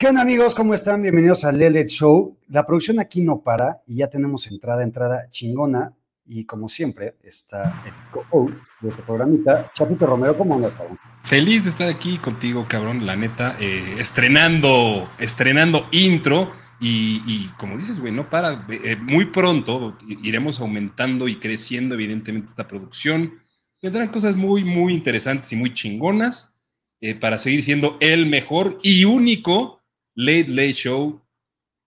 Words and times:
¿Qué 0.00 0.06
onda 0.06 0.22
amigos? 0.22 0.54
¿Cómo 0.54 0.74
están? 0.74 1.02
Bienvenidos 1.02 1.44
al 1.44 1.58
Lelet 1.58 1.88
Show. 1.88 2.38
La 2.50 2.64
producción 2.64 3.00
aquí 3.00 3.20
no 3.20 3.42
para 3.42 3.82
y 3.84 3.96
ya 3.96 4.08
tenemos 4.08 4.46
entrada, 4.46 4.84
entrada 4.84 5.28
chingona. 5.28 5.92
Y 6.24 6.44
como 6.44 6.68
siempre, 6.68 7.16
está 7.20 7.82
el 7.84 7.92
co-host 8.12 8.56
de 8.80 8.90
este 8.90 9.02
programita, 9.02 9.72
Chapito 9.74 10.06
Romero. 10.06 10.38
¿Cómo 10.38 10.54
andas, 10.54 10.74
cabrón? 10.74 11.00
Feliz 11.24 11.64
de 11.64 11.70
estar 11.70 11.88
aquí 11.88 12.18
contigo, 12.18 12.66
cabrón, 12.68 13.06
la 13.06 13.16
neta. 13.16 13.56
eh, 13.58 13.96
estrenando, 13.98 15.08
estrenando 15.18 15.88
intro. 15.90 16.52
Y, 16.78 17.48
como 17.58 17.76
dices, 17.76 17.98
güey, 17.98 18.12
no 18.12 18.30
para. 18.30 18.66
eh, 18.68 18.94
muy 19.02 19.24
pronto 19.24 19.98
iremos 20.06 20.60
aumentando 20.60 21.26
y 21.26 21.40
creciendo, 21.40 21.96
evidentemente, 21.96 22.50
esta 22.50 22.68
producción. 22.68 23.34
Vendrán 23.82 24.10
cosas 24.10 24.36
muy, 24.36 24.62
muy 24.62 24.94
interesantes 24.94 25.52
y 25.52 25.56
muy 25.56 25.74
chingonas 25.74 26.54
eh, 27.00 27.16
para 27.16 27.40
seguir 27.40 27.64
siendo 27.64 27.96
el 27.98 28.26
mejor 28.26 28.78
y 28.84 29.04
único 29.04 29.77
Late 30.18 30.48
Late 30.48 30.72
Show 30.72 31.20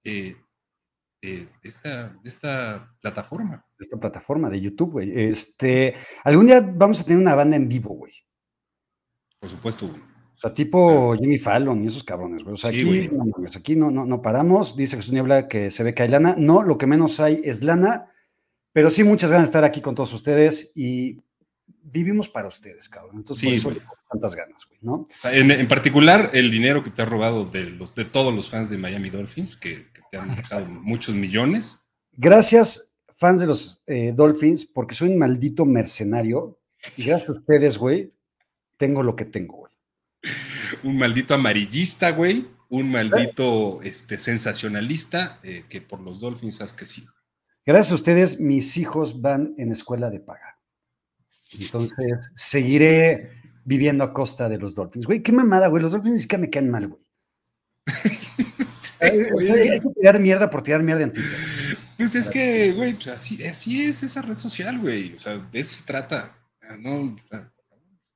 eh, 0.05 0.37
eh, 1.21 1.47
de, 1.61 1.69
esta, 1.69 2.07
de 2.23 2.29
esta 2.29 2.95
plataforma. 3.01 3.65
Esta 3.77 3.97
plataforma 3.97 4.49
de 4.49 4.61
YouTube, 4.61 4.91
güey. 4.91 5.11
Este, 5.13 5.95
algún 6.23 6.45
día 6.45 6.61
vamos 6.61 7.01
a 7.01 7.03
tener 7.03 7.19
una 7.21 7.35
banda 7.35 7.57
en 7.57 7.67
vivo, 7.67 7.89
güey. 7.89 8.13
Por 9.37 9.49
supuesto, 9.49 9.89
güey. 9.89 9.99
O 9.99 10.37
sea, 10.37 10.53
tipo 10.53 11.13
Jimmy 11.17 11.37
Fallon 11.37 11.83
y 11.83 11.87
esos 11.87 12.05
cabrones, 12.05 12.41
güey. 12.43 12.53
O 12.53 12.57
sea, 12.57 12.71
Sí, 12.71 12.77
aquí, 12.77 12.85
güey. 12.85 13.09
no, 13.09 13.25
mames, 13.25 13.55
aquí 13.57 13.75
no, 13.75 13.91
no, 13.91 14.05
no 14.05 14.21
paramos. 14.21 14.77
Dice 14.77 14.95
Jesús 14.95 15.11
Niebla 15.11 15.49
que 15.49 15.69
se 15.69 15.83
ve 15.83 15.93
que 15.93 16.03
hay 16.03 16.09
lana. 16.09 16.35
No, 16.37 16.63
lo 16.63 16.77
que 16.77 16.87
menos 16.87 17.19
hay 17.19 17.41
es 17.43 17.61
lana, 17.63 18.09
pero 18.71 18.89
sí 18.89 19.03
muchas 19.03 19.29
ganas 19.29 19.47
de 19.47 19.51
estar 19.51 19.65
aquí 19.65 19.81
con 19.81 19.93
todos 19.93 20.13
ustedes 20.13 20.71
y 20.73 21.21
vivimos 21.83 22.29
para 22.29 22.47
ustedes, 22.47 22.87
cabrón. 22.89 23.17
Entonces, 23.17 23.61
Sí, 23.61 23.63
por 23.63 23.73
eso 23.73 23.83
tantas 24.09 24.35
ganas, 24.35 24.65
güey, 24.67 24.79
¿no? 24.81 24.93
O 24.93 25.07
sea, 25.17 25.35
en, 25.35 25.51
en 25.51 25.67
particular, 25.67 26.29
el 26.33 26.51
dinero 26.51 26.83
que 26.83 26.89
te 26.89 27.01
has 27.01 27.09
robado 27.09 27.45
de, 27.45 27.63
los, 27.63 27.95
de 27.95 28.05
todos 28.05 28.33
los 28.33 28.49
fans 28.49 28.69
de 28.69 28.77
Miami 28.77 29.09
Dolphins, 29.09 29.57
que, 29.57 29.91
que 29.91 30.01
te 30.09 30.17
han 30.17 30.35
dejado 30.35 30.65
muchos 30.65 31.15
millones. 31.15 31.79
Gracias, 32.11 32.95
fans 33.17 33.39
de 33.39 33.47
los 33.47 33.83
eh, 33.87 34.13
Dolphins, 34.15 34.65
porque 34.65 34.95
soy 34.95 35.09
un 35.09 35.17
maldito 35.17 35.65
mercenario 35.65 36.59
y 36.97 37.05
gracias 37.05 37.29
a 37.29 37.33
ustedes, 37.33 37.77
güey, 37.77 38.13
tengo 38.77 39.03
lo 39.03 39.15
que 39.15 39.25
tengo, 39.25 39.57
güey. 39.57 39.71
Un 40.83 40.97
maldito 40.97 41.33
amarillista, 41.33 42.11
güey. 42.11 42.47
Un 42.69 42.89
maldito 42.89 43.81
este, 43.83 44.17
sensacionalista 44.17 45.39
eh, 45.43 45.65
que 45.69 45.81
por 45.81 45.99
los 45.99 46.19
Dolphins 46.19 46.61
has 46.61 46.73
crecido. 46.73 47.11
Gracias 47.65 47.91
a 47.91 47.95
ustedes, 47.95 48.39
mis 48.39 48.77
hijos 48.77 49.21
van 49.21 49.53
en 49.57 49.71
escuela 49.71 50.09
de 50.09 50.19
paga. 50.19 50.50
Entonces, 51.59 52.31
seguiré 52.35 53.31
viviendo 53.65 54.03
a 54.03 54.13
costa 54.13 54.49
de 54.49 54.57
los 54.57 54.75
Dolphins. 54.75 55.05
Güey, 55.05 55.21
qué 55.21 55.31
mamada, 55.31 55.67
güey. 55.67 55.81
Los 55.81 55.91
Dolphins 55.91 56.15
ni 56.15 56.21
siquiera 56.21 56.41
me 56.41 56.49
caen 56.49 56.69
mal, 56.69 56.87
güey. 56.87 57.01
Sí, 58.67 58.93
güey. 59.31 59.51
Hay 59.51 59.79
que 59.79 59.89
tirar 59.99 60.17
mierda 60.17 60.49
por 60.49 60.61
tirar 60.61 60.81
mierda 60.81 61.03
en 61.03 61.11
Twitter. 61.11 61.29
Pues 61.97 62.15
es 62.15 62.29
que, 62.29 62.71
güey, 62.71 62.93
pues 62.93 63.09
así, 63.09 63.43
así 63.45 63.83
es 63.83 64.01
esa 64.01 64.21
red 64.21 64.37
social, 64.37 64.79
güey. 64.79 65.13
O 65.13 65.19
sea, 65.19 65.37
de 65.37 65.59
eso 65.59 65.75
se 65.75 65.83
trata. 65.83 66.37
No, 66.79 67.15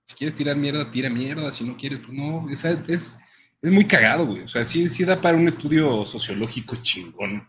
si 0.06 0.16
quieres 0.16 0.34
tirar 0.34 0.56
mierda, 0.56 0.90
tira 0.90 1.10
mierda. 1.10 1.52
Si 1.52 1.66
no 1.66 1.76
quieres, 1.76 2.00
pues 2.00 2.14
no. 2.14 2.48
Sea, 2.56 2.72
es, 2.88 3.20
es 3.62 3.72
muy 3.72 3.86
cagado, 3.86 4.26
güey. 4.28 4.44
O 4.44 4.48
sea, 4.48 4.64
sí, 4.64 4.88
sí 4.88 5.04
da 5.04 5.20
para 5.20 5.38
un 5.38 5.48
estudio 5.48 6.06
sociológico 6.06 6.78
chingón. 6.78 7.48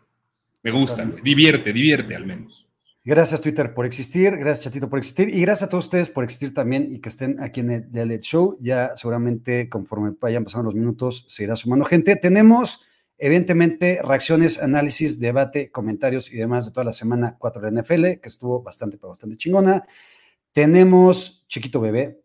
Me 0.62 0.72
gusta, 0.72 1.04
güey. 1.04 1.22
Divierte, 1.22 1.72
divierte 1.72 2.16
al 2.16 2.26
menos. 2.26 2.65
Gracias, 3.08 3.40
Twitter, 3.40 3.72
por 3.72 3.86
existir. 3.86 4.36
Gracias, 4.36 4.64
Chatito, 4.64 4.90
por 4.90 4.98
existir. 4.98 5.28
Y 5.28 5.40
gracias 5.42 5.68
a 5.68 5.70
todos 5.70 5.84
ustedes 5.84 6.10
por 6.10 6.24
existir 6.24 6.52
también 6.52 6.92
y 6.92 6.98
que 6.98 7.08
estén 7.08 7.40
aquí 7.40 7.60
en 7.60 7.70
el, 7.70 7.96
el 7.96 8.18
Show. 8.18 8.58
Ya 8.60 8.96
seguramente, 8.96 9.68
conforme 9.68 10.16
vayan 10.20 10.42
pasando 10.42 10.64
los 10.64 10.74
minutos, 10.74 11.24
se 11.28 11.44
irá 11.44 11.54
sumando 11.54 11.84
gente. 11.84 12.16
Tenemos, 12.16 12.84
evidentemente, 13.16 14.00
reacciones, 14.02 14.60
análisis, 14.60 15.20
debate, 15.20 15.70
comentarios 15.70 16.32
y 16.32 16.36
demás 16.36 16.66
de 16.66 16.72
toda 16.72 16.82
la 16.82 16.92
semana 16.92 17.36
4 17.38 17.62
de 17.62 17.80
NFL, 17.80 18.04
que 18.20 18.28
estuvo 18.28 18.60
bastante, 18.60 18.96
pero 18.96 19.10
bastante 19.10 19.36
chingona. 19.36 19.84
Tenemos 20.50 21.44
Chiquito 21.46 21.80
Bebé, 21.80 22.24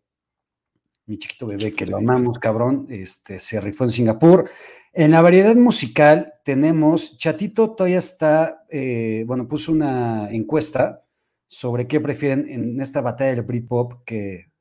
mi 1.11 1.17
chiquito 1.17 1.45
bebé, 1.45 1.73
que 1.73 1.85
lo 1.85 1.97
amamos, 1.97 2.39
cabrón, 2.39 2.88
este, 2.89 3.38
se 3.38 3.59
rifó 3.59 3.83
en 3.83 3.89
Singapur. 3.89 4.49
En 4.94 5.11
la 5.11 5.22
variedad 5.22 5.55
musical 5.55 6.35
tenemos, 6.45 7.17
Chatito 7.17 7.72
todavía 7.72 7.97
está, 7.97 8.63
eh, 8.69 9.25
bueno, 9.27 9.45
puso 9.45 9.73
una 9.73 10.31
encuesta 10.31 11.03
sobre 11.49 11.85
qué 11.85 11.99
prefieren 11.99 12.47
en 12.47 12.79
esta 12.79 13.01
batalla 13.01 13.31
del 13.31 13.41
Britpop 13.41 14.05
que 14.05 14.51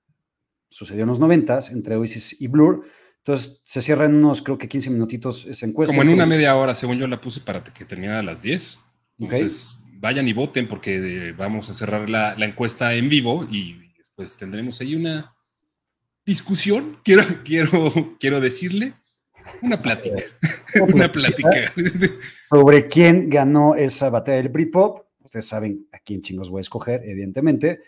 sucedió 0.69 1.03
en 1.03 1.09
los 1.11 1.21
noventas 1.21 1.71
entre 1.71 1.95
Oasis 1.95 2.37
y 2.41 2.49
Blur. 2.49 2.85
Entonces 3.19 3.61
se 3.63 3.81
cierran 3.81 4.17
unos, 4.17 4.43
creo 4.43 4.59
que 4.59 4.69
15 4.69 4.91
minutitos 4.91 5.47
esa 5.47 5.67
encuesta. 5.67 5.95
Como 5.95 6.03
en 6.03 6.15
una 6.15 6.27
media 6.27 6.57
hora, 6.57 6.75
según 6.75 6.99
yo 6.99 7.07
la 7.07 7.21
puse 7.21 7.41
para 7.43 7.63
que 7.63 7.85
terminara 7.85 8.19
a 8.19 8.25
las 8.25 8.43
10. 8.43 8.81
Entonces, 9.19 9.77
vayan 10.01 10.27
y 10.27 10.33
voten 10.33 10.67
porque 10.67 11.29
eh, 11.29 11.33
vamos 11.33 11.71
a 11.71 11.75
cerrar 11.75 12.09
la, 12.09 12.35
la 12.37 12.47
encuesta 12.47 12.93
en 12.95 13.09
vivo 13.09 13.47
y 13.49 13.93
después 13.99 14.37
tendremos 14.37 14.81
ahí 14.81 14.97
una 14.97 15.37
discusión, 16.25 16.99
quiero, 17.05 17.23
quiero, 17.45 18.17
quiero 18.19 18.41
decirle, 18.41 18.95
una 19.63 19.81
plática, 19.81 20.23
una 20.93 21.11
plática. 21.11 21.73
sobre 22.49 22.89
quién 22.89 23.29
ganó 23.29 23.75
esa 23.75 24.11
batalla 24.11 24.39
del 24.39 24.49
Britpop. 24.49 25.07
Ustedes 25.21 25.47
saben 25.47 25.87
a 25.93 25.99
quién 25.99 26.21
chingos 26.21 26.51
voy 26.51 26.61
a 26.61 26.63
escoger, 26.63 27.03
evidentemente. 27.05 27.81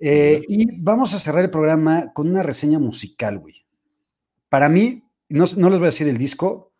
Eh, 0.00 0.42
y 0.48 0.80
vamos 0.80 1.14
a 1.14 1.18
cerrar 1.18 1.44
el 1.44 1.50
programa 1.50 2.12
con 2.12 2.28
una 2.28 2.42
reseña 2.42 2.78
musical, 2.78 3.38
güey. 3.38 3.66
Para 4.48 4.68
mí, 4.68 5.04
no, 5.28 5.44
no 5.56 5.70
les 5.70 5.78
voy 5.78 5.86
a 5.86 5.90
decir 5.90 6.08
el 6.08 6.18
disco, 6.18 6.72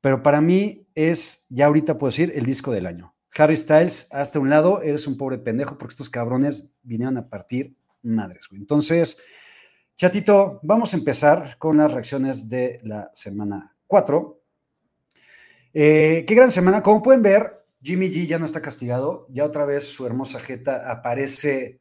pero 0.00 0.22
para 0.22 0.40
mí 0.40 0.86
es, 0.94 1.46
ya 1.48 1.66
ahorita 1.66 1.98
puedo 1.98 2.10
decir, 2.10 2.32
el 2.34 2.44
disco 2.44 2.72
del 2.72 2.86
año. 2.86 3.14
Harry 3.36 3.56
Styles, 3.56 4.08
hasta 4.12 4.38
un 4.38 4.48
lado, 4.48 4.82
eres 4.82 5.06
un 5.06 5.16
pobre 5.16 5.38
pendejo 5.38 5.76
porque 5.76 5.92
estos 5.92 6.10
cabrones 6.10 6.70
vinieron 6.82 7.16
a 7.16 7.28
partir 7.28 7.76
madres, 8.02 8.46
güey. 8.48 8.60
Entonces, 8.60 9.18
chatito, 9.96 10.60
vamos 10.62 10.94
a 10.94 10.96
empezar 10.96 11.56
con 11.58 11.76
las 11.76 11.92
reacciones 11.92 12.48
de 12.48 12.80
la 12.82 13.10
semana 13.14 13.76
4. 13.86 14.40
Eh, 15.72 16.24
qué 16.26 16.34
gran 16.34 16.50
semana. 16.50 16.82
Como 16.82 17.02
pueden 17.02 17.22
ver, 17.22 17.64
Jimmy 17.82 18.08
G 18.08 18.26
ya 18.26 18.38
no 18.38 18.44
está 18.44 18.62
castigado. 18.62 19.26
Ya 19.30 19.44
otra 19.44 19.64
vez 19.64 19.84
su 19.88 20.06
hermosa 20.06 20.38
jeta 20.38 20.90
aparece 20.90 21.80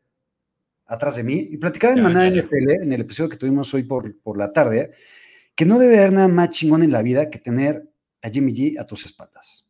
atrás 0.85 1.15
de 1.15 1.23
mí. 1.23 1.47
Y 1.51 1.57
platicaba 1.57 1.93
en 1.93 2.03
ya. 2.03 2.41
NFL, 2.41 2.83
en 2.83 2.91
el 2.91 3.01
episodio 3.01 3.29
que 3.29 3.37
tuvimos 3.37 3.73
hoy 3.73 3.83
por, 3.83 4.19
por 4.21 4.37
la 4.37 4.51
tarde, 4.51 4.91
que 5.55 5.65
no 5.65 5.79
debe 5.79 5.99
haber 5.99 6.13
nada 6.13 6.27
más 6.27 6.49
chingón 6.49 6.83
en 6.83 6.91
la 6.91 7.01
vida 7.01 7.29
que 7.29 7.39
tener 7.39 7.89
a 8.21 8.29
Jimmy 8.29 8.53
G 8.53 8.79
a 8.79 8.85
tus 8.85 9.05
espaldas. 9.05 9.65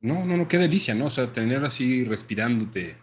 No, 0.00 0.24
no, 0.24 0.36
no, 0.36 0.48
qué 0.48 0.58
delicia, 0.58 0.94
¿no? 0.94 1.06
O 1.06 1.10
sea, 1.10 1.32
tener 1.32 1.64
así 1.64 2.04
respirándote 2.04 2.96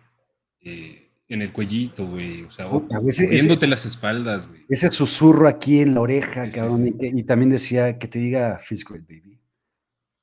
eh, 0.61 1.08
en 1.29 1.43
el 1.43 1.53
cuellito, 1.53 2.07
güey. 2.07 2.43
O 2.43 2.49
sea, 2.49 2.67
cubriéndote 2.67 3.67
las 3.67 3.85
espaldas, 3.85 4.47
güey. 4.47 4.65
Ese 4.67 4.91
susurro 4.91 5.47
aquí 5.47 5.79
en 5.79 5.93
la 5.93 6.01
oreja, 6.01 6.49
cabrón. 6.49 6.95
Y, 6.99 7.23
también 7.23 7.51
decía 7.51 7.97
que 7.99 8.07
te 8.07 8.19
diga 8.19 8.57
feels 8.59 8.83
great, 8.83 9.03
baby. 9.07 9.39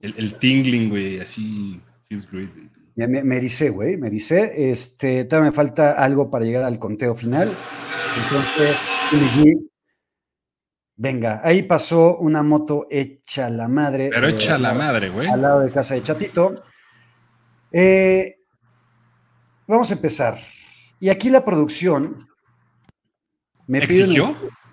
El, 0.00 0.14
el 0.18 0.34
tingling, 0.34 0.90
güey, 0.90 1.20
así. 1.20 1.80
Feels 2.08 2.28
great, 2.30 2.50
baby. 2.50 2.70
Me, 2.96 3.06
me, 3.06 3.22
me 3.22 3.36
ericé, 3.36 3.70
güey, 3.70 3.96
me 3.96 4.08
ericé. 4.08 4.70
Este, 4.70 5.24
todavía 5.24 5.50
me 5.50 5.54
falta 5.54 5.92
algo 5.92 6.28
para 6.28 6.44
llegar 6.44 6.64
al 6.64 6.78
conteo 6.78 7.14
final. 7.14 7.56
Entonces, 8.24 8.76
venga, 10.96 11.40
ahí 11.44 11.62
pasó 11.62 12.16
una 12.16 12.42
moto 12.42 12.86
hecha 12.90 13.48
la 13.48 13.68
madre. 13.68 14.10
Pero 14.12 14.28
eh, 14.28 14.32
echa 14.32 14.58
la 14.58 14.74
madre, 14.74 15.10
güey. 15.10 15.28
Al 15.28 15.42
lado 15.42 15.60
de 15.60 15.70
casa 15.70 15.94
de 15.94 16.02
Chatito. 16.02 16.62
Eh, 17.70 18.38
vamos 19.68 19.90
a 19.90 19.94
empezar. 19.94 20.38
Y 20.98 21.08
aquí 21.08 21.30
la 21.30 21.44
producción 21.44 22.28
me, 23.66 23.80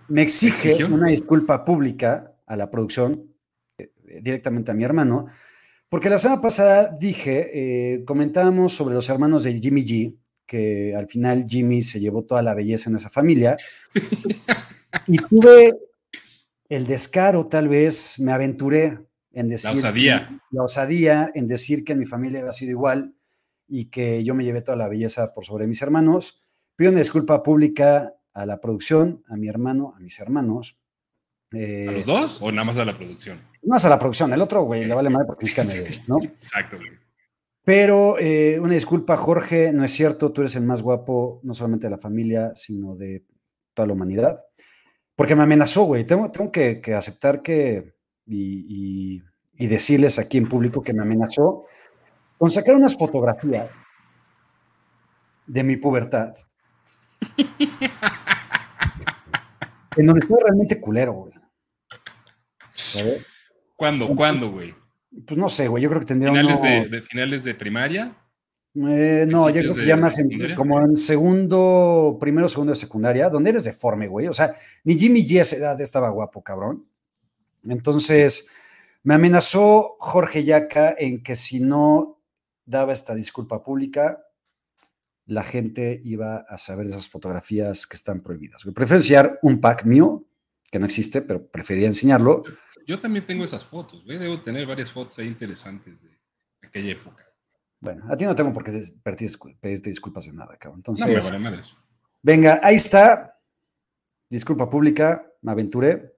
me 0.08 0.22
exige 0.22 0.72
¿Exigió? 0.72 0.88
una 0.88 1.10
disculpa 1.10 1.66
pública 1.66 2.36
a 2.46 2.56
la 2.56 2.70
producción, 2.70 3.34
eh, 3.78 3.92
directamente 4.22 4.72
a 4.72 4.74
mi 4.74 4.84
hermano, 4.84 5.28
porque 5.90 6.10
la 6.10 6.18
semana 6.18 6.42
pasada 6.42 6.96
dije, 7.00 7.50
eh, 7.94 8.04
comentábamos 8.06 8.74
sobre 8.74 8.96
los 8.96 9.10
hermanos 9.10 9.44
de 9.44 9.60
Jimmy 9.60 9.86
G, 9.86 10.16
que 10.46 10.96
al 10.96 11.08
final 11.08 11.46
Jimmy 11.48 11.82
se 11.82 12.00
llevó 12.00 12.24
toda 12.24 12.42
la 12.42 12.54
belleza 12.54 12.90
en 12.90 12.96
esa 12.96 13.10
familia, 13.10 13.58
y 15.08 15.18
tuve 15.18 15.74
el 16.70 16.88
descaro, 16.88 17.46
tal 17.46 17.68
vez, 17.68 18.20
me 18.20 18.32
aventuré 18.32 19.00
en 19.34 19.50
decir... 19.50 19.72
osadía. 19.72 20.42
La 20.52 20.64
osadía 20.64 21.32
en 21.34 21.48
decir 21.48 21.84
que 21.84 21.94
en 21.94 22.00
mi 22.00 22.06
familia 22.06 22.40
había 22.40 22.52
sido 22.52 22.72
igual 22.72 23.14
y 23.76 23.86
que 23.86 24.24
yo 24.24 24.36
me 24.36 24.44
llevé 24.44 24.62
toda 24.62 24.78
la 24.78 24.88
belleza 24.88 25.34
por 25.34 25.46
sobre 25.46 25.66
mis 25.66 25.82
hermanos. 25.82 26.44
Pido 26.76 26.92
una 26.92 27.00
disculpa 27.00 27.42
pública 27.42 28.14
a 28.32 28.46
la 28.46 28.62
producción, 28.62 29.24
a 29.28 29.36
mi 29.36 29.48
hermano, 29.48 29.96
a 29.98 30.00
mis 30.00 30.20
hermanos. 30.20 30.78
eh, 31.54 31.88
¿A 31.90 31.92
los 31.92 32.06
dos 32.06 32.40
o 32.40 32.52
nada 32.52 32.66
más 32.66 32.78
a 32.78 32.86
la 32.86 32.94
producción? 32.94 33.42
Más 33.64 33.84
a 33.84 33.90
la 33.90 33.98
producción, 33.98 34.32
el 34.32 34.44
otro, 34.44 34.62
güey, 34.62 34.86
le 34.86 34.94
vale 34.94 35.10
madre 35.10 35.26
porque 35.26 35.48
es 35.48 35.56
que 35.56 35.64
me 35.64 35.82
ve, 35.82 35.90
¿no? 36.06 36.20
Exacto, 36.22 36.78
güey. 36.78 36.92
Pero 37.64 38.20
eh, 38.20 38.60
una 38.60 38.76
disculpa, 38.76 39.18
Jorge, 39.18 39.74
no 39.74 39.84
es 39.84 39.92
cierto, 39.92 40.32
tú 40.32 40.42
eres 40.42 40.56
el 40.56 40.66
más 40.66 40.84
guapo, 40.84 41.40
no 41.42 41.56
solamente 41.56 41.88
de 41.88 41.92
la 41.92 41.98
familia, 41.98 42.52
sino 42.56 42.96
de 42.96 43.26
toda 43.74 43.88
la 43.88 43.94
humanidad. 43.94 44.40
Porque 45.16 45.36
me 45.36 45.42
amenazó, 45.42 45.86
güey. 45.86 46.06
Tengo, 46.06 46.30
tengo 46.30 46.52
que, 46.52 46.80
que 46.80 46.94
aceptar 46.94 47.42
que 47.42 47.96
y, 48.28 49.24
y 49.58 49.68
decirles 49.68 50.20
aquí 50.20 50.38
en 50.38 50.48
público 50.48 50.84
que 50.84 50.94
me 50.94 51.02
amenazó 51.02 51.66
con 52.44 52.52
sacar 52.52 52.76
unas 52.76 52.98
fotografías 52.98 53.70
de 55.48 55.64
mi 55.64 55.78
pubertad. 55.78 56.36
en 59.96 60.06
donde 60.06 60.20
estoy 60.20 60.42
realmente 60.44 60.82
culero, 60.82 61.14
güey. 61.14 61.32
¿Cuándo? 63.78 64.14
¿Cuándo, 64.14 64.52
güey? 64.52 64.76
Pues 65.26 65.38
no 65.38 65.48
sé, 65.48 65.70
güey. 65.70 65.84
Yo 65.84 65.88
creo 65.88 66.02
que 66.02 66.08
tendría 66.08 66.32
¿Finales, 66.32 66.92
de, 66.92 67.02
¿Finales 67.04 67.46
de 67.46 67.56
primaria? 67.56 68.14
Eh, 68.76 69.26
no, 69.26 69.50
yo 69.50 69.62
creo 69.62 69.76
que 69.76 69.86
ya 69.86 69.96
más 69.96 70.20
en, 70.20 70.54
como 70.56 70.82
en 70.82 70.98
segundo, 70.98 72.18
primero, 72.20 72.50
segundo 72.50 72.74
de 72.74 72.78
secundaria, 72.78 73.30
donde 73.30 73.52
eres 73.52 73.64
deforme, 73.64 74.10
güey. 74.10 74.28
O 74.28 74.34
sea, 74.34 74.54
ni 74.84 75.00
Jimmy 75.00 75.26
G 75.26 75.40
a 75.40 75.44
esa 75.44 75.56
edad 75.56 75.80
estaba 75.80 76.10
guapo, 76.10 76.44
cabrón. 76.44 76.86
Entonces, 77.64 78.50
me 79.02 79.14
amenazó 79.14 79.96
Jorge 79.98 80.44
Yaca 80.44 80.94
en 80.98 81.24
que 81.24 81.38
si 81.38 81.62
no 81.62 82.20
daba 82.66 82.94
esta 82.94 83.16
disculpa 83.16 83.64
pública, 83.64 84.24
la 85.26 85.44
gente 85.44 86.02
iba 86.04 86.46
a 86.48 86.58
saber 86.58 86.86
de 86.88 86.92
esas 86.94 87.08
fotografías 87.08 87.88
que 87.88 87.96
están 87.96 88.22
prohibidas. 88.22 88.64
Prefiero 88.74 88.98
enseñar 88.98 89.40
un 89.42 89.60
pack 89.62 89.86
mío, 89.86 90.26
que 90.70 90.80
no 90.80 90.86
existe, 90.86 91.22
pero 91.22 91.46
prefería 91.48 91.88
enseñarlo. 91.88 92.44
Yo 92.86 93.00
también 93.00 93.26
tengo 93.26 93.44
esas 93.44 93.64
fotos, 93.64 94.04
güey. 94.04 94.18
Debo 94.18 94.42
tener 94.42 94.66
varias 94.66 94.92
fotos 94.92 95.18
ahí 95.20 95.28
interesantes 95.28 96.04
de 96.04 96.20
aquella 96.62 96.92
época. 96.92 97.26
Bueno, 97.80 98.06
a 98.10 98.18
ti 98.18 98.26
no 98.26 98.36
tengo 98.36 98.52
por 98.52 98.64
qué 98.64 98.84
pedirte 99.62 99.90
disculpas 99.90 100.26
de 100.26 100.34
nada, 100.34 100.58
cabrón. 100.58 100.80
Entonces, 100.80 101.06
no 101.06 101.14
me 101.14 101.20
vale 101.20 101.40
madres. 101.40 101.76
Venga, 102.22 102.60
ahí 102.64 102.76
está. 102.76 103.40
Disculpa 104.30 104.70
pública, 104.70 105.32
me 105.42 105.52
aventuré. 105.52 106.18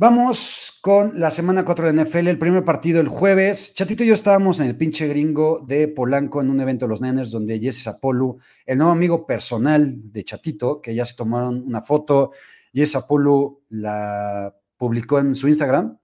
Vamos 0.00 0.78
con 0.80 1.20
la 1.20 1.30
semana 1.30 1.62
4 1.62 1.92
de 1.92 2.02
NFL, 2.02 2.28
el 2.28 2.38
primer 2.38 2.64
partido 2.64 3.02
el 3.02 3.08
jueves. 3.08 3.74
Chatito 3.74 4.02
y 4.02 4.06
yo 4.06 4.14
estábamos 4.14 4.58
en 4.58 4.68
el 4.68 4.74
pinche 4.74 5.06
gringo 5.06 5.62
de 5.68 5.88
Polanco 5.88 6.40
en 6.40 6.48
un 6.48 6.58
evento 6.58 6.86
de 6.86 6.88
los 6.88 7.02
Niners 7.02 7.30
donde 7.30 7.60
Jesse 7.60 7.82
Zapolu, 7.82 8.38
el 8.64 8.78
nuevo 8.78 8.92
amigo 8.92 9.26
personal 9.26 10.10
de 10.10 10.24
Chatito, 10.24 10.80
que 10.80 10.94
ya 10.94 11.04
se 11.04 11.14
tomaron 11.16 11.62
una 11.66 11.82
foto, 11.82 12.30
Jesse 12.72 12.92
Zapolu 12.92 13.60
la 13.68 14.56
publicó 14.78 15.18
en 15.18 15.34
su 15.34 15.48
Instagram. 15.48 15.98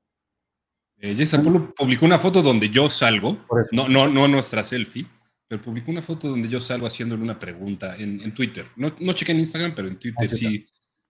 Eh, 0.98 1.14
Jesse 1.14 1.30
Zapolu 1.30 1.72
publicó 1.74 2.04
una 2.04 2.18
foto 2.18 2.42
donde 2.42 2.68
yo 2.68 2.90
salgo, 2.90 3.46
no, 3.72 3.88
no, 3.88 4.08
no 4.08 4.28
nuestra 4.28 4.62
selfie, 4.62 5.06
pero 5.48 5.62
publicó 5.62 5.90
una 5.90 6.02
foto 6.02 6.28
donde 6.28 6.50
yo 6.50 6.60
salgo 6.60 6.86
haciéndole 6.86 7.22
una 7.22 7.38
pregunta 7.38 7.96
en, 7.96 8.34
Twitter. 8.34 8.66
No, 8.76 8.94
no 9.00 9.14
chequé 9.14 9.32
en 9.32 9.38
Instagram, 9.38 9.72
pero 9.74 9.88
en 9.88 9.98
Twitter 9.98 10.30
sí 10.30 10.66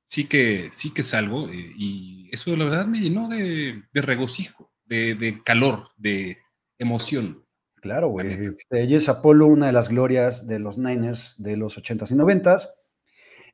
sí 0.07 0.27
que, 0.27 0.71
sí 0.73 0.93
que 0.93 1.03
salgo 1.03 1.49
eh, 1.49 1.73
y 1.77 2.29
eso 2.33 2.57
la 2.57 2.65
verdad 2.65 2.87
me 2.87 3.01
llenó 3.01 3.29
de, 3.29 3.83
regocijo, 3.93 4.73
de, 4.85 5.41
calor, 5.45 5.89
de 5.97 6.39
emoción. 6.79 7.45
Claro, 7.77 8.09
güey. 8.09 8.33
Este, 8.33 8.83
ella 8.83 8.97
es 8.97 9.09
Apolo, 9.09 9.47
una 9.47 9.67
de 9.67 9.73
las 9.73 9.91
glorias 9.91 10.47
de 10.47 10.59
los 10.59 10.79
Niners 10.79 11.35
de 11.39 11.57
los 11.57 11.79
80s 11.79 12.11
y 12.11 12.15
90s. 12.15 12.69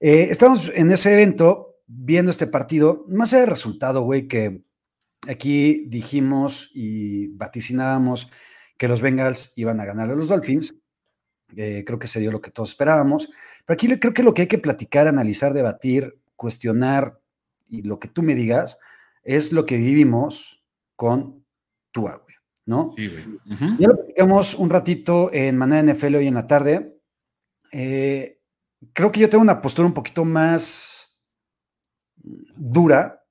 Eh, 0.01 0.29
estamos 0.31 0.71
en 0.75 0.91
ese 0.91 1.13
evento 1.13 1.77
viendo 1.87 2.31
este 2.31 2.47
partido, 2.47 3.05
más 3.09 3.33
allá 3.33 3.43
del 3.43 3.51
resultado, 3.51 4.03
güey, 4.03 4.29
que 4.29 4.63
aquí 5.29 5.85
dijimos 5.89 6.71
y 6.75 7.29
vaticinábamos 7.29 8.31
que 8.79 8.89
los 8.89 9.01
Bengals 9.01 9.53
iban 9.57 9.81
a 9.81 9.85
ganar 9.85 10.11
a 10.11 10.15
los 10.15 10.29
Dolphins. 10.29 10.75
Eh, 11.55 11.85
creo 11.87 11.99
que 11.99 12.07
se 12.07 12.21
dio 12.21 12.33
lo 12.33 12.41
que 12.41 12.51
todos 12.51 12.71
esperábamos. 12.71 13.29
Pero 13.67 13.75
aquí 13.75 13.87
creo 13.99 14.15
que 14.15 14.23
lo 14.23 14.33
que 14.33 14.43
hay 14.43 14.49
que 14.49 14.59
platicar, 14.59 15.07
analizar, 15.07 15.53
debatir 15.53 16.22
cuestionar 16.43 17.21
y 17.69 17.83
lo 17.83 18.01
que 18.01 18.09
tú 18.09 18.23
me 18.23 18.35
digas 18.35 18.79
es 19.23 19.53
lo 19.53 19.65
que 19.65 19.77
vivimos 19.77 20.67
con 20.97 21.47
tu 21.93 22.01
güey, 22.03 22.17
¿no? 22.67 22.93
Sí, 22.97 23.07
güey. 23.07 23.79
Ya 23.79 23.89
lo 23.89 23.97
platicamos 23.97 24.55
un 24.55 24.69
ratito 24.69 25.33
en 25.33 25.57
Manera 25.57 25.93
NFL 25.93 26.17
hoy 26.17 26.27
en 26.27 26.35
la 26.35 26.49
tarde. 26.49 26.99
Eh, 27.71 28.41
creo 28.93 29.13
que 29.13 29.21
yo 29.21 29.29
tengo 29.29 29.43
una 29.43 29.63
postura 29.63 29.87
un 29.87 29.95
poquito 29.95 30.25
más 30.25 31.17
dura 32.17 33.25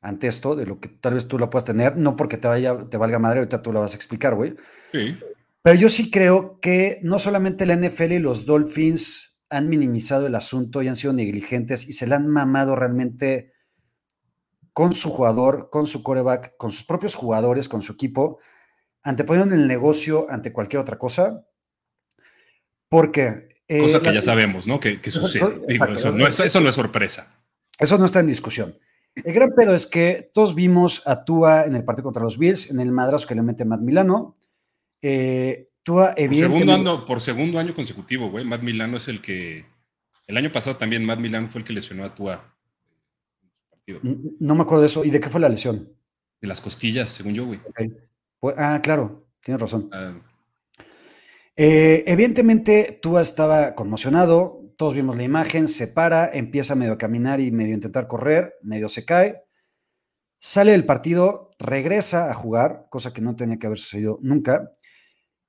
ante 0.00 0.28
esto, 0.28 0.54
de 0.54 0.66
lo 0.66 0.78
que 0.78 0.88
tal 0.88 1.14
vez 1.14 1.26
tú 1.26 1.36
la 1.36 1.50
puedas 1.50 1.64
tener, 1.64 1.96
no 1.96 2.14
porque 2.14 2.36
te, 2.36 2.46
vaya, 2.46 2.76
te 2.88 2.96
valga 2.96 3.18
madre, 3.18 3.40
ahorita 3.40 3.62
tú 3.62 3.72
la 3.72 3.80
vas 3.80 3.92
a 3.92 3.96
explicar, 3.96 4.36
güey. 4.36 4.54
Sí. 4.92 5.16
Pero 5.62 5.76
yo 5.76 5.88
sí 5.88 6.10
creo 6.10 6.60
que 6.60 7.00
no 7.02 7.18
solamente 7.18 7.66
la 7.66 7.76
NFL 7.76 8.12
y 8.12 8.18
los 8.20 8.46
Dolphins 8.46 9.31
han 9.52 9.68
minimizado 9.68 10.26
el 10.26 10.34
asunto 10.34 10.82
y 10.82 10.88
han 10.88 10.96
sido 10.96 11.12
negligentes 11.12 11.86
y 11.86 11.92
se 11.92 12.06
la 12.06 12.16
han 12.16 12.26
mamado 12.26 12.74
realmente 12.74 13.52
con 14.72 14.94
su 14.94 15.10
jugador, 15.10 15.68
con 15.70 15.86
su 15.86 16.02
coreback, 16.02 16.56
con 16.56 16.72
sus 16.72 16.84
propios 16.84 17.14
jugadores, 17.14 17.68
con 17.68 17.82
su 17.82 17.92
equipo, 17.92 18.38
anteponiendo 19.02 19.54
el 19.54 19.68
negocio 19.68 20.26
ante 20.30 20.52
cualquier 20.52 20.80
otra 20.80 20.98
cosa. 20.98 21.46
Porque... 22.88 23.48
Eh, 23.68 23.80
cosa 23.80 24.00
que 24.00 24.14
ya 24.14 24.22
sabemos, 24.22 24.66
¿no? 24.66 24.80
Que, 24.80 24.98
sucede. 25.10 25.44
eso, 25.68 26.12
no 26.12 26.26
es, 26.26 26.74
sorpresa. 26.74 27.38
Eso 27.78 27.98
no 27.98 28.06
está 28.06 28.20
en 28.20 28.26
discusión. 28.26 28.78
El 29.14 29.34
gran 29.34 29.50
pedo 29.54 29.74
es 29.74 29.86
que 29.86 30.30
todos 30.32 30.54
vimos 30.54 31.02
a 31.06 31.24
Tua 31.24 31.64
en 31.66 31.76
el 31.76 31.84
partido 31.84 32.04
contra 32.04 32.22
los 32.22 32.38
Bills, 32.38 32.70
en 32.70 32.80
el 32.80 32.90
madrazo 32.90 33.28
que 33.28 33.34
le 33.34 33.42
mete 33.42 33.66
Matt 33.66 33.82
Milano. 33.82 34.38
Eh, 35.02 35.68
por 35.84 36.34
segundo, 36.34 36.72
año, 36.72 37.06
por 37.06 37.20
segundo 37.20 37.58
año 37.58 37.74
consecutivo, 37.74 38.30
güey. 38.30 38.44
Matt 38.44 38.62
Milano 38.62 38.96
es 38.96 39.08
el 39.08 39.20
que. 39.20 39.66
El 40.26 40.36
año 40.36 40.52
pasado 40.52 40.76
también 40.76 41.04
Matt 41.04 41.18
Milano 41.18 41.48
fue 41.48 41.60
el 41.60 41.66
que 41.66 41.72
lesionó 41.72 42.04
a 42.04 42.14
Tua. 42.14 42.54
No 44.38 44.54
me 44.54 44.62
acuerdo 44.62 44.82
de 44.82 44.86
eso. 44.86 45.04
¿Y 45.04 45.10
de 45.10 45.20
qué 45.20 45.28
fue 45.28 45.40
la 45.40 45.48
lesión? 45.48 45.92
De 46.40 46.48
las 46.48 46.60
costillas, 46.60 47.10
según 47.10 47.34
yo, 47.34 47.46
güey. 47.46 47.60
Pues, 48.38 48.54
ah, 48.58 48.80
claro, 48.82 49.28
tienes 49.40 49.60
razón. 49.60 49.88
Ah. 49.92 50.14
Eh, 51.56 52.04
evidentemente, 52.06 52.98
Tua 53.02 53.22
estaba 53.22 53.74
conmocionado. 53.74 54.60
Todos 54.76 54.94
vimos 54.94 55.16
la 55.16 55.22
imagen, 55.22 55.68
se 55.68 55.86
para, 55.86 56.30
empieza 56.32 56.74
medio 56.74 56.94
a 56.94 56.98
caminar 56.98 57.40
y 57.40 57.52
medio 57.52 57.72
a 57.72 57.74
intentar 57.74 58.08
correr, 58.08 58.54
medio 58.62 58.88
se 58.88 59.04
cae. 59.04 59.44
Sale 60.38 60.72
del 60.72 60.86
partido, 60.86 61.50
regresa 61.58 62.30
a 62.30 62.34
jugar, 62.34 62.86
cosa 62.90 63.12
que 63.12 63.20
no 63.20 63.36
tenía 63.36 63.58
que 63.58 63.66
haber 63.66 63.78
sucedido 63.78 64.18
nunca. 64.22 64.72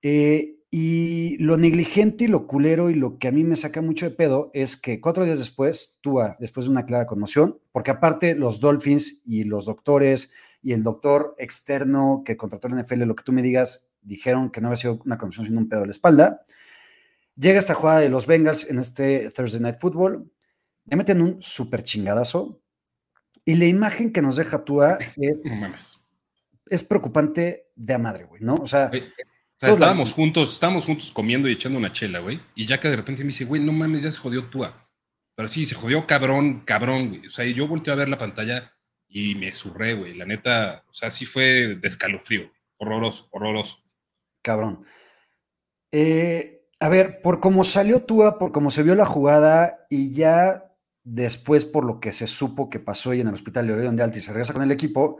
Eh, 0.03 0.59
y 0.69 1.37
lo 1.37 1.55
negligente 1.57 2.25
y 2.25 2.27
lo 2.27 2.47
culero 2.47 2.89
y 2.89 2.95
lo 2.95 3.19
que 3.19 3.27
a 3.27 3.31
mí 3.31 3.43
me 3.43 3.55
saca 3.55 3.81
mucho 3.81 4.09
de 4.09 4.15
pedo 4.15 4.49
es 4.55 4.75
que 4.75 4.99
cuatro 4.99 5.23
días 5.23 5.37
después, 5.37 5.99
Tua, 6.01 6.35
después 6.39 6.65
de 6.65 6.71
una 6.71 6.85
clara 6.87 7.05
conmoción, 7.05 7.59
porque 7.71 7.91
aparte 7.91 8.33
los 8.33 8.59
Dolphins 8.59 9.21
y 9.23 9.43
los 9.43 9.65
doctores 9.65 10.31
y 10.63 10.73
el 10.73 10.81
doctor 10.81 11.35
externo 11.37 12.23
que 12.25 12.37
contrató 12.37 12.69
la 12.69 12.81
NFL, 12.81 13.03
lo 13.03 13.15
que 13.15 13.23
tú 13.23 13.31
me 13.31 13.43
digas, 13.43 13.91
dijeron 14.01 14.49
que 14.49 14.61
no 14.61 14.67
había 14.69 14.77
sido 14.77 14.99
una 15.05 15.19
conmoción 15.19 15.45
sino 15.45 15.59
un 15.59 15.69
pedo 15.69 15.81
de 15.81 15.85
la 15.85 15.91
espalda. 15.91 16.43
Llega 17.35 17.59
esta 17.59 17.75
jugada 17.75 17.99
de 17.99 18.09
los 18.09 18.25
Bengals 18.25 18.67
en 18.67 18.79
este 18.79 19.29
Thursday 19.29 19.61
Night 19.61 19.79
Football, 19.79 20.31
le 20.85 20.95
meten 20.95 21.21
un 21.21 21.37
súper 21.41 21.83
chingadazo 21.83 22.59
y 23.45 23.53
la 23.55 23.65
imagen 23.65 24.11
que 24.11 24.23
nos 24.23 24.37
deja 24.37 24.65
Tua 24.65 24.97
es 26.65 26.83
preocupante 26.83 27.67
de 27.75 27.93
a 27.93 27.99
madre, 27.99 28.23
güey, 28.23 28.41
¿no? 28.41 28.55
O 28.55 28.65
sea 28.65 28.89
estábamos 29.69 30.13
juntos, 30.13 30.53
estábamos 30.53 30.85
juntos 30.85 31.11
comiendo 31.11 31.47
y 31.47 31.53
echando 31.53 31.79
una 31.79 31.91
chela, 31.91 32.19
güey. 32.19 32.41
Y 32.55 32.65
ya 32.65 32.79
que 32.79 32.89
de 32.89 32.95
repente 32.95 33.23
me 33.23 33.27
dice, 33.27 33.45
güey, 33.45 33.61
no 33.61 33.71
mames, 33.71 34.03
ya 34.03 34.11
se 34.11 34.19
jodió 34.19 34.45
Tua. 34.45 34.87
Pero 35.35 35.47
sí, 35.47 35.65
se 35.65 35.75
jodió 35.75 36.05
cabrón, 36.05 36.61
cabrón, 36.61 37.09
güey. 37.09 37.27
O 37.27 37.31
sea, 37.31 37.45
yo 37.45 37.67
volteé 37.67 37.93
a 37.93 37.97
ver 37.97 38.09
la 38.09 38.17
pantalla 38.17 38.73
y 39.07 39.35
me 39.35 39.51
surré, 39.51 39.93
güey. 39.93 40.15
La 40.15 40.25
neta, 40.25 40.83
o 40.89 40.93
sea, 40.93 41.11
sí 41.11 41.25
fue 41.25 41.75
de 41.75 41.87
escalofrío. 41.87 42.51
Horroroso, 42.77 43.27
horroroso. 43.31 43.77
Cabrón. 44.41 44.85
Eh, 45.91 46.67
a 46.79 46.89
ver, 46.89 47.21
por 47.21 47.39
cómo 47.39 47.63
salió 47.63 48.03
Tua, 48.03 48.37
por 48.37 48.51
cómo 48.51 48.71
se 48.71 48.83
vio 48.83 48.95
la 48.95 49.05
jugada 49.05 49.85
y 49.89 50.11
ya 50.11 50.71
después 51.03 51.65
por 51.65 51.85
lo 51.85 51.99
que 51.99 52.11
se 52.11 52.27
supo 52.27 52.69
que 52.69 52.79
pasó 52.79 53.11
ahí 53.11 53.21
en 53.21 53.27
el 53.27 53.33
hospital 53.33 53.67
de 53.67 53.73
Orión 53.73 53.95
de 53.95 54.03
Alti 54.03 54.19
y 54.19 54.21
se 54.21 54.31
regresa 54.31 54.53
con 54.53 54.63
el 54.63 54.71
equipo, 54.71 55.19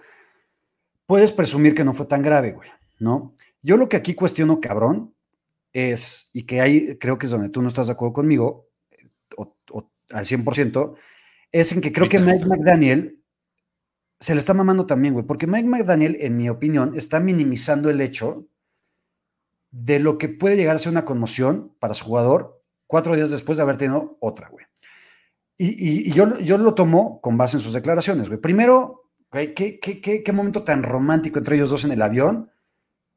puedes 1.06 1.32
presumir 1.32 1.76
que 1.76 1.84
no 1.84 1.94
fue 1.94 2.06
tan 2.06 2.22
grave, 2.22 2.52
güey, 2.52 2.70
¿no? 3.00 3.36
Yo 3.64 3.78
lo 3.78 3.90
que 3.90 3.98
aquí 3.98 4.14
cuestiono, 4.14 4.60
cabrón, 4.60 5.16
es, 5.72 6.30
y 6.34 6.44
que 6.44 6.62
ahí 6.62 6.98
creo 7.00 7.18
que 7.18 7.26
es 7.26 7.32
donde 7.32 7.50
tú 7.50 7.62
no 7.62 7.70
estás 7.70 7.88
de 7.88 7.94
acuerdo 7.94 8.14
conmigo, 8.14 8.70
o, 9.38 9.56
al 10.12 10.26
100%, 10.26 10.96
es 11.52 11.72
en 11.72 11.82
que 11.82 11.92
creo 11.92 12.08
que 12.08 12.20
Mike 12.20 12.46
McDaniel 12.46 13.20
se 14.20 14.36
le 14.36 14.40
está 14.40 14.54
mamando 14.54 14.86
también, 14.86 15.14
güey, 15.14 15.26
porque 15.26 15.48
Mike 15.48 15.68
McDaniel, 15.68 16.18
en 16.20 16.38
mi 16.38 16.50
opinión, 16.50 16.94
está 16.96 17.20
minimizando 17.20 17.90
el 17.90 18.00
hecho 18.00 18.48
de 19.72 20.00
lo 20.00 20.18
que 20.18 20.30
puede 20.30 20.56
llegar 20.56 20.76
a 20.76 20.80
ser 20.80 20.92
una 20.92 21.04
conmoción 21.04 21.76
para 21.80 21.96
su 21.96 22.06
jugador 22.06 22.62
cuatro 22.88 23.16
días 23.16 23.32
después 23.32 23.58
de 23.58 23.64
haber 23.64 23.78
tenido 23.78 24.18
otra, 24.20 24.50
güey. 24.50 24.66
Y, 25.58 26.12
yo, 26.12 26.40
yo, 26.40 26.58
lo 26.58 26.74
tomo 26.74 27.22
con 27.22 27.38
base 27.38 27.58
en 27.58 27.62
sus 27.62 27.74
declaraciones, 27.74 28.28
güey. 28.28 28.40
Primero, 28.40 29.10
güey, 29.32 29.54
¿qué, 29.54 29.80
qué, 29.80 30.24
qué, 30.24 30.32
momento 30.32 30.64
tan 30.64 30.84
romántico 30.84 31.40
entre 31.40 31.56
ellos 31.56 31.70
dos 31.70 31.86
en 31.86 31.92
el 31.92 32.02
avión, 32.02 32.52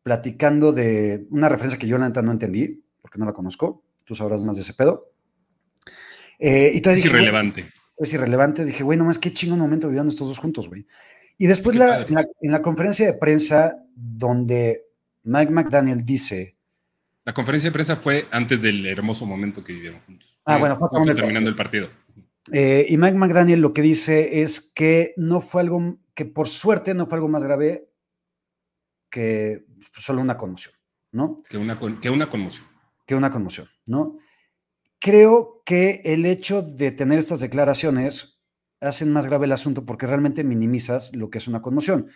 platicando 0.06 0.72
de 0.72 1.26
una 1.30 1.48
referencia 1.48 1.80
que 1.80 1.88
yo 1.88 1.98
la 1.98 2.08
no 2.08 2.30
entendí, 2.30 2.80
porque 3.02 3.18
no 3.18 3.26
la 3.26 3.32
conozco, 3.32 3.82
tú 4.04 4.14
sabrás 4.14 4.40
más 4.44 4.54
de 4.54 4.62
ese 4.62 4.72
pedo. 4.72 5.10
Eh, 6.38 6.70
y 6.74 6.88
es 6.88 7.04
irrelevante. 7.04 7.72
Es 7.98 8.12
irrelevante. 8.12 8.64
Dije, 8.64 8.84
güey, 8.84 8.96
nomás 8.96 9.18
qué 9.18 9.32
chingón 9.32 9.58
momento 9.58 9.88
viviendo 9.88 10.12
estos 10.12 10.28
dos 10.28 10.38
juntos, 10.38 10.68
güey. 10.68 10.86
Y 11.38 11.48
después 11.48 11.74
la, 11.74 12.06
en 12.06 12.52
la 12.52 12.62
conferencia 12.62 13.04
de 13.04 13.18
prensa 13.18 13.78
donde 13.96 14.84
Mike 15.24 15.50
McDaniel 15.50 16.04
dice... 16.04 16.56
La 17.24 17.34
conferencia 17.34 17.70
de 17.70 17.72
prensa 17.72 17.96
fue 17.96 18.26
antes 18.30 18.62
del 18.62 18.86
hermoso 18.86 19.26
momento 19.26 19.64
que 19.64 19.72
vivieron 19.72 19.98
juntos. 20.06 20.38
Ah, 20.44 20.58
bueno, 20.58 20.78
fue 20.78 21.14
terminando 21.16 21.50
el 21.50 21.56
partido. 21.56 21.88
Eh, 22.52 22.86
y 22.88 22.96
Mike 22.96 23.16
McDaniel 23.16 23.60
lo 23.60 23.72
que 23.72 23.82
dice 23.82 24.42
es 24.42 24.60
que 24.60 25.14
no 25.16 25.40
fue 25.40 25.62
algo, 25.62 25.98
que 26.14 26.26
por 26.26 26.46
suerte 26.46 26.94
no 26.94 27.08
fue 27.08 27.16
algo 27.16 27.28
más 27.28 27.42
grave 27.42 27.88
que 29.10 29.65
solo 29.92 30.20
una 30.20 30.36
conmoción, 30.36 30.74
¿no? 31.12 31.42
Que 31.48 31.58
una, 31.58 31.78
que 32.00 32.10
una 32.10 32.28
conmoción. 32.28 32.66
Que 33.06 33.14
una 33.14 33.30
conmoción, 33.30 33.68
¿no? 33.86 34.16
Creo 34.98 35.62
que 35.64 36.00
el 36.04 36.26
hecho 36.26 36.62
de 36.62 36.90
tener 36.92 37.18
estas 37.18 37.40
declaraciones 37.40 38.40
hacen 38.80 39.12
más 39.12 39.26
grave 39.26 39.46
el 39.46 39.52
asunto 39.52 39.84
porque 39.84 40.06
realmente 40.06 40.44
minimizas 40.44 41.14
lo 41.14 41.30
que 41.30 41.38
es 41.38 41.48
una 41.48 41.62
conmoción. 41.62 42.08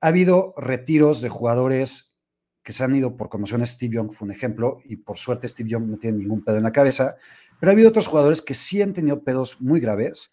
Ha 0.00 0.08
habido 0.08 0.54
retiros 0.56 1.20
de 1.20 1.28
jugadores 1.28 2.18
que 2.62 2.72
se 2.72 2.84
han 2.84 2.94
ido 2.94 3.16
por 3.16 3.28
conmociones. 3.28 3.70
Steve 3.70 3.94
Young 3.94 4.12
fue 4.12 4.26
un 4.26 4.32
ejemplo 4.32 4.80
y 4.84 4.96
por 4.96 5.16
suerte 5.16 5.48
Steve 5.48 5.70
Young 5.70 5.86
no 5.86 5.96
tiene 5.96 6.18
ningún 6.18 6.44
pedo 6.44 6.58
en 6.58 6.64
la 6.64 6.72
cabeza, 6.72 7.16
pero 7.58 7.70
ha 7.70 7.72
habido 7.72 7.88
otros 7.88 8.06
jugadores 8.06 8.42
que 8.42 8.54
sí 8.54 8.82
han 8.82 8.92
tenido 8.92 9.22
pedos 9.22 9.60
muy 9.60 9.80
graves. 9.80 10.32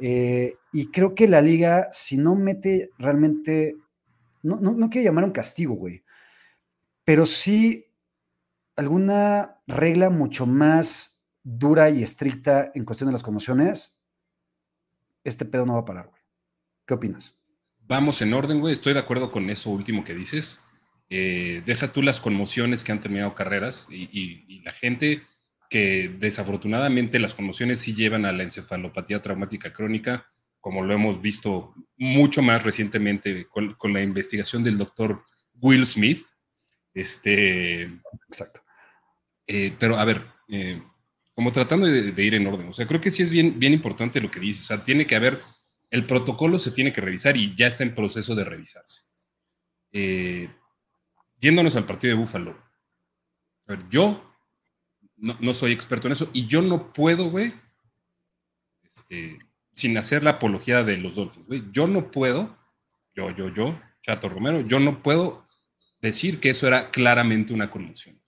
Eh, 0.00 0.56
y 0.72 0.90
creo 0.90 1.14
que 1.14 1.28
la 1.28 1.40
liga, 1.40 1.88
si 1.92 2.16
no 2.18 2.34
mete 2.34 2.90
realmente, 2.98 3.76
no, 4.42 4.56
no, 4.56 4.72
no 4.72 4.90
quiero 4.90 5.06
llamar 5.06 5.24
un 5.24 5.32
castigo, 5.32 5.74
güey, 5.74 6.02
pero 7.06 7.24
sí 7.24 7.86
alguna 8.76 9.62
regla 9.66 10.10
mucho 10.10 10.44
más 10.44 11.26
dura 11.42 11.88
y 11.88 12.02
estricta 12.02 12.70
en 12.74 12.84
cuestión 12.84 13.06
de 13.06 13.12
las 13.12 13.22
conmociones, 13.22 13.98
este 15.24 15.46
pedo 15.46 15.64
no 15.64 15.72
va 15.72 15.80
a 15.80 15.84
parar, 15.86 16.08
güey. 16.08 16.20
¿Qué 16.86 16.92
opinas? 16.92 17.34
Vamos 17.88 18.20
en 18.20 18.34
orden, 18.34 18.60
güey. 18.60 18.74
Estoy 18.74 18.92
de 18.92 18.98
acuerdo 18.98 19.30
con 19.30 19.48
eso 19.48 19.70
último 19.70 20.04
que 20.04 20.14
dices. 20.14 20.60
Eh, 21.08 21.62
deja 21.64 21.90
tú 21.90 22.02
las 22.02 22.20
conmociones 22.20 22.84
que 22.84 22.92
han 22.92 23.00
terminado 23.00 23.34
carreras 23.34 23.86
y 23.88 24.60
la 24.62 24.72
gente 24.72 25.22
que 25.70 26.14
desafortunadamente 26.18 27.18
las 27.18 27.34
conmociones 27.34 27.80
sí 27.80 27.94
llevan 27.94 28.26
a 28.26 28.32
la 28.32 28.42
encefalopatía 28.42 29.22
traumática 29.22 29.72
crónica, 29.72 30.26
como 30.60 30.84
lo 30.84 30.94
hemos 30.94 31.20
visto 31.20 31.74
mucho 31.96 32.42
más 32.42 32.64
recientemente 32.64 33.46
con, 33.48 33.76
la 33.92 34.02
investigación 34.02 34.64
del 34.64 34.78
doctor 34.78 35.22
Will 35.54 35.86
Smith. 35.86 36.24
Este, 36.96 37.82
Exacto. 38.26 38.62
Eh, 39.46 39.76
pero 39.78 39.98
a 39.98 40.04
ver, 40.06 40.26
eh, 40.48 40.82
como 41.34 41.52
tratando 41.52 41.84
de, 41.84 42.24
ir 42.24 42.34
en 42.34 42.46
orden, 42.46 42.68
o 42.68 42.72
sea, 42.72 42.86
creo 42.86 43.02
que 43.02 43.10
sí 43.10 43.22
es 43.22 43.28
bien, 43.30 43.58
bien 43.58 43.74
importante 43.74 44.18
lo 44.18 44.30
que 44.30 44.40
dice, 44.40 44.62
o 44.62 44.66
sea, 44.66 44.82
tiene 44.82 45.06
que 45.06 45.14
haber, 45.14 45.38
el 45.90 46.06
protocolo 46.06 46.58
se 46.58 46.70
tiene 46.70 46.94
que 46.94 47.02
revisar 47.02 47.36
y 47.36 47.54
ya 47.54 47.66
está 47.66 47.84
en 47.84 47.94
proceso 47.94 48.34
de 48.34 48.44
revisarse. 48.44 49.02
Eh, 49.92 50.48
yéndonos 51.38 51.76
al 51.76 51.84
partido 51.84 52.14
de 52.14 52.20
Búfalo, 52.20 52.52
a 53.66 53.72
ver, 53.74 53.88
yo 53.90 54.34
no, 55.18 55.52
soy 55.52 55.72
experto 55.72 56.08
en 56.08 56.12
eso 56.12 56.30
y 56.32 56.46
yo 56.46 56.62
no 56.62 56.94
puedo, 56.94 57.30
güey, 57.30 57.52
este, 58.84 59.38
sin 59.74 59.98
hacer 59.98 60.24
la 60.24 60.30
apología 60.30 60.82
de 60.82 60.96
los 60.96 61.14
Dolphins, 61.14 61.46
güey, 61.46 61.62
yo 61.72 61.86
no 61.86 62.10
puedo, 62.10 62.58
yo, 63.14 63.30
yo, 63.32 63.52
yo, 63.52 63.78
Chato 64.00 64.30
Romero, 64.30 64.60
yo 64.60 64.80
no 64.80 65.02
puedo 65.02 65.45
decir 66.00 66.40
que 66.40 66.50
eso 66.50 66.66
era 66.66 66.90
claramente 66.90 67.52
una 67.52 67.70
conmoción. 67.70 68.20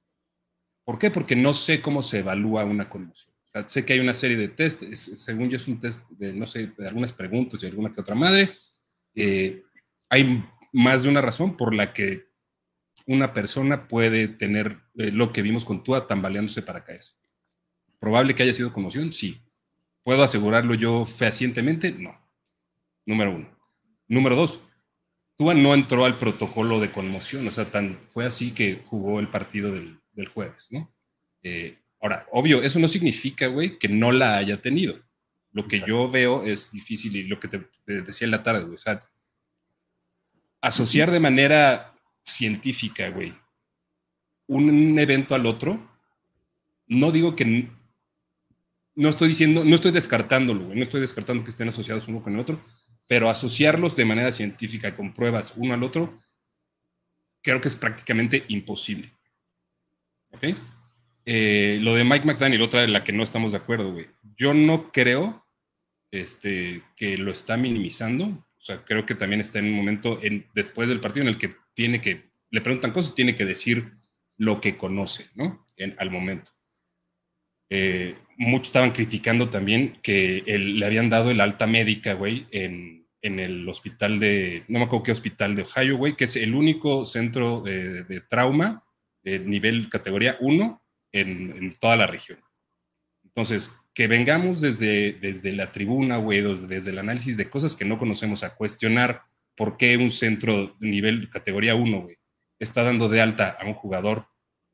¿Por 0.84 0.98
qué? 0.98 1.10
Porque 1.10 1.36
no 1.36 1.52
sé 1.52 1.82
cómo 1.82 2.02
se 2.02 2.20
evalúa 2.20 2.64
una 2.64 2.88
conmoción. 2.88 3.34
sé 3.66 3.84
que 3.84 3.92
hay 3.92 4.00
una 4.00 4.14
serie 4.14 4.36
de 4.36 4.48
test, 4.48 4.82
según 4.94 5.50
yo 5.50 5.56
es 5.56 5.68
un 5.68 5.78
test 5.78 6.08
de, 6.10 6.32
no 6.32 6.46
sé, 6.46 6.72
de 6.78 6.88
algunas 6.88 7.12
preguntas 7.12 7.62
y 7.62 7.66
alguna 7.66 7.92
que 7.92 8.00
otra 8.00 8.14
madre. 8.14 8.56
Eh, 9.14 9.62
hay 10.08 10.44
más 10.72 11.02
de 11.02 11.08
una 11.08 11.20
razón 11.20 11.56
por 11.56 11.74
la 11.74 11.92
que 11.92 12.28
una 13.06 13.32
persona 13.32 13.88
puede 13.88 14.28
tener 14.28 14.80
eh, 14.96 15.10
lo 15.10 15.32
que 15.32 15.42
vimos 15.42 15.64
con 15.64 15.82
Tua 15.82 16.06
tambaleándose 16.06 16.62
para 16.62 16.84
caerse. 16.84 17.14
¿Probable 17.98 18.34
que 18.34 18.42
haya 18.42 18.54
sido 18.54 18.72
conmoción? 18.72 19.12
Sí. 19.12 19.42
¿Puedo 20.02 20.22
asegurarlo 20.22 20.74
yo 20.74 21.04
fehacientemente? 21.04 21.92
No. 21.92 22.18
Número 23.04 23.34
uno. 23.34 23.58
Número 24.06 24.36
dos, 24.36 24.60
Tua 25.38 25.54
no 25.54 25.72
entró 25.72 26.04
al 26.04 26.18
protocolo 26.18 26.80
de 26.80 26.90
conmoción, 26.90 27.46
o 27.46 27.52
sea, 27.52 27.70
tan, 27.70 27.96
fue 28.10 28.26
así 28.26 28.50
que 28.50 28.82
jugó 28.86 29.20
el 29.20 29.28
partido 29.28 29.72
del, 29.72 30.00
jueves, 30.34 30.66
¿no? 30.72 30.92
Eh, 31.44 31.78
ahora, 32.00 32.26
obvio, 32.32 32.60
eso 32.60 32.80
no 32.80 32.88
significa, 32.88 33.46
güey, 33.46 33.78
que 33.78 33.88
no 33.88 34.10
la 34.10 34.36
haya 34.36 34.56
tenido. 34.56 34.98
Lo 35.52 35.68
que 35.68 35.80
yo 35.86 36.10
veo 36.10 36.42
es 36.42 36.72
difícil 36.72 37.14
y 37.14 37.22
lo 37.22 37.38
que 37.38 37.46
te, 37.46 37.60
te 37.84 38.02
decía 38.02 38.24
en 38.24 38.32
la 38.32 38.42
tarde, 38.42 38.64
güey, 38.64 38.74
o 38.74 38.78
sea, 38.78 39.00
asociar 40.60 41.12
de 41.12 41.20
manera 41.20 41.94
científica, 42.24 43.08
güey, 43.10 43.32
un 44.48 44.98
evento 44.98 45.36
al 45.36 45.46
otro, 45.46 45.88
no 46.88 47.12
digo 47.12 47.36
que 47.36 47.70
no 48.96 49.08
estoy 49.08 49.28
diciendo, 49.28 49.64
no 49.64 49.76
estoy 49.76 49.92
descartándolo, 49.92 50.64
güey, 50.64 50.78
no 50.78 50.82
estoy 50.82 51.00
descartando 51.00 51.44
que 51.44 51.50
estén 51.50 51.68
asociados 51.68 52.08
uno 52.08 52.24
con 52.24 52.34
el 52.34 52.40
otro, 52.40 52.60
pero 53.08 53.30
asociarlos 53.30 53.96
de 53.96 54.04
manera 54.04 54.30
científica 54.30 54.94
con 54.94 55.12
pruebas 55.12 55.54
uno 55.56 55.74
al 55.74 55.82
otro, 55.82 56.16
creo 57.42 57.60
que 57.60 57.68
es 57.68 57.74
prácticamente 57.74 58.44
imposible. 58.48 59.10
¿Ok? 60.30 60.44
Eh, 61.24 61.78
lo 61.80 61.94
de 61.94 62.04
Mike 62.04 62.26
McDaniel, 62.26 62.62
otra 62.62 62.82
de 62.82 62.88
la 62.88 63.02
que 63.02 63.12
no 63.12 63.22
estamos 63.22 63.52
de 63.52 63.58
acuerdo, 63.58 63.92
güey. 63.92 64.06
Yo 64.36 64.54
no 64.54 64.92
creo 64.92 65.46
este, 66.10 66.82
que 66.96 67.16
lo 67.16 67.32
está 67.32 67.56
minimizando. 67.56 68.26
O 68.26 68.60
sea, 68.60 68.84
creo 68.84 69.06
que 69.06 69.14
también 69.14 69.40
está 69.40 69.58
en 69.58 69.66
un 69.66 69.72
momento 69.72 70.18
en, 70.22 70.46
después 70.54 70.88
del 70.88 71.00
partido 71.00 71.22
en 71.22 71.28
el 71.28 71.38
que 71.38 71.54
tiene 71.74 72.00
que, 72.00 72.30
le 72.50 72.60
preguntan 72.60 72.92
cosas, 72.92 73.14
tiene 73.14 73.34
que 73.34 73.44
decir 73.44 73.90
lo 74.36 74.60
que 74.60 74.76
conoce, 74.76 75.26
¿no? 75.34 75.66
En, 75.76 75.94
al 75.98 76.10
momento. 76.10 76.50
Eh, 77.70 78.16
muchos 78.36 78.68
estaban 78.68 78.92
criticando 78.92 79.50
también 79.50 79.98
que 80.02 80.42
le 80.46 80.86
habían 80.86 81.10
dado 81.10 81.30
el 81.30 81.40
alta 81.40 81.66
médica, 81.66 82.14
güey, 82.14 82.46
en, 82.50 83.06
el 83.20 83.68
hospital 83.68 84.18
de, 84.18 84.64
no 84.68 84.78
me 84.78 84.86
acuerdo 84.86 85.02
qué 85.02 85.12
hospital 85.12 85.54
de 85.54 85.62
Ohio, 85.62 85.98
güey, 85.98 86.16
que 86.16 86.24
es 86.24 86.36
el 86.36 86.54
único 86.54 87.04
centro 87.04 87.60
de, 87.60 88.22
trauma 88.26 88.84
de 89.22 89.40
nivel 89.40 89.90
categoría 89.90 90.38
1 90.40 90.82
en, 91.12 91.52
en, 91.56 91.72
toda 91.74 91.96
la 91.96 92.06
región. 92.06 92.40
Entonces, 93.24 93.70
que 93.92 94.06
vengamos 94.06 94.62
desde, 94.62 95.12
desde 95.12 95.52
la 95.52 95.72
tribuna, 95.72 96.16
güey, 96.16 96.40
desde, 96.40 96.68
desde 96.68 96.90
el 96.92 97.00
análisis 97.00 97.36
de 97.36 97.50
cosas 97.50 97.76
que 97.76 97.84
no 97.84 97.98
conocemos 97.98 98.44
a 98.44 98.54
cuestionar 98.54 99.22
por 99.56 99.76
qué 99.76 99.96
un 99.96 100.10
centro 100.10 100.76
de 100.78 100.88
nivel 100.88 101.28
categoría 101.28 101.74
1, 101.74 102.00
güey, 102.00 102.16
está 102.58 102.82
dando 102.82 103.08
de 103.08 103.20
alta 103.20 103.56
a 103.60 103.66
un 103.66 103.74
jugador 103.74 104.28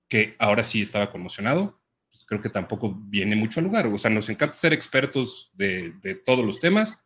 que 0.08 0.36
ahora 0.38 0.62
sí 0.62 0.80
estaba 0.80 1.10
conmocionado, 1.10 1.80
pues 2.14 2.24
creo 2.26 2.40
que 2.40 2.48
tampoco 2.48 2.96
viene 3.08 3.34
mucho 3.34 3.58
al 3.58 3.66
lugar. 3.66 3.86
O 3.88 3.98
sea, 3.98 4.08
nos 4.08 4.28
encanta 4.28 4.54
ser 4.54 4.72
expertos 4.72 5.50
de, 5.54 5.92
todos 6.24 6.46
los 6.46 6.60
temas 6.60 7.04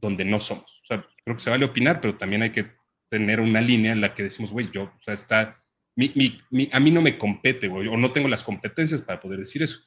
donde 0.00 0.24
no 0.26 0.38
somos. 0.38 0.82
O 0.82 0.86
sea, 0.86 1.02
creo 1.24 1.36
que 1.36 1.42
se 1.42 1.48
vale 1.48 1.64
opinar, 1.64 1.98
pero 1.98 2.16
también 2.16 2.42
hay 2.42 2.50
que 2.50 2.72
tener 3.08 3.40
una 3.40 3.62
línea 3.62 3.92
en 3.92 4.02
la 4.02 4.12
que 4.12 4.24
decimos, 4.24 4.52
güey, 4.52 4.70
yo, 4.70 4.82
o 4.84 5.02
sea, 5.02 5.14
está, 5.14 5.58
a 6.72 6.80
mí 6.80 6.90
no 6.90 7.00
me 7.00 7.16
compete, 7.16 7.68
güey, 7.68 7.88
o 7.88 7.96
no 7.96 8.12
tengo 8.12 8.28
las 8.28 8.42
competencias 8.42 9.00
para 9.00 9.18
poder 9.18 9.38
decir 9.38 9.62
eso. 9.62 9.78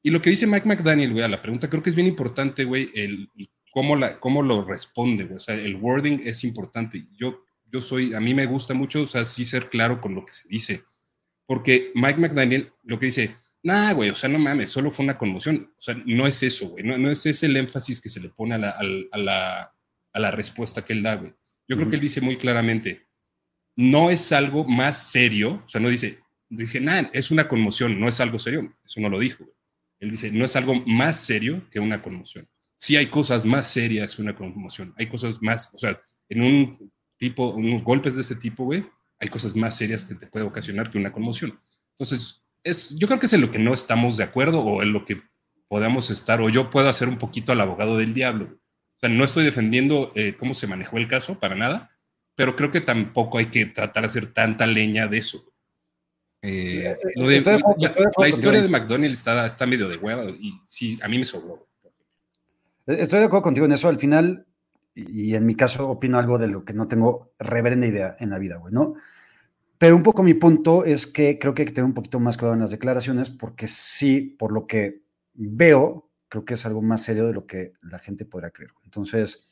Y 0.00 0.10
lo 0.10 0.22
que 0.22 0.30
dice 0.30 0.46
Mike 0.46 0.68
McDaniel, 0.68 1.12
güey, 1.12 1.24
a 1.24 1.28
la 1.28 1.42
pregunta, 1.42 1.68
creo 1.68 1.82
que 1.82 1.90
es 1.90 1.96
bien 1.96 2.06
importante, 2.06 2.62
güey, 2.62 2.90
el, 2.94 3.30
cómo, 3.72 3.96
la, 3.96 4.20
cómo 4.20 4.42
lo 4.42 4.64
responde, 4.64 5.28
O 5.34 5.40
sea, 5.40 5.56
el 5.56 5.74
wording 5.74 6.20
es 6.22 6.44
importante. 6.44 7.08
Yo, 7.18 7.44
yo 7.72 7.80
soy, 7.80 8.14
a 8.14 8.20
mí 8.20 8.32
me 8.32 8.46
gusta 8.46 8.74
mucho, 8.74 9.02
o 9.02 9.06
sea, 9.08 9.24
sí 9.24 9.44
ser 9.44 9.68
claro 9.70 10.00
con 10.00 10.14
lo 10.14 10.24
que 10.24 10.34
se 10.34 10.46
dice. 10.48 10.84
Porque 11.46 11.90
Mike 11.96 12.20
McDaniel 12.20 12.72
lo 12.84 13.00
que 13.00 13.06
dice, 13.06 13.36
nah, 13.64 13.92
güey, 13.92 14.10
o 14.10 14.14
sea, 14.14 14.28
no 14.28 14.38
mames, 14.38 14.70
solo 14.70 14.90
fue 14.90 15.04
una 15.04 15.18
conmoción. 15.18 15.72
O 15.76 15.82
sea, 15.82 15.96
no 16.06 16.26
es 16.26 16.42
eso, 16.42 16.68
güey. 16.68 16.84
No, 16.84 16.96
no 16.96 17.10
es 17.10 17.26
ese 17.26 17.46
el 17.46 17.56
énfasis 17.56 18.00
que 18.00 18.08
se 18.08 18.20
le 18.20 18.28
pone 18.28 18.54
a 18.54 18.58
la, 18.58 18.70
a, 18.70 19.18
la, 19.18 19.74
a 20.12 20.20
la 20.20 20.30
respuesta 20.30 20.84
que 20.84 20.92
él 20.92 21.02
da, 21.02 21.16
güey. 21.16 21.34
Yo 21.66 21.76
creo 21.76 21.88
que 21.88 21.96
él 21.96 22.02
dice 22.02 22.20
muy 22.20 22.36
claramente, 22.36 23.08
no 23.74 24.10
es 24.10 24.30
algo 24.30 24.64
más 24.64 25.10
serio, 25.10 25.62
o 25.66 25.68
sea, 25.68 25.80
no 25.80 25.88
dice, 25.88 26.20
dice, 26.48 26.80
nah, 26.80 27.08
es 27.12 27.32
una 27.32 27.48
conmoción, 27.48 27.98
no 27.98 28.08
es 28.08 28.20
algo 28.20 28.38
serio. 28.38 28.76
Eso 28.84 29.00
no 29.00 29.08
lo 29.08 29.18
dijo. 29.18 29.44
Él 29.98 30.10
dice, 30.10 30.30
no 30.30 30.44
es 30.44 30.54
algo 30.54 30.74
más 30.86 31.20
serio 31.20 31.66
que 31.70 31.80
una 31.80 32.00
conmoción 32.00 32.48
sí 32.84 32.96
hay 32.96 33.06
cosas 33.06 33.46
más 33.46 33.66
serias 33.66 34.14
que 34.14 34.20
una 34.20 34.34
conmoción. 34.34 34.92
Hay 34.98 35.06
cosas 35.06 35.40
más, 35.40 35.72
o 35.74 35.78
sea, 35.78 35.98
en 36.28 36.42
un 36.42 36.92
tipo, 37.16 37.48
unos 37.54 37.82
golpes 37.82 38.14
de 38.14 38.20
ese 38.20 38.36
tipo, 38.36 38.64
güey, 38.64 38.84
hay 39.18 39.28
cosas 39.30 39.56
más 39.56 39.74
serias 39.74 40.04
que 40.04 40.14
te 40.14 40.26
puede 40.26 40.44
ocasionar 40.44 40.90
que 40.90 40.98
una 40.98 41.10
conmoción. 41.10 41.58
Entonces, 41.92 42.42
es, 42.64 42.96
yo 42.96 43.06
creo 43.06 43.20
que 43.20 43.26
es 43.26 43.32
en 43.32 43.42
lo 43.42 43.50
que 43.50 43.58
no 43.58 43.72
estamos 43.72 44.16
de 44.16 44.24
acuerdo 44.24 44.60
o 44.60 44.82
en 44.82 44.92
lo 44.92 45.04
que 45.04 45.22
podamos 45.68 46.10
estar, 46.10 46.40
o 46.40 46.48
yo 46.48 46.70
puedo 46.70 46.88
hacer 46.88 47.08
un 47.08 47.18
poquito 47.18 47.52
al 47.52 47.60
abogado 47.60 47.98
del 47.98 48.14
diablo. 48.14 48.46
O 48.46 48.98
sea, 48.98 49.08
no 49.08 49.24
estoy 49.24 49.44
defendiendo 49.44 50.12
eh, 50.14 50.34
cómo 50.36 50.54
se 50.54 50.66
manejó 50.66 50.96
el 50.96 51.08
caso, 51.08 51.38
para 51.38 51.54
nada, 51.54 51.90
pero 52.34 52.56
creo 52.56 52.70
que 52.70 52.80
tampoco 52.80 53.38
hay 53.38 53.46
que 53.46 53.66
tratar 53.66 54.02
de 54.02 54.08
hacer 54.08 54.26
tanta 54.32 54.66
leña 54.66 55.06
de 55.06 55.18
eso. 55.18 55.44
Eh, 56.42 56.96
la, 57.16 58.28
historia 58.28 58.60
de 58.60 58.68
McDonald's 58.68 59.18
está, 59.18 59.46
está 59.46 59.64
medio 59.66 59.88
de 59.88 59.96
hueva 59.96 60.24
y 60.24 60.60
sí, 60.66 60.98
a 61.02 61.08
mí 61.08 61.18
me 61.18 61.24
sobró. 61.24 61.66
Estoy 62.86 63.20
de 63.20 63.26
acuerdo 63.26 63.44
contigo 63.44 63.64
en 63.64 63.72
eso. 63.72 63.88
Al 63.88 63.98
final, 63.98 64.46
y 64.94 65.34
en 65.34 65.46
mi 65.46 65.54
caso 65.54 65.88
opino 65.88 66.18
algo 66.18 66.38
de 66.38 66.48
lo 66.48 66.64
que 66.64 66.74
no 66.74 66.86
tengo 66.86 67.32
reverenda 67.38 67.86
idea 67.86 68.16
en 68.20 68.30
la 68.30 68.38
vida, 68.38 68.56
güey, 68.56 68.74
¿no? 68.74 68.94
Pero 69.84 69.96
un 69.96 70.02
poco 70.02 70.22
mi 70.22 70.32
punto 70.32 70.82
es 70.86 71.06
que 71.06 71.38
creo 71.38 71.52
que 71.52 71.60
hay 71.60 71.66
que 71.66 71.74
tener 71.74 71.84
un 71.84 71.92
poquito 71.92 72.18
más 72.18 72.38
cuidado 72.38 72.54
en 72.54 72.60
las 72.60 72.70
declaraciones, 72.70 73.28
porque 73.28 73.68
sí, 73.68 74.22
por 74.22 74.50
lo 74.50 74.66
que 74.66 75.02
veo, 75.34 76.08
creo 76.30 76.42
que 76.42 76.54
es 76.54 76.64
algo 76.64 76.80
más 76.80 77.02
serio 77.02 77.26
de 77.26 77.34
lo 77.34 77.44
que 77.44 77.74
la 77.82 77.98
gente 77.98 78.24
podrá 78.24 78.50
creer. 78.50 78.70
Entonces, 78.82 79.46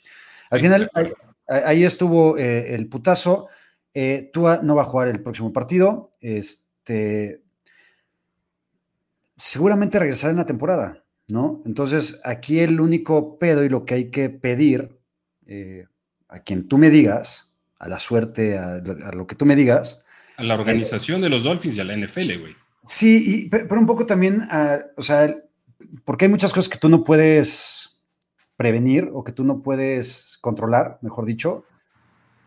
al 0.48 0.60
final, 0.60 0.90
ahí, 1.46 1.84
estuvo 1.84 2.38
eh, 2.38 2.74
el 2.74 2.88
putazo. 2.88 3.48
Eh, 3.92 4.30
Tua 4.32 4.62
no 4.62 4.74
va 4.74 4.84
a 4.84 4.86
jugar 4.86 5.08
el 5.08 5.22
próximo 5.22 5.52
partido. 5.52 6.14
Este, 6.18 7.42
seguramente 9.36 9.98
regresará 9.98 10.30
en 10.30 10.38
la 10.38 10.46
temporada, 10.46 11.04
¿no? 11.28 11.60
Entonces, 11.66 12.22
aquí 12.24 12.60
el 12.60 12.80
único 12.80 13.38
pedo 13.38 13.64
y 13.64 13.68
lo 13.68 13.84
que 13.84 13.94
hay 13.96 14.10
que 14.10 14.30
pedir 14.30 14.98
eh, 15.44 15.84
a 16.28 16.38
quien 16.38 16.68
tú 16.68 16.78
me 16.78 16.88
digas, 16.88 17.54
a 17.78 17.86
la 17.86 17.98
suerte, 17.98 18.56
a, 18.56 18.78
lo 18.78 19.26
que 19.26 19.34
tú 19.34 19.44
me 19.44 19.56
digas. 19.56 20.01
A 20.36 20.42
la 20.42 20.54
organización 20.54 21.20
de 21.20 21.28
los 21.28 21.44
Dolphins 21.44 21.76
y 21.76 21.80
a 21.80 21.84
la 21.84 21.96
NFL, 21.96 22.38
güey. 22.40 22.56
Sí, 22.84 23.48
pero 23.50 23.78
un 23.78 23.86
poco 23.86 24.06
también, 24.06 24.42
o 24.96 25.02
sea, 25.02 25.34
porque 26.04 26.24
hay 26.24 26.30
muchas 26.30 26.52
cosas 26.52 26.68
que 26.68 26.78
tú 26.78 26.88
no 26.88 27.04
puedes 27.04 28.00
prevenir 28.56 29.10
o 29.12 29.24
que 29.24 29.32
tú 29.32 29.44
no 29.44 29.62
puedes 29.62 30.38
controlar, 30.40 30.98
mejor 31.02 31.26
dicho, 31.26 31.64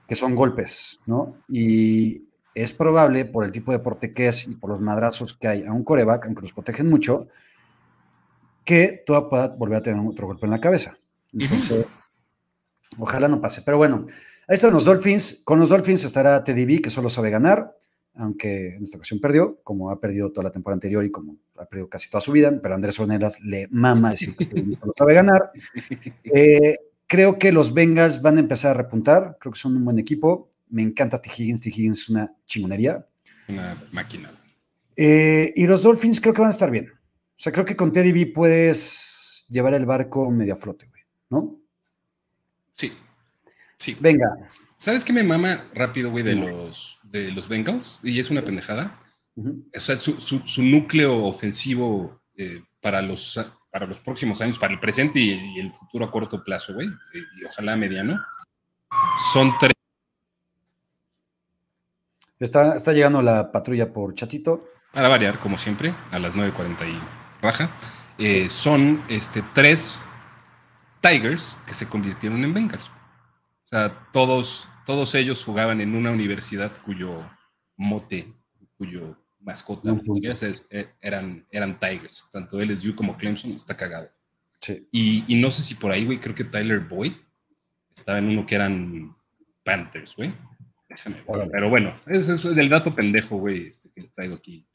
que 0.08 0.16
son 0.16 0.36
golpes, 0.36 1.00
¿no? 1.06 1.38
Y 1.50 2.30
es 2.54 2.72
probable, 2.74 3.26
por 3.26 3.44
el 3.44 3.52
tipo 3.52 3.72
de 3.72 3.80
deporte 3.80 4.14
que 4.14 4.28
es 4.28 4.48
y 4.48 4.56
por 4.56 4.70
los 4.70 4.80
madrazos 4.80 5.34
que 5.34 5.48
hay 5.48 5.66
a 5.66 5.74
un 5.74 5.84
coreback, 5.84 6.26
aunque 6.26 6.42
los 6.42 6.54
protegen 6.54 6.88
mucho, 6.88 7.28
que 8.64 9.04
tú 9.06 9.14
puedas 9.30 9.58
volver 9.58 9.78
a 9.78 9.82
tener 9.82 10.00
otro 10.08 10.28
golpe 10.28 10.46
en 10.46 10.52
la 10.52 10.62
cabeza. 10.62 10.98
Entonces, 11.34 11.86
ojalá 12.98 13.28
no 13.28 13.42
pase. 13.42 13.62
Pero 13.62 13.78
bueno, 13.78 14.06
ahí 14.48 14.56
están 14.56 14.74
los 14.74 14.86
Dolphins. 14.86 15.42
Con 15.44 15.60
los 15.60 15.70
Dolphins 15.70 16.04
estará 16.04 16.44
Teddy 16.44 16.66
B, 16.66 16.82
que 16.82 16.90
solo 16.90 17.10
sabe 17.10 17.30
ganar, 17.30 17.76
aunque 18.16 18.76
en 18.76 18.84
esta 18.84 18.98
ocasión 18.98 19.20
perdió, 19.20 19.60
como 19.64 19.90
ha 19.90 20.00
perdido 20.00 20.32
toda 20.32 20.46
la 20.46 20.52
temporada 20.52 20.76
anterior 20.76 21.04
y 21.04 21.12
como 21.12 21.38
ha 21.58 21.66
perdido 21.66 21.90
casi 21.90 22.10
toda 22.10 22.22
su 22.22 22.32
vida, 22.32 22.52
pero 22.62 22.76
Andrés 22.76 23.00
Ornelas 23.00 23.42
le 23.42 23.68
mama 23.70 24.12
decir 24.12 24.36
que 24.36 24.48
solo 24.80 24.94
sabe 24.98 25.14
ganar. 25.14 25.52
Eh, 26.34 26.78
creo 27.08 27.38
que 27.38 27.52
los 27.52 27.74
Bengals 27.74 28.22
van 28.22 28.38
a 28.38 28.40
empezar 28.40 28.72
a 28.72 28.74
repuntar, 28.82 29.38
creo 29.40 29.54
que 29.54 29.60
son 29.60 29.78
un 29.78 29.86
buen 29.86 30.00
equipo. 30.00 30.50
Me 30.70 30.82
encanta 30.82 31.22
T. 31.22 31.30
Higgins. 31.30 31.62
T. 31.62 31.70
Higgins 31.70 32.02
es 32.02 32.10
una 32.10 32.34
chingonería. 32.46 33.06
Una 33.48 33.82
máquina. 33.92 34.32
Eh, 34.96 35.54
y 35.56 35.68
los 35.68 35.84
Dolphins 35.84 36.20
creo 36.20 36.34
que 36.34 36.42
van 36.42 36.50
a 36.50 36.52
estar 36.52 36.72
bien. 36.72 36.90
O 36.90 37.38
sea, 37.38 37.52
creo 37.52 37.66
que 37.66 37.76
con 37.76 37.92
Teddy 37.92 38.12
B 38.12 38.28
puedes 38.28 39.46
llevar 39.50 39.74
el 39.74 39.86
barco 39.86 40.32
medio 40.32 40.54
a 40.54 40.58
flote, 40.58 40.88
güey, 40.88 41.04
¿no? 41.30 41.60
Sí. 42.74 42.92
Sí. 43.78 43.98
Venga. 44.00 44.28
¿Sabes 44.78 45.06
qué 45.06 45.14
me 45.14 45.24
mama 45.24 45.66
rápido, 45.74 46.12
güey, 46.12 46.24
de 46.24 46.36
los, 46.36 47.00
de 47.04 47.32
los 47.32 47.48
Bengals? 47.48 48.00
Y 48.04 48.20
es 48.20 48.30
una 48.30 48.44
pendejada. 48.44 49.00
O 49.36 49.80
sea, 49.80 49.98
su, 49.98 50.64
núcleo 50.64 51.24
ofensivo 51.26 52.22
eh, 52.38 52.64
para, 52.82 53.02
los, 53.02 53.40
para 53.70 53.86
los 53.86 54.00
próximos 54.00 54.40
años, 54.42 54.58
para 54.58 54.74
el 54.74 54.80
presente 54.80 55.20
y, 55.20 55.60
el 55.60 55.74
futuro 55.74 56.06
a 56.06 56.12
corto 56.12 56.44
plazo, 56.44 56.74
güey, 56.74 56.88
y, 56.88 57.42
y 57.42 57.46
ojalá 57.46 57.76
mediano, 57.76 58.24
son 59.34 59.54
tres 59.60 59.76
Está, 62.40 62.76
está 62.76 62.92
llegando 62.92 63.22
la 63.22 63.52
patrulla 63.52 63.94
por 63.94 64.14
Chatito. 64.14 64.70
Para 64.92 65.08
variar, 65.08 65.40
como 65.40 65.58
siempre, 65.58 65.96
a 66.12 66.20
las 66.20 66.36
9.40 66.36 66.88
y 66.88 67.02
raja. 67.42 67.70
Eh, 68.18 68.50
son 68.50 69.02
este, 69.10 69.44
tres 69.54 70.02
Tigers 71.02 71.58
que 71.66 71.74
se 71.74 71.88
convirtieron 71.88 72.44
en 72.44 72.54
Bengals. 72.54 72.92
Sea, 73.76 74.10
todos, 74.14 74.70
todos 74.86 75.16
ellos 75.16 75.44
jugaban 75.44 75.82
en 75.82 75.96
una 75.96 76.12
universidad 76.12 76.72
cuyo 76.84 77.30
mote, 77.76 78.34
cuyo 78.78 79.18
mascota, 79.42 79.94
eh, 80.70 80.88
eran, 81.02 81.46
eran 81.52 81.78
Tigers. 81.78 82.30
Tanto 82.32 82.62
LSU 82.62 82.96
como 82.96 83.18
Clemson 83.18 83.52
está 83.52 83.76
cagado. 83.76 84.10
Sí. 84.62 84.88
Y, 84.94 85.26
y 85.28 85.42
no 85.42 85.52
sé 85.52 85.62
si 85.62 85.76
por 85.76 85.92
ahí, 85.92 86.06
güey, 86.06 86.22
creo 86.22 86.34
que 86.34 86.46
Tyler 86.46 86.80
Boyd 86.80 87.16
estaba 87.94 88.18
en 88.20 88.30
uno 88.30 88.46
que 88.46 88.56
eran 88.56 89.14
Panthers, 89.66 90.16
güey. 90.16 90.34
Pero 91.52 91.70
bueno, 91.70 91.94
eso 92.08 92.32
es 92.32 92.56
del 92.56 92.70
dato 92.70 92.96
pendejo, 92.96 93.38
güey, 93.38 93.68
este, 93.68 93.90
que 93.90 94.00
les 94.00 94.14
traigo 94.14 94.36
aquí. 94.36 94.66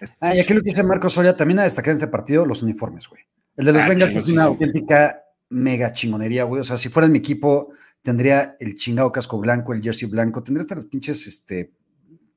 Este, 0.00 0.16
ah, 0.20 0.34
y 0.34 0.40
aquí 0.40 0.54
lo 0.54 0.62
que 0.62 0.70
dice 0.70 0.82
Marco 0.82 1.10
Soria, 1.10 1.36
también 1.36 1.58
a 1.58 1.64
destacar 1.64 1.90
en 1.90 1.98
este 1.98 2.08
partido 2.08 2.46
los 2.46 2.62
uniformes, 2.62 3.08
güey. 3.08 3.22
El 3.56 3.66
de 3.66 3.72
los 3.72 3.82
ah, 3.82 3.88
Bengals 3.88 4.14
es 4.14 4.28
una 4.28 4.44
auténtica 4.44 5.22
mega 5.50 5.92
chingonería, 5.92 6.44
güey. 6.44 6.60
O 6.60 6.64
sea, 6.64 6.76
si 6.76 6.88
fuera 6.88 7.06
en 7.06 7.12
mi 7.12 7.18
equipo, 7.18 7.72
tendría 8.02 8.56
el 8.60 8.74
chingado 8.74 9.12
casco 9.12 9.38
blanco, 9.38 9.72
el 9.72 9.82
jersey 9.82 10.08
blanco, 10.08 10.42
tendría 10.42 10.62
hasta 10.62 10.76
las 10.76 10.86
pinches 10.86 11.26
este, 11.26 11.72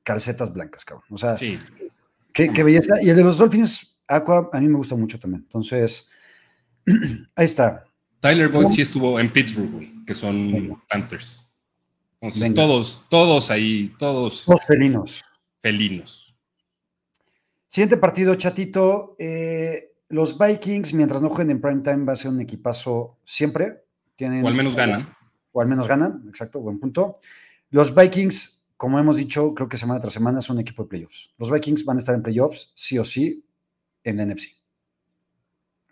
calcetas 0.02 0.52
blancas, 0.52 0.84
cabrón. 0.84 1.06
O 1.10 1.18
sea, 1.18 1.36
sí. 1.36 1.58
qué, 2.32 2.62
belleza. 2.62 2.94
Y 3.02 3.10
el 3.10 3.16
de 3.16 3.24
los 3.24 3.38
Dolphins 3.38 3.98
Aqua, 4.08 4.50
a 4.52 4.60
mí 4.60 4.68
me 4.68 4.76
gusta 4.76 4.96
mucho 4.96 5.18
también. 5.18 5.42
Entonces, 5.42 6.08
ahí 7.36 7.44
está. 7.44 7.84
Tyler 8.20 8.48
Boyd 8.48 8.68
sí 8.68 8.82
estuvo 8.82 9.18
en 9.18 9.32
Pittsburgh, 9.32 9.70
güey, 9.70 9.92
que 10.06 10.14
son 10.14 10.80
Panthers 10.88 11.44
todos, 12.54 13.02
todos 13.08 13.50
ahí, 13.50 13.92
todos. 13.98 14.46
Los 14.46 14.64
felinos. 14.64 15.22
Felinos. 15.60 16.34
Siguiente 17.66 17.96
partido, 17.96 18.34
chatito. 18.34 19.16
Eh, 19.18 19.92
los 20.08 20.38
Vikings, 20.38 20.94
mientras 20.94 21.22
no 21.22 21.30
jueguen 21.30 21.52
en 21.52 21.60
prime 21.60 21.80
time, 21.80 22.04
va 22.04 22.12
a 22.12 22.16
ser 22.16 22.30
un 22.30 22.40
equipazo 22.40 23.18
siempre. 23.24 23.84
Tienen, 24.16 24.44
o 24.44 24.48
al 24.48 24.54
menos 24.54 24.76
ganan. 24.76 25.12
O 25.52 25.60
al 25.60 25.68
menos 25.68 25.86
ganan, 25.86 26.24
exacto, 26.28 26.60
buen 26.60 26.78
punto. 26.78 27.18
Los 27.70 27.94
Vikings, 27.94 28.64
como 28.76 28.98
hemos 28.98 29.16
dicho, 29.16 29.54
creo 29.54 29.68
que 29.68 29.76
semana 29.76 30.00
tras 30.00 30.12
semana 30.12 30.40
son 30.40 30.56
un 30.56 30.62
equipo 30.62 30.82
de 30.82 30.88
playoffs. 30.88 31.30
Los 31.38 31.50
Vikings 31.50 31.84
van 31.84 31.98
a 31.98 32.00
estar 32.00 32.14
en 32.14 32.22
playoffs, 32.22 32.72
sí 32.74 32.98
o 32.98 33.04
sí, 33.04 33.44
en 34.04 34.16
la 34.16 34.26
NFC. 34.26 34.48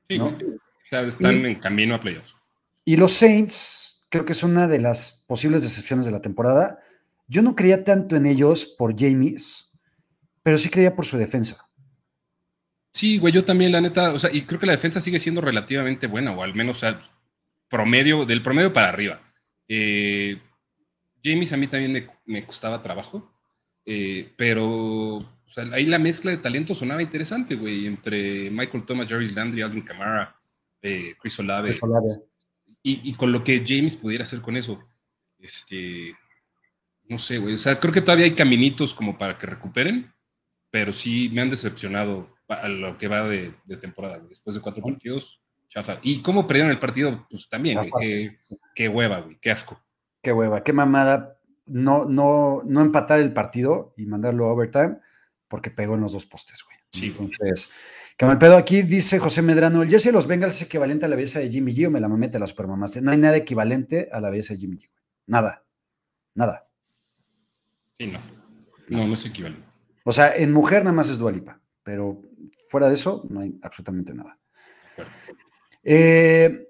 Sí, 0.08 0.18
o 0.18 0.36
sea, 0.84 1.02
están 1.02 1.46
en 1.46 1.60
camino 1.60 1.94
a 1.94 2.00
playoffs. 2.00 2.34
Y 2.84 2.96
los 2.96 3.12
Saints, 3.12 4.04
creo 4.08 4.24
que 4.24 4.32
es 4.32 4.42
una 4.42 4.66
de 4.66 4.80
las 4.80 5.24
posibles 5.26 5.62
decepciones 5.62 6.06
de 6.06 6.12
la 6.12 6.20
temporada. 6.20 6.80
Yo 7.28 7.42
no 7.42 7.54
creía 7.54 7.84
tanto 7.84 8.16
en 8.16 8.26
ellos 8.26 8.64
por 8.64 8.98
James, 8.98 9.70
pero 10.42 10.58
sí 10.58 10.68
creía 10.68 10.96
por 10.96 11.04
su 11.04 11.16
defensa. 11.16 11.68
Sí, 12.92 13.18
güey, 13.18 13.32
yo 13.32 13.44
también, 13.44 13.70
la 13.70 13.80
neta, 13.80 14.12
o 14.12 14.18
sea, 14.18 14.32
y 14.32 14.42
creo 14.42 14.58
que 14.58 14.66
la 14.66 14.72
defensa 14.72 15.00
sigue 15.00 15.20
siendo 15.20 15.40
relativamente 15.40 16.08
buena, 16.08 16.32
o 16.32 16.42
al 16.42 16.54
menos, 16.54 16.78
o 16.78 16.80
sea, 16.80 17.00
promedio, 17.68 18.24
del 18.26 18.42
promedio 18.42 18.72
para 18.72 18.88
arriba. 18.88 19.20
Eh, 19.72 20.36
James 21.22 21.52
a 21.52 21.56
mí 21.56 21.68
también 21.68 22.10
me, 22.24 22.44
costaba 22.44 22.82
trabajo, 22.82 23.32
eh, 23.84 24.32
pero 24.36 24.66
o 25.18 25.46
sea, 25.46 25.64
ahí 25.72 25.86
la 25.86 26.00
mezcla 26.00 26.32
de 26.32 26.38
talento 26.38 26.74
sonaba 26.74 27.02
interesante, 27.02 27.54
güey, 27.54 27.86
entre 27.86 28.50
Michael 28.50 28.84
Thomas, 28.84 29.06
Jarvis 29.06 29.34
Landry, 29.34 29.62
Alvin 29.62 29.82
Kamara, 29.82 30.36
eh, 30.82 31.14
Chris 31.20 31.38
Olave. 31.38 31.68
Chris 31.68 31.82
Olave 31.84 32.30
y, 32.82 33.14
con 33.14 33.32
lo 33.32 33.44
que 33.44 33.62
James 33.66 33.96
pudiera 33.96 34.24
hacer 34.24 34.40
con 34.40 34.56
eso. 34.56 34.82
Este, 35.38 36.14
no 37.04 37.18
sé, 37.18 37.38
güey. 37.38 37.54
O 37.54 37.58
sea, 37.58 37.78
creo 37.78 37.92
que 37.92 38.00
todavía 38.00 38.24
hay 38.24 38.34
caminitos 38.34 38.94
como 38.94 39.18
para 39.18 39.36
que 39.36 39.46
recuperen, 39.46 40.12
pero 40.70 40.92
sí 40.92 41.28
me 41.32 41.42
han 41.42 41.50
decepcionado 41.50 42.34
a 42.48 42.68
lo 42.68 42.98
que 42.98 43.08
va 43.08 43.28
de, 43.28 43.54
temporada, 43.80 44.18
Después 44.18 44.56
de 44.56 44.62
cuatro 44.62 44.82
partidos, 44.82 45.40
chafa. 45.70 45.98
Y 46.02 46.20
cómo 46.20 46.46
perdieron 46.46 46.70
el 46.70 46.78
partido, 46.78 47.26
pues 47.30 47.48
también, 47.48 47.78
güey. 47.88 48.38
Qué, 48.74 48.88
hueva, 48.88 49.20
güey. 49.20 49.38
Qué 49.40 49.50
asco. 49.50 49.80
Qué 50.20 50.32
hueva, 50.32 50.62
qué 50.62 50.72
mamada. 50.72 51.38
No, 51.66 52.04
no, 52.04 52.60
no 52.66 52.80
empatar 52.80 53.20
el 53.20 53.32
partido 53.32 53.94
y 53.96 54.04
mandarlo 54.04 54.46
a 54.46 54.52
overtime 54.52 54.98
porque 55.48 55.70
pegó 55.70 55.94
en 55.94 56.00
los 56.00 56.12
dos 56.12 56.26
postes, 56.26 56.62
güey. 56.64 56.76
Sí. 56.90 57.06
Entonces, 57.06 57.70
que 58.16 58.26
me 58.26 58.36
pedo 58.36 58.56
aquí, 58.56 58.82
dice 58.82 59.20
José 59.20 59.40
Medrano, 59.40 59.82
el 59.82 59.88
jersey 59.88 60.10
de 60.10 60.16
los 60.16 60.26
Bengals 60.26 60.56
es 60.56 60.62
equivalente 60.62 61.06
a 61.06 61.08
la 61.08 61.16
belleza 61.16 61.38
de 61.38 61.48
Jimmy 61.48 61.72
G 61.72 61.86
o 61.86 61.90
me 61.90 62.00
la 62.00 62.08
mamete 62.08 62.36
a 62.36 62.40
la 62.40 62.48
supermamaste. 62.48 63.00
No 63.00 63.12
hay 63.12 63.18
nada 63.18 63.36
equivalente 63.36 64.08
a 64.12 64.20
la 64.20 64.30
belleza 64.30 64.54
de 64.54 64.60
Jimmy 64.60 64.78
G. 64.78 64.90
Nada. 65.26 65.64
Nada. 66.34 66.68
Sí, 67.92 68.08
no. 68.08 68.20
No, 68.88 69.06
no 69.06 69.14
es 69.14 69.24
equivalente. 69.24 69.76
O 70.04 70.10
sea, 70.10 70.34
en 70.34 70.52
mujer 70.52 70.82
nada 70.82 70.96
más 70.96 71.08
es 71.08 71.18
Dualipa, 71.18 71.60
pero 71.84 72.20
fuera 72.68 72.88
de 72.88 72.94
eso 72.94 73.24
no 73.30 73.40
hay 73.40 73.56
absolutamente 73.62 74.12
nada. 74.12 74.38
Eh, 75.82 76.68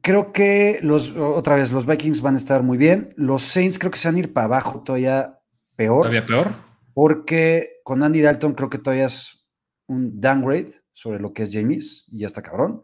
creo 0.00 0.32
que 0.32 0.78
los, 0.82 1.10
otra 1.10 1.56
vez, 1.56 1.70
los 1.70 1.86
Vikings 1.86 2.20
van 2.20 2.34
a 2.34 2.38
estar 2.38 2.62
muy 2.62 2.78
bien. 2.78 3.14
Los 3.16 3.42
Saints 3.42 3.78
creo 3.78 3.90
que 3.90 3.98
se 3.98 4.08
van 4.08 4.16
a 4.16 4.20
ir 4.20 4.32
para 4.32 4.46
abajo 4.46 4.82
todavía 4.82 5.38
peor. 5.76 6.02
¿Todavía 6.02 6.26
peor? 6.26 6.52
Porque 6.92 7.80
con 7.84 8.02
Andy 8.02 8.20
Dalton 8.20 8.54
creo 8.54 8.70
que 8.70 8.78
todavía 8.78 9.06
es 9.06 9.46
un 9.86 10.20
downgrade 10.20 10.72
sobre 10.92 11.20
lo 11.20 11.32
que 11.32 11.42
es 11.42 11.50
James 11.52 12.06
y 12.10 12.20
ya 12.20 12.26
está 12.26 12.42
cabrón. 12.42 12.82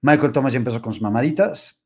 Michael 0.00 0.32
Thomas 0.32 0.52
ya 0.52 0.58
empezó 0.58 0.82
con 0.82 0.92
sus 0.92 1.02
mamaditas 1.02 1.84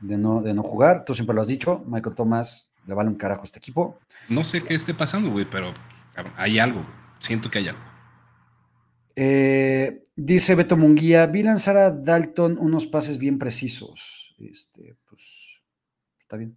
de 0.00 0.18
no, 0.18 0.42
de 0.42 0.54
no 0.54 0.62
jugar. 0.62 1.04
Tú 1.04 1.14
siempre 1.14 1.34
lo 1.34 1.42
has 1.42 1.48
dicho, 1.48 1.82
Michael 1.86 2.14
Thomas 2.14 2.72
le 2.86 2.94
vale 2.94 3.08
un 3.08 3.16
carajo 3.16 3.42
a 3.42 3.44
este 3.44 3.58
equipo. 3.58 3.98
No 4.28 4.44
sé 4.44 4.62
qué 4.62 4.74
esté 4.74 4.92
pasando, 4.92 5.30
güey, 5.30 5.46
pero 5.48 5.72
hay 6.36 6.58
algo. 6.58 6.84
Siento 7.20 7.50
que 7.50 7.58
hay 7.58 7.68
algo. 7.68 7.93
Eh, 9.16 10.02
dice 10.16 10.54
Beto 10.54 10.76
Munguía, 10.76 11.26
vi 11.26 11.42
lanzar 11.42 11.76
a 11.76 11.90
Dalton 11.90 12.56
unos 12.58 12.86
pases 12.86 13.18
bien 13.18 13.38
precisos. 13.38 14.34
este, 14.38 14.96
pues 15.08 15.62
está 16.20 16.36
bien. 16.36 16.56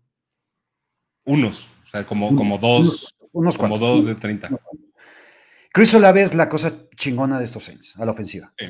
Unos, 1.25 1.69
o 1.83 1.87
sea, 1.87 2.05
como, 2.05 2.35
como 2.35 2.57
dos, 2.57 3.13
unos, 3.33 3.57
como 3.57 3.77
dos 3.77 4.05
de 4.05 4.15
30. 4.15 4.49
Chris 5.73 5.93
Olave 5.93 6.23
es 6.23 6.33
la 6.33 6.49
cosa 6.49 6.89
chingona 6.95 7.37
de 7.37 7.43
estos 7.43 7.63
Saints, 7.63 7.95
a 7.97 8.05
la 8.05 8.11
ofensiva. 8.11 8.53
Sí, 8.57 8.65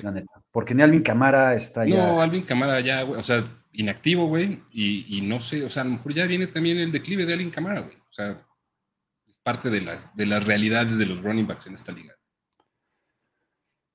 La 0.00 0.12
neta. 0.12 0.42
Porque 0.50 0.74
ni 0.74 0.82
Alvin 0.82 1.02
Camara 1.02 1.54
está 1.54 1.84
ya. 1.84 1.96
No, 1.96 2.20
Alvin 2.20 2.44
Camara 2.44 2.80
ya, 2.80 3.02
güey, 3.02 3.18
o 3.18 3.22
sea, 3.22 3.44
inactivo, 3.72 4.26
güey, 4.26 4.62
y, 4.72 5.20
no 5.22 5.40
sé, 5.40 5.64
o 5.64 5.68
sea, 5.68 5.82
a 5.82 5.84
lo 5.84 5.92
mejor 5.92 6.14
ya 6.14 6.26
viene 6.26 6.46
también 6.46 6.78
el 6.78 6.92
declive 6.92 7.26
de 7.26 7.34
Alvin 7.34 7.50
Camara, 7.50 7.80
güey. 7.80 7.96
O 7.96 8.12
sea, 8.12 8.46
es 9.28 9.36
parte 9.38 9.68
de, 9.68 9.80
la, 9.80 10.12
de 10.14 10.26
las 10.26 10.44
realidades 10.44 10.98
de 10.98 11.06
los 11.06 11.22
running 11.22 11.46
backs 11.46 11.66
en 11.66 11.74
esta 11.74 11.92
liga. 11.92 12.14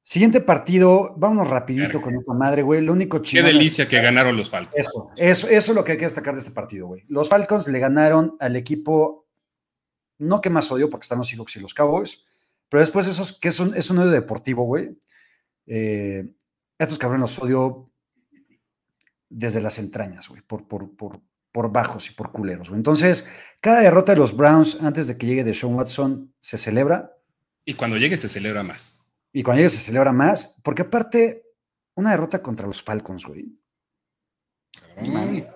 Siguiente 0.09 0.39
partido, 0.39 1.13
vámonos 1.17 1.49
rapidito 1.49 2.01
con 2.01 2.13
nuestra 2.13 2.33
madre, 2.33 2.61
güey. 2.61 2.81
Lo 2.81 2.93
único 2.93 3.19
chido. 3.19 3.43
Qué 3.43 3.51
delicia 3.51 3.89
que 3.89 3.99
ganaron 3.99 4.37
los 4.37 4.49
Falcons. 4.49 4.73
Eso, 4.73 5.11
eso, 5.17 5.49
eso 5.49 5.71
es 5.73 5.75
lo 5.75 5.83
que 5.83 5.91
hay 5.91 5.97
que 5.97 6.05
destacar 6.05 6.33
de 6.33 6.39
este 6.39 6.51
partido, 6.51 6.87
güey. 6.87 7.03
Los 7.09 7.27
Falcons 7.27 7.67
le 7.67 7.77
ganaron 7.77 8.37
al 8.39 8.55
equipo, 8.55 9.27
no 10.19 10.39
que 10.39 10.49
más 10.49 10.71
odio, 10.71 10.89
porque 10.89 11.03
están 11.03 11.17
los 11.17 11.27
Seahawks 11.27 11.57
y 11.57 11.59
los 11.59 11.73
Cowboys, 11.73 12.23
pero 12.69 12.79
después 12.79 13.05
esos 13.05 13.37
que 13.37 13.49
es 13.49 13.59
un, 13.59 13.75
es 13.75 13.89
un 13.89 13.97
odio 13.97 14.11
deportivo, 14.11 14.63
güey. 14.63 14.97
Eh, 15.65 16.25
estos 16.79 16.97
cabrones 16.97 17.23
los 17.23 17.39
odio 17.39 17.91
desde 19.27 19.59
las 19.59 19.77
entrañas, 19.77 20.29
güey, 20.29 20.41
por, 20.41 20.69
por, 20.69 20.95
por, 20.95 21.19
por 21.51 21.73
bajos 21.73 22.09
y 22.09 22.13
por 22.13 22.31
culeros, 22.31 22.69
güey. 22.69 22.79
Entonces, 22.79 23.27
cada 23.59 23.81
derrota 23.81 24.13
de 24.13 24.19
los 24.19 24.37
Browns 24.37 24.77
antes 24.81 25.09
de 25.09 25.17
que 25.17 25.27
llegue 25.27 25.43
de 25.43 25.53
Sean 25.53 25.73
Watson 25.73 26.33
se 26.39 26.57
celebra. 26.57 27.11
Y 27.65 27.73
cuando 27.73 27.97
llegue 27.97 28.15
se 28.15 28.29
celebra 28.29 28.63
más. 28.63 28.97
Y 29.33 29.43
cuando 29.43 29.59
llegue 29.59 29.69
se 29.69 29.79
celebra 29.79 30.11
más, 30.11 30.59
porque 30.63 30.83
aparte, 30.83 31.43
una 31.95 32.11
derrota 32.11 32.41
contra 32.41 32.67
los 32.67 32.81
Falcons, 32.81 33.25
güey. 33.25 33.45
Cabrón, 34.95 35.47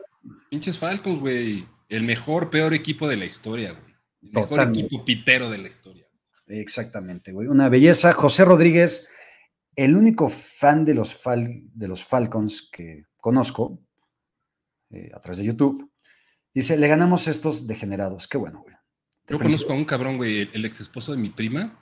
pinches 0.50 0.78
Falcons, 0.78 1.20
güey. 1.20 1.68
El 1.90 2.04
mejor, 2.04 2.50
peor 2.50 2.74
equipo 2.74 3.08
de 3.08 3.18
la 3.18 3.26
historia, 3.26 3.74
güey. 3.74 3.94
El 4.22 4.32
mejor 4.34 4.70
equipo 4.70 5.04
pitero 5.04 5.50
de 5.50 5.58
la 5.58 5.68
historia. 5.68 6.08
Exactamente, 6.48 7.32
güey. 7.32 7.48
Una 7.48 7.70
belleza. 7.70 8.14
José 8.14 8.46
Rodríguez, 8.46 9.10
el 9.76 9.96
único 9.96 10.30
fan 10.30 10.86
de 10.86 10.94
los, 10.94 11.20
de 11.74 11.88
los 11.88 12.04
Falcons 12.04 12.70
que 12.72 13.06
conozco 13.18 13.82
eh, 14.90 15.10
a 15.14 15.20
través 15.20 15.38
de 15.38 15.46
YouTube, 15.46 15.90
dice, 16.54 16.78
le 16.78 16.88
ganamos 16.88 17.28
estos 17.28 17.68
degenerados. 17.68 18.28
Qué 18.28 18.38
bueno, 18.38 18.62
güey. 18.62 18.76
Yo 19.28 19.38
conozco 19.38 19.72
a 19.72 19.76
un 19.76 19.86
cabrón, 19.86 20.18
güey, 20.18 20.50
el 20.52 20.66
ex 20.66 20.82
esposo 20.82 21.14
de 21.14 21.18
mi 21.18 21.30
prima, 21.30 21.81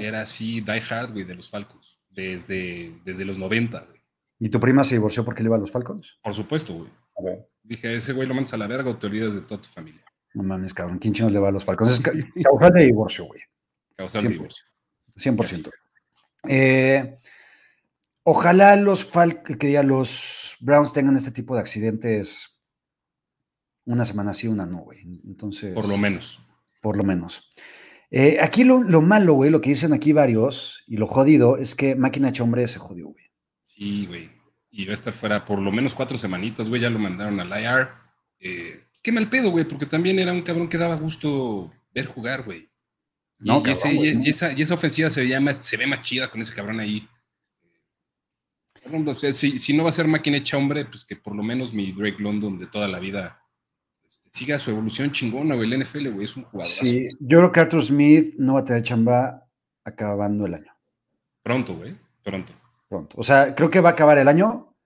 era 0.00 0.22
así, 0.22 0.60
die 0.60 0.82
hard, 0.90 1.12
güey, 1.12 1.24
de 1.24 1.34
los 1.34 1.50
Falcons. 1.50 1.98
Desde, 2.10 2.98
desde 3.04 3.24
los 3.24 3.38
90, 3.38 3.84
güey. 3.84 4.00
¿Y 4.38 4.48
tu 4.48 4.60
prima 4.60 4.84
se 4.84 4.94
divorció 4.94 5.24
porque 5.24 5.42
le 5.42 5.48
iba 5.48 5.56
a 5.56 5.60
los 5.60 5.70
Falcons? 5.70 6.18
Por 6.22 6.34
supuesto, 6.34 6.74
güey. 7.18 7.38
Dije, 7.62 7.94
ese 7.96 8.12
güey 8.12 8.28
lo 8.28 8.34
mandas 8.34 8.52
a 8.52 8.56
la 8.56 8.66
verga 8.66 8.90
o 8.90 8.96
te 8.96 9.06
olvidas 9.06 9.34
de 9.34 9.40
toda 9.40 9.60
tu 9.60 9.68
familia. 9.68 10.04
No 10.34 10.42
mames, 10.42 10.74
cabrón. 10.74 10.98
¿Quién 10.98 11.14
chinos 11.14 11.32
le 11.32 11.38
va 11.38 11.48
a 11.48 11.52
los 11.52 11.64
Falcons? 11.64 11.92
Es 11.92 12.00
causal 12.44 12.72
de 12.72 12.84
divorcio, 12.84 13.24
güey. 13.24 13.40
Causal 13.96 14.22
de 14.24 14.28
divorcio. 14.28 14.64
100%. 15.16 15.70
Eh, 16.48 17.16
ojalá 18.22 18.76
los, 18.76 19.04
Fal 19.04 19.42
que 19.42 19.82
los 19.82 20.56
Browns 20.60 20.92
tengan 20.92 21.16
este 21.16 21.30
tipo 21.30 21.54
de 21.54 21.60
accidentes 21.60 22.56
una 23.86 24.04
semana 24.04 24.34
sí, 24.34 24.48
una 24.48 24.66
no, 24.66 24.78
güey. 24.78 25.00
Entonces. 25.24 25.72
Por 25.72 25.88
lo 25.88 25.96
menos. 25.96 26.40
Por 26.82 26.96
lo 26.96 27.04
menos. 27.04 27.48
Eh, 28.10 28.38
aquí 28.40 28.64
lo, 28.64 28.80
malo, 29.02 29.34
güey, 29.34 29.50
lo 29.50 29.60
que 29.60 29.70
dicen 29.70 29.92
aquí 29.92 30.12
varios, 30.12 30.84
y 30.86 30.96
lo 30.96 31.06
jodido, 31.06 31.56
es 31.56 31.74
que 31.74 31.96
Máquina 31.96 32.32
Chombre 32.32 32.66
se 32.68 32.78
jodió, 32.78 33.08
güey. 33.08 33.24
Sí, 33.64 34.06
güey. 34.06 34.30
Y 34.70 34.84
va 34.84 34.92
a 34.92 34.94
estar 34.94 35.12
fuera 35.12 35.44
por 35.44 35.58
lo 35.58 35.72
menos 35.72 35.94
cuatro 35.94 36.18
semanitas, 36.18 36.68
güey. 36.68 36.80
Ya 36.80 36.90
lo 36.90 36.98
mandaron 36.98 37.40
al 37.40 37.48
IR. 37.48 37.88
Eh, 38.38 38.84
qué 39.02 39.10
mal 39.10 39.28
pedo, 39.28 39.50
güey, 39.50 39.66
porque 39.66 39.86
también 39.86 40.18
era 40.18 40.32
un 40.32 40.42
cabrón 40.42 40.68
que 40.68 40.78
daba 40.78 40.96
gusto 40.96 41.72
ver 41.92 42.06
jugar, 42.06 42.44
güey. 42.44 42.68
No, 43.38 43.62
y, 43.66 43.70
esa, 43.70 43.92
y, 44.52 44.62
esa, 44.62 44.74
ofensiva 44.74 45.10
se, 45.10 45.24
ve 45.24 45.38
más, 45.40 45.58
se 45.58 45.76
ve 45.76 45.86
más 45.86 46.00
chida 46.00 46.30
con 46.30 46.40
ese 46.40 46.54
cabrón 46.54 46.80
ahí. 46.80 47.06
si, 49.32 49.58
si, 49.58 49.72
no 49.74 49.82
va 49.82 49.90
a 49.90 49.92
ser 49.92 50.08
máquina 50.08 50.38
hecha 50.38 50.56
hombre, 50.56 50.86
pues 50.86 51.04
que 51.04 51.16
por 51.16 51.34
lo 51.34 51.42
menos 51.42 51.74
mi 51.74 51.92
Drake 51.92 52.22
London 52.22 52.58
de 52.58 52.66
toda 52.66 52.88
la 52.88 52.98
vida 52.98 53.45
siga 54.36 54.58
su 54.58 54.70
evolución 54.70 55.10
chingona, 55.12 55.54
güey. 55.54 55.72
El 55.72 55.82
NFL, 55.82 56.10
güey, 56.10 56.24
es 56.24 56.36
un 56.36 56.44
jugador. 56.44 56.70
Sí, 56.70 57.08
yo 57.20 57.38
creo 57.38 57.52
que 57.52 57.60
Arthur 57.60 57.82
Smith 57.82 58.34
no 58.38 58.54
va 58.54 58.60
a 58.60 58.64
tener 58.64 58.82
chamba 58.82 59.48
acabando 59.84 60.46
el 60.46 60.54
año. 60.54 60.72
Pronto, 61.42 61.74
güey, 61.76 61.96
pronto. 62.22 62.52
Pronto. 62.88 63.16
O 63.18 63.22
sea, 63.22 63.54
creo 63.54 63.70
que 63.70 63.80
va 63.80 63.90
a 63.90 63.92
acabar 63.92 64.18
el 64.18 64.28
año, 64.28 64.76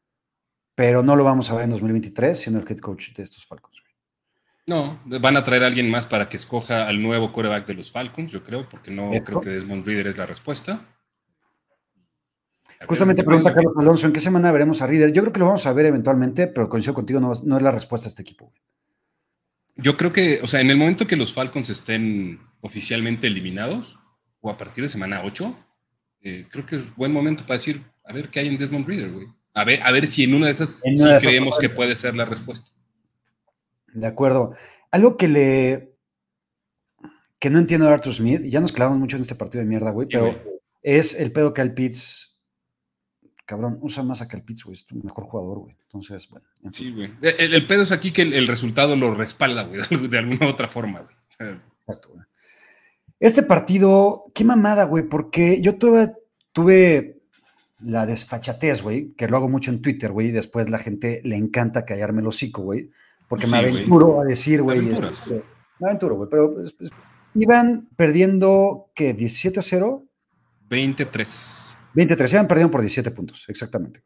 pero 0.74 1.02
no 1.02 1.16
lo 1.16 1.24
vamos 1.24 1.50
a 1.50 1.54
ver 1.54 1.64
en 1.64 1.70
2023 1.70 2.38
siendo 2.38 2.60
el 2.60 2.66
head 2.70 2.78
coach 2.78 3.12
de 3.12 3.22
estos 3.22 3.44
Falcons. 3.44 3.82
Güey. 3.82 3.94
No, 4.66 5.00
van 5.20 5.36
a 5.36 5.44
traer 5.44 5.64
a 5.64 5.66
alguien 5.66 5.90
más 5.90 6.06
para 6.06 6.28
que 6.28 6.36
escoja 6.36 6.86
al 6.86 7.02
nuevo 7.02 7.32
quarterback 7.32 7.66
de 7.66 7.74
los 7.74 7.90
Falcons, 7.90 8.30
yo 8.30 8.44
creo, 8.44 8.68
porque 8.68 8.90
no 8.90 9.10
creo 9.24 9.40
que 9.40 9.50
Desmond 9.50 9.84
Reader 9.84 10.06
es 10.06 10.16
la 10.16 10.26
respuesta. 10.26 10.86
Justamente 12.86 13.24
pregunta 13.24 13.52
Carlos 13.52 13.74
Alonso, 13.76 14.06
¿en 14.06 14.12
qué 14.12 14.20
semana 14.20 14.52
veremos 14.52 14.80
a 14.80 14.86
Reader? 14.86 15.12
Yo 15.12 15.22
creo 15.22 15.32
que 15.32 15.40
lo 15.40 15.46
vamos 15.46 15.66
a 15.66 15.72
ver 15.72 15.86
eventualmente, 15.86 16.46
pero 16.46 16.68
coincido 16.68 16.94
contigo, 16.94 17.20
no, 17.20 17.32
no 17.44 17.56
es 17.56 17.62
la 17.62 17.72
respuesta 17.72 18.06
a 18.06 18.10
este 18.10 18.22
equipo. 18.22 18.46
Güey. 18.46 18.69
Yo 19.82 19.96
creo 19.96 20.12
que, 20.12 20.40
o 20.42 20.46
sea, 20.46 20.60
en 20.60 20.70
el 20.70 20.76
momento 20.76 21.06
que 21.06 21.16
los 21.16 21.32
Falcons 21.32 21.70
estén 21.70 22.40
oficialmente 22.60 23.26
eliminados, 23.26 23.98
o 24.40 24.50
a 24.50 24.58
partir 24.58 24.84
de 24.84 24.90
semana 24.90 25.22
8, 25.24 25.56
eh, 26.22 26.46
creo 26.50 26.66
que 26.66 26.76
es 26.76 26.94
buen 26.96 27.12
momento 27.12 27.44
para 27.46 27.58
decir, 27.58 27.82
a 28.04 28.12
ver 28.12 28.30
qué 28.30 28.40
hay 28.40 28.48
en 28.48 28.58
Desmond 28.58 28.86
Reader, 28.86 29.10
güey. 29.10 29.26
A 29.54 29.64
ver, 29.64 29.82
a 29.82 29.90
ver 29.90 30.06
si 30.06 30.24
en 30.24 30.34
una 30.34 30.46
de 30.46 30.52
esas 30.52 30.78
sí 30.80 31.04
creemos 31.20 31.58
que 31.58 31.68
puede 31.68 31.94
ser 31.94 32.14
la 32.14 32.24
respuesta. 32.24 32.70
De 33.92 34.06
acuerdo. 34.06 34.54
Algo 34.90 35.16
que 35.16 35.28
le. 35.28 35.94
que 37.38 37.50
no 37.50 37.58
entiendo 37.58 37.86
de 37.86 37.92
Arthur 37.92 38.14
Smith, 38.14 38.42
ya 38.44 38.60
nos 38.60 38.72
clavamos 38.72 38.98
mucho 38.98 39.16
en 39.16 39.22
este 39.22 39.34
partido 39.34 39.62
de 39.62 39.68
mierda, 39.68 39.90
güey, 39.90 40.08
pero 40.08 40.36
es 40.82 41.18
el 41.18 41.32
pedo 41.32 41.52
que 41.52 41.60
al 41.60 41.74
Pitts 41.74 42.29
cabrón, 43.50 43.78
usa 43.80 44.04
más 44.04 44.22
a 44.22 44.28
Pitts, 44.28 44.62
güey, 44.62 44.76
es 44.76 44.86
tu 44.86 44.94
mejor 45.02 45.24
jugador, 45.24 45.58
güey. 45.58 45.74
Entonces, 45.82 46.28
bueno. 46.30 46.46
Sí, 46.70 46.92
güey. 46.92 47.10
El, 47.20 47.66
pedo 47.66 47.82
es 47.82 47.90
aquí 47.90 48.12
que 48.12 48.22
el, 48.22 48.46
resultado 48.46 48.94
lo 48.94 49.12
respalda, 49.12 49.64
güey, 49.64 49.80
de 50.08 50.18
alguna 50.18 50.46
otra 50.46 50.68
forma, 50.68 51.00
güey. 51.00 51.56
Exacto, 51.80 52.10
güey. 52.14 52.24
Este 53.18 53.42
partido, 53.42 54.26
qué 54.34 54.44
mamada, 54.44 54.84
güey, 54.84 55.02
porque 55.02 55.60
yo 55.60 55.76
tuve, 55.78 56.12
tuve 56.52 57.22
la 57.80 58.06
desfachatez, 58.06 58.82
güey, 58.82 59.14
que 59.14 59.26
lo 59.26 59.36
hago 59.36 59.48
mucho 59.48 59.72
en 59.72 59.82
Twitter, 59.82 60.12
güey, 60.12 60.28
y 60.28 60.32
después 60.32 60.70
la 60.70 60.78
gente 60.78 61.20
le 61.24 61.34
encanta 61.34 61.84
callarme 61.84 62.20
el 62.20 62.28
hocico, 62.28 62.62
güey, 62.62 62.88
porque 63.26 63.48
me 63.48 63.58
aventuro 63.58 64.20
a 64.20 64.24
decir, 64.24 64.62
güey, 64.62 64.88
este, 64.90 65.42
me 65.80 65.88
aventuro, 65.88 66.14
güey, 66.14 66.28
pero 66.30 66.54
pues, 66.54 66.72
pues, 66.72 66.90
iban 67.34 67.88
perdiendo, 67.96 68.90
¿qué? 68.94 69.16
¿17 69.16 69.58
a 69.58 69.62
0? 69.62 70.04
23. 70.68 71.69
23, 71.94 72.34
han 72.34 72.48
perdido 72.48 72.70
por 72.70 72.80
17 72.80 73.10
puntos, 73.10 73.44
exactamente. 73.48 74.02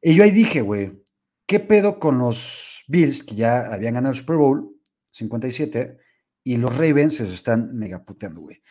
Y 0.00 0.14
yo 0.14 0.24
ahí 0.24 0.30
dije, 0.30 0.60
güey, 0.60 1.02
¿qué 1.46 1.60
pedo 1.60 1.98
con 1.98 2.18
los 2.18 2.84
Bills 2.88 3.22
que 3.22 3.34
ya 3.34 3.72
habían 3.72 3.94
ganado 3.94 4.12
el 4.12 4.18
Super 4.18 4.36
Bowl 4.36 4.76
57 5.10 5.98
y 6.44 6.56
los 6.56 6.76
Ravens 6.76 7.16
se 7.16 7.32
están 7.32 7.76
megaputeando, 7.76 8.40
güey? 8.40 8.62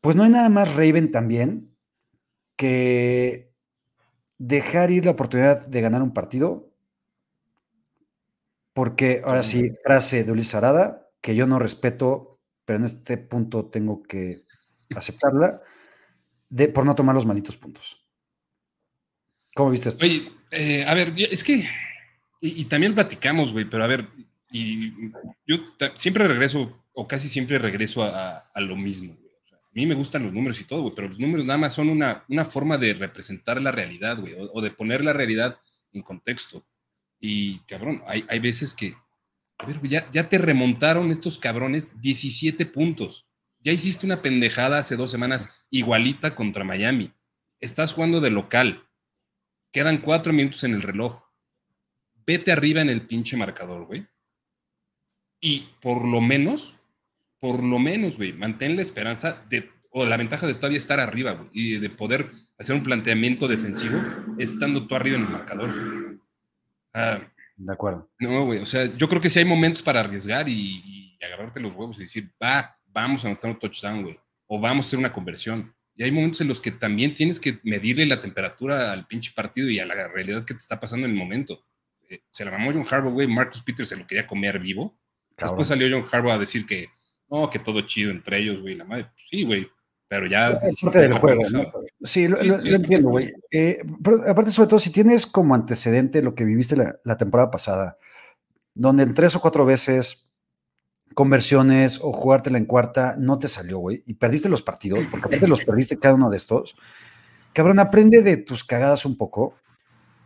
Pues 0.00 0.16
no 0.16 0.24
hay 0.24 0.30
nada 0.30 0.48
más 0.48 0.74
Raven 0.74 1.10
también 1.10 1.76
que 2.56 3.52
dejar 4.38 4.90
ir 4.90 5.04
la 5.04 5.12
oportunidad 5.12 5.66
de 5.66 5.80
ganar 5.80 6.02
un 6.02 6.12
partido. 6.12 6.72
Porque 8.72 9.22
ahora 9.24 9.42
sí, 9.42 9.70
frase 9.84 10.24
de 10.24 10.32
Ulises 10.32 10.54
Arada, 10.54 11.10
que 11.20 11.34
yo 11.36 11.46
no 11.46 11.58
respeto, 11.58 12.40
pero 12.64 12.78
en 12.78 12.84
este 12.84 13.18
punto 13.18 13.66
tengo 13.66 14.02
que 14.02 14.44
aceptarla 14.96 15.62
por 16.74 16.84
no 16.84 16.94
tomar 16.94 17.14
los 17.14 17.26
malitos 17.26 17.56
puntos. 17.56 17.98
¿Cómo 19.54 19.70
viste 19.70 19.88
esto? 19.88 20.04
Oye, 20.04 20.30
eh, 20.50 20.84
a 20.86 20.94
ver, 20.94 21.12
es 21.16 21.44
que, 21.44 21.68
y, 22.40 22.64
también 22.66 22.94
platicamos, 22.94 23.52
güey, 23.52 23.68
pero 23.68 23.84
a 23.84 23.86
ver, 23.86 24.08
y 24.50 24.92
yo 25.46 25.56
siempre 25.94 26.26
regreso, 26.26 26.84
o 26.92 27.06
casi 27.06 27.28
siempre 27.28 27.58
regreso 27.58 28.02
a, 28.04 28.44
lo 28.56 28.76
mismo. 28.76 29.14
Güey. 29.14 29.32
a 29.52 29.70
mí 29.72 29.86
me 29.86 29.94
gustan 29.94 30.24
los 30.24 30.32
números 30.32 30.60
y 30.60 30.64
todo, 30.64 30.82
güey, 30.82 30.94
pero 30.94 31.08
los 31.08 31.20
números 31.20 31.46
nada 31.46 31.58
más 31.58 31.74
son 31.74 31.88
una, 31.88 32.24
una 32.28 32.44
forma 32.44 32.78
de 32.78 32.94
representar 32.94 33.60
la 33.60 33.72
realidad, 33.72 34.18
güey, 34.18 34.34
o, 34.36 34.60
de 34.60 34.70
poner 34.70 35.02
la 35.04 35.12
realidad 35.12 35.58
en 35.92 36.02
contexto. 36.02 36.64
Y, 37.20 37.60
cabrón, 37.60 38.02
hay, 38.06 38.24
hay 38.28 38.38
veces 38.40 38.74
que, 38.74 38.94
a 39.58 39.66
ver, 39.66 39.80
ya, 39.82 40.08
ya 40.10 40.28
te 40.28 40.38
remontaron 40.38 41.10
estos 41.10 41.38
cabrones 41.38 42.00
17 42.00 42.66
puntos. 42.66 43.26
Ya 43.62 43.72
hiciste 43.72 44.06
una 44.06 44.22
pendejada 44.22 44.78
hace 44.78 44.96
dos 44.96 45.10
semanas 45.10 45.66
igualita 45.70 46.34
contra 46.34 46.64
Miami. 46.64 47.12
Estás 47.60 47.92
jugando 47.92 48.20
de 48.20 48.30
local. 48.30 48.88
Quedan 49.70 49.98
cuatro 49.98 50.32
minutos 50.32 50.64
en 50.64 50.74
el 50.74 50.82
reloj. 50.82 51.22
Vete 52.26 52.50
arriba 52.50 52.80
en 52.80 52.90
el 52.90 53.06
pinche 53.06 53.36
marcador, 53.36 53.86
güey. 53.86 54.06
Y 55.40 55.70
por 55.80 56.04
lo 56.04 56.20
menos, 56.20 56.76
por 57.38 57.62
lo 57.62 57.78
menos, 57.78 58.16
güey, 58.16 58.32
mantén 58.32 58.74
la 58.74 58.82
esperanza 58.82 59.44
de, 59.48 59.70
o 59.90 60.06
la 60.06 60.16
ventaja 60.16 60.46
de 60.46 60.54
todavía 60.54 60.78
estar 60.78 60.98
arriba, 60.98 61.32
güey, 61.32 61.48
y 61.52 61.78
de 61.78 61.90
poder 61.90 62.30
hacer 62.58 62.74
un 62.74 62.82
planteamiento 62.82 63.48
defensivo 63.48 64.00
estando 64.38 64.86
tú 64.86 64.94
arriba 64.94 65.16
en 65.16 65.24
el 65.24 65.30
marcador. 65.30 66.20
Ah, 66.94 67.20
de 67.56 67.72
acuerdo. 67.72 68.10
No, 68.18 68.44
güey, 68.44 68.60
o 68.60 68.66
sea, 68.66 68.86
yo 68.96 69.08
creo 69.08 69.20
que 69.20 69.30
sí 69.30 69.38
hay 69.38 69.44
momentos 69.44 69.82
para 69.82 70.00
arriesgar 70.00 70.48
y, 70.48 70.82
y 70.84 71.24
agarrarte 71.24 71.60
los 71.60 71.72
huevos 71.72 71.98
y 71.98 72.02
decir, 72.02 72.32
va, 72.40 72.76
vamos 72.92 73.24
a 73.24 73.28
anotar 73.28 73.50
un 73.50 73.58
touchdown, 73.58 74.02
güey, 74.02 74.18
o 74.46 74.60
vamos 74.60 74.84
a 74.84 74.88
hacer 74.88 74.98
una 74.98 75.12
conversión. 75.12 75.74
Y 75.94 76.04
hay 76.04 76.10
momentos 76.10 76.40
en 76.40 76.48
los 76.48 76.60
que 76.60 76.70
también 76.70 77.14
tienes 77.14 77.38
que 77.38 77.60
medirle 77.64 78.06
la 78.06 78.20
temperatura 78.20 78.92
al 78.92 79.06
pinche 79.06 79.32
partido 79.34 79.68
y 79.68 79.78
a 79.78 79.86
la 79.86 80.08
realidad 80.08 80.44
que 80.44 80.54
te 80.54 80.58
está 80.58 80.80
pasando 80.80 81.06
en 81.06 81.12
el 81.12 81.18
momento. 81.18 81.64
Eh, 82.08 82.20
se 82.30 82.44
la 82.44 82.50
mamó 82.50 82.72
John 82.72 82.86
Harbaugh, 82.88 83.12
güey, 83.12 83.26
Marcus 83.26 83.62
Peters 83.62 83.88
se 83.88 83.96
lo 83.96 84.06
quería 84.06 84.26
comer 84.26 84.58
vivo. 84.58 84.98
Después 85.36 85.68
salió 85.68 85.88
John 85.90 86.08
Harbaugh 86.10 86.32
a 86.32 86.38
decir 86.38 86.66
que, 86.66 86.88
no, 87.28 87.50
que 87.50 87.58
todo 87.58 87.82
chido 87.82 88.10
entre 88.10 88.38
ellos, 88.38 88.60
güey, 88.60 88.74
la 88.74 88.84
madre, 88.84 89.10
pues 89.12 89.26
sí, 89.28 89.44
güey, 89.44 89.68
pero 90.08 90.26
ya... 90.26 90.50
Es 90.62 90.80
parte 90.82 91.00
del 91.00 91.14
juego, 91.14 91.42
¿no? 91.50 91.64
Sí, 92.02 92.28
lo, 92.28 92.38
entiendo, 92.38 93.10
güey. 93.10 93.32
Eh, 93.50 93.82
pero 94.02 94.28
aparte, 94.28 94.50
sobre 94.50 94.68
todo, 94.68 94.78
si 94.78 94.90
tienes 94.90 95.26
como 95.26 95.54
antecedente 95.54 96.22
lo 96.22 96.34
que 96.34 96.44
viviste 96.44 96.76
la, 96.76 96.96
la 97.04 97.16
temporada 97.16 97.50
pasada, 97.50 97.96
donde 98.74 99.02
en 99.04 99.14
tres 99.14 99.34
o 99.36 99.40
cuatro 99.40 99.64
veces 99.64 100.26
conversiones 101.14 102.00
o 102.02 102.12
jugártela 102.12 102.58
en 102.58 102.64
cuarta, 102.64 103.16
no 103.18 103.38
te 103.38 103.48
salió, 103.48 103.78
güey, 103.78 104.02
y 104.06 104.14
perdiste 104.14 104.48
los 104.48 104.62
partidos, 104.62 105.06
porque 105.10 105.26
aparte 105.26 105.48
los 105.48 105.64
perdiste 105.64 105.98
cada 105.98 106.14
uno 106.14 106.30
de 106.30 106.36
estos. 106.36 106.76
Cabrón, 107.52 107.78
aprende 107.78 108.22
de 108.22 108.36
tus 108.36 108.64
cagadas 108.64 109.04
un 109.04 109.16
poco 109.16 109.54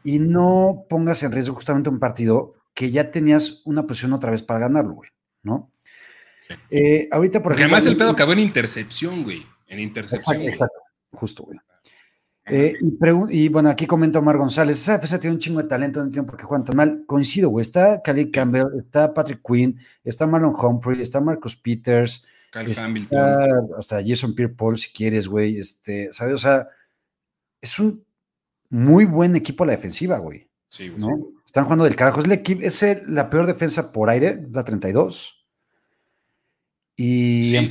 y 0.04 0.18
no 0.18 0.84
pongas 0.88 1.22
en 1.22 1.32
riesgo 1.32 1.54
justamente 1.54 1.90
un 1.90 1.98
partido 1.98 2.54
que 2.74 2.90
ya 2.90 3.10
tenías 3.10 3.62
una 3.64 3.86
posición 3.86 4.12
otra 4.12 4.30
vez 4.30 4.42
para 4.42 4.60
ganarlo, 4.60 4.94
güey, 4.94 5.10
¿no? 5.42 5.72
Eh, 6.70 7.08
ahorita, 7.10 7.42
por 7.42 7.52
porque 7.52 7.62
ejemplo. 7.62 7.76
Además, 7.76 7.90
el 7.90 7.96
pedo 7.96 8.10
acabó 8.10 8.32
en 8.32 8.38
intercepción, 8.40 9.24
güey. 9.24 9.44
En 9.66 9.80
intercepción. 9.80 10.42
Exacto, 10.42 10.78
justo, 11.12 11.44
güey. 11.44 11.58
Eh, 12.48 12.74
y, 13.30 13.48
bueno, 13.48 13.68
aquí 13.68 13.86
comenta 13.86 14.20
Omar 14.20 14.38
González, 14.38 14.78
esa 14.78 14.92
defensa 14.92 15.18
tiene 15.18 15.34
un 15.34 15.40
chingo 15.40 15.60
de 15.60 15.68
talento, 15.68 15.98
no 15.98 16.06
entiendo 16.06 16.30
por 16.30 16.38
qué 16.38 16.44
juegan 16.44 16.64
tan 16.64 16.76
mal. 16.76 17.04
Coincido, 17.06 17.48
güey. 17.48 17.62
Está 17.62 18.00
Khalid 18.02 18.30
Campbell, 18.32 18.78
está 18.78 19.12
Patrick 19.12 19.40
Quinn, 19.44 19.78
está 20.04 20.26
Marlon 20.26 20.54
Humphrey, 20.54 21.02
está 21.02 21.20
Marcus 21.20 21.56
Peters, 21.56 22.24
está 22.64 23.46
hasta 23.76 24.00
Jason 24.04 24.34
Pierre-Paul, 24.34 24.78
si 24.78 24.90
quieres, 24.90 25.26
güey. 25.26 25.58
Este, 25.58 26.12
¿sabes? 26.12 26.34
O 26.34 26.38
sea, 26.38 26.68
es 27.60 27.78
un 27.80 28.04
muy 28.70 29.04
buen 29.04 29.34
equipo 29.34 29.64
a 29.64 29.66
la 29.66 29.72
defensiva, 29.72 30.18
güey. 30.18 30.48
Sí, 30.68 30.88
güey. 30.88 31.00
¿no? 31.00 31.32
Están 31.44 31.64
jugando 31.64 31.84
del 31.84 31.96
carajo. 31.96 32.20
Es, 32.20 32.26
el 32.26 32.32
equipo, 32.32 32.62
es 32.62 33.08
la 33.08 33.28
peor 33.28 33.46
defensa 33.46 33.92
por 33.92 34.08
aire, 34.08 34.46
la 34.52 34.62
32. 34.62 35.44
Y 36.96 37.54
en, 37.56 37.68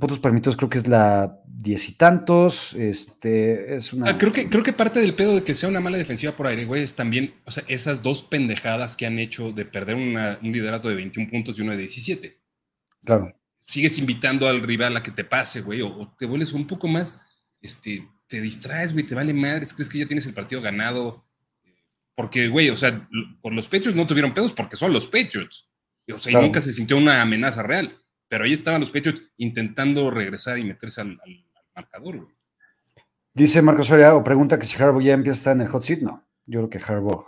puntos, 0.00 0.18
permitidos 0.18 0.56
creo 0.56 0.68
que 0.68 0.78
es 0.78 0.88
la 0.88 1.39
diez 1.60 1.88
y 1.88 1.92
tantos. 1.92 2.74
Este, 2.74 3.76
es 3.76 3.92
una... 3.92 4.16
creo, 4.16 4.32
que, 4.32 4.48
creo 4.48 4.62
que 4.62 4.72
parte 4.72 5.00
del 5.00 5.14
pedo 5.14 5.34
de 5.36 5.44
que 5.44 5.54
sea 5.54 5.68
una 5.68 5.80
mala 5.80 5.98
defensiva 5.98 6.32
por 6.32 6.46
aire, 6.46 6.64
güey, 6.64 6.82
es 6.82 6.94
también, 6.94 7.34
o 7.44 7.50
sea, 7.50 7.64
esas 7.68 8.02
dos 8.02 8.22
pendejadas 8.22 8.96
que 8.96 9.06
han 9.06 9.18
hecho 9.18 9.52
de 9.52 9.64
perder 9.64 9.96
un 9.96 10.52
liderato 10.52 10.88
de 10.88 10.94
21 10.94 11.30
puntos 11.30 11.58
y 11.58 11.62
uno 11.62 11.72
de 11.72 11.78
17. 11.78 12.40
Claro. 13.04 13.34
Sigues 13.58 13.98
invitando 13.98 14.48
al 14.48 14.62
rival 14.62 14.96
a 14.96 15.02
que 15.02 15.10
te 15.10 15.24
pase, 15.24 15.60
güey, 15.60 15.82
o, 15.82 16.12
te 16.18 16.26
vuelves 16.26 16.52
un 16.52 16.66
poco 16.66 16.88
más, 16.88 17.24
este, 17.60 18.08
te 18.26 18.40
distraes, 18.40 18.92
güey, 18.92 19.06
te 19.06 19.14
vale 19.14 19.34
madres, 19.34 19.74
crees 19.74 19.88
que 19.88 19.98
ya 19.98 20.06
tienes 20.06 20.26
el 20.26 20.34
partido 20.34 20.60
ganado. 20.62 21.26
Porque, 22.14 22.48
güey, 22.48 22.68
o 22.70 22.76
sea, 22.76 23.08
por 23.40 23.52
los 23.52 23.66
Patriots 23.66 23.94
no 23.94 24.06
tuvieron 24.06 24.34
pedos 24.34 24.52
porque 24.52 24.76
son 24.76 24.92
los 24.92 25.06
Patriots. 25.06 25.68
O 26.12 26.18
sea, 26.18 26.32
y 26.32 26.34
nunca 26.34 26.60
se 26.60 26.72
sintió 26.72 26.96
una 26.96 27.22
amenaza 27.22 27.62
real 27.62 27.92
pero 28.30 28.44
ahí 28.44 28.52
estaban 28.52 28.80
los 28.80 28.92
Patriots 28.92 29.22
intentando 29.38 30.08
regresar 30.08 30.56
y 30.56 30.62
meterse 30.62 31.00
al, 31.00 31.18
marcador. 31.74 32.28
Dice 33.32 33.62
Marcos 33.62 33.86
Soria, 33.86 34.14
o 34.14 34.24
pregunta 34.24 34.58
que 34.58 34.66
si 34.66 34.80
Harbaugh 34.82 35.02
ya 35.02 35.12
empieza 35.12 35.36
a 35.36 35.40
estar 35.40 35.56
en 35.56 35.62
el 35.62 35.68
hot 35.68 35.82
seat. 35.82 36.00
No, 36.00 36.26
yo 36.46 36.60
creo 36.60 36.70
que 36.70 36.78
Harbaugh 36.78 37.26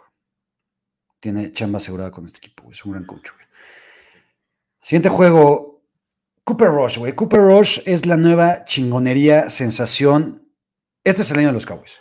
tiene 1.20 1.52
chamba 1.52 1.76
asegurada 1.76 2.11
con 2.11 2.24
este 2.24 2.38
equipo, 2.38 2.70
es 2.70 2.85
un 2.85 2.92
gran 2.92 3.05
coach. 3.07 3.31
Siguiente 4.81 5.09
juego, 5.09 5.85
Cooper 6.44 6.68
Rush, 6.68 6.98
güey. 6.98 7.14
Cooper 7.14 7.40
Rush 7.40 7.81
es 7.87 8.07
la 8.07 8.16
nueva 8.16 8.64
chingonería, 8.64 9.48
sensación. 9.48 10.48
Este 11.05 11.22
es 11.22 11.31
el 11.31 11.38
año 11.38 11.48
de 11.48 11.52
los 11.55 11.66
Cowboys. 11.66 12.00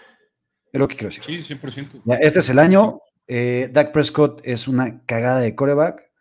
Es 0.71 0.80
lo 0.80 0.88
que 0.88 0.95
quiero 0.95 1.13
decir. 1.13 1.23
Sí, 1.23 1.54
100%. 1.54 2.01
este 2.21 2.39
es 2.39 2.49
el 2.49 2.58
año. 2.58 3.01
Eh, 3.27 3.69
Dak 3.71 3.91
Prescott 3.91 4.41
es 4.43 4.67
una 4.67 5.06
cagada 5.06 5.39
de 5.39 5.56
coreback. 5.56 6.12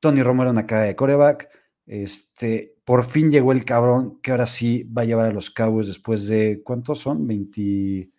Tony 0.00 0.22
Romo 0.22 0.42
era 0.42 0.50
una 0.50 0.66
cagada 0.66 0.88
de 0.88 0.96
coreback. 0.96 1.48
Este, 1.86 2.76
por 2.84 3.04
fin 3.04 3.30
llegó 3.30 3.52
el 3.52 3.64
cabrón 3.64 4.18
que 4.22 4.30
ahora 4.30 4.46
sí 4.46 4.84
va 4.84 5.02
a 5.02 5.04
llevar 5.04 5.26
a 5.26 5.32
los 5.32 5.50
Cowboys 5.50 5.88
después 5.88 6.26
de, 6.28 6.62
¿cuántos 6.64 7.00
son? 7.00 7.28
¿27 7.28 8.10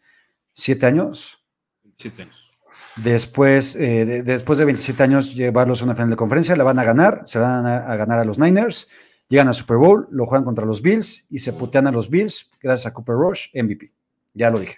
años? 0.84 1.44
27 1.84 2.22
años. 2.24 2.58
Después, 2.98 3.76
eh, 3.76 4.06
de, 4.06 4.24
después 4.24 4.58
de 4.58 4.66
27 4.66 5.04
años, 5.04 5.36
llevarlos 5.36 5.82
a 5.82 5.86
una 5.86 5.96
final 5.96 6.12
de 6.12 6.16
conferencia, 6.16 6.56
la 6.56 6.64
van 6.64 6.80
a 6.80 6.84
ganar, 6.84 7.24
se 7.26 7.40
van 7.40 7.66
a, 7.66 7.96
ganar 7.96 8.20
a 8.20 8.26
los 8.26 8.40
Niners, 8.40 8.88
llegan 9.28 9.48
al 9.50 9.56
Super 9.56 9.78
Bowl, 9.78 10.08
lo 10.12 10.26
juegan 10.26 10.46
contra 10.46 10.66
los 10.66 10.82
Bills 10.82 11.26
y 11.30 11.40
se 11.40 11.52
putean 11.52 11.88
a 11.88 11.92
los 11.92 12.10
Bills 12.10 12.50
gracias 12.62 12.86
a 12.86 12.94
Cooper 12.94 13.16
Rush, 13.16 13.48
MVP. 13.54 13.92
Ya 14.34 14.50
lo 14.50 14.60
dije. 14.60 14.78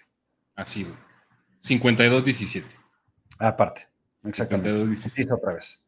Así, 0.56 0.84
güey. 0.84 0.96
52-17. 1.64 2.64
Aparte, 3.38 3.88
exactamente. 4.24 4.72
52-17. 4.72 5.34
otra 5.34 5.54
vez. 5.54 5.84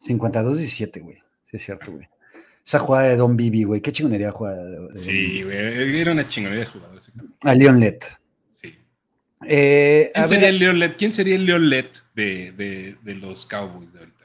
52-17, 0.00 1.02
güey. 1.02 1.16
Sí, 1.44 1.56
es 1.56 1.64
cierto, 1.64 1.92
güey. 1.92 2.08
Esa 2.66 2.78
jugada 2.78 3.10
de 3.10 3.16
Don 3.16 3.36
Bibi, 3.36 3.64
güey. 3.64 3.80
Qué 3.82 3.92
chingonería 3.92 4.32
jugada. 4.32 4.64
De, 4.64 4.96
sí, 4.96 5.42
güey. 5.42 6.00
Era 6.00 6.12
una 6.12 6.26
chingonería 6.26 6.64
de 6.64 6.70
jugador. 6.70 6.98
A 7.42 7.54
Leon 7.54 7.78
Lett. 7.78 8.04
Sí. 8.50 8.74
Eh, 9.46 10.10
¿Quién, 10.14 10.28
sería 10.28 10.48
el 10.48 10.58
Leon 10.58 10.78
Lett? 10.78 10.96
¿Quién 10.96 11.12
sería 11.12 11.36
el 11.36 11.44
Leon 11.44 11.68
Lett 11.68 11.96
de, 12.14 12.52
de, 12.52 12.96
de 13.02 13.14
los 13.16 13.44
Cowboys 13.44 13.92
de 13.92 13.98
ahorita? 13.98 14.24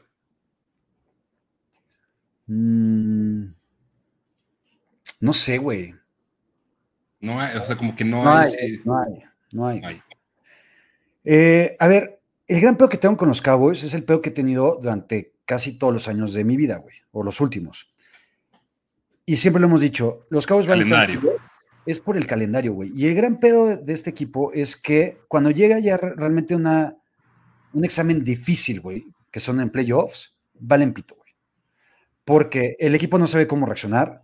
Mm, 2.48 3.54
no 5.20 5.34
sé, 5.34 5.58
güey. 5.58 5.94
No 7.20 7.42
hay, 7.42 7.58
o 7.58 7.66
sea, 7.66 7.76
como 7.76 7.94
que 7.94 8.06
no, 8.06 8.24
no 8.24 8.32
hay, 8.32 8.52
No 8.86 8.98
hay, 9.68 9.82
no 9.82 9.88
hay. 9.88 10.02
Eh, 11.26 11.76
a 11.78 11.88
ver, 11.90 12.22
el 12.48 12.62
gran 12.62 12.78
peor 12.78 12.90
que 12.90 12.98
tengo 12.98 13.18
con 13.18 13.28
los 13.28 13.42
Cowboys 13.42 13.84
es 13.84 13.94
el 13.94 14.06
peor 14.06 14.22
que 14.22 14.30
he 14.30 14.32
tenido 14.34 14.80
durante 14.82 15.34
casi 15.44 15.78
todos 15.78 15.92
los 15.92 16.08
años 16.08 16.34
de 16.34 16.46
mi 16.46 16.56
vida, 16.56 16.78
güey, 16.78 16.96
o 17.12 17.22
los 17.22 17.42
últimos 17.42 17.89
y 19.30 19.36
siempre 19.36 19.62
lo 19.62 19.68
hemos 19.68 19.82
dicho, 19.82 20.26
los 20.32 20.48
Cowboys 20.48 20.66
van 20.66 20.82
a 20.92 21.20
es 21.86 22.00
por 22.00 22.18
el 22.18 22.26
calendario, 22.26 22.74
güey. 22.74 22.92
Y 22.96 23.08
el 23.08 23.14
gran 23.14 23.40
pedo 23.40 23.78
de 23.78 23.94
este 23.94 24.10
equipo 24.10 24.52
es 24.54 24.76
que 24.76 25.20
cuando 25.28 25.52
llega 25.52 25.78
ya 25.78 25.98
realmente 25.98 26.56
una, 26.56 26.98
un 27.74 27.86
examen 27.86 28.24
difícil, 28.24 28.82
güey, 28.82 29.06
que 29.30 29.40
son 29.40 29.60
en 29.60 29.70
playoffs, 29.70 30.36
valen 30.56 30.94
pito, 30.94 31.16
güey. 31.16 31.32
Porque 32.26 32.76
el 32.80 32.96
equipo 32.96 33.20
no 33.20 33.28
sabe 33.28 33.46
cómo 33.46 33.68
reaccionar, 33.68 34.24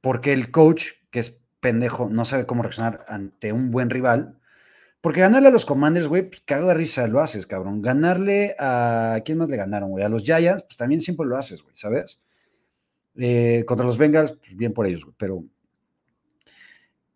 porque 0.00 0.32
el 0.32 0.50
coach, 0.50 0.92
que 1.10 1.18
es 1.18 1.42
pendejo, 1.60 2.08
no 2.08 2.24
sabe 2.24 2.46
cómo 2.46 2.62
reaccionar 2.62 3.04
ante 3.08 3.52
un 3.52 3.70
buen 3.70 3.90
rival. 3.90 4.38
Porque 5.02 5.20
ganarle 5.20 5.48
a 5.48 5.52
los 5.52 5.66
Commanders, 5.66 6.08
güey, 6.08 6.22
pues 6.22 6.40
cago 6.40 6.68
de 6.68 6.74
risa, 6.74 7.06
lo 7.06 7.20
haces, 7.20 7.46
cabrón. 7.46 7.82
Ganarle 7.82 8.56
a. 8.58 9.20
¿Quién 9.26 9.36
más 9.36 9.50
le 9.50 9.58
ganaron, 9.58 9.90
güey? 9.90 10.04
A 10.04 10.08
los 10.08 10.24
Giants, 10.24 10.62
pues 10.62 10.78
también 10.78 11.02
siempre 11.02 11.26
lo 11.26 11.36
haces, 11.36 11.62
güey, 11.62 11.76
¿sabes? 11.76 12.22
Eh, 13.18 13.64
contra 13.66 13.86
los 13.86 13.96
Bengals, 13.96 14.32
pues 14.32 14.56
bien 14.56 14.72
por 14.72 14.86
ellos, 14.86 15.06
pero 15.16 15.44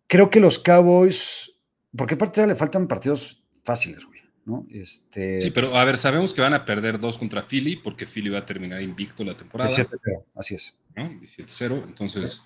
creo 0.07 0.29
que 0.29 0.39
los 0.39 0.57
Cowboys, 0.57 1.51
porque 1.95 2.15
aparte 2.15 2.45
le 2.47 2.55
faltan 2.55 2.87
partidos 2.87 3.43
fáciles, 3.63 4.03
güey, 4.05 4.21
¿no? 4.45 4.65
Este... 4.71 5.39
Sí, 5.39 5.51
pero 5.51 5.75
a 5.75 5.85
ver, 5.85 5.97
sabemos 5.97 6.33
que 6.33 6.41
van 6.41 6.53
a 6.53 6.65
perder 6.65 6.97
dos 6.97 7.17
contra 7.17 7.43
Philly, 7.43 7.77
porque 7.77 8.07
Philly 8.07 8.29
va 8.29 8.39
a 8.39 8.45
terminar 8.45 8.81
invicto 8.81 9.23
la 9.23 9.37
temporada. 9.37 9.69
17-0, 9.69 10.23
así 10.35 10.55
es. 10.55 10.75
¿no? 10.95 11.03
17-0, 11.19 11.83
entonces... 11.85 12.43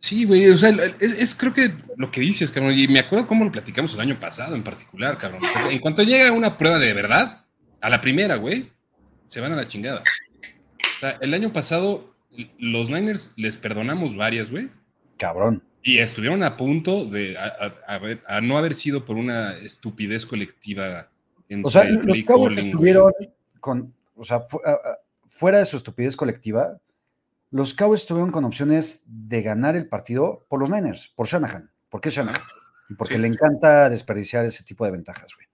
Sí, 0.00 0.24
güey, 0.24 0.48
o 0.48 0.56
sea, 0.56 0.70
es, 1.00 1.34
creo 1.34 1.52
que 1.52 1.74
lo 1.96 2.12
que 2.12 2.20
dices, 2.20 2.52
cabrón, 2.52 2.78
y 2.78 2.86
me 2.86 3.00
acuerdo 3.00 3.26
cómo 3.26 3.44
lo 3.44 3.50
platicamos 3.50 3.92
el 3.94 4.00
año 4.00 4.20
pasado 4.20 4.54
en 4.54 4.62
particular, 4.62 5.18
cabrón. 5.18 5.40
En 5.72 5.80
cuanto 5.80 6.04
llega 6.04 6.30
una 6.30 6.56
prueba 6.56 6.78
de 6.78 6.94
verdad, 6.94 7.44
a 7.80 7.90
la 7.90 8.00
primera, 8.00 8.36
güey, 8.36 8.70
se 9.26 9.40
van 9.40 9.52
a 9.52 9.56
la 9.56 9.66
chingada 9.66 10.04
el 11.20 11.34
año 11.34 11.52
pasado 11.52 12.14
los 12.58 12.90
Niners 12.90 13.32
les 13.36 13.56
perdonamos 13.56 14.16
varias, 14.16 14.50
güey. 14.50 14.70
Cabrón. 15.16 15.62
Y 15.82 15.98
estuvieron 15.98 16.42
a 16.42 16.56
punto 16.56 17.04
de 17.04 17.36
a, 17.38 18.40
no 18.40 18.58
haber 18.58 18.74
sido 18.74 19.04
por 19.04 19.16
una 19.16 19.56
estupidez 19.56 20.26
colectiva. 20.26 21.10
o 21.62 21.70
sea, 21.70 21.84
los 21.84 22.18
Cowboys 22.24 22.58
estuvieron 22.58 23.12
con, 23.60 23.94
o 24.14 24.24
sea, 24.24 24.44
fuera 25.28 25.58
de 25.58 25.66
su 25.66 25.76
estupidez 25.76 26.16
colectiva, 26.16 26.78
los 27.50 27.74
Cowboys 27.74 28.02
estuvieron 28.02 28.30
con 28.30 28.44
opciones 28.44 29.04
de 29.06 29.42
ganar 29.42 29.76
el 29.76 29.88
partido 29.88 30.46
por 30.48 30.60
los 30.60 30.68
Niners, 30.68 31.08
por 31.08 31.26
Shanahan. 31.26 31.70
¿Por 31.88 32.00
qué 32.00 32.10
Shanahan? 32.10 32.42
Porque 32.98 33.18
le 33.18 33.28
encanta 33.28 33.88
desperdiciar 33.88 34.44
ese 34.44 34.64
tipo 34.64 34.84
de 34.84 34.90
ventajas, 34.90 35.34
güey. 35.34 35.46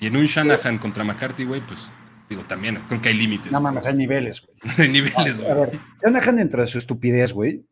Y 0.00 0.06
en 0.06 0.16
un 0.16 0.26
Shanahan 0.26 0.78
contra 0.78 1.04
McCarthy, 1.04 1.44
güey, 1.44 1.64
pues 1.66 1.92
Digo, 2.32 2.44
también, 2.44 2.80
creo 2.88 3.02
que 3.02 3.10
hay 3.10 3.14
límites. 3.14 3.52
No 3.52 3.60
mames, 3.60 3.84
hay 3.84 3.94
niveles, 3.94 4.40
güey. 4.40 4.56
hay 4.78 4.88
niveles, 4.88 5.36
güey. 5.36 5.50
A, 5.50 5.54
ver, 5.54 5.78
Shanahan 6.02 6.36
dentro 6.36 6.62
de 6.62 6.66
su 6.66 6.78
estupidez, 6.78 7.34
güey, 7.34 7.62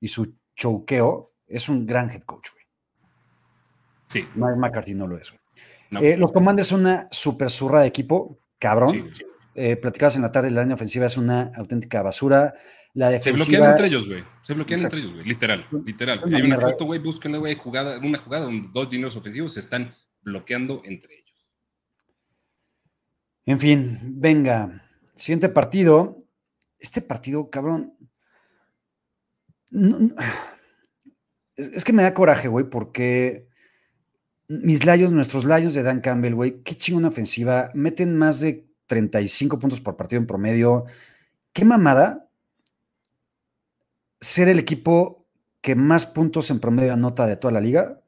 y 0.00 0.08
su 0.08 0.34
choqueo, 0.56 1.32
es 1.46 1.68
un 1.68 1.86
gran 1.86 2.10
head 2.10 2.22
coach, 2.22 2.48
güey. 2.52 2.64
Sí. 4.08 4.28
Mike 4.34 4.56
McCarthy 4.56 4.94
no 4.94 5.06
lo 5.06 5.16
es, 5.16 5.30
güey. 5.30 6.04
Eh, 6.04 6.16
los 6.16 6.32
Commanders 6.32 6.66
son 6.66 6.80
una 6.80 7.06
super 7.12 7.50
zurra 7.50 7.82
de 7.82 7.86
equipo, 7.86 8.40
cabrón. 8.58 9.12
Eh, 9.54 9.76
platicabas 9.76 10.16
en 10.16 10.22
la 10.22 10.32
tarde, 10.32 10.50
la 10.50 10.62
línea 10.62 10.74
ofensiva 10.74 11.06
es 11.06 11.16
una 11.16 11.52
auténtica 11.54 12.02
basura. 12.02 12.52
La 12.94 13.10
defensiva, 13.10 13.44
se 13.44 13.52
bloquean 13.52 13.70
entre 13.70 13.86
ellos, 13.86 14.08
güey. 14.08 14.24
Se 14.42 14.54
bloquean 14.54 14.80
entre 14.80 14.98
ellos, 14.98 15.12
güey. 15.12 15.24
Literal, 15.24 15.68
literal. 15.84 16.20
Hay 16.34 16.42
una 16.42 16.58
foto, 16.58 16.84
güey, 16.84 16.98
búsquenla, 16.98 17.38
güey, 17.38 17.54
jugada, 17.54 18.00
una 18.00 18.18
jugada 18.18 18.46
donde 18.46 18.70
dos 18.72 18.90
dineros 18.90 19.14
ofensivos 19.14 19.54
se 19.54 19.60
están 19.60 19.94
bloqueando 20.22 20.82
entre 20.84 21.14
ellos. 21.14 21.23
En 23.46 23.58
fin, 23.58 23.98
venga. 24.02 24.82
Siguiente 25.14 25.48
partido. 25.48 26.18
Este 26.78 27.00
partido, 27.02 27.50
cabrón. 27.50 27.94
es, 31.56 31.84
que 31.84 31.92
me 31.92 32.02
da 32.02 32.14
coraje, 32.14 32.48
güey, 32.48 32.68
porque 32.68 33.48
mis 34.48 34.84
Lions, 34.84 35.12
nuestros 35.12 35.44
Lions 35.44 35.74
de 35.74 35.82
Dan 35.82 36.00
Campbell, 36.00 36.34
güey, 36.34 36.62
qué 36.62 36.76
chingona 36.76 37.08
ofensiva. 37.08 37.70
Meten 37.74 38.16
más 38.16 38.40
de 38.40 38.66
35 38.86 39.58
puntos 39.58 39.80
por 39.80 39.96
partido 39.96 40.20
en 40.20 40.26
promedio. 40.26 40.84
Qué 41.52 41.64
mamada 41.64 42.24
ser 44.20 44.48
el 44.48 44.58
equipo 44.58 45.26
que 45.60 45.74
más 45.74 46.06
puntos 46.06 46.50
en 46.50 46.60
promedio 46.60 46.92
anota 46.92 47.26
de 47.26 47.36
toda 47.36 47.52
la 47.52 47.60
liga, 47.60 48.00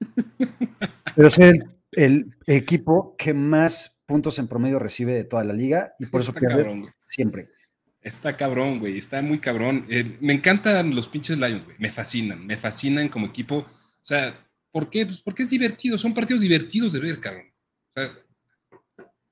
pero 1.16 1.30
ser 1.30 1.64
el, 1.92 2.36
equipo 2.46 3.16
que 3.16 3.34
más 3.34 3.97
puntos 4.08 4.38
en 4.38 4.48
promedio 4.48 4.78
recibe 4.78 5.12
de 5.12 5.24
toda 5.24 5.44
la 5.44 5.52
liga 5.52 5.94
y 5.98 6.06
por 6.06 6.22
eso 6.22 6.32
pierde 6.32 6.94
siempre. 7.02 7.50
Está 8.00 8.34
cabrón, 8.34 8.78
güey, 8.78 8.96
está 8.96 9.20
muy 9.20 9.38
cabrón. 9.38 9.84
Eh, 9.90 10.16
me 10.20 10.32
encantan 10.32 10.94
los 10.94 11.08
pinches 11.08 11.36
Lions, 11.36 11.66
güey, 11.66 11.76
me 11.78 11.92
fascinan, 11.92 12.46
me 12.46 12.56
fascinan 12.56 13.10
como 13.10 13.26
equipo. 13.26 13.58
O 13.58 14.06
sea, 14.06 14.48
¿por 14.72 14.88
qué? 14.88 15.04
Pues 15.04 15.20
porque 15.20 15.42
es 15.42 15.50
divertido, 15.50 15.98
son 15.98 16.14
partidos 16.14 16.40
divertidos 16.40 16.94
de 16.94 17.00
ver, 17.00 17.20
cabrón. 17.20 17.52
O 17.90 17.92
sea, 17.92 18.18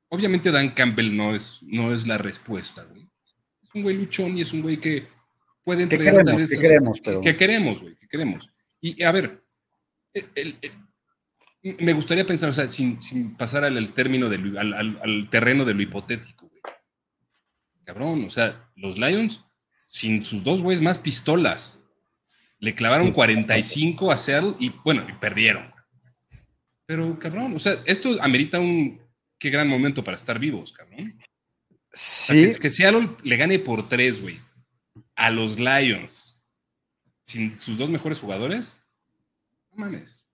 obviamente 0.08 0.50
Dan 0.50 0.74
Campbell 0.74 1.16
no 1.16 1.34
es, 1.34 1.60
no 1.62 1.94
es 1.94 2.06
la 2.06 2.18
respuesta, 2.18 2.84
güey. 2.84 3.08
Es 3.62 3.74
un 3.74 3.82
güey 3.82 3.96
luchón 3.96 4.36
y 4.36 4.42
es 4.42 4.52
un 4.52 4.60
güey 4.60 4.76
que 4.78 5.06
puede 5.64 5.84
entregar 5.84 6.22
tal 6.22 6.36
vez. 6.36 6.50
Que 6.50 6.58
queremos, 6.58 7.00
pero... 7.00 7.22
Que 7.22 7.34
queremos, 7.34 7.80
güey, 7.80 7.94
que 7.94 8.08
queremos. 8.08 8.50
Y 8.82 9.02
a 9.02 9.10
ver, 9.10 9.42
me 11.78 11.92
gustaría 11.92 12.26
pensar, 12.26 12.50
o 12.50 12.52
sea, 12.52 12.68
sin, 12.68 12.98
pasar 13.36 13.64
al, 13.64 13.92
término 13.92 14.26
al, 14.26 15.28
terreno 15.30 15.64
de 15.64 15.74
lo 15.74 15.82
hipotético, 15.82 16.48
güey. 16.48 16.62
Cabrón, 17.84 18.24
o 18.24 18.30
sea, 18.30 18.70
los 18.74 18.98
Lions, 18.98 19.44
sin 19.86 20.22
sus 20.22 20.42
dos 20.42 20.60
güeyes 20.60 20.82
más 20.82 20.98
pistolas, 20.98 21.82
le 22.58 22.74
clavaron 22.74 23.12
45 23.12 24.10
a 24.10 24.18
Seattle 24.18 24.54
y, 24.58 24.70
bueno, 24.84 25.06
y 25.08 25.12
perdieron. 25.14 25.72
Pero, 26.84 27.18
cabrón, 27.18 27.54
o 27.54 27.58
sea, 27.58 27.80
esto 27.84 28.16
amerita 28.20 28.60
un 28.60 29.00
qué 29.38 29.50
gran 29.50 29.68
momento 29.68 30.02
para 30.02 30.16
estar 30.16 30.38
vivos, 30.38 30.72
cabrón. 30.72 31.18
Sí. 31.92 32.52
que, 32.52 32.58
que, 32.58 32.70
Seattle 32.70 33.10
le 33.22 33.36
gane 33.36 33.58
por 33.58 33.88
tres, 33.88 34.20
güey, 34.20 34.38
a 35.14 35.30
los 35.30 35.58
Lions, 35.58 36.36
sin 37.24 37.58
sus 37.58 37.78
dos 37.78 37.90
mejores 37.90 38.20
jugadores, 38.20 38.76
no 39.72 39.78
mames. 39.84 40.25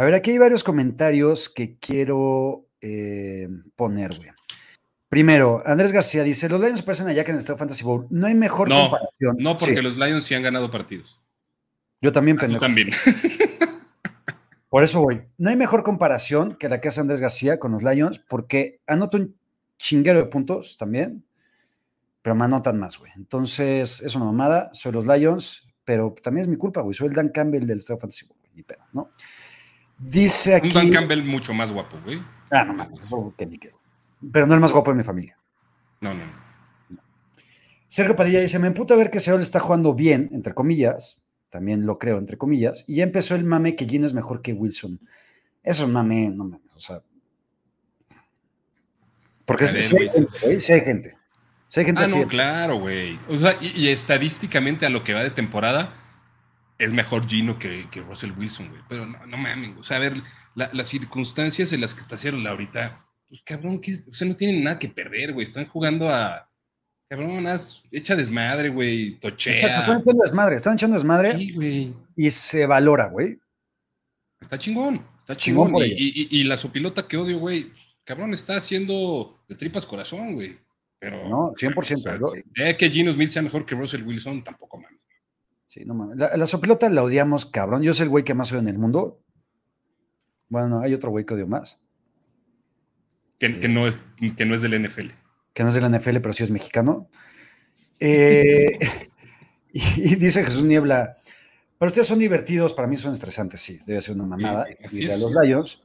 A 0.00 0.04
ver, 0.04 0.14
aquí 0.14 0.30
hay 0.30 0.38
varios 0.38 0.64
comentarios 0.64 1.50
que 1.50 1.76
quiero 1.78 2.66
eh, 2.80 3.46
poner, 3.76 4.16
güey. 4.16 4.30
Primero, 5.10 5.62
Andrés 5.66 5.92
García 5.92 6.22
dice: 6.22 6.48
Los 6.48 6.58
Lions 6.58 6.80
parecen 6.80 7.08
allá 7.08 7.22
que 7.22 7.32
en 7.32 7.34
el 7.34 7.40
Estado 7.40 7.58
Fantasy 7.58 7.84
Bowl. 7.84 8.06
No 8.08 8.26
hay 8.26 8.34
mejor 8.34 8.70
comparación. 8.70 9.36
No, 9.38 9.58
porque 9.58 9.82
los 9.82 9.98
Lions 9.98 10.24
sí 10.24 10.34
han 10.34 10.42
ganado 10.42 10.70
partidos. 10.70 11.20
Yo 12.00 12.12
también, 12.12 12.38
ah, 12.40 12.58
también. 12.58 12.88
Por 14.70 14.84
eso 14.84 15.02
voy. 15.02 15.20
No 15.36 15.50
hay 15.50 15.56
mejor 15.56 15.82
comparación 15.82 16.54
que 16.54 16.70
la 16.70 16.80
que 16.80 16.88
hace 16.88 17.02
Andrés 17.02 17.20
García 17.20 17.58
con 17.58 17.72
los 17.72 17.82
Lions, 17.82 18.20
porque 18.26 18.80
anoto 18.86 19.18
un 19.18 19.36
chinguero 19.76 20.20
de 20.20 20.26
puntos 20.28 20.78
también, 20.78 21.26
pero 22.22 22.34
me 22.34 22.46
anotan 22.46 22.80
más, 22.80 22.96
güey. 22.96 23.12
Entonces, 23.16 24.00
es 24.00 24.14
una 24.14 24.24
mamada. 24.24 24.70
Soy 24.72 24.92
los 24.92 25.04
Lions, 25.04 25.68
pero 25.84 26.14
también 26.22 26.44
es 26.44 26.48
mi 26.48 26.56
culpa, 26.56 26.80
güey. 26.80 26.94
Soy 26.94 27.08
el 27.08 27.12
Dan 27.12 27.28
Campbell 27.28 27.66
del 27.66 27.80
Estado 27.80 27.98
Fantasy 27.98 28.24
Bowl, 28.24 28.38
ni 28.54 28.62
pedo, 28.62 28.86
¿no? 28.94 29.10
Dice 30.00 30.54
aquí. 30.54 30.68
Un 30.68 30.74
Dan 30.74 30.90
Campbell 30.90 31.22
mucho 31.22 31.52
más 31.52 31.70
guapo, 31.70 31.98
güey. 32.02 32.22
Ah, 32.50 32.64
no 32.64 32.74
mames, 32.74 33.00
Pero 34.32 34.46
no 34.46 34.54
el 34.54 34.60
más 34.60 34.72
guapo 34.72 34.90
de 34.90 34.96
mi 34.96 35.04
familia. 35.04 35.38
No, 36.00 36.14
no. 36.14 36.24
Sergio 37.86 38.16
Padilla 38.16 38.40
dice: 38.40 38.58
Me 38.58 38.68
emputa 38.68 38.96
ver 38.96 39.10
que 39.10 39.20
Seattle 39.20 39.42
está 39.42 39.60
jugando 39.60 39.94
bien, 39.94 40.30
entre 40.32 40.54
comillas. 40.54 41.22
También 41.50 41.84
lo 41.84 41.98
creo, 41.98 42.18
entre 42.18 42.38
comillas. 42.38 42.84
Y 42.86 42.96
ya 42.96 43.04
empezó 43.04 43.34
el 43.34 43.44
mame 43.44 43.76
que 43.76 43.84
Gino 43.84 44.06
es 44.06 44.14
mejor 44.14 44.40
que 44.40 44.52
Wilson. 44.52 45.00
Eso 45.62 45.84
es 45.84 45.90
mame, 45.90 46.30
no 46.30 46.44
mames. 46.44 46.74
O 46.74 46.80
sea. 46.80 47.02
Porque 49.44 49.66
si, 49.66 49.96
hay 49.96 50.08
gente, 50.08 50.60
si 50.60 50.72
hay 50.72 50.80
gente. 50.80 51.16
Si 51.66 51.80
hay 51.80 51.86
gente 51.86 52.02
ah, 52.04 52.06
no, 52.06 52.26
claro, 52.26 52.78
güey. 52.78 53.18
O 53.28 53.36
sea, 53.36 53.58
y 53.60 53.88
estadísticamente 53.88 54.86
a 54.86 54.90
lo 54.90 55.04
que 55.04 55.12
va 55.12 55.22
de 55.22 55.30
temporada 55.30 55.99
es 56.80 56.92
mejor 56.92 57.28
Gino 57.28 57.58
que, 57.58 57.86
Russell 58.08 58.32
Wilson, 58.36 58.70
güey. 58.70 58.80
Pero 58.88 59.06
no, 59.06 59.24
no 59.26 59.36
mames, 59.36 59.76
o 59.78 59.84
sea, 59.84 59.98
a 59.98 60.00
ver, 60.00 60.22
las 60.54 60.88
circunstancias 60.88 61.72
en 61.72 61.82
las 61.82 61.94
que 61.94 62.00
está 62.00 62.14
haciendo 62.14 62.48
ahorita, 62.48 62.98
pues 63.28 63.42
cabrón, 63.42 63.80
que, 63.80 63.92
o 63.92 64.14
sea, 64.14 64.26
no 64.26 64.34
tienen 64.34 64.64
nada 64.64 64.78
que 64.78 64.88
perder, 64.88 65.32
güey. 65.32 65.44
Están 65.44 65.66
jugando 65.66 66.08
a. 66.08 66.48
Cabrón, 67.08 67.44
echa 67.90 68.16
desmadre, 68.16 68.70
güey, 68.70 69.18
tochea. 69.20 69.80
Están 69.80 70.00
echando 70.00 70.22
desmadre, 70.22 70.56
están 70.56 70.74
echando 70.74 70.94
desmadre. 70.96 71.36
Sí, 71.36 71.52
güey. 71.52 71.94
Y 72.16 72.30
se 72.30 72.66
valora, 72.66 73.08
güey. 73.08 73.38
Está 74.40 74.58
chingón, 74.58 75.06
está 75.18 75.36
chingón. 75.36 75.74
y, 75.76 76.44
la 76.44 76.56
sopilota 76.56 77.06
que 77.06 77.16
odio, 77.16 77.38
güey, 77.38 77.72
cabrón, 78.04 78.32
está 78.32 78.56
haciendo 78.56 79.42
de 79.48 79.54
tripas 79.54 79.84
corazón, 79.84 80.34
güey. 80.34 80.58
Pero. 80.98 81.28
No, 81.28 81.52
100%. 81.52 82.44
eh, 82.56 82.76
que 82.76 82.90
Gino 82.90 83.12
Smith 83.12 83.30
sea 83.30 83.42
mejor 83.42 83.66
que 83.66 83.74
Russell 83.74 84.02
Wilson, 84.02 84.42
tampoco 84.42 84.78
mames. 84.78 84.99
Sí, 85.70 85.84
no 85.84 85.94
mames. 85.94 86.18
La, 86.18 86.46
sopilota 86.46 86.88
la 86.88 87.04
odiamos, 87.04 87.46
cabrón. 87.46 87.84
Yo 87.84 87.94
soy 87.94 88.02
el 88.02 88.10
güey 88.10 88.24
que 88.24 88.34
más 88.34 88.50
odio 88.50 88.58
en 88.58 88.66
el 88.66 88.76
mundo. 88.76 89.22
Bueno, 90.48 90.80
hay 90.80 90.92
otro 90.94 91.12
güey 91.12 91.24
que 91.24 91.34
odio 91.34 91.46
más. 91.46 91.80
Que, 93.38 93.46
eh, 93.46 93.68
no 93.68 93.86
es, 93.86 94.00
que 94.36 94.44
no 94.44 94.56
es 94.56 94.62
del 94.62 94.84
NFL. 94.84 95.10
Que 95.54 95.62
no 95.62 95.68
es 95.68 95.76
del 95.76 95.88
NFL, 95.88 96.16
pero 96.16 96.32
sí 96.32 96.42
es 96.42 96.50
mexicano. 96.50 97.08
Eh, 98.00 98.80
y, 99.72 100.16
dice 100.16 100.42
Jesús 100.42 100.64
Niebla, 100.64 101.18
pero 101.78 101.90
ustedes 101.90 102.08
son 102.08 102.18
divertidos, 102.18 102.74
para 102.74 102.88
mí 102.88 102.96
son 102.96 103.12
estresantes, 103.12 103.60
sí, 103.60 103.78
debe 103.86 104.00
ser 104.00 104.16
una 104.16 104.26
mamada. 104.26 104.66
y 104.90 105.08
a 105.08 105.16
los 105.18 105.32
Lions. 105.40 105.84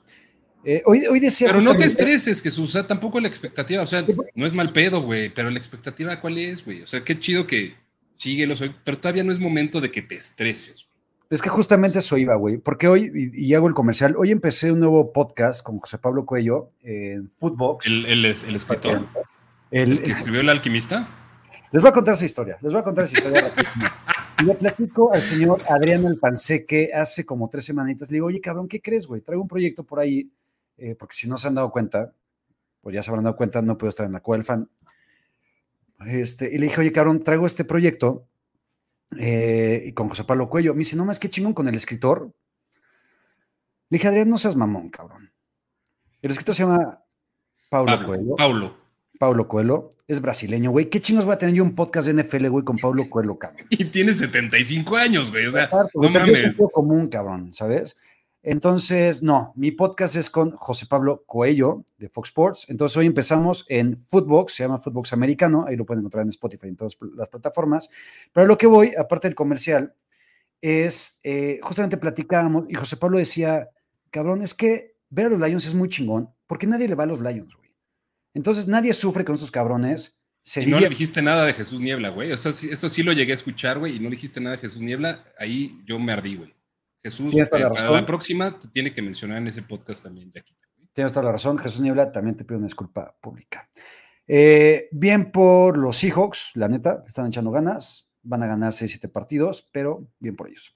Eh, 0.64 0.82
hoy, 0.88 1.06
hoy 1.06 1.20
decía 1.20 1.50
pero 1.50 1.62
no 1.62 1.78
te 1.78 1.86
estreses, 1.86 2.42
Jesús, 2.42 2.70
o 2.70 2.72
sea, 2.72 2.88
tampoco 2.88 3.20
la 3.20 3.28
expectativa, 3.28 3.84
o 3.84 3.88
sea, 3.88 4.04
no 4.34 4.48
es 4.48 4.54
mal 4.54 4.74
pedo, 4.74 5.04
güey, 5.04 5.30
pero 5.30 5.52
la 5.52 5.60
expectativa, 5.60 6.20
¿cuál 6.20 6.40
es, 6.40 6.66
güey? 6.66 6.82
O 6.82 6.88
sea, 6.88 7.04
qué 7.04 7.20
chido 7.20 7.46
que, 7.46 7.85
síguelo, 8.16 8.56
pero 8.84 8.98
todavía 8.98 9.24
no 9.24 9.32
es 9.32 9.40
momento 9.40 9.82
de 9.82 9.92
que 9.92 10.02
te 10.02 10.16
estreses. 10.16 10.88
Es 11.30 11.42
que 11.42 11.50
justamente 11.50 12.00
eso 12.00 12.18
iba, 12.18 12.36
güey, 12.36 12.58
porque 12.58 12.88
hoy, 12.88 13.12
y, 13.34 13.54
hago 13.56 13.68
el 13.68 13.74
comercial, 13.74 14.16
hoy 14.18 14.32
empecé 14.32 14.72
un 14.72 14.80
nuevo 14.80 15.12
podcast 15.12 15.64
con 15.64 15.80
José 15.80 15.98
Pablo 15.98 16.26
Cuello 16.26 16.70
en 16.84 17.32
Footbox. 17.38 17.88
¿El, 17.88 18.06
el, 18.06 18.26
el 18.26 18.56
escritor? 18.56 19.08
El, 19.72 20.02
que 20.02 20.12
escribió 20.12 20.42
El 20.42 20.50
Alquimista? 20.50 21.08
Les 21.72 21.82
voy 21.82 21.90
a 21.90 21.94
contar 21.94 22.14
esa 22.14 22.26
historia, 22.26 22.58
les 22.62 22.72
voy 22.72 22.80
a 22.80 22.84
contar 22.84 23.06
esa 23.06 23.18
historia 23.18 23.54
Y 24.40 24.46
le 24.46 24.54
platico 24.54 25.14
al 25.14 25.22
señor 25.22 25.64
Adriano 25.68 26.08
El 26.08 26.20
Panseque 26.20 26.92
hace 26.94 27.26
como 27.26 27.50
tres 27.50 27.66
semanitas. 27.66 28.10
Le 28.12 28.18
digo, 28.18 28.28
oye, 28.28 28.40
cabrón, 28.40 28.68
¿qué 28.68 28.82
crees, 28.82 29.08
güey? 29.08 29.22
Traigo 29.22 29.42
un 29.42 29.48
proyecto 29.48 29.84
por 29.84 30.00
ahí, 30.00 30.32
eh, 30.78 30.96
porque 30.96 31.16
si 31.16 31.28
no 31.28 31.38
se 31.38 31.48
han 31.48 31.56
dado 31.56 31.72
cuenta, 31.72 32.14
pues 32.82 32.94
ya 32.94 33.02
se 33.02 33.10
habrán 33.10 33.24
dado 33.24 33.36
cuenta, 33.36 33.62
no 33.62 33.78
puedo 33.78 33.90
estar 33.90 34.06
en 34.06 34.12
la 34.14 34.20
cueva 34.20 34.38
del 34.38 34.46
fan. 34.46 34.70
Este, 36.00 36.54
y 36.54 36.58
le 36.58 36.66
dije, 36.66 36.82
oye, 36.82 36.92
cabrón, 36.92 37.24
traigo 37.24 37.46
este 37.46 37.66
proyecto 37.66 38.28
eh, 39.18 39.84
y 39.86 39.94
con 39.94 40.10
José 40.10 40.24
Pablo 40.24 40.50
Cuello. 40.50 40.74
Me 40.74 40.80
dice, 40.80 40.96
no 40.96 41.06
más 41.06 41.20
que 41.20 41.30
chingón 41.30 41.54
con 41.54 41.68
el 41.68 41.76
escritor. 41.76 42.32
Le 43.90 43.98
dije, 43.98 44.08
Adrián, 44.08 44.30
no 44.30 44.38
seas 44.38 44.56
mamón, 44.56 44.90
cabrón. 44.90 45.32
El 46.22 46.32
escritor 46.32 46.56
se 46.56 46.64
llama 46.64 47.04
Paulo 47.70 48.06
Cuello. 48.06 48.36
Paulo. 48.36 48.86
Paulo 49.18 49.48
Coelho, 49.48 49.90
es 50.08 50.22
brasileño, 50.22 50.72
güey. 50.72 50.90
¿Qué 50.90 51.00
chingos 51.00 51.26
voy 51.26 51.36
a 51.36 51.38
tener 51.38 51.56
yo 51.56 51.64
un 51.64 51.76
podcast 51.76 52.08
de 52.08 52.22
NFL, 52.22 52.48
güey, 52.48 52.66
con 52.66 52.78
Paulo 52.78 53.04
Coelho, 53.10 53.38
cabrón? 53.38 53.66
Y 53.70 53.86
tiene 53.86 54.14
75 54.14 54.96
años, 54.98 55.32
güey. 55.32 55.46
O 55.46 55.52
sea, 55.52 55.70
no 55.94 56.10
mames. 56.10 56.40
Es 56.40 56.56
común, 56.74 57.08
cabrón, 57.08 57.54
¿sabes? 57.54 57.96
Entonces, 58.48 59.24
no, 59.24 59.54
mi 59.56 59.72
podcast 59.72 60.16
es 60.16 60.30
con 60.30 60.52
José 60.52 60.86
Pablo 60.86 61.24
Coello 61.26 61.84
de 61.98 62.10
Fox 62.10 62.30
Sports. 62.30 62.66
Entonces, 62.70 62.96
hoy 62.96 63.08
empezamos 63.08 63.66
en 63.70 63.98
Footbox, 63.98 64.54
se 64.54 64.64
llama 64.64 64.78
Footbox 64.78 65.14
Americano, 65.14 65.66
ahí 65.68 65.76
lo 65.76 65.84
pueden 65.84 66.02
encontrar 66.02 66.22
en 66.22 66.30
Spotify 66.30 66.68
y 66.68 66.70
en 66.70 66.76
todas 66.76 66.96
las 67.16 67.28
plataformas. 67.28 67.90
Pero 68.32 68.46
lo 68.46 68.56
que 68.56 68.68
voy, 68.68 68.92
aparte 68.96 69.28
del 69.28 69.34
comercial, 69.34 69.96
es 70.62 71.20
eh, 71.24 71.60
justamente 71.64 71.98
platicábamos 71.98 72.66
y 72.70 72.76
José 72.76 72.98
Pablo 72.98 73.18
decía, 73.18 73.68
cabrón, 74.12 74.44
es 74.44 74.54
que 74.54 74.94
ver 75.10 75.26
a 75.26 75.30
los 75.30 75.40
Lions 75.40 75.66
es 75.66 75.74
muy 75.74 75.90
chingón, 75.90 76.30
porque 76.46 76.68
nadie 76.68 76.88
le 76.88 76.94
va 76.94 77.06
a 77.06 77.08
los 77.08 77.22
Lions, 77.22 77.56
güey. 77.56 77.72
Entonces, 78.36 78.68
nadie 78.68 78.94
sufre 78.94 79.26
con 79.26 79.34
estos 79.34 79.50
cabrones. 79.50 80.20
y 80.56 80.68
no 80.68 80.80
le 80.80 80.90
dijiste 80.90 81.24
nada 81.24 81.46
de 81.46 81.54
Jesús 81.54 81.82
Niebla, 81.82 82.10
güey. 82.10 82.32
O 82.32 82.38
sea, 82.38 82.52
eso 82.52 82.90
sí 82.92 83.02
lo 83.02 83.12
llegué 83.12 83.32
a 83.32 83.36
escuchar, 83.36 83.80
güey, 83.80 83.96
y 83.96 84.00
no 84.00 84.04
le 84.04 84.18
dijiste 84.18 84.40
nada 84.40 84.56
de 84.56 84.62
Jesús 84.62 84.84
Niebla. 84.84 85.26
Ahí 85.40 85.82
yo 85.88 85.98
me 85.98 86.12
ardí, 86.12 86.36
güey. 86.36 86.54
Jesús, 87.06 87.36
eh, 87.36 87.46
para 87.46 87.70
la 87.70 88.04
próxima 88.04 88.58
te 88.58 88.68
tiene 88.70 88.92
que 88.92 89.00
mencionar 89.00 89.38
en 89.38 89.46
ese 89.46 89.62
podcast 89.62 90.02
también, 90.02 90.32
Jaquita. 90.32 90.66
Tienes 90.92 91.14
toda 91.14 91.26
la 91.26 91.34
razón, 91.34 91.56
Jesús 91.60 91.82
Niebla, 91.82 92.12
también 92.12 92.36
te 92.36 92.46
pido 92.46 92.58
una 92.58 92.66
disculpa 92.66 93.16
pública. 93.22 93.70
Eh, 94.28 94.90
bien 94.92 95.32
por 95.32 95.78
los 95.78 95.98
Seahawks, 95.98 96.54
la 96.56 96.68
neta, 96.68 97.04
están 97.08 97.28
echando 97.28 97.52
ganas, 97.52 98.10
van 98.24 98.42
a 98.42 98.48
ganar 98.48 98.74
6-7 98.74 99.12
partidos, 99.12 99.70
pero 99.72 100.08
bien 100.18 100.36
por 100.36 100.50
ellos. 100.50 100.76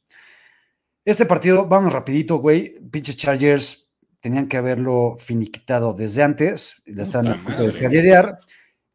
Este 1.04 1.26
partido, 1.26 1.66
vamos 1.66 1.94
rapidito, 1.94 2.38
güey, 2.38 2.78
pinches 2.92 3.18
Chargers 3.18 3.90
tenían 4.20 4.48
que 4.48 4.58
haberlo 4.58 5.18
finiquitado 5.18 5.96
desde 5.96 6.22
antes, 6.22 6.80
la 6.86 7.02
están 7.02 7.28
a 7.28 7.44
punto 7.44 7.64
de 7.64 7.80
carrerear. 7.80 8.38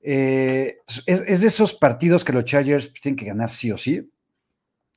Eh, 0.00 0.76
es, 1.06 1.40
de 1.40 1.46
esos 1.48 1.74
partidos 1.74 2.24
que 2.24 2.32
los 2.32 2.44
Chargers 2.44 2.86
pues, 2.86 3.00
tienen 3.00 3.16
que 3.16 3.24
ganar 3.24 3.50
sí 3.50 3.72
o 3.72 3.76
sí. 3.76 4.08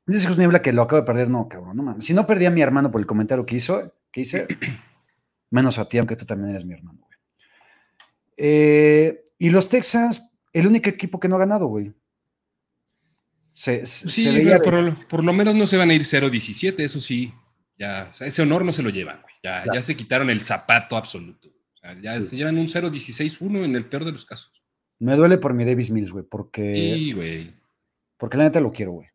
Dice 0.08 0.22
Jesús 0.22 0.38
Niebla 0.38 0.62
que 0.62 0.72
lo 0.72 0.84
acabo 0.84 1.02
de 1.02 1.06
perder, 1.06 1.30
no, 1.30 1.50
cabrón, 1.50 1.76
no 1.76 1.84
mames. 1.84 2.06
Si 2.06 2.14
no 2.14 2.26
perdí 2.26 2.46
a 2.46 2.52
mi 2.52 2.62
hermano 2.62 2.90
por 2.90 3.02
el 3.02 3.06
comentario 3.06 3.46
que 3.46 3.58
hizo, 3.58 3.94
que 4.10 4.22
hice, 4.22 4.48
menos 5.52 5.78
a 5.78 5.90
ti, 5.90 5.98
aunque 5.98 6.16
tú 6.16 6.26
también 6.26 6.52
eres 6.52 6.66
mi 6.66 6.74
hermano, 6.74 7.00
güey. 7.02 7.20
Eh, 8.38 9.24
y 9.38 9.50
los 9.50 9.68
Texans, 9.68 10.34
el 10.54 10.66
único 10.66 10.90
equipo 10.90 11.20
que 11.20 11.28
no 11.28 11.36
ha 11.36 11.40
ganado, 11.40 11.68
güey. 11.68 11.94
Se, 13.52 13.86
sí, 13.86 14.30
por, 15.10 15.24
lo 15.24 15.34
menos 15.34 15.56
no 15.56 15.66
se 15.66 15.78
van 15.78 15.90
a 15.90 15.94
ir 15.94 16.04
0-17, 16.04 16.80
eso 16.80 17.02
sí. 17.02 17.34
Ya, 17.78 18.12
ese 18.20 18.42
honor 18.44 18.64
no 18.64 18.72
se 18.72 18.84
lo 18.84 18.90
llevan, 18.90 19.22
güey. 19.22 19.34
Ya, 19.44 19.66
ya 19.74 19.82
se 19.82 19.98
quitaron 19.98 20.30
el 20.30 20.42
zapato 20.42 20.96
absoluto. 20.96 21.50
ya 22.02 22.22
se 22.22 22.38
llevan 22.38 22.58
un 22.60 22.68
0-16-1 22.68 23.66
en 23.66 23.76
el 23.76 23.90
peor 23.90 24.06
de 24.06 24.12
los 24.12 24.26
casos. 24.26 24.64
Me 25.00 25.16
duele 25.16 25.38
por 25.38 25.54
mi 25.54 25.66
Davis 25.66 25.92
Mills, 25.92 26.12
güey, 26.12 26.24
porque. 26.24 26.96
Sí, 26.96 27.12
güey. 27.12 27.54
Porque 28.18 28.38
la 28.38 28.46
neta 28.46 28.60
lo 28.60 28.72
quiero, 28.72 28.94
güey. 28.94 29.08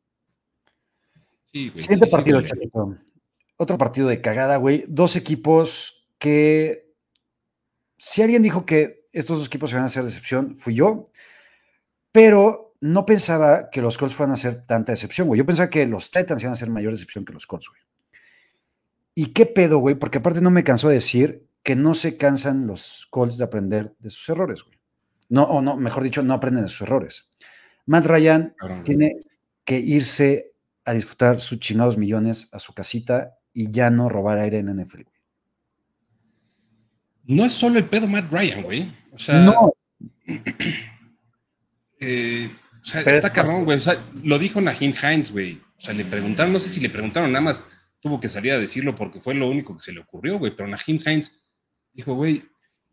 Sí, 1.53 1.69
güey. 1.69 1.83
Siguiente 1.83 2.07
partido, 2.07 2.43
Chatito. 2.43 2.99
Otro 3.57 3.79
partido 3.79 4.09
de 4.09 4.21
cagada, 4.21 4.57
güey. 4.57 4.85
Dos 4.89 5.17
equipos 5.17 6.09
que. 6.19 6.91
Si 7.99 8.23
alguien 8.23 8.43
dijo 8.43 8.67
que 8.67 9.07
estos 9.13 9.39
dos 9.39 9.47
equipos 9.47 9.71
iban 9.73 9.85
a 9.85 9.89
ser 9.89 10.05
decepción, 10.05 10.57
fui 10.57 10.75
yo. 10.75 11.05
Pero 12.11 12.75
no 12.81 13.07
pensaba 13.07 13.71
que 13.71 13.81
los 13.81 13.97
Colts 13.97 14.15
fueran 14.15 14.35
a 14.35 14.37
ser 14.37 14.67
tanta 14.67 14.93
decepción, 14.93 15.29
güey. 15.29 15.39
Yo 15.39 15.47
pensaba 15.47 15.71
que 15.71 15.87
los 15.87 16.11
Titans 16.11 16.43
iban 16.43 16.53
a 16.53 16.57
ser 16.57 16.69
mayor 16.69 16.93
decepción 16.93 17.25
que 17.25 17.33
los 17.33 17.47
Colts, 17.47 17.69
güey. 17.69 17.81
¿Y 19.15 19.27
qué 19.27 19.47
pedo, 19.47 19.79
güey? 19.79 19.95
Porque 19.95 20.19
aparte 20.19 20.41
no 20.41 20.51
me 20.51 20.65
cansó 20.65 20.89
de 20.89 20.95
decir 20.95 21.47
que 21.63 21.77
no 21.77 21.95
se 21.95 22.17
cansan 22.17 22.67
los 22.67 23.07
Colts 23.11 23.39
de 23.39 23.45
aprender 23.45 23.95
de 24.01 24.11
sus 24.11 24.29
errores, 24.31 24.65
güey. 24.65 24.79
No, 25.29 25.45
o 25.45 25.63
no, 25.63 25.77
mejor 25.77 26.03
dicho, 26.03 26.23
no 26.23 26.35
aprenden 26.35 26.65
de 26.65 26.69
sus 26.69 26.83
errores. 26.83 27.29
Matt 27.87 28.07
Ryan 28.07 28.55
tiene 28.85 29.13
que 29.65 29.79
irse 29.79 30.52
a 30.85 30.93
disfrutar 30.93 31.41
sus 31.41 31.59
chingados 31.59 31.97
millones 31.97 32.49
a 32.53 32.59
su 32.59 32.73
casita 32.73 33.39
y 33.53 33.71
ya 33.71 33.91
no 33.91 34.09
robar 34.09 34.39
aire 34.39 34.59
en 34.59 34.75
NFL. 34.77 35.03
No 37.25 37.45
es 37.45 37.53
solo 37.53 37.79
el 37.79 37.89
pedo 37.89 38.07
Matt 38.07 38.33
Ryan, 38.33 38.63
güey. 38.63 38.93
O 39.13 39.19
sea, 39.19 39.41
no. 39.41 39.73
Eh, 42.05 42.51
o 42.83 42.85
sea, 42.85 43.03
está 43.03 43.33
cabrón, 43.33 43.65
güey. 43.65 43.79
O 43.79 43.81
sea, 43.81 44.05
lo 44.25 44.37
dijo 44.37 44.61
Nahin 44.61 44.93
Hines, 44.93 45.31
güey. 45.31 45.63
O 45.77 45.81
sea, 45.81 45.95
le 45.95 46.05
preguntaron, 46.05 46.53
no 46.53 46.59
sé 46.59 46.69
si 46.69 46.81
le 46.81 46.91
preguntaron, 46.91 47.31
nada 47.31 47.45
más 47.45 47.69
tuvo 48.01 48.19
que 48.19 48.29
salir 48.29 48.51
a 48.51 48.59
decirlo 48.59 48.93
porque 48.93 49.21
fue 49.21 49.35
lo 49.35 49.49
único 49.49 49.75
que 49.75 49.81
se 49.81 49.93
le 49.93 50.01
ocurrió, 50.01 50.41
güey. 50.41 50.57
Pero 50.57 50.69
Nahin 50.69 51.01
Hines 51.07 51.41
dijo, 51.93 52.15
güey, 52.15 52.43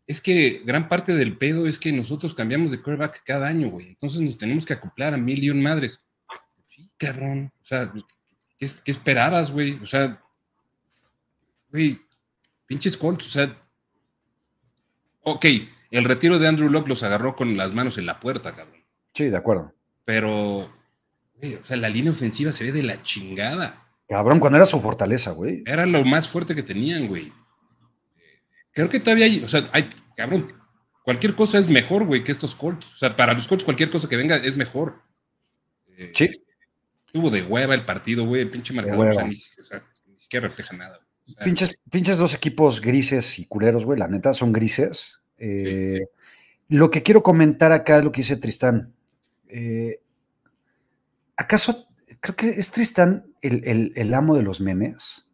es 0.06 0.20
que 0.20 0.62
gran 0.64 0.88
parte 0.88 1.14
del 1.14 1.36
pedo 1.36 1.66
es 1.66 1.80
que 1.80 1.92
nosotros 1.92 2.34
cambiamos 2.34 2.70
de 2.70 2.80
quarterback 2.80 3.22
cada 3.24 3.48
año, 3.48 3.68
güey. 3.68 3.88
Entonces 3.88 4.20
nos 4.20 4.38
tenemos 4.38 4.64
que 4.64 4.74
acoplar 4.74 5.12
a 5.12 5.16
mil 5.16 5.42
y 5.42 5.50
un 5.50 5.60
madres. 5.60 6.04
Cabrón. 7.00 7.50
O 7.62 7.64
sea, 7.64 7.90
¿qué, 8.58 8.70
esperabas, 8.84 9.50
güey? 9.50 9.80
O 9.82 9.86
sea, 9.86 10.22
güey, 11.70 11.98
pinches 12.66 12.96
Colts, 12.96 13.26
o 13.26 13.30
sea. 13.30 13.56
Ok, 15.22 15.46
el 15.90 16.04
retiro 16.04 16.38
de 16.38 16.46
Andrew 16.46 16.68
Locke 16.68 16.88
los 16.88 17.02
agarró 17.02 17.34
con 17.34 17.56
las 17.56 17.72
manos 17.72 17.96
en 17.96 18.04
la 18.04 18.20
puerta, 18.20 18.54
cabrón. 18.54 18.84
Sí, 19.14 19.24
de 19.24 19.36
acuerdo. 19.36 19.74
Pero, 20.04 20.70
güey, 21.36 21.54
o 21.54 21.64
sea, 21.64 21.78
la 21.78 21.88
línea 21.88 22.12
ofensiva 22.12 22.52
se 22.52 22.64
ve 22.64 22.72
de 22.72 22.82
la 22.82 23.00
chingada. 23.00 23.86
Cabrón, 24.06 24.38
cuando 24.38 24.58
era 24.58 24.66
su 24.66 24.78
fortaleza, 24.78 25.30
güey. 25.30 25.62
Era 25.64 25.86
lo 25.86 26.04
más 26.04 26.28
fuerte 26.28 26.54
que 26.54 26.62
tenían, 26.62 27.08
güey. 27.08 27.32
Creo 28.72 28.90
que 28.90 29.00
todavía 29.00 29.24
hay, 29.24 29.42
o 29.42 29.48
sea, 29.48 29.70
hay, 29.72 29.88
cabrón, 30.16 30.52
cualquier 31.02 31.34
cosa 31.34 31.58
es 31.58 31.68
mejor, 31.68 32.04
güey, 32.04 32.24
que 32.24 32.32
estos 32.32 32.54
Colts. 32.54 32.92
O 32.92 32.96
sea, 32.96 33.16
para 33.16 33.32
los 33.32 33.48
Colts 33.48 33.64
cualquier 33.64 33.88
cosa 33.88 34.08
que 34.08 34.16
venga 34.16 34.36
es 34.36 34.56
mejor. 34.56 35.00
Eh, 35.96 36.12
sí. 36.14 36.28
Tuvo 37.12 37.30
de 37.30 37.42
hueva 37.42 37.74
el 37.74 37.84
partido, 37.84 38.24
güey, 38.26 38.42
el 38.42 38.50
pinche 38.50 38.72
marcador, 38.72 39.08
o 39.08 39.14
sea, 39.14 39.24
ni, 39.24 39.34
siquiera 39.34 40.46
refleja 40.46 40.76
nada. 40.76 41.00
pinches, 41.44 41.76
pinches 41.90 42.18
dos 42.18 42.34
equipos 42.34 42.80
grises 42.80 43.38
y 43.38 43.46
culeros, 43.46 43.84
güey, 43.84 43.98
la 43.98 44.08
neta, 44.08 44.32
son 44.32 44.52
grises. 44.52 45.20
Eh, 45.38 46.06
lo 46.68 46.90
que 46.90 47.02
quiero 47.02 47.22
comentar 47.22 47.72
acá 47.72 47.98
es 47.98 48.04
lo 48.04 48.12
que 48.12 48.20
dice 48.20 48.36
Tristán. 48.36 48.92
Eh, 49.48 50.00
¿Acaso, 51.36 51.88
creo 52.20 52.36
que 52.36 52.48
es 52.50 52.70
Tristán 52.70 53.24
el, 53.40 53.92
el 53.94 54.14
amo 54.14 54.36
de 54.36 54.42
los 54.42 54.60
memes? 54.60 55.26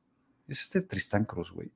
Es 0.48 0.62
este 0.62 0.80
Tristán 0.80 1.24
Cruz, 1.24 1.50
güey 1.52 1.70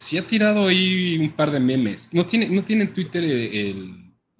sí 0.00 0.16
ha 0.16 0.26
tirado 0.26 0.66
ahí 0.66 1.18
un 1.18 1.30
par 1.32 1.50
de 1.50 1.60
memes. 1.60 2.12
No 2.12 2.26
tiene, 2.26 2.48
no 2.48 2.64
tiene 2.64 2.84
en 2.84 2.92
Twitter 2.92 3.76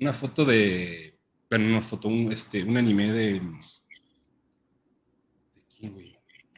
una 0.00 0.12
foto 0.12 0.44
de. 0.44 1.14
Bueno, 1.48 1.66
una 1.66 1.82
foto, 1.82 2.08
un, 2.08 2.32
este, 2.32 2.64
un 2.64 2.76
anime 2.76 3.12
de. 3.12 3.42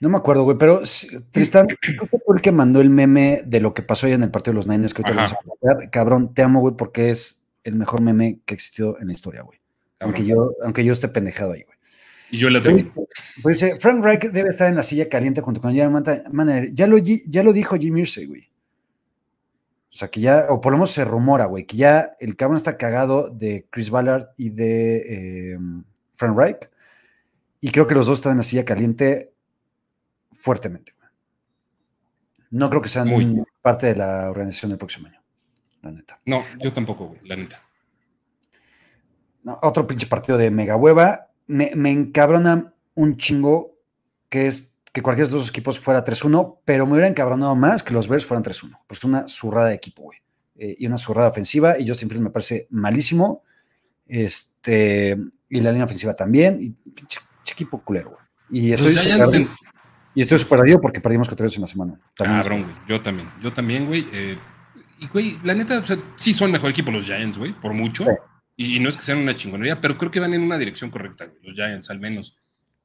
No 0.01 0.09
me 0.09 0.17
acuerdo, 0.17 0.43
güey, 0.43 0.59
pero 0.59 0.83
Tristán, 1.31 1.69
creo 1.81 2.09
que 2.11 2.19
fue 2.19 2.37
el 2.37 2.43
que 2.43 2.53
mandó 2.53 2.81
el 2.81 2.91
meme 2.91 3.43
de 3.47 3.61
lo 3.61 3.73
que 3.73 3.83
pasó 3.83 4.07
allá 4.07 4.17
en 4.17 4.25
el 4.25 4.31
partido 4.31 4.53
de 4.53 4.57
los 4.57 4.67
Niners 4.67 4.95
que 4.95 5.03
te 5.03 5.13
vamos 5.13 5.33
a 5.33 5.91
Cabrón, 5.91 6.35
te 6.35 6.43
amo, 6.43 6.61
güey, 6.61 6.75
porque 6.77 7.11
es 7.11 7.45
el 7.65 7.77
mejor 7.77 8.01
meme 8.01 8.41
que 8.45 8.55
existió 8.55 8.99
en 9.01 9.09
la 9.09 9.13
historia, 9.15 9.43
güey. 9.43 9.61
Aunque 10.01 10.25
yo, 10.25 10.55
aunque 10.65 10.85
yo 10.85 10.93
esté 10.93 11.07
pendejado 11.09 11.53
ahí, 11.53 11.63
güey. 11.63 11.79
Y 12.33 12.39
yo 12.39 12.51
le 12.51 12.61
tengo. 12.61 13.07
Pues, 13.43 13.61
dice, 13.61 13.79
Frank 13.79 14.03
Reich 14.03 14.23
debe 14.33 14.49
estar 14.49 14.67
en 14.67 14.75
la 14.75 14.83
silla 14.83 15.09
caliente 15.09 15.43
junto 15.43 15.61
con 15.61 15.73
General 15.73 16.03
Manager. 16.33 16.71
Ya 16.75 16.87
lo, 16.87 16.97
ya 16.99 17.43
lo 17.43 17.53
dijo 17.53 17.77
Jim 17.77 17.97
Irsay, 17.99 18.27
güey. 18.27 18.51
O 19.93 19.95
sea, 19.95 20.09
que 20.09 20.21
ya, 20.23 20.47
o 20.49 20.61
por 20.61 20.73
lo 20.73 20.79
menos 20.79 20.91
se 20.91 21.05
rumora, 21.05 21.45
güey, 21.45 21.67
que 21.67 21.77
ya 21.77 22.11
el 22.19 22.35
cabrón 22.35 22.57
está 22.57 22.79
cagado 22.79 23.29
de 23.29 23.67
Chris 23.71 23.91
Ballard 23.91 24.29
y 24.39 24.49
de 24.49 25.53
em, 25.53 25.85
Frank 26.17 26.37
Reich. 26.37 26.71
Y 27.63 27.71
creo 27.71 27.87
que 27.87 27.95
los 27.95 28.09
dos 28.09 28.19
están 28.19 28.33
en 28.33 28.39
la 28.39 28.43
silla 28.43 28.65
caliente 28.65 29.33
fuertemente. 30.33 30.95
No 32.51 32.69
creo 32.69 32.83
que 32.83 32.89
sean 32.89 33.09
Muy. 33.09 33.41
parte 33.63 33.87
de 33.87 33.97
la 33.97 34.29
organización 34.29 34.71
del 34.71 34.79
próximo 34.79 35.07
año, 35.07 35.23
la 35.81 35.93
neta. 35.93 36.21
No, 36.27 36.45
yo 36.61 36.73
tampoco, 36.73 37.07
güey, 37.07 37.21
la 37.23 37.37
neta. 37.37 37.63
otro 39.63 39.87
pinche 39.87 40.07
partido 40.07 40.37
de 40.37 40.51
mega 40.51 40.77
hueva. 40.77 41.29
Me, 41.47 41.71
me 41.77 41.93
encabrona 41.93 42.75
un 42.95 43.17
chingo 43.17 43.79
que 44.29 44.49
es 44.49 44.75
que 44.93 45.01
cualquiera 45.01 45.31
de 45.31 45.37
esos 45.37 45.49
equipos 45.49 45.79
fuera 45.79 46.05
3-1, 46.05 46.59
pero 46.65 46.85
me 46.85 46.93
hubiera 46.93 47.07
encabronado 47.07 47.55
más 47.55 47.85
que 47.85 47.95
los 47.95 48.09
Bears 48.09 48.27
fueran 48.27 48.43
3-1, 48.45 48.81
porque 48.87 48.99
es 48.99 49.05
una 49.05 49.29
zurrada 49.29 49.69
de 49.69 49.75
equipo, 49.75 50.03
güey. 50.03 50.19
Eh, 50.57 50.75
y 50.79 50.87
una 50.87 50.99
zurrada 50.99 51.29
ofensiva, 51.31 51.79
y 51.79 51.87
Justin 51.87 52.09
Fields 52.09 52.25
me 52.25 52.31
parece 52.31 52.67
malísimo. 52.71 53.45
Este, 54.05 55.17
y 55.49 55.61
la 55.61 55.71
línea 55.71 55.85
ofensiva 55.87 56.15
también, 56.15 56.59
y 56.61 56.71
pinche, 56.91 57.21
equipo 57.53 57.83
culero, 57.83 58.11
güey. 58.11 58.65
Y 58.65 58.73
estoy 58.73 58.95
super, 58.95 59.49
y 60.15 60.21
estoy 60.21 60.39
superadido 60.39 60.81
porque 60.81 61.01
perdimos 61.01 61.29
contra 61.29 61.47
ellos 61.47 61.57
en 61.57 61.63
la 61.63 61.67
semana. 61.67 62.01
Cabrón, 62.15 62.65
güey. 62.65 62.75
Yo 62.89 63.01
también. 63.01 63.31
Yo 63.43 63.53
también, 63.53 63.87
güey. 63.87 64.07
Eh, 64.13 64.39
y, 65.01 65.07
güey, 65.09 65.39
la 65.43 65.55
neta, 65.55 65.79
o 65.79 65.85
sea, 65.85 65.99
sí 66.17 66.33
son 66.33 66.53
mejor 66.53 66.71
equipo 66.71 66.91
los 66.91 67.07
Giants, 67.07 67.39
güey, 67.39 67.59
por 67.59 67.73
mucho. 67.73 68.07
Y, 68.57 68.79
no 68.81 68.89
es 68.89 68.97
que 68.97 69.03
sean 69.03 69.19
una 69.19 69.35
chingonería, 69.35 69.81
pero 69.81 69.97
creo 69.97 70.11
que 70.11 70.21
van 70.21 70.35
en 70.35 70.43
una 70.43 70.59
dirección 70.59 70.91
correcta, 70.91 71.27
güey, 71.27 71.39
los 71.43 71.55
Giants, 71.55 71.91
al 71.91 71.99
menos. 71.99 72.37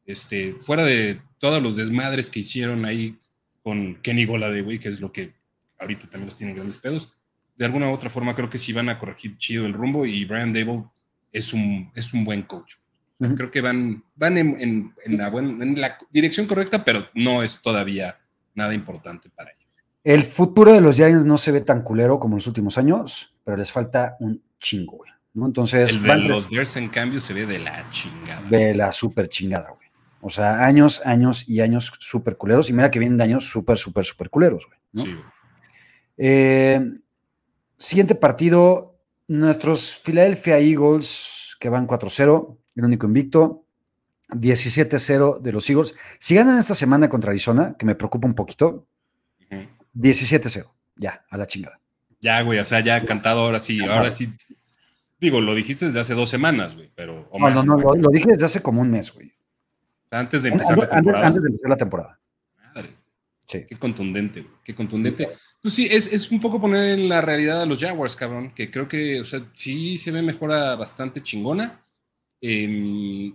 Este, 0.05 0.53
fuera 0.53 0.85
de 0.85 1.21
todos 1.37 1.61
los 1.61 1.75
desmadres 1.75 2.29
que 2.29 2.39
hicieron 2.39 2.85
ahí 2.85 3.19
con 3.61 3.95
Kenny 4.01 4.25
Golade, 4.25 4.61
güey, 4.61 4.79
que 4.79 4.87
es 4.87 5.01
lo 5.01 5.11
que 5.11 5.33
ahorita 5.79 6.09
también 6.09 6.27
los 6.27 6.35
tienen 6.35 6.55
grandes 6.55 6.77
pedos. 6.77 7.17
De 7.57 7.65
alguna 7.65 7.89
u 7.89 7.93
otra 7.93 8.09
forma 8.09 8.33
creo 8.33 8.49
que 8.49 8.57
sí 8.57 8.71
van 8.71 8.87
a 8.87 8.97
corregir 8.97 9.37
chido 9.37 9.65
el 9.65 9.73
rumbo 9.73 10.05
y 10.05 10.23
Brian 10.23 10.53
Dable 10.53 10.85
es 11.33 11.53
un, 11.53 11.91
es 11.93 12.13
un 12.13 12.23
buen 12.23 12.43
coach. 12.43 12.75
Creo 13.19 13.49
que 13.49 13.61
van, 13.61 14.03
van 14.15 14.37
en, 14.37 14.93
la 15.07 15.27
en 15.29 15.81
la 15.81 15.97
dirección 16.11 16.45
correcta, 16.45 16.85
pero 16.85 17.07
no 17.15 17.41
es 17.41 17.59
todavía 17.61 18.19
nada 18.53 18.73
importante 18.73 19.29
para 19.29 19.51
ellos. 19.51 19.67
El 20.03 20.23
futuro 20.23 20.73
de 20.73 20.81
los 20.81 20.95
Giants 20.95 21.25
no 21.25 21.37
se 21.37 21.51
ve 21.51 21.61
tan 21.61 21.81
culero 21.81 22.19
como 22.19 22.35
en 22.35 22.37
los 22.37 22.47
últimos 22.47 22.77
años, 22.77 23.35
pero 23.43 23.57
les 23.57 23.71
falta 23.71 24.17
un 24.19 24.41
chingo, 24.59 24.97
güey. 24.97 25.11
¿no? 25.33 25.45
Entonces, 25.47 25.93
el 25.93 26.03
de 26.03 26.17
los 26.17 26.49
Bears, 26.49 26.75
en 26.77 26.89
cambio, 26.89 27.19
se 27.19 27.33
ve 27.33 27.45
de 27.45 27.59
la 27.59 27.89
chingada. 27.89 28.41
De 28.49 28.73
la 28.73 28.91
super 28.91 29.27
chingada, 29.27 29.69
güey. 29.69 29.87
O 30.21 30.29
sea, 30.29 30.65
años, 30.65 31.01
años 31.05 31.47
y 31.47 31.61
años 31.61 31.91
súper 31.99 32.37
culeros. 32.37 32.69
Y 32.69 32.73
mira 32.73 32.89
que 32.89 32.99
vienen 32.99 33.17
de 33.17 33.23
años 33.23 33.49
súper, 33.49 33.77
súper, 33.77 34.05
súper 34.05 34.29
culeros, 34.29 34.67
güey. 34.67 35.05
Sí. 35.05 35.15
Eh, 36.17 36.79
siguiente 37.77 38.15
partido, 38.15 38.99
nuestros 39.27 40.01
Philadelphia 40.03 40.57
Eagles, 40.57 41.55
que 41.59 41.69
van 41.69 41.87
4-0, 41.87 42.57
el 42.77 42.85
único 42.85 43.07
invicto. 43.07 43.65
17-0 44.29 45.39
de 45.39 45.51
los 45.51 45.69
Eagles. 45.69 45.95
Si 46.19 46.35
ganan 46.35 46.57
esta 46.57 46.75
semana 46.75 47.09
contra 47.09 47.31
Arizona, 47.31 47.75
que 47.77 47.85
me 47.85 47.95
preocupa 47.95 48.27
un 48.27 48.33
poquito, 48.33 48.85
17-0, 49.95 50.69
ya, 50.97 51.25
a 51.29 51.37
la 51.37 51.47
chingada. 51.47 51.79
Ya, 52.19 52.41
güey, 52.41 52.59
o 52.59 52.65
sea, 52.65 52.81
ya 52.81 53.03
cantado 53.05 53.41
ahora 53.41 53.59
sí, 53.59 53.79
ahora 53.85 54.11
sí. 54.11 54.29
Digo, 55.19 55.41
lo 55.41 55.55
dijiste 55.55 55.85
desde 55.85 55.99
hace 55.99 56.13
dos 56.13 56.29
semanas, 56.29 56.75
güey, 56.75 56.91
pero. 56.93 57.29
no, 57.39 57.49
no, 57.49 57.63
no, 57.63 57.77
lo, 57.77 58.09
dije 58.09 58.27
desde 58.29 58.45
hace 58.45 58.61
como 58.61 58.81
un 58.81 58.91
mes, 58.91 59.13
güey. 59.13 59.33
Antes 60.11 60.43
de 60.43 60.49
empezar 60.49 60.77
la 60.77 60.89
temporada. 60.89 61.27
Antes 61.27 61.41
de 61.41 61.47
empezar 61.47 61.69
la 61.69 61.77
temporada. 61.77 62.19
Madre. 62.73 62.89
Sí. 63.45 63.65
Qué 63.67 63.77
contundente, 63.77 64.41
güey. 64.41 64.53
Qué 64.63 64.75
contundente. 64.75 65.29
Pues 65.61 65.73
sí, 65.73 65.87
es, 65.89 66.11
es, 66.11 66.31
un 66.31 66.39
poco 66.39 66.61
poner 66.61 66.99
en 66.99 67.09
la 67.09 67.21
realidad 67.21 67.61
a 67.61 67.65
los 67.65 67.79
Jaguars, 67.79 68.15
cabrón, 68.15 68.53
que 68.53 68.69
creo 68.69 68.87
que, 68.87 69.21
o 69.21 69.25
sea, 69.25 69.41
sí 69.53 69.97
se 69.97 70.11
ve 70.11 70.21
mejora 70.21 70.75
bastante 70.75 71.21
chingona. 71.21 71.81
Eh, 72.41 73.33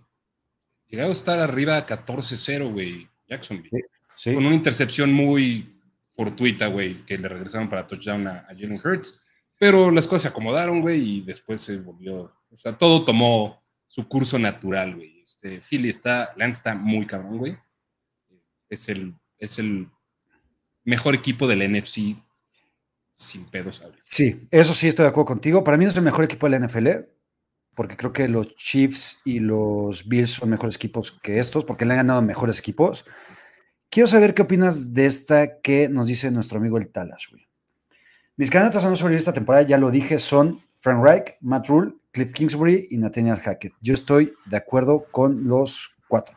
llegado 0.89 1.11
a 1.11 1.13
estar 1.13 1.41
arriba 1.41 1.85
14-0, 1.87 2.73
güey, 2.73 3.09
Jacksonville. 3.29 3.87
Sí, 4.17 4.35
Con 4.35 4.45
una 4.47 4.55
intercepción 4.55 5.13
muy 5.13 5.81
fortuita, 6.13 6.67
güey, 6.67 7.05
que 7.07 7.19
le 7.19 7.29
regresaron 7.29 7.69
para 7.69 7.87
touchdown 7.87 8.27
a, 8.29 8.41
a 8.41 8.49
Jalen 8.49 8.81
Hurts. 8.83 9.21
Pero 9.59 9.91
las 9.91 10.07
cosas 10.07 10.23
se 10.23 10.29
acomodaron, 10.29 10.81
güey, 10.81 11.19
y 11.19 11.21
después 11.23 11.61
se 11.61 11.79
volvió. 11.79 12.33
O 12.51 12.59
sea, 12.59 12.77
todo 12.77 13.05
tomó 13.05 13.63
su 13.89 14.09
curso 14.09 14.39
natural, 14.39 14.97
güey. 14.97 15.23
Este, 15.23 15.61
Philly 15.61 15.89
está, 15.89 16.33
Lance 16.37 16.59
está 16.59 16.75
muy 16.75 17.07
cabrón, 17.07 17.39
güey. 17.39 17.59
Es 18.69 18.89
el, 18.89 19.15
es 19.39 19.59
el 19.59 19.89
mejor 20.85 21.15
equipo 21.15 21.47
del 21.47 21.71
NFC 21.71 22.17
sin 23.11 23.45
pedos. 23.45 23.77
¿sabes? 23.77 23.97
Sí, 24.01 24.49
eso 24.51 24.75
sí 24.75 24.89
estoy 24.89 25.05
de 25.05 25.11
acuerdo 25.11 25.27
contigo. 25.27 25.63
Para 25.63 25.77
mí 25.77 25.85
no 25.85 25.91
es 25.91 25.97
el 25.97 26.03
mejor 26.03 26.25
equipo 26.25 26.49
de 26.49 26.59
la 26.59 26.67
NFL, 26.67 26.89
porque 27.75 27.97
creo 27.97 28.13
que 28.13 28.29
los 28.29 28.55
Chiefs 28.57 29.21
y 29.25 29.41
los 29.41 30.09
Bills 30.09 30.31
son 30.31 30.51
mejores 30.51 30.77
equipos 30.77 31.13
que 31.23 31.39
estos, 31.39 31.65
porque 31.65 31.85
le 31.85 31.93
han 31.93 31.99
ganado 31.99 32.23
mejores 32.23 32.59
equipos. 32.59 33.05
Quiero 33.91 34.07
saber 34.07 34.35
qué 34.35 34.43
opinas 34.43 34.95
de 34.95 35.07
esta 35.07 35.61
que 35.61 35.89
nos 35.89 36.07
dice 36.07 36.31
nuestro 36.31 36.59
amigo 36.59 36.79
el 36.79 36.89
Talas, 36.89 37.27
güey. 37.31 37.47
Mis 38.37 38.51
candidatos 38.51 38.85
a 38.85 38.89
no 38.89 38.97
sobrevivir 38.97 39.19
esta 39.19 39.33
temporada, 39.33 39.67
ya 39.67 39.77
lo 39.77 39.91
dije, 39.91 40.19
son 40.19 40.63
Frank 40.81 41.05
Reich, 41.05 41.37
Matt 41.41 41.69
Rule, 41.69 41.95
Cliff 42.13 42.33
Kingsbury 42.33 42.89
y 42.91 42.97
Nathaniel 42.97 43.37
Hackett. 43.37 43.75
Yo 43.81 43.95
estoy 43.95 44.35
de 44.47 44.57
acuerdo 44.57 45.07
con 45.11 45.47
los 45.47 45.95
cuatro. 46.09 46.37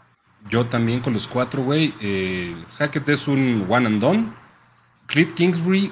Yo 0.50 0.68
también 0.68 1.02
con 1.02 1.14
los 1.14 1.28
cuatro, 1.28 1.64
güey. 1.64 1.94
Eh, 2.02 2.56
Hackett 2.74 3.08
es 3.10 3.28
un 3.28 3.66
one 3.70 3.88
and 3.88 4.02
done. 4.02 4.34
Cliff 5.08 5.34
Kingsbury, 5.34 5.92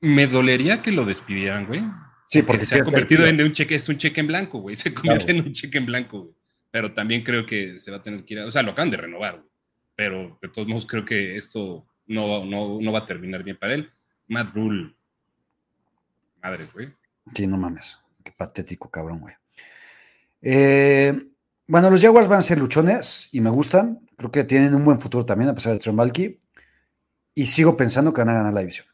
me 0.00 0.26
dolería 0.26 0.80
que 0.80 0.92
lo 0.92 1.04
despidieran, 1.04 1.66
güey. 1.66 1.84
Sí, 2.28 2.42
porque, 2.42 2.66
se 2.66 2.74
ha 2.74 2.84
convertido 2.84 3.26
en 3.26 3.40
un 3.40 3.52
cheque, 3.52 3.76
es 3.76 3.88
un 3.88 3.96
cheque 3.96 4.20
en 4.20 4.26
blanco, 4.26 4.58
güey. 4.58 4.76
Se 4.76 4.92
convierte 4.92 5.32
en 5.32 5.46
un 5.46 5.52
cheque 5.54 5.78
en 5.78 5.86
blanco, 5.86 6.24
güey. 6.24 6.34
Pero 6.70 6.92
también 6.92 7.24
creo 7.24 7.46
que 7.46 7.78
se 7.78 7.90
va 7.90 7.96
a 7.96 8.02
tener 8.02 8.22
que 8.22 8.34
ir 8.34 8.40
a, 8.40 8.46
o 8.46 8.50
sea, 8.50 8.62
lo 8.62 8.72
acaban 8.72 8.90
de 8.90 8.98
renovar, 8.98 9.36
güey. 9.36 9.50
Pero 9.96 10.38
de 10.42 10.48
todos 10.50 10.68
modos 10.68 10.84
creo 10.84 11.06
que 11.06 11.36
esto 11.36 11.86
no, 12.06 12.44
no, 12.44 12.78
no 12.82 12.92
va 12.92 12.98
a 12.98 13.06
terminar 13.06 13.42
bien 13.42 13.56
para 13.58 13.72
él. 13.72 13.90
Matt 14.26 14.54
Rule, 14.54 14.94
madres, 16.42 16.70
güey. 16.70 16.92
Sí, 17.34 17.46
no 17.46 17.56
mames. 17.56 17.98
Qué 18.22 18.32
patético, 18.32 18.90
cabrón, 18.90 19.20
güey. 19.20 19.34
Eh, 20.42 21.30
bueno, 21.66 21.88
los 21.88 22.02
Jaguars 22.02 22.28
van 22.28 22.40
a 22.40 22.42
ser 22.42 22.58
luchones 22.58 23.30
y 23.32 23.40
me 23.40 23.48
gustan. 23.48 24.06
Creo 24.18 24.30
que 24.30 24.44
tienen 24.44 24.74
un 24.74 24.84
buen 24.84 25.00
futuro 25.00 25.24
también, 25.24 25.48
a 25.48 25.54
pesar 25.54 25.72
de 25.72 25.78
Trembalki. 25.78 26.38
Y 27.34 27.46
sigo 27.46 27.74
pensando 27.74 28.12
que 28.12 28.20
van 28.20 28.28
a 28.28 28.34
ganar 28.34 28.52
la 28.52 28.60
división. 28.60 28.86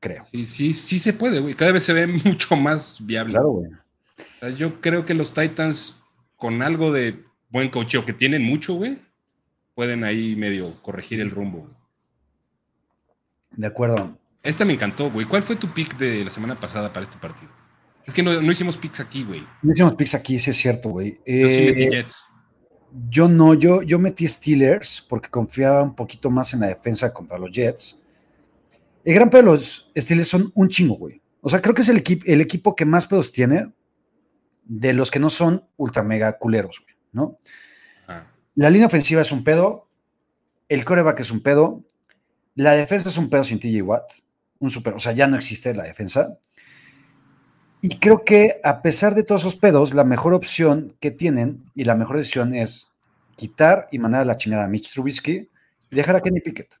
Creo. 0.00 0.24
Sí, 0.30 0.46
sí, 0.46 0.72
sí 0.72 0.98
se 0.98 1.12
puede, 1.12 1.40
güey. 1.40 1.54
Cada 1.54 1.72
vez 1.72 1.84
se 1.84 1.92
ve 1.92 2.06
mucho 2.24 2.56
más 2.56 3.04
viable. 3.04 3.32
Claro, 3.32 3.50
güey. 3.50 4.56
yo 4.56 4.80
creo 4.80 5.04
que 5.04 5.14
los 5.14 5.34
Titans, 5.34 6.02
con 6.36 6.62
algo 6.62 6.92
de 6.92 7.24
buen 7.50 7.68
cocheo 7.70 8.04
que 8.04 8.12
tienen 8.12 8.42
mucho, 8.42 8.74
güey, 8.74 8.98
pueden 9.74 10.04
ahí 10.04 10.36
medio 10.36 10.80
corregir 10.82 11.20
el 11.20 11.30
rumbo. 11.30 11.68
De 13.52 13.66
acuerdo. 13.66 14.16
Esta 14.42 14.64
me 14.64 14.72
encantó, 14.72 15.10
güey. 15.10 15.26
¿Cuál 15.26 15.42
fue 15.42 15.56
tu 15.56 15.72
pick 15.72 15.96
de 15.98 16.24
la 16.24 16.30
semana 16.30 16.58
pasada 16.58 16.92
para 16.92 17.04
este 17.04 17.18
partido? 17.18 17.50
Es 18.06 18.14
que 18.14 18.22
no, 18.22 18.40
hicimos 18.50 18.78
picks 18.78 19.00
aquí, 19.00 19.22
güey. 19.22 19.46
No 19.62 19.72
hicimos 19.72 19.94
picks 19.94 20.14
aquí, 20.14 20.38
sí 20.38 20.50
es 20.50 20.56
cierto, 20.56 20.88
güey. 20.88 21.14
yo 21.14 21.22
eh, 21.26 21.88
Jets. 21.90 22.24
Yo 23.10 23.28
no, 23.28 23.52
yo, 23.52 23.82
yo 23.82 23.98
metí 23.98 24.26
Steelers 24.26 25.04
porque 25.06 25.28
confiaba 25.28 25.82
un 25.82 25.94
poquito 25.94 26.30
más 26.30 26.54
en 26.54 26.60
la 26.60 26.68
defensa 26.68 27.12
contra 27.12 27.38
los 27.38 27.50
Jets. 27.50 28.00
El 29.08 29.14
gran 29.14 29.30
pedo 29.30 29.40
de 29.40 29.48
los 29.52 29.90
Steelers 29.96 30.28
son 30.28 30.52
un 30.54 30.68
chingo, 30.68 30.96
güey. 30.96 31.22
O 31.40 31.48
sea, 31.48 31.62
creo 31.62 31.74
que 31.74 31.80
es 31.80 31.88
el, 31.88 32.04
el 32.26 32.42
equipo 32.42 32.76
que 32.76 32.84
más 32.84 33.06
pedos 33.06 33.32
tiene 33.32 33.72
de 34.66 34.92
los 34.92 35.10
que 35.10 35.18
no 35.18 35.30
son 35.30 35.66
ultra 35.78 36.02
mega 36.02 36.36
culeros, 36.36 36.82
güey, 36.82 36.94
¿no? 37.12 37.38
La 38.54 38.68
línea 38.68 38.86
ofensiva 38.86 39.22
es 39.22 39.32
un 39.32 39.44
pedo, 39.44 39.88
el 40.68 40.84
coreback 40.84 41.20
es 41.20 41.30
un 41.30 41.40
pedo, 41.40 41.84
la 42.54 42.72
defensa 42.72 43.08
es 43.08 43.16
un 43.16 43.30
pedo 43.30 43.44
sin 43.44 43.58
TJ 43.58 43.80
Watt, 43.80 44.12
un 44.58 44.68
super, 44.68 44.92
o 44.92 44.98
sea, 44.98 45.12
ya 45.12 45.26
no 45.26 45.38
existe 45.38 45.72
la 45.72 45.84
defensa. 45.84 46.36
Y 47.80 47.98
creo 48.00 48.26
que 48.26 48.60
a 48.62 48.82
pesar 48.82 49.14
de 49.14 49.22
todos 49.22 49.40
esos 49.40 49.56
pedos, 49.56 49.94
la 49.94 50.04
mejor 50.04 50.34
opción 50.34 50.94
que 51.00 51.12
tienen 51.12 51.62
y 51.74 51.84
la 51.84 51.94
mejor 51.94 52.18
decisión 52.18 52.54
es 52.54 52.94
quitar 53.36 53.88
y 53.90 54.00
mandar 54.00 54.20
a 54.20 54.26
la 54.26 54.36
chingada 54.36 54.64
a 54.64 54.68
Mitch 54.68 54.92
Trubisky 54.92 55.48
y 55.90 55.96
dejar 55.96 56.16
a 56.16 56.20
Kenny 56.20 56.40
Pickett. 56.40 56.78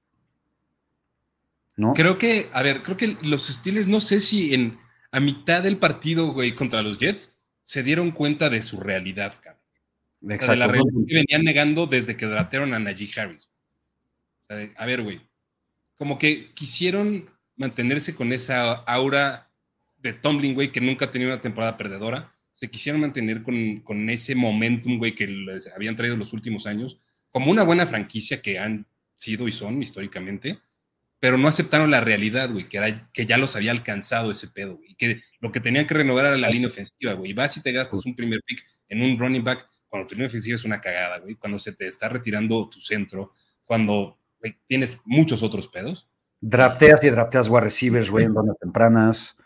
¿No? 1.78 1.94
Creo 1.94 2.18
que, 2.18 2.50
a 2.52 2.60
ver, 2.62 2.82
creo 2.82 2.96
que 2.96 3.16
los 3.22 3.46
Steelers, 3.46 3.86
no 3.86 4.00
sé 4.00 4.18
si 4.20 4.52
en 4.52 4.78
a 5.12 5.20
mitad 5.20 5.62
del 5.62 5.78
partido, 5.78 6.32
güey, 6.32 6.52
contra 6.52 6.82
los 6.82 6.98
Jets, 6.98 7.38
se 7.62 7.82
dieron 7.82 8.10
cuenta 8.10 8.50
de 8.50 8.62
su 8.62 8.80
realidad, 8.80 9.34
cabrón. 9.40 9.62
Exacto. 10.22 10.50
de 10.50 10.56
la 10.56 10.66
realidad 10.66 11.06
que 11.06 11.14
venían 11.14 11.44
negando 11.44 11.86
desde 11.86 12.16
que 12.16 12.26
draftearon 12.26 12.74
a 12.74 12.80
Najee 12.80 13.08
Harris. 13.16 13.48
a 14.76 14.86
ver, 14.86 15.02
güey, 15.02 15.20
como 15.96 16.18
que 16.18 16.52
quisieron 16.54 17.30
mantenerse 17.56 18.14
con 18.14 18.32
esa 18.32 18.72
aura 18.72 19.50
de 19.98 20.12
Tomlin, 20.12 20.54
güey, 20.54 20.72
que 20.72 20.80
nunca 20.80 21.06
ha 21.06 21.10
tenido 21.10 21.30
una 21.30 21.40
temporada 21.40 21.76
perdedora. 21.76 22.32
Se 22.52 22.68
quisieron 22.68 23.00
mantener 23.00 23.44
con, 23.44 23.80
con 23.80 24.10
ese 24.10 24.34
momentum, 24.34 24.98
güey, 24.98 25.14
que 25.14 25.28
les 25.28 25.68
habían 25.68 25.94
traído 25.94 26.16
los 26.16 26.32
últimos 26.32 26.66
años, 26.66 26.98
como 27.30 27.50
una 27.50 27.62
buena 27.62 27.86
franquicia 27.86 28.42
que 28.42 28.58
han 28.58 28.86
sido 29.14 29.46
y 29.46 29.52
son 29.52 29.80
históricamente, 29.80 30.58
pero 31.20 31.36
no 31.36 31.48
aceptaron 31.48 31.90
la 31.90 32.00
realidad, 32.00 32.50
güey, 32.50 32.68
que, 32.68 32.76
era, 32.76 33.08
que 33.12 33.26
ya 33.26 33.38
los 33.38 33.56
había 33.56 33.72
alcanzado 33.72 34.30
ese 34.30 34.48
pedo, 34.48 34.76
güey, 34.76 34.94
que 34.94 35.20
lo 35.40 35.50
que 35.50 35.60
tenían 35.60 35.86
que 35.86 35.94
renovar 35.94 36.26
era 36.26 36.36
la 36.36 36.48
línea 36.48 36.68
ofensiva, 36.68 37.12
güey. 37.14 37.32
Vas 37.32 37.56
y 37.56 37.62
te 37.62 37.72
gastas 37.72 38.06
un 38.06 38.14
primer 38.14 38.40
pick 38.44 38.64
en 38.88 39.02
un 39.02 39.18
running 39.18 39.42
back 39.42 39.66
cuando 39.88 40.06
tu 40.06 40.14
línea 40.14 40.28
ofensiva 40.28 40.54
es 40.54 40.64
una 40.64 40.80
cagada, 40.80 41.18
güey, 41.18 41.34
cuando 41.34 41.58
se 41.58 41.72
te 41.72 41.86
está 41.86 42.08
retirando 42.08 42.68
tu 42.68 42.80
centro, 42.80 43.32
cuando 43.66 44.18
tienes 44.66 44.98
muchos 45.04 45.42
otros 45.42 45.66
pedos. 45.68 46.08
Drafteas 46.40 47.02
y 47.02 47.10
drafteas 47.10 47.48
wide 47.48 47.62
receivers, 47.62 48.10
güey, 48.10 48.26
en 48.26 48.34
zonas 48.34 48.56
tempranas. 48.60 49.36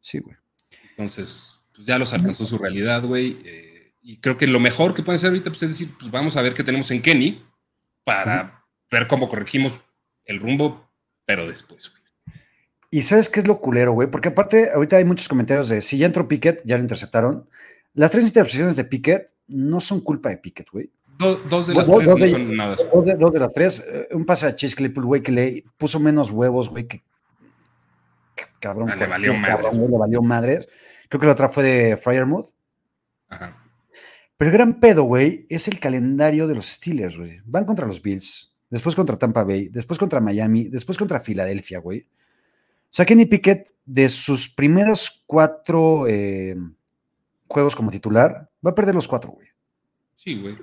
Sí, 0.00 0.18
güey. 0.18 0.36
Entonces, 0.90 1.60
pues 1.74 1.86
ya 1.86 1.98
los 1.98 2.12
alcanzó 2.12 2.44
su 2.44 2.58
realidad, 2.58 3.04
güey. 3.04 3.38
Eh, 3.44 3.94
y 4.02 4.18
creo 4.18 4.36
que 4.36 4.48
lo 4.48 4.58
mejor 4.58 4.94
que 4.94 5.02
pueden 5.02 5.16
hacer 5.16 5.30
ahorita 5.30 5.50
pues, 5.50 5.62
es 5.62 5.70
decir, 5.70 5.90
pues 5.96 6.10
vamos 6.10 6.36
a 6.36 6.42
ver 6.42 6.54
qué 6.54 6.64
tenemos 6.64 6.90
en 6.90 7.00
Kenny 7.00 7.44
para 8.04 8.64
ver 8.90 9.06
cómo 9.06 9.28
corregimos 9.28 9.80
el 10.24 10.40
rumbo, 10.40 10.91
pero 11.36 11.48
después, 11.48 11.90
güey. 11.90 12.02
Y 12.90 13.02
sabes 13.02 13.30
qué 13.30 13.40
es 13.40 13.46
lo 13.46 13.60
culero, 13.60 13.92
güey, 13.92 14.10
porque 14.10 14.28
aparte 14.28 14.70
ahorita 14.70 14.96
hay 14.96 15.04
muchos 15.04 15.28
comentarios 15.28 15.68
de 15.68 15.80
si 15.80 15.96
ya 15.96 16.06
entró 16.06 16.28
Pickett, 16.28 16.62
ya 16.64 16.76
lo 16.76 16.82
interceptaron. 16.82 17.48
Las 17.94 18.10
tres 18.10 18.26
intercepciones 18.26 18.76
de 18.76 18.84
Pickett 18.84 19.32
no 19.48 19.80
son 19.80 20.00
culpa 20.00 20.28
de 20.28 20.36
Pickett, 20.36 20.68
güey 20.70 20.90
dos 21.22 21.66
de 21.66 21.74
las 21.74 21.86
tres 21.86 22.06
no 22.06 22.26
son 22.26 22.56
nada. 22.56 22.76
Dos 23.18 23.32
de, 23.32 23.40
las 23.40 23.54
tres. 23.54 23.84
Eh, 23.86 24.08
un 24.12 24.24
pase 24.24 24.46
a 24.46 24.56
Chase 24.56 24.74
Claypool, 24.74 25.04
güey, 25.04 25.22
que 25.22 25.32
le 25.32 25.64
puso 25.76 26.00
menos 26.00 26.30
huevos, 26.30 26.68
güey, 26.68 26.86
que, 26.86 27.02
cabrón. 28.60 28.90
Ah, 28.90 28.96
le 28.96 29.06
valió 29.06 29.34
madres. 29.34 29.74
le 29.74 29.98
valió 29.98 30.22
madres. 30.22 30.68
Creo 31.08 31.20
que 31.20 31.26
la 31.26 31.32
otra 31.32 31.48
fue 31.48 31.62
de 31.62 31.96
Fryermuth. 31.96 32.46
Ajá. 33.28 33.58
Pero 34.36 34.50
el 34.50 34.56
gran 34.56 34.80
pedo, 34.80 35.04
güey, 35.04 35.46
es 35.48 35.68
el 35.68 35.78
calendario 35.78 36.48
de 36.48 36.54
los 36.54 36.66
Steelers, 36.66 37.16
güey. 37.16 37.40
Van 37.44 37.64
contra 37.64 37.86
los 37.86 38.02
Bills, 38.02 38.51
después 38.72 38.96
contra 38.96 39.18
Tampa 39.18 39.44
Bay, 39.44 39.68
después 39.68 39.98
contra 39.98 40.18
Miami, 40.18 40.68
después 40.70 40.96
contra 40.96 41.20
Filadelfia, 41.20 41.78
güey. 41.78 42.00
O 42.00 42.94
sea, 42.94 43.04
Kenny 43.04 43.26
Pickett, 43.26 43.70
de 43.84 44.08
sus 44.08 44.48
primeros 44.48 45.22
cuatro 45.26 46.06
eh, 46.08 46.56
juegos 47.48 47.76
como 47.76 47.90
titular, 47.90 48.50
va 48.66 48.70
a 48.70 48.74
perder 48.74 48.94
los 48.94 49.06
cuatro, 49.06 49.32
güey. 49.32 49.48
Sí, 50.14 50.40
güey. 50.40 50.56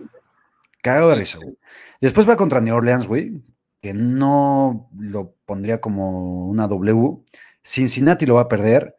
Cago 0.82 1.10
de 1.10 1.16
risa, 1.16 1.38
güey. 1.38 1.55
Después 2.01 2.28
va 2.28 2.36
contra 2.36 2.62
New 2.62 2.76
Orleans, 2.76 3.07
güey, 3.07 3.43
que 3.80 3.93
no 3.93 4.89
lo 4.97 5.36
pondría 5.45 5.80
como 5.80 6.47
una 6.47 6.68
W. 6.68 7.24
Cincinnati 7.62 8.26
lo 8.26 8.36
va 8.36 8.41
a 8.41 8.49
perder. 8.49 8.95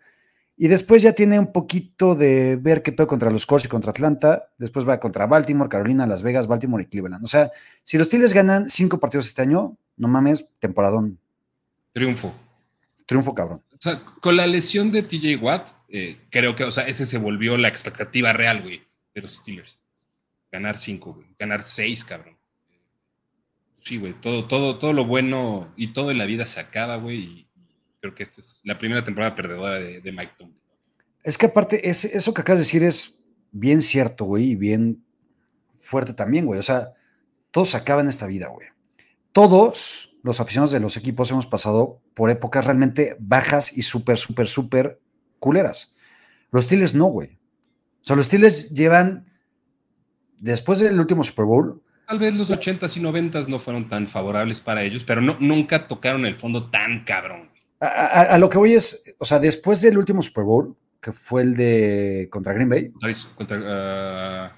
Y 0.62 0.68
después 0.68 1.00
ya 1.00 1.14
tiene 1.14 1.38
un 1.38 1.52
poquito 1.52 2.14
de 2.14 2.56
ver 2.56 2.82
qué 2.82 2.92
pedo 2.92 3.06
contra 3.06 3.30
los 3.30 3.46
Colts 3.46 3.64
y 3.64 3.68
contra 3.68 3.92
Atlanta. 3.92 4.50
Después 4.58 4.86
va 4.86 5.00
contra 5.00 5.24
Baltimore, 5.24 5.70
Carolina, 5.70 6.06
Las 6.06 6.22
Vegas, 6.22 6.46
Baltimore 6.46 6.82
y 6.82 6.86
Cleveland. 6.86 7.24
O 7.24 7.28
sea, 7.28 7.50
si 7.82 7.96
los 7.96 8.08
Steelers 8.08 8.34
ganan 8.34 8.68
cinco 8.68 9.00
partidos 9.00 9.26
este 9.26 9.40
año, 9.40 9.78
no 9.96 10.06
mames, 10.06 10.46
temporadón. 10.58 11.18
Triunfo. 11.94 12.34
Triunfo, 13.06 13.34
cabrón. 13.34 13.62
O 13.72 13.78
sea, 13.78 14.04
con 14.04 14.36
la 14.36 14.46
lesión 14.46 14.92
de 14.92 15.02
TJ 15.02 15.42
Watt, 15.42 15.70
eh, 15.88 16.18
creo 16.28 16.54
que, 16.54 16.64
o 16.64 16.70
sea, 16.70 16.86
ese 16.86 17.06
se 17.06 17.16
volvió 17.16 17.56
la 17.56 17.68
expectativa 17.68 18.34
real, 18.34 18.60
güey, 18.60 18.82
de 19.14 19.22
los 19.22 19.36
Steelers. 19.36 19.80
Ganar 20.52 20.76
cinco, 20.76 21.14
güey. 21.14 21.28
Ganar 21.38 21.62
seis, 21.62 22.04
cabrón. 22.04 22.36
Sí, 23.78 23.96
güey. 23.96 24.12
Todo, 24.12 24.46
todo, 24.46 24.78
todo 24.78 24.92
lo 24.92 25.06
bueno 25.06 25.72
y 25.74 25.94
todo 25.94 26.10
en 26.10 26.18
la 26.18 26.26
vida 26.26 26.46
se 26.46 26.60
acaba, 26.60 26.96
güey. 26.96 27.46
Creo 28.00 28.14
que 28.14 28.22
esta 28.22 28.40
es 28.40 28.60
la 28.64 28.78
primera 28.78 29.04
temporada 29.04 29.34
perdedora 29.34 29.76
de, 29.76 30.12
Mike 30.12 30.32
Tomlin. 30.36 30.58
Es 31.22 31.36
que 31.36 31.46
aparte, 31.46 31.88
es, 31.88 32.04
eso 32.04 32.32
que 32.32 32.40
acabas 32.40 32.60
de 32.60 32.64
decir 32.64 32.82
es 32.82 33.22
bien 33.52 33.82
cierto, 33.82 34.24
güey, 34.24 34.52
y 34.52 34.56
bien 34.56 35.04
fuerte 35.78 36.14
también, 36.14 36.46
güey. 36.46 36.58
O 36.58 36.62
sea, 36.62 36.92
todo 37.50 37.64
se 37.64 37.76
acaba 37.76 38.00
en 38.00 38.08
esta 38.08 38.26
vida, 38.26 38.48
güey. 38.48 38.68
Todos 39.32 40.16
los 40.22 40.40
aficionados 40.40 40.72
de 40.72 40.80
los 40.80 40.96
equipos 40.96 41.30
hemos 41.30 41.46
pasado 41.46 42.00
por 42.14 42.30
épocas 42.30 42.64
realmente 42.64 43.16
bajas 43.18 43.76
y 43.76 43.82
súper, 43.82 44.18
súper, 44.18 44.48
súper 44.48 45.00
culeras. 45.38 45.94
Los 46.50 46.64
Steelers 46.64 46.94
no, 46.94 47.06
güey. 47.06 47.38
O 48.02 48.04
sea, 48.04 48.16
los 48.16 48.26
Steelers 48.26 48.70
llevan, 48.70 49.30
después 50.38 50.78
del 50.78 50.98
último 50.98 51.22
Super 51.22 51.44
Bowl, 51.44 51.82
Tal 52.06 52.18
vez 52.18 52.34
los 52.34 52.50
80s 52.50 52.96
y 52.96 53.00
90s 53.00 53.46
no 53.46 53.60
fueron 53.60 53.86
tan 53.86 54.08
favorables 54.08 54.60
para 54.60 54.82
ellos, 54.82 55.04
pero 55.04 55.20
no, 55.20 55.36
nunca 55.38 55.86
tocaron 55.86 56.26
el 56.26 56.34
fondo 56.34 56.68
tan 56.68 57.04
cabrón. 57.04 57.50
A, 57.80 58.36
lo 58.36 58.50
que 58.50 58.58
voy 58.58 58.74
es, 58.74 59.16
o 59.18 59.24
sea, 59.24 59.38
después 59.38 59.80
del 59.80 59.96
último 59.96 60.20
Super 60.20 60.44
Bowl, 60.44 60.76
que 61.00 61.12
fue 61.12 61.40
el 61.40 61.56
de 61.56 62.28
contra 62.30 62.52
Green 62.52 62.68
Bay. 62.68 62.92
Contra, 63.34 63.58
ah, 63.64 64.52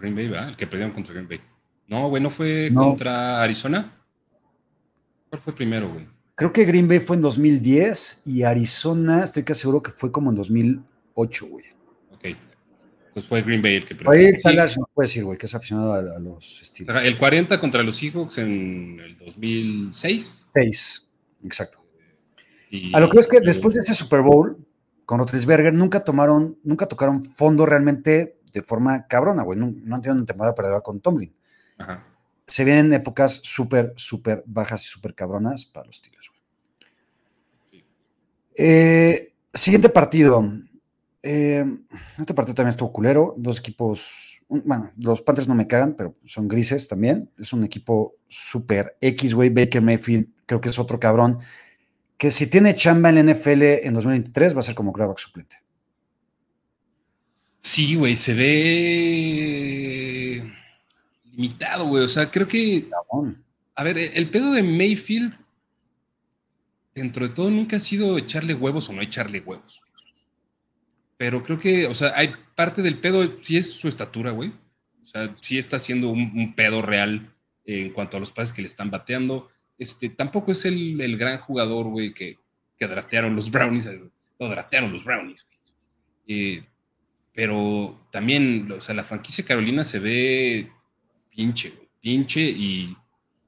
Green 0.00 0.16
Bay, 0.16 0.28
¿verdad? 0.28 0.48
El 0.48 0.56
que 0.56 0.66
perdieron 0.66 0.92
contra 0.92 1.14
Green 1.14 1.28
Bay. 1.28 1.40
No, 1.86 2.08
güey, 2.08 2.20
¿no 2.20 2.30
fue 2.30 2.72
contra 2.74 3.40
Arizona? 3.40 3.92
¿Cuál 5.28 5.40
fue 5.40 5.54
primero, 5.54 5.92
güey? 5.92 6.08
Creo 6.34 6.52
que 6.52 6.64
Green 6.64 6.88
Bay 6.88 6.98
fue 6.98 7.14
en 7.14 7.22
2010 7.22 8.22
y 8.26 8.42
Arizona, 8.42 9.22
estoy 9.22 9.44
casi 9.44 9.60
seguro 9.60 9.80
que 9.80 9.92
fue 9.92 10.10
como 10.10 10.30
en 10.30 10.36
2008, 10.36 11.46
güey. 11.46 11.64
Ok. 12.10 12.24
Entonces 12.24 13.28
fue 13.28 13.42
Green 13.42 13.62
Bay 13.62 13.76
el 13.76 13.84
que 13.84 13.94
perdió. 13.94 14.10
Ahí 14.10 14.34
sí. 14.34 14.78
no 14.80 14.90
puede 14.92 15.06
decir, 15.06 15.22
güey, 15.22 15.38
que 15.38 15.46
es 15.46 15.54
aficionado 15.54 15.92
a, 15.92 16.18
los 16.18 16.60
estilos. 16.60 17.00
El 17.00 17.16
40 17.16 17.60
contra 17.60 17.84
los 17.84 17.96
Seahawks 17.96 18.38
en 18.38 18.98
el 18.98 19.18
2006. 19.18 20.46
6, 20.48 21.08
exacto. 21.44 21.83
A 22.92 23.00
lo 23.00 23.10
que 23.10 23.18
es 23.18 23.28
que 23.28 23.40
después 23.40 23.74
de 23.74 23.80
ese 23.80 23.94
Super 23.94 24.20
Bowl, 24.20 24.58
con 25.04 25.18
Rotlisberger, 25.18 25.74
nunca 25.74 26.00
tomaron, 26.00 26.58
nunca 26.62 26.86
tocaron 26.86 27.22
fondo 27.22 27.66
realmente 27.66 28.38
de 28.52 28.62
forma 28.62 29.06
cabrona, 29.06 29.42
güey. 29.42 29.58
No, 29.58 29.66
han 29.66 30.00
tenido 30.00 30.14
una 30.14 30.26
temporada 30.26 30.54
perdedora 30.54 30.80
con 30.80 31.00
Tomlin. 31.00 31.34
Ajá. 31.78 32.06
Se 32.46 32.64
vienen 32.64 32.92
épocas 32.92 33.40
súper, 33.42 33.92
súper 33.96 34.44
bajas 34.46 34.84
y 34.84 34.88
súper 34.88 35.14
cabronas 35.14 35.66
para 35.66 35.86
los 35.86 36.00
Tigres, 36.00 36.28
güey. 36.28 37.84
Eh, 38.56 39.34
siguiente 39.52 39.88
partido. 39.88 40.42
Eh, 41.22 41.64
este 42.18 42.34
partido 42.34 42.54
también 42.54 42.70
estuvo 42.70 42.92
culero. 42.92 43.34
Dos 43.36 43.58
equipos, 43.58 44.40
bueno, 44.48 44.92
los 44.98 45.22
Panthers 45.22 45.48
no 45.48 45.54
me 45.54 45.66
cagan, 45.66 45.94
pero 45.94 46.14
son 46.24 46.48
grises 46.48 46.86
también. 46.86 47.30
Es 47.38 47.52
un 47.52 47.64
equipo 47.64 48.14
súper 48.28 48.96
X, 49.00 49.34
güey. 49.34 49.50
Baker 49.50 49.82
Mayfield, 49.82 50.28
creo 50.46 50.60
que 50.60 50.68
es 50.68 50.78
otro 50.78 51.00
cabrón. 51.00 51.38
Que 52.16 52.30
si 52.30 52.48
tiene 52.48 52.74
chamba 52.74 53.08
en 53.08 53.14
la 53.16 53.22
NFL 53.32 53.62
en 53.62 53.94
2023 53.94 54.54
va 54.54 54.60
a 54.60 54.62
ser 54.62 54.74
como 54.74 54.92
quarterback 54.92 55.18
suplente. 55.18 55.60
Sí, 57.58 57.94
güey, 57.96 58.16
se 58.16 58.34
ve 58.34 59.64
limitado, 61.32 61.86
güey. 61.86 62.04
O 62.04 62.08
sea, 62.08 62.30
creo 62.30 62.46
que. 62.46 62.88
A 63.74 63.82
ver, 63.82 63.98
el 63.98 64.30
pedo 64.30 64.52
de 64.52 64.62
Mayfield, 64.62 65.34
dentro 66.94 67.26
de 67.26 67.34
todo, 67.34 67.50
nunca 67.50 67.76
ha 67.76 67.80
sido 67.80 68.16
echarle 68.18 68.54
huevos 68.54 68.88
o 68.88 68.92
no 68.92 69.02
echarle 69.02 69.40
huevos 69.40 69.84
pero 71.16 71.42
creo 71.42 71.58
que, 71.58 71.86
o 71.86 71.94
sea, 71.94 72.12
hay 72.16 72.34
parte 72.54 72.82
del 72.82 72.98
pedo, 72.98 73.38
sí 73.42 73.56
es 73.56 73.72
su 73.72 73.88
estatura, 73.88 74.30
güey. 74.32 74.52
O 75.02 75.06
sea, 75.06 75.32
sí 75.40 75.58
está 75.58 75.76
haciendo 75.76 76.10
un, 76.10 76.54
pedo 76.54 76.82
real 76.82 77.32
en 77.64 77.90
cuanto 77.92 78.16
a 78.16 78.20
los 78.20 78.32
pases 78.32 78.52
que 78.52 78.62
le 78.62 78.68
están 78.68 78.90
bateando. 78.90 79.48
Este, 79.84 80.08
tampoco 80.08 80.52
es 80.52 80.64
el, 80.64 81.16
gran 81.18 81.38
jugador, 81.38 81.88
güey, 81.88 82.14
que, 82.14 82.38
que 82.78 82.86
draftearon 82.86 83.36
los 83.36 83.50
Brownies. 83.50 83.86
Lo 84.38 84.48
draftearon 84.48 84.90
los 84.90 85.04
Brownies, 85.04 85.44
güey. 85.46 85.58
Eh, 86.26 86.64
pero 87.34 88.06
también, 88.10 88.70
o 88.72 88.80
sea, 88.80 88.94
la 88.94 89.04
franquicia 89.04 89.44
Carolina 89.44 89.84
se 89.84 89.98
ve 89.98 90.72
pinche, 91.30 91.70
güey, 91.70 91.88
pinche 92.00 92.40
y, 92.40 92.96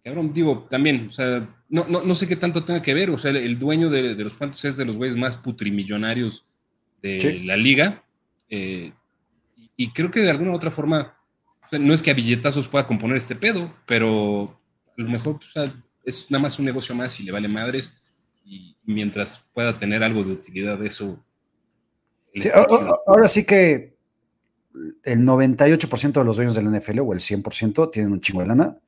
cabrón, 0.05 0.35
digo, 0.35 0.67
también, 0.69 1.07
o 1.09 1.13
sea, 1.13 1.49
no, 1.71 1.87
no, 1.89 2.03
no 2.03 2.15
sé 2.15 2.29
qué 2.29 2.37
tanto 2.37 2.65
tenga 2.65 2.83
que 2.83 2.93
ver, 2.93 3.11
o 3.11 3.17
sea, 3.17 3.31
el, 3.31 3.59
dueño 3.59 3.89
de, 3.89 4.15
de 4.15 4.25
los 4.25 4.35
Panthers 4.35 4.65
es 4.67 4.77
de 4.77 4.85
los 4.85 4.99
güeyes 4.99 5.17
más 5.17 5.37
putrimillonarios 5.37 6.45
de 7.01 7.41
la 7.45 7.57
liga. 7.57 8.05
Eh, 8.51 8.93
y 9.77 9.93
creo 9.93 10.11
que 10.11 10.21
de 10.21 10.31
alguna 10.31 10.51
u 10.51 10.55
otra 10.55 10.71
forma, 10.71 11.17
no 11.73 11.95
es 11.95 12.03
que 12.03 12.11
a 12.11 12.15
billetazos 12.15 12.69
pueda 12.69 12.87
componer 12.87 13.17
este 13.17 13.37
pedo, 13.37 13.75
pero 13.87 14.61
a 14.99 15.03
lo 15.03 15.09
mejor 15.09 15.39
pues, 15.39 15.73
es 16.07 16.31
nada 16.31 16.43
más 16.43 16.59
un 16.59 16.65
negocio 16.65 16.95
más 16.95 17.21
y 17.21 17.25
le 17.25 17.33
vale 17.33 17.49
madres. 17.49 17.93
Y 18.47 18.77
mientras 18.85 19.45
pueda 19.53 19.77
tener 19.77 20.03
algo 20.03 20.23
de 20.25 20.33
utilidad 20.33 20.79
de 20.79 20.87
eso. 20.87 21.23
ahora 23.07 23.29
sí 23.29 23.45
que 23.45 23.97
el 25.03 25.21
98% 25.21 26.13
de 26.13 26.25
los 26.25 26.37
dueños 26.37 26.55
del 26.55 26.71
NFL 26.71 27.01
o 27.01 27.13
el 27.13 27.19
100% 27.19 27.91
tienen 27.91 28.13
un 28.13 28.21
chingo 28.21 28.41
de 28.41 28.47
lana. 28.47 28.79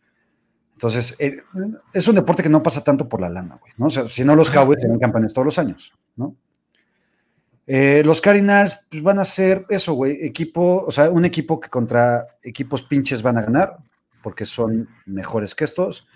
Entonces, 0.74 1.16
eh, 1.18 1.38
es 1.92 2.06
un 2.06 2.14
deporte 2.14 2.42
que 2.42 2.48
no 2.48 2.62
pasa 2.62 2.84
tanto 2.84 3.08
por 3.08 3.20
la 3.20 3.28
lana, 3.28 3.58
güey, 3.60 3.72
¿no? 3.78 3.86
O 3.86 3.90
sea, 3.90 4.06
si 4.06 4.22
no 4.22 4.36
los 4.36 4.48
Cowboys 4.50 4.78
tienen 4.78 5.00
campañas 5.00 5.34
todos 5.34 5.46
los 5.46 5.58
años, 5.58 5.92
¿no? 6.14 6.36
Eh, 7.66 8.02
los 8.04 8.20
Cardinals 8.20 8.86
pues, 8.88 9.02
van 9.02 9.18
a 9.18 9.24
ser 9.24 9.66
eso, 9.68 9.94
güey, 9.94 10.24
equipo, 10.24 10.84
o 10.86 10.90
sea, 10.90 11.10
un 11.10 11.24
equipo 11.24 11.58
que 11.58 11.68
contra 11.68 12.26
equipos 12.42 12.82
pinches 12.82 13.22
van 13.22 13.38
a 13.38 13.42
ganar, 13.42 13.76
porque 14.22 14.46
son 14.46 14.88
mejores 15.04 15.54
que 15.54 15.64
estos, 15.64 16.06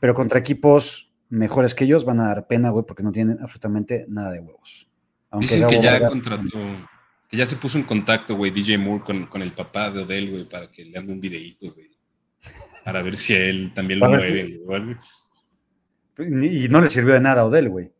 pero 0.00 0.14
contra 0.14 0.38
equipos 0.38 1.12
mejores 1.28 1.74
que 1.74 1.84
ellos 1.84 2.04
van 2.04 2.20
a 2.20 2.28
dar 2.28 2.46
pena, 2.46 2.70
güey, 2.70 2.84
porque 2.86 3.02
no 3.02 3.12
tienen 3.12 3.38
absolutamente 3.40 4.06
nada 4.08 4.30
de 4.30 4.40
huevos. 4.40 4.88
Dicen 5.32 5.66
que 5.68 5.82
ya 5.82 6.06
contrató, 6.06 6.58
que 7.28 7.36
ya 7.36 7.44
se 7.44 7.56
puso 7.56 7.78
en 7.78 7.84
contacto, 7.84 8.36
güey, 8.36 8.50
DJ 8.50 8.78
Moore 8.78 9.28
con, 9.28 9.42
el 9.42 9.52
papá 9.52 9.90
de 9.90 10.02
Odell, 10.02 10.30
güey, 10.30 10.48
para 10.48 10.70
que 10.70 10.84
le 10.84 10.98
haga 10.98 11.12
un 11.12 11.20
videíto, 11.20 11.72
güey, 11.74 11.90
para 12.84 13.02
ver 13.02 13.16
si 13.16 13.34
él 13.34 13.72
también 13.74 14.00
lo 14.00 14.08
mueve, 14.08 14.60
güey. 14.64 14.96
Y 16.18 16.68
no 16.68 16.80
le 16.80 16.90
sirvió 16.90 17.14
de 17.14 17.20
nada 17.20 17.42
a 17.42 17.44
Odell, 17.44 17.68
güey. 17.68 17.92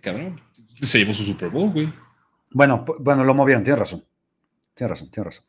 cabrón, 0.00 0.40
se 0.80 0.98
llevó 0.98 1.12
su 1.12 1.22
Super 1.22 1.50
Bowl, 1.50 1.70
güey. 1.70 1.92
Bueno, 2.52 2.84
bueno, 2.98 3.22
lo 3.22 3.34
movieron, 3.34 3.62
tienes 3.62 3.78
razón. 3.78 4.04
Tienes 4.74 4.90
razón, 4.90 5.10
tienes 5.10 5.36
razón. 5.36 5.44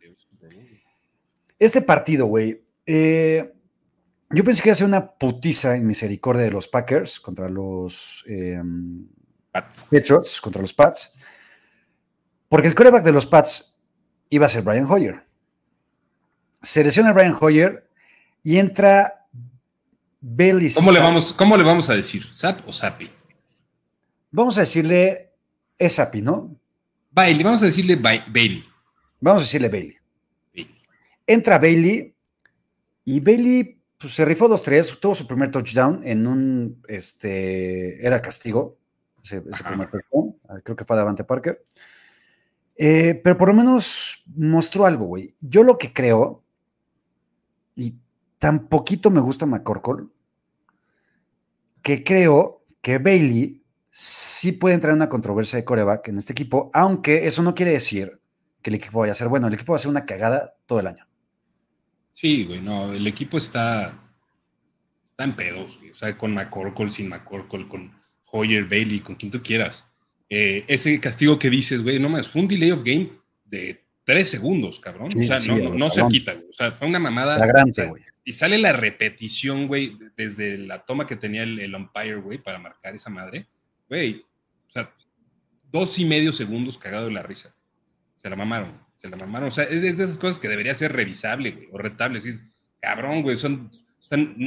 Este 1.57 1.81
partido, 1.81 2.25
güey, 2.25 2.63
eh, 2.85 3.53
yo 4.33 4.43
pensé 4.43 4.61
que 4.61 4.69
iba 4.69 4.73
a 4.73 4.75
ser 4.75 4.87
una 4.87 5.11
putiza 5.11 5.75
en 5.75 5.85
misericordia 5.85 6.43
de 6.43 6.51
los 6.51 6.67
Packers 6.67 7.19
contra 7.19 7.49
los 7.49 8.23
eh, 8.27 8.61
Patriots, 9.51 10.39
contra 10.41 10.61
los 10.61 10.73
Pats, 10.73 11.13
porque 12.47 12.67
el 12.67 12.75
coreback 12.75 13.03
de 13.03 13.11
los 13.11 13.25
Pats 13.25 13.77
iba 14.29 14.45
a 14.45 14.49
ser 14.49 14.63
Brian 14.63 14.89
Hoyer. 14.89 15.25
Se 16.61 16.83
lesiona 16.83 17.13
Brian 17.13 17.37
Hoyer 17.39 17.89
y 18.43 18.57
entra 18.57 19.27
Bailey. 20.21 20.73
¿Cómo 20.73 20.91
le, 20.91 20.99
vamos, 20.99 21.33
¿Cómo 21.33 21.57
le 21.57 21.63
vamos 21.63 21.89
a 21.89 21.95
decir? 21.95 22.31
¿Sap 22.31 22.67
o 22.67 22.73
Sapi? 22.73 23.09
Vamos 24.31 24.57
a 24.57 24.61
decirle 24.61 25.33
Esapi, 25.77 26.21
¿no? 26.21 26.55
Bailey, 27.11 27.43
vamos 27.43 27.61
a 27.63 27.65
decirle 27.65 27.95
Bailey. 27.95 28.63
Vamos 29.19 29.41
a 29.41 29.45
decirle 29.45 29.67
Bailey. 29.67 29.97
Entra 31.27 31.59
Bailey 31.59 32.15
y 33.03 33.19
Bailey 33.19 33.80
pues, 34.01 34.15
se 34.15 34.25
rifó 34.25 34.49
2-3, 34.49 34.99
tuvo 34.99 35.13
su 35.13 35.27
primer 35.27 35.51
touchdown 35.51 36.01
en 36.03 36.25
un, 36.25 36.81
este, 36.87 38.05
era 38.05 38.21
castigo, 38.21 38.77
ese, 39.23 39.41
primer 39.41 39.89
touchdown, 39.89 40.35
ah, 40.49 40.59
creo 40.63 40.75
que 40.75 40.85
fue 40.85 40.97
Davante 40.97 41.23
Parker. 41.23 41.63
Eh, 42.75 43.21
pero 43.23 43.37
por 43.37 43.49
lo 43.49 43.53
menos 43.53 44.23
mostró 44.35 44.85
algo, 44.85 45.05
güey. 45.05 45.35
Yo 45.39 45.61
lo 45.61 45.77
que 45.77 45.93
creo, 45.93 46.43
y 47.75 47.95
tan 48.39 48.67
poquito 48.67 49.11
me 49.11 49.21
gusta 49.21 49.45
McCorkle, 49.45 50.07
que 51.83 52.03
creo 52.03 52.63
que 52.81 52.97
Bailey 52.97 53.63
sí 53.91 54.53
puede 54.53 54.75
entrar 54.75 54.91
en 54.91 54.97
una 54.97 55.09
controversia 55.09 55.57
de 55.57 55.65
coreback 55.65 56.07
en 56.07 56.17
este 56.17 56.33
equipo, 56.33 56.71
aunque 56.73 57.27
eso 57.27 57.43
no 57.43 57.53
quiere 57.53 57.73
decir 57.73 58.19
que 58.61 58.69
el 58.69 58.75
equipo 58.75 58.99
vaya 58.99 59.11
a 59.11 59.15
ser 59.15 59.27
bueno. 59.27 59.47
El 59.47 59.53
equipo 59.53 59.73
va 59.73 59.75
a 59.75 59.79
ser 59.79 59.89
una 59.89 60.05
cagada 60.05 60.55
todo 60.65 60.79
el 60.79 60.87
año. 60.87 61.05
Sí, 62.11 62.45
güey, 62.45 62.61
no, 62.61 62.91
el 62.91 63.07
equipo 63.07 63.37
está, 63.37 63.99
está 65.05 65.23
en 65.23 65.35
pedos, 65.35 65.79
O 65.91 65.95
sea, 65.95 66.17
con 66.17 66.33
McCorkle, 66.33 66.89
sin 66.89 67.09
McCorkle, 67.09 67.67
con 67.67 67.91
Hoyer, 68.25 68.65
Bailey, 68.65 68.99
con 68.99 69.15
quien 69.15 69.31
tú 69.31 69.41
quieras. 69.41 69.85
Eh, 70.29 70.63
ese 70.67 70.99
castigo 70.99 71.37
que 71.39 71.49
dices, 71.49 71.83
güey, 71.83 71.99
no 71.99 72.09
más, 72.09 72.27
fue 72.27 72.41
un 72.41 72.47
delay 72.47 72.71
of 72.71 72.83
game 72.83 73.09
de 73.45 73.85
tres 74.03 74.29
segundos, 74.29 74.79
cabrón. 74.79 75.09
o 75.17 75.23
sea, 75.23 75.39
no, 75.39 75.89
se 75.89 76.07
quita, 76.09 76.33
güey. 76.33 76.49
O 76.49 76.53
sea, 76.53 76.71
fue 76.71 76.87
una 76.87 76.99
mamada. 76.99 77.37
güey. 77.87 78.03
Y 78.23 78.33
sale 78.33 78.57
la 78.57 78.71
repetición, 78.71 79.67
güey, 79.67 79.97
desde 80.15 80.57
la 80.57 80.85
toma 80.85 81.07
que 81.07 81.15
tenía 81.15 81.43
el, 81.43 81.59
el 81.59 81.73
umpire, 81.73 82.15
güey, 82.15 82.37
para 82.37 82.59
marcar 82.59 82.93
esa 82.93 83.09
madre 83.09 83.47
güey, 83.91 84.25
o 84.69 84.71
sea, 84.71 84.95
dos 85.69 85.99
y 85.99 86.05
medio 86.05 86.31
segundos 86.31 86.77
cagado 86.77 87.07
de 87.07 87.11
la 87.11 87.23
risa. 87.23 87.53
Se 88.15 88.29
la 88.29 88.37
mamaron, 88.37 88.81
se 89.01 89.09
la 89.09 89.17
mamaron. 89.17 89.47
O 89.47 89.51
sea, 89.51 89.63
es, 89.63 89.81
de 89.81 89.89
esas 89.89 90.19
cosas 90.19 90.37
que 90.37 90.47
debería 90.47 90.75
ser 90.75 90.93
revisable, 90.93 91.51
güey, 91.51 91.67
o 91.71 91.77
rentable. 91.79 92.21
cabrón, 92.79 93.23
güey, 93.23 93.35
son, 93.35 93.71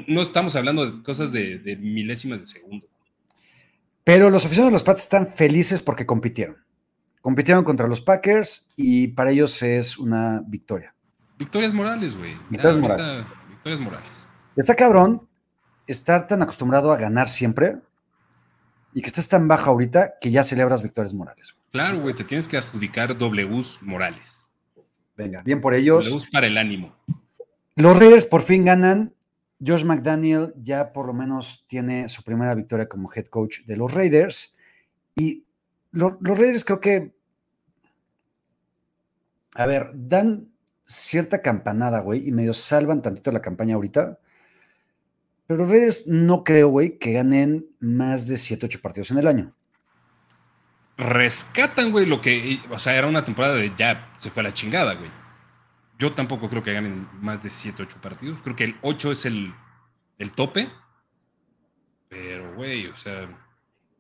no 0.07 0.23
estamos 0.23 0.55
hablando 0.55 0.89
de 0.89 1.03
cosas 1.03 1.33
de, 1.33 1.77
milésimas 1.81 2.39
de 2.39 2.47
segundo. 2.47 2.87
Pero 4.05 4.31
los 4.31 4.47
aficionados 4.47 4.71
de 4.71 4.75
los 4.75 4.83
Pats 4.85 5.01
están 5.01 5.27
felices 5.27 5.83
porque 5.83 6.07
compitieron. 6.07 6.65
Compitieron 7.21 7.65
contra 7.65 7.89
los 7.89 8.01
Packers 8.01 8.69
y 8.77 9.09
para 9.09 9.33
ellos 9.33 9.61
es 9.63 9.99
una 9.99 10.45
victoria. 10.47 10.95
Victorias 11.37 11.73
morales, 11.73 12.17
güey. 12.17 12.39
Victorias 12.49 12.79
morales. 12.79 13.27
Victorias 13.49 13.81
morales. 13.81 14.29
Está 14.55 14.77
cabrón 14.77 15.27
estar 15.89 16.29
tan 16.29 16.43
acostumbrado 16.43 16.93
a 16.93 16.97
ganar 16.97 17.29
siempre 17.29 17.79
y 18.93 19.01
que 19.01 19.09
estés 19.09 19.29
tan 19.29 19.49
baja 19.49 19.71
ahorita 19.71 20.15
que 20.21 20.31
ya 20.31 20.45
celebras 20.45 20.81
victorias 20.81 21.13
morales. 21.13 21.57
Claro, 21.73 22.01
güey, 22.01 22.15
te 22.15 22.23
tienes 22.23 22.47
que 22.47 22.57
adjudicar 22.57 23.17
Ws 23.17 23.83
morales. 23.83 24.44
Venga, 25.17 25.43
bien 25.43 25.61
por 25.61 25.75
ellos. 25.75 26.11
Ws 26.11 26.29
para 26.31 26.47
el 26.47 26.59
ánimo. 26.59 26.97
Los 27.77 27.99
Raiders 27.99 28.25
por 28.25 28.43
fin 28.43 28.65
ganan. 28.65 29.15
Josh 29.65 29.85
McDaniel 29.85 30.53
ya 30.57 30.93
por 30.93 31.07
lo 31.07 31.15
menos 31.15 31.65
tiene 31.69 32.09
su 32.09 32.23
primera 32.23 32.55
victoria 32.55 32.89
como 32.89 33.11
head 33.13 33.27
coach 33.27 33.61
de 33.61 33.77
los 33.77 33.95
Raiders. 33.95 34.55
Y 35.15 35.45
los 35.93 36.19
Raiders 36.21 36.65
creo 36.65 36.81
que, 36.81 37.15
a 39.55 39.67
ver, 39.67 39.93
dan 39.95 40.49
cierta 40.85 41.41
campanada, 41.41 42.01
güey, 42.01 42.29
y 42.29 42.33
medio 42.33 42.53
salvan 42.53 43.01
tantito 43.01 43.31
la 43.33 43.41
campaña 43.41 43.77
ahorita. 43.77 44.19
Pero 45.47 45.61
los 45.61 45.71
Raiders 45.71 46.07
no 46.07 46.43
creo, 46.43 46.69
güey, 46.69 46.99
que 46.99 47.13
ganen 47.13 47.67
más 47.79 48.27
de 48.27 48.37
7, 48.37 48.67
8 48.67 48.81
partidos 48.83 49.11
en 49.13 49.19
el 49.19 49.29
año. 49.29 49.55
Rescatan, 50.97 51.91
güey, 51.91 52.07
lo 52.07 52.21
que, 52.21 52.61
o 52.71 52.79
sea, 52.79 52.97
era 52.97 53.09
una 53.09 53.25
temporada 53.25 53.57
de 53.57 53.73
ya 53.77 54.13
se 54.19 54.31
fue 54.31 54.43
a 54.43 54.45
la 54.45 54.55
chingada, 54.55 54.95
güey. 54.95 55.11
Yo 55.99 56.13
tampoco 56.13 56.49
creo 56.49 56.63
que 56.63 56.73
ganen 56.73 57.09
más 57.21 57.43
de 57.43 57.51
7, 57.51 57.83
8 57.83 57.99
partidos. 58.01 58.39
Creo 58.43 58.57
que 58.57 58.65
el 58.65 58.77
8 58.83 59.13
es 59.13 59.27
el, 59.27 59.55
el 60.19 60.31
tope. 60.33 60.69
Pero, 62.09 62.55
güey, 62.55 62.87
o 62.87 62.97
sea. 62.97 63.29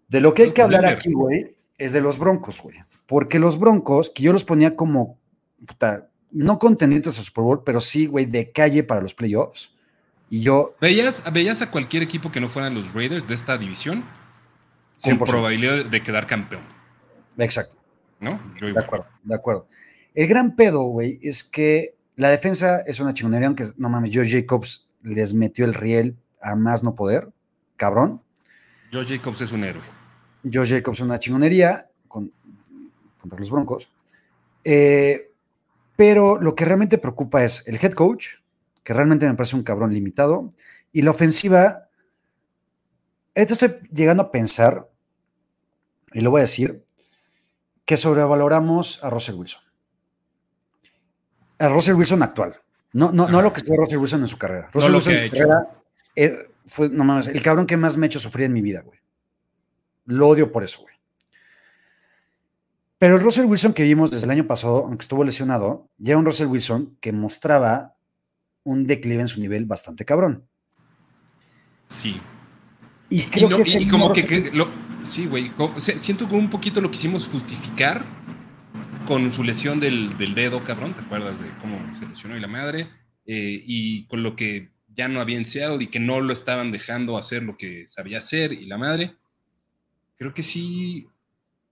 De 0.08 0.20
lo 0.20 0.34
que 0.34 0.44
hay 0.44 0.52
que 0.52 0.62
hablar 0.62 0.86
aquí, 0.86 1.12
güey, 1.12 1.56
es 1.78 1.92
de 1.92 2.00
los 2.00 2.18
Broncos, 2.18 2.60
güey. 2.60 2.76
Porque 3.06 3.38
los 3.38 3.58
Broncos, 3.58 4.10
que 4.10 4.22
yo 4.22 4.32
los 4.32 4.44
ponía 4.44 4.76
como, 4.76 5.18
puta, 5.66 6.08
no 6.30 6.58
contendientes 6.58 7.18
a 7.18 7.22
Super 7.22 7.44
Bowl, 7.44 7.62
pero 7.64 7.80
sí, 7.80 8.06
güey, 8.06 8.26
de 8.26 8.52
calle 8.52 8.84
para 8.84 9.00
los 9.00 9.14
playoffs. 9.14 9.72
Y 10.30 10.40
yo. 10.40 10.74
¿Veías, 10.80 11.22
¿Veías 11.32 11.62
a 11.62 11.70
cualquier 11.70 12.02
equipo 12.02 12.30
que 12.30 12.40
no 12.40 12.48
fueran 12.48 12.74
los 12.74 12.92
Raiders 12.92 13.26
de 13.26 13.34
esta 13.34 13.58
división 13.58 14.04
con 15.02 15.18
probabilidad 15.18 15.84
de 15.84 16.02
quedar 16.02 16.26
campeón? 16.26 16.73
Exacto. 17.38 17.76
¿No? 18.20 18.40
de 18.60 18.78
acuerdo, 18.78 19.06
de 19.22 19.34
acuerdo. 19.34 19.68
El 20.14 20.28
gran 20.28 20.54
pedo, 20.56 20.82
güey, 20.84 21.18
es 21.22 21.44
que 21.44 21.94
la 22.16 22.30
defensa 22.30 22.80
es 22.86 23.00
una 23.00 23.12
chingonería, 23.12 23.48
aunque 23.48 23.66
no 23.76 23.88
mames, 23.88 24.10
Joe 24.14 24.28
Jacobs 24.28 24.88
les 25.02 25.34
metió 25.34 25.64
el 25.64 25.74
riel 25.74 26.16
a 26.40 26.54
más 26.54 26.84
no 26.84 26.94
poder, 26.94 27.28
cabrón. 27.76 28.22
Joe 28.92 29.04
Jacobs 29.04 29.40
es 29.40 29.52
un 29.52 29.64
héroe. 29.64 29.82
Joe 30.50 30.66
Jacobs 30.66 30.98
es 30.98 31.04
una 31.04 31.18
chingonería 31.18 31.88
contra 32.08 33.38
los 33.38 33.50
Broncos. 33.50 33.90
Eh, 34.62 35.32
pero 35.96 36.40
lo 36.40 36.54
que 36.54 36.64
realmente 36.64 36.98
preocupa 36.98 37.44
es 37.44 37.62
el 37.66 37.76
head 37.76 37.92
coach, 37.92 38.36
que 38.82 38.94
realmente 38.94 39.26
me 39.26 39.34
parece 39.34 39.56
un 39.56 39.62
cabrón 39.62 39.92
limitado, 39.92 40.48
y 40.92 41.02
la 41.02 41.10
ofensiva. 41.10 41.88
Esto 43.34 43.54
estoy 43.54 43.76
llegando 43.92 44.22
a 44.22 44.30
pensar, 44.30 44.88
y 46.12 46.20
lo 46.20 46.30
voy 46.30 46.40
a 46.40 46.42
decir, 46.42 46.84
que 47.84 47.96
sobrevaloramos 47.96 49.02
a 49.02 49.10
Russell 49.10 49.34
Wilson 49.34 49.64
a 51.58 51.68
Russell 51.68 51.94
Wilson 51.94 52.22
actual. 52.22 52.60
No, 52.92 53.10
no, 53.10 53.28
no 53.28 53.42
lo 53.42 53.52
que 53.52 53.60
fue 53.60 53.76
Russell 53.76 53.98
Wilson 53.98 54.22
en 54.22 54.28
su 54.28 54.38
carrera. 54.38 54.70
Russell 54.72 54.90
no 54.90 54.96
Wilson 54.96 55.14
en 55.14 55.30
su 55.30 55.36
carrera 55.36 55.68
fue, 56.66 56.88
no 56.88 57.04
mames, 57.04 57.26
el 57.26 57.42
cabrón 57.42 57.66
que 57.66 57.76
más 57.76 57.96
me 57.96 58.06
ha 58.06 58.08
hecho 58.08 58.20
sufrir 58.20 58.46
en 58.46 58.52
mi 58.52 58.62
vida, 58.62 58.82
güey. 58.82 58.98
Lo 60.06 60.28
odio 60.28 60.50
por 60.50 60.64
eso, 60.64 60.80
güey. 60.82 60.94
Pero 62.98 63.16
el 63.16 63.22
Russell 63.22 63.44
Wilson 63.44 63.74
que 63.74 63.82
vimos 63.82 64.10
desde 64.10 64.24
el 64.24 64.30
año 64.30 64.46
pasado, 64.46 64.84
aunque 64.86 65.02
estuvo 65.02 65.24
lesionado, 65.24 65.88
ya 65.98 66.12
era 66.12 66.18
un 66.18 66.24
Russell 66.24 66.46
Wilson 66.46 66.96
que 67.00 67.12
mostraba 67.12 67.96
un 68.62 68.86
declive 68.86 69.22
en 69.22 69.28
su 69.28 69.40
nivel 69.40 69.66
bastante 69.66 70.04
cabrón. 70.04 70.46
Sí. 71.88 72.18
Y 73.10 73.24
creo 73.24 73.48
que, 73.50 73.88
como 73.90 74.12
que, 74.12 74.50
sí, 75.04 75.26
güey. 75.26 75.52
Siento 75.78 76.28
que 76.28 76.34
un 76.34 76.50
poquito 76.50 76.80
lo 76.80 76.90
quisimos 76.90 77.28
justificar 77.28 78.04
con 79.06 79.32
su 79.32 79.44
lesión 79.44 79.80
del, 79.80 80.16
dedo, 80.34 80.64
cabrón, 80.64 80.94
¿te 80.94 81.02
acuerdas 81.02 81.38
de 81.38 81.48
cómo 81.60 81.78
se 81.98 82.06
lesionó 82.06 82.36
y 82.36 82.40
la 82.40 82.48
madre? 82.48 82.88
Eh, 83.26 83.62
y 83.64 84.06
con 84.06 84.22
lo 84.22 84.34
que 84.34 84.70
ya 84.94 85.08
no 85.08 85.20
había 85.20 85.36
en 85.36 85.44
Seattle 85.44 85.82
y 85.82 85.88
que 85.88 86.00
no 86.00 86.20
lo 86.20 86.32
estaban 86.32 86.72
dejando 86.72 87.18
hacer 87.18 87.42
lo 87.42 87.56
que 87.56 87.86
sabía 87.86 88.18
hacer 88.18 88.52
y 88.52 88.66
la 88.66 88.78
madre. 88.78 89.16
Creo 90.16 90.32
que 90.32 90.42
sí, 90.42 91.08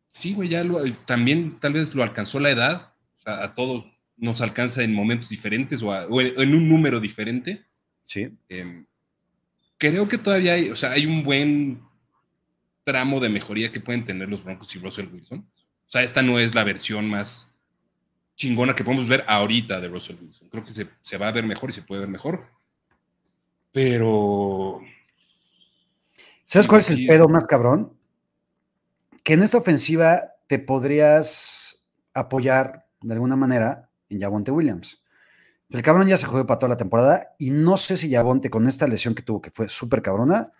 sí, 0.08 0.34
güey, 0.34 0.48
ya 0.48 0.64
también 1.06 1.58
tal 1.58 1.74
vez 1.74 1.94
lo 1.94 2.02
alcanzó 2.02 2.40
la 2.40 2.50
edad. 2.50 2.94
O 3.18 3.22
sea, 3.22 3.44
a 3.44 3.54
todos 3.54 3.84
nos 4.16 4.40
alcanza 4.40 4.82
en 4.82 4.94
momentos 4.94 5.28
diferentes 5.28 5.82
o, 5.82 6.20
en, 6.20 6.54
un 6.54 6.68
número 6.68 7.00
diferente. 7.00 7.64
Sí. 8.04 8.28
Em, 8.48 8.84
creo 9.78 10.08
que 10.08 10.18
todavía 10.18 10.54
hay, 10.54 10.70
o 10.70 10.76
sea, 10.76 10.92
hay 10.92 11.06
un 11.06 11.22
buen 11.22 11.80
tramo 12.84 13.20
de 13.20 13.28
mejoría 13.28 13.72
que 13.72 13.80
pueden 13.80 14.04
tener 14.04 14.28
los 14.28 14.42
Broncos 14.42 14.74
y 14.74 14.78
Russell 14.78 15.08
Wilson. 15.12 15.46
O 15.86 15.90
sea, 15.90 16.02
esta 16.02 16.22
no 16.22 16.38
es 16.38 16.54
la 16.54 16.64
versión 16.64 17.08
más 17.08 17.54
chingona 18.36 18.74
que 18.74 18.84
podemos 18.84 19.06
ver 19.06 19.24
ahorita 19.28 19.80
de 19.80 19.88
Russell 19.88 20.16
Wilson. 20.20 20.48
Creo 20.48 20.64
que 20.64 20.72
se, 20.72 21.18
va 21.18 21.28
a 21.28 21.32
ver 21.32 21.44
mejor 21.44 21.70
y 21.70 21.72
se 21.72 21.82
puede 21.82 22.00
ver 22.00 22.08
mejor. 22.08 22.44
Pero. 23.72 24.80
¿Sabes 26.44 26.66
cuál 26.66 26.80
es 26.80 26.90
el 26.90 27.06
pedo 27.06 27.28
más 27.28 27.44
cabrón? 27.46 27.96
Que 29.22 29.34
en 29.34 29.42
esta 29.42 29.58
ofensiva 29.58 30.20
te 30.46 30.58
podrías 30.58 31.84
apoyar 32.12 32.86
de 33.00 33.14
alguna 33.14 33.36
manera 33.36 33.88
en 34.08 34.20
Javonte 34.20 34.50
Williams. 34.50 35.02
El 35.70 35.80
cabrón 35.80 36.08
ya 36.08 36.18
se 36.18 36.26
jodió 36.26 36.44
para 36.44 36.58
toda 36.58 36.70
la 36.70 36.76
temporada 36.76 37.34
y 37.38 37.50
no 37.50 37.78
sé 37.78 37.96
si 37.96 38.12
Javonte 38.12 38.50
con 38.50 38.66
esta 38.66 38.86
lesión 38.86 39.14
que 39.14 39.22
tuvo, 39.22 39.40
que 39.40 39.50
fue 39.50 39.68
súper 39.70 40.02
cabrona, 40.02 40.52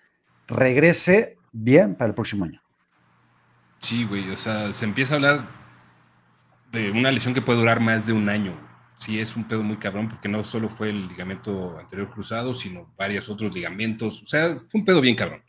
regrese 0.47 1.37
bien 1.53 1.95
para 1.95 2.09
el 2.09 2.15
próximo 2.15 2.45
año. 2.45 2.61
Sí, 3.79 4.05
güey, 4.05 4.31
o 4.31 4.37
sea, 4.37 4.73
se 4.73 4.85
empieza 4.85 5.15
a 5.15 5.17
hablar 5.17 5.47
de 6.73 6.91
una 6.91 7.11
lesión 7.11 7.35
que 7.35 7.43
puede 7.43 7.59
durar 7.59 7.81
más 7.81 8.07
de 8.07 8.13
un 8.13 8.29
año. 8.29 8.57
Sí, 8.97 9.19
es 9.19 9.37
un 9.37 9.45
pedo 9.45 9.63
muy 9.63 9.77
cabrón 9.77 10.09
porque 10.09 10.29
no 10.29 10.45
solo 10.45 10.69
fue 10.69 10.91
el 10.91 11.09
ligamento 11.09 11.77
anterior 11.79 12.11
cruzado, 12.11 12.55
sino 12.55 12.93
varios 12.97 13.29
otros 13.29 13.53
ligamentos. 13.53 14.23
O 14.23 14.27
sea, 14.27 14.57
fue 14.57 14.81
un 14.81 14.85
pedo 14.85 15.01
bien 15.01 15.17
cabrón. 15.17 15.43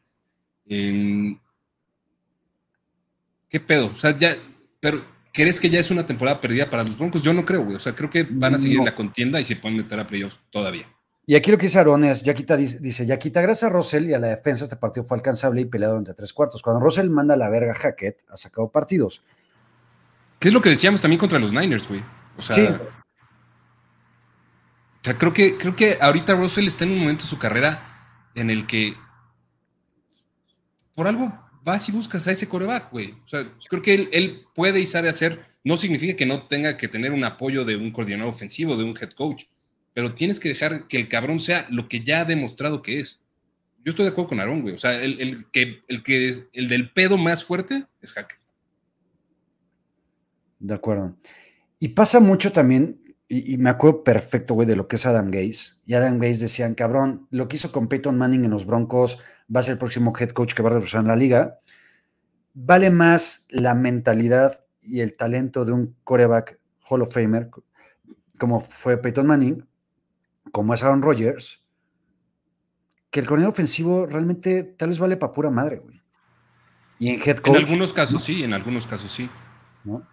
¿Qué 3.48 3.60
pedo? 3.60 3.88
O 3.88 3.96
sea, 3.96 4.18
ya, 4.18 4.36
pero 4.80 5.06
¿crees 5.32 5.60
que 5.60 5.70
ya 5.70 5.80
es 5.80 5.92
una 5.92 6.06
temporada 6.06 6.42
perdida 6.42 6.68
para 6.68 6.84
los 6.84 6.98
Broncos? 6.98 7.22
Yo 7.22 7.32
no 7.34 7.46
creo, 7.46 7.64
güey. 7.64 7.76
O 7.76 7.80
sea, 7.80 7.94
creo 7.94 8.10
que 8.10 8.24
van 8.24 8.56
a 8.56 8.58
seguir 8.58 8.80
en 8.80 8.86
la 8.86 8.96
contienda 8.96 9.40
y 9.40 9.46
se 9.46 9.56
pueden 9.56 9.78
meter 9.78 10.00
a 10.00 10.08
playoffs 10.08 10.42
todavía. 10.50 10.88
Y 11.26 11.36
aquí 11.36 11.52
lo 11.52 11.58
que 11.58 11.68
dice 11.68 11.80
Aaron 11.80 12.04
es, 12.04 12.22
Yaquita 12.24 12.58
dice, 12.58 13.06
Yaquita, 13.06 13.42
gracias 13.42 13.72
a 13.72 13.74
Russell 13.74 14.10
y 14.10 14.14
a 14.14 14.20
la 14.20 14.28
defensa, 14.28 14.66
este 14.66 14.76
partido 14.76 15.06
fue 15.06 15.16
alcanzable 15.16 15.62
y 15.62 15.66
peleado 15.66 15.98
entre 15.98 16.14
tres 16.14 16.34
cuartos. 16.34 16.62
Cuando 16.62 16.84
Russell 16.84 17.10
manda 17.10 17.38
la 17.38 17.50
verga 17.50 17.72
a 17.72 17.76
Hackett, 17.76 18.24
ha 18.30 18.36
sacado 18.36 18.70
partidos. 18.70 19.22
¿Qué 20.40 20.50
es 20.50 20.54
lo 20.54 20.62
que 20.62 20.70
decíamos 20.70 21.02
también 21.02 21.20
contra 21.20 21.40
los 21.40 21.54
Niners, 21.54 21.88
güey? 21.88 22.04
O 22.38 22.42
sea, 22.42 22.56
sí. 22.56 22.68
O 25.02 25.06
sea, 25.06 25.18
creo 25.18 25.34
que, 25.34 25.58
creo 25.58 25.76
que 25.76 25.98
ahorita 26.02 26.34
Russell 26.36 26.68
está 26.68 26.84
en 26.84 26.92
un 26.92 27.00
momento 27.00 27.24
de 27.24 27.30
su 27.30 27.40
carrera 27.40 28.30
en 28.36 28.50
el 28.50 28.68
que 28.68 28.96
por 30.94 31.08
algo 31.08 31.32
vas 31.64 31.88
y 31.88 31.94
buscas 31.94 32.28
a 32.28 32.32
ese 32.32 32.50
coreback, 32.50 32.92
güey. 32.92 33.12
O 33.24 33.28
sea, 33.28 33.50
creo 33.70 33.82
que 33.82 33.94
él, 33.94 34.10
él, 34.12 34.46
puede 34.54 34.82
y 34.82 34.86
sabe 34.86 35.08
hacer. 35.08 35.46
No 35.64 35.78
significa 35.78 36.18
que 36.18 36.26
no 36.26 36.48
tenga 36.48 36.76
que 36.76 36.90
tener 36.90 37.14
un 37.14 37.24
apoyo 37.24 37.64
de 37.64 37.78
un 37.78 37.92
coordinador 37.92 38.34
ofensivo, 38.34 38.76
de 38.76 38.84
un 38.84 38.98
head 39.00 39.12
coach 39.12 39.46
pero 39.94 40.14
tienes 40.14 40.40
que 40.40 40.50
dejar 40.50 40.88
que 40.88 40.98
el 40.98 41.08
cabrón 41.08 41.40
sea 41.40 41.68
lo 41.70 41.88
que 41.88 42.02
ya 42.02 42.22
ha 42.22 42.26
demostrado 42.26 42.82
que 42.82 43.00
es. 43.00 43.22
Yo 43.84 43.92
estoy 43.92 44.06
de 44.06 44.12
acuerdo 44.12 44.30
con 44.30 44.40
Aaron, 44.40 44.62
güey. 44.62 44.76
O 44.76 44.78
sea, 44.78 45.02
el, 45.02 45.46
que, 45.52 45.82
el 45.88 46.04
que 46.04 46.30
es 46.30 46.48
el 46.54 46.70
del 46.70 46.92
pedo 46.92 47.18
más 47.18 47.44
fuerte 47.44 47.86
es 48.02 48.14
Hackett. 48.14 48.40
De 50.60 50.74
acuerdo. 50.74 51.18
Y 51.80 51.90
pasa 51.90 52.22
mucho 52.22 52.54
también, 52.54 53.02
y, 53.28 53.58
me 53.58 53.70
acuerdo 53.70 54.04
perfecto, 54.04 54.54
güey, 54.54 54.68
de 54.68 54.78
lo 54.78 54.88
que 54.88 54.96
es 54.96 55.06
Adam 55.06 55.30
Gaze. 55.30 55.76
Y 55.86 55.96
Adam 55.96 56.18
Gaze 56.18 56.44
decían, 56.44 56.76
cabrón, 56.76 57.28
lo 57.30 57.48
que 57.48 57.58
hizo 57.58 57.72
con 57.72 57.90
Peyton 57.90 58.18
Manning 58.18 58.46
en 58.46 58.52
los 58.52 58.66
Broncos 58.66 59.20
va 59.54 59.60
a 59.60 59.64
ser 59.64 59.74
el 59.74 59.78
próximo 59.80 60.14
head 60.18 60.30
coach 60.30 60.54
que 60.54 60.64
va 60.64 60.70
a 60.70 60.74
representar 60.74 61.02
en 61.02 61.08
la 61.08 61.16
liga. 61.16 61.58
Vale 62.54 62.90
más 62.90 63.48
la 63.50 63.74
mentalidad 63.74 64.64
y 64.82 65.02
el 65.02 65.16
talento 65.18 65.66
de 65.66 65.74
un 65.74 65.96
coreback 66.04 66.60
Hall 66.88 67.02
of 67.02 67.14
Famer, 67.14 67.50
como 68.40 68.62
fue 68.62 68.98
Peyton 68.98 69.26
Manning, 69.26 69.66
como 70.52 70.74
es 70.74 70.84
Aaron 70.84 71.02
Rodgers, 71.02 71.64
que 73.10 73.20
el 73.20 73.26
coordinador 73.28 73.54
ofensivo 73.54 74.06
realmente 74.06 74.64
tal 74.64 74.90
vez 74.90 75.00
vale 75.00 75.18
para 75.18 75.32
pura 75.32 75.50
madre, 75.50 75.78
güey. 75.78 76.02
Y 77.00 77.10
en 77.10 77.22
head 77.22 77.38
coach. 77.38 77.58
En 77.58 77.66
algunos 77.66 77.94
casos 77.94 78.24
sí, 78.24 78.44
en 78.44 78.54
algunos 78.54 78.88
casos 78.88 79.12
sí. 79.12 79.30
¿No? 79.84 80.08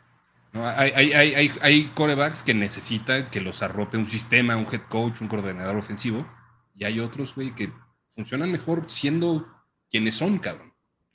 hay, 0.52 1.12
hay, 1.12 1.52
hay, 1.60 1.86
corebacks 1.94 2.42
que 2.42 2.54
necesitan 2.54 3.30
que 3.30 3.40
los 3.40 3.62
arrope 3.62 3.96
un 3.96 4.06
sistema, 4.06 4.56
un 4.56 4.66
head 4.66 4.82
coach, 4.88 5.20
un 5.20 5.28
coordinador 5.28 5.76
ofensivo. 5.76 6.26
Y 6.74 6.84
hay 6.84 6.98
otros, 6.98 7.34
güey, 7.34 7.54
que 7.54 7.72
funcionan 8.08 8.50
mejor 8.50 8.90
siendo 8.90 9.46
quienes 9.90 10.16
son, 10.16 10.38
cabrón. 10.38 10.72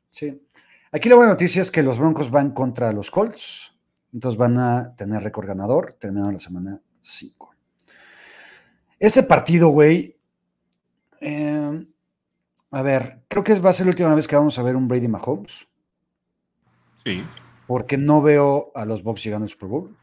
Sí. 0.10 0.42
Aquí 0.92 1.10
la 1.10 1.16
buena 1.16 1.32
noticia 1.32 1.62
es 1.62 1.72
que 1.72 1.84
los 1.84 1.98
Broncos 1.98 2.32
van 2.32 2.52
contra 2.52 2.94
los 2.94 3.12
Colts. 3.12 3.74
Entonces 4.14 4.38
van 4.38 4.58
a 4.58 4.96
tener 4.96 5.22
récord 5.22 5.46
ganador 5.46 5.94
terminando 6.00 6.32
la 6.32 6.40
semana 6.40 6.82
5. 7.02 7.55
Este 9.00 9.24
partido, 9.24 9.70
güey. 9.70 10.16
eh, 11.22 11.86
a 12.72 12.82
ver, 12.82 13.22
creo 13.30 13.44
que 13.44 13.54
va 13.60 13.70
a 13.70 13.74
ser 13.74 13.86
la 13.86 13.92
última 13.92 14.14
vez 14.16 14.28
que 14.28 14.36
vamos 14.36 14.58
a 14.60 14.64
ver 14.64 14.76
un 14.76 14.88
Brady 14.88 15.08
Mahomes. 15.08 15.68
Sí. 17.04 17.24
Porque 17.68 17.98
no 17.98 18.22
veo 18.22 18.72
a 18.76 18.86
los 18.86 19.02
Bucks 19.04 19.24
llegando 19.24 19.46
al 19.46 19.50
Super 19.50 19.70
Bowl. 19.70 19.98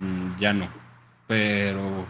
Mm, 0.00 0.36
ya 0.38 0.52
no. 0.52 0.68
Pero. 1.26 2.06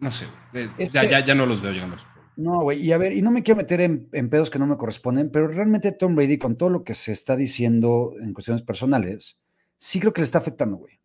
No 0.00 0.10
sé. 0.10 0.26
eh, 0.54 0.70
Es 0.78 0.90
ya, 0.90 1.04
ya, 1.04 1.24
ya 1.24 1.34
no 1.34 1.44
los 1.46 1.60
veo 1.60 1.72
llegando 1.72 1.94
al 1.94 2.00
Super 2.00 2.14
Bowl. 2.16 2.24
No, 2.36 2.60
güey, 2.62 2.80
y 2.80 2.92
a 2.92 2.98
ver, 2.98 3.12
y 3.12 3.20
no 3.22 3.32
me 3.32 3.42
quiero 3.42 3.56
meter 3.58 3.80
en, 3.80 4.08
en 4.12 4.28
pedos 4.28 4.48
que 4.48 4.60
no 4.60 4.66
me 4.66 4.76
corresponden, 4.76 5.30
pero 5.30 5.48
realmente 5.48 5.90
Tom 5.90 6.14
Brady, 6.14 6.38
con 6.38 6.56
todo 6.56 6.70
lo 6.70 6.84
que 6.84 6.94
se 6.94 7.10
está 7.10 7.34
diciendo 7.34 8.12
en 8.20 8.32
cuestiones 8.32 8.62
personales, 8.62 9.42
sí 9.76 9.98
creo 9.98 10.12
que 10.12 10.20
le 10.20 10.24
está 10.26 10.38
afectando, 10.38 10.76
güey. 10.76 11.00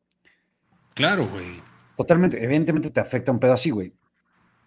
Claro, 0.94 1.28
güey. 1.28 1.60
Totalmente, 1.96 2.44
evidentemente 2.44 2.90
te 2.90 3.00
afecta 3.00 3.32
un 3.32 3.40
pedo 3.40 3.54
así, 3.54 3.70
güey. 3.70 3.94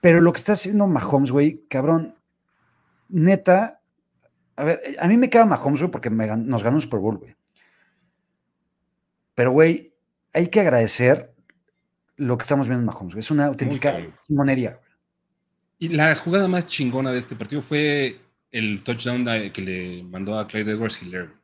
Pero 0.00 0.20
lo 0.20 0.32
que 0.32 0.38
está 0.38 0.52
haciendo 0.52 0.86
Mahomes, 0.86 1.32
güey, 1.32 1.64
cabrón, 1.68 2.16
neta, 3.08 3.80
a 4.56 4.64
ver, 4.64 4.82
a 4.98 5.08
mí 5.08 5.16
me 5.16 5.30
queda 5.30 5.46
Mahomes, 5.46 5.80
güey, 5.80 5.90
porque 5.90 6.10
me 6.10 6.26
nos 6.36 6.62
ganó 6.62 6.76
un 6.76 6.82
Super 6.82 7.00
Bowl, 7.00 7.18
güey. 7.18 7.34
Pero, 9.34 9.50
güey, 9.50 9.94
hay 10.32 10.48
que 10.48 10.60
agradecer 10.60 11.34
lo 12.16 12.38
que 12.38 12.42
estamos 12.42 12.68
viendo 12.68 12.82
en 12.82 12.86
Mahomes, 12.86 13.14
güey. 13.14 13.20
Es 13.20 13.30
una 13.30 13.46
auténtica 13.46 13.98
monería, 14.28 14.70
güey. 14.70 14.86
Y 15.78 15.88
la 15.90 16.14
jugada 16.14 16.48
más 16.48 16.66
chingona 16.66 17.12
de 17.12 17.18
este 17.18 17.36
partido 17.36 17.60
fue 17.60 18.18
el 18.50 18.82
touchdown 18.82 19.24
que 19.52 19.60
le 19.60 20.02
mandó 20.04 20.38
a 20.38 20.46
Clyde 20.46 20.72
Edwards 20.72 21.02
Hiller. 21.02 21.34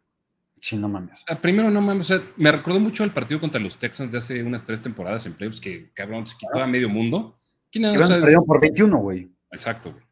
Sí, 0.65 0.77
no 0.77 0.89
mames. 0.89 1.25
Primero, 1.41 1.73
no 1.73 1.81
mames, 1.81 2.09
o 2.09 2.17
sea, 2.17 2.25
me 2.37 2.53
recordó 2.53 2.79
mucho 2.79 3.03
al 3.03 3.13
partido 3.13 3.41
contra 3.41 3.61
los 3.61 3.77
Texans 3.77 4.13
de 4.13 4.19
hace 4.19 4.43
unas 4.45 4.63
tres 4.63 4.81
temporadas 4.81 5.27
en 5.27 5.33
playoffs 5.33 5.61
que, 5.61 5.91
cabrón, 5.93 6.25
se 6.25 6.37
quitó 6.37 6.63
a 6.63 6.69
medio 6.69 6.89
mundo. 6.89 7.37
Que 7.69 7.81
o 7.85 8.07
sea, 8.07 8.39
por 8.47 8.61
21, 8.61 8.97
güey. 8.99 9.29
Exacto, 9.51 9.91
güey. 9.91 10.05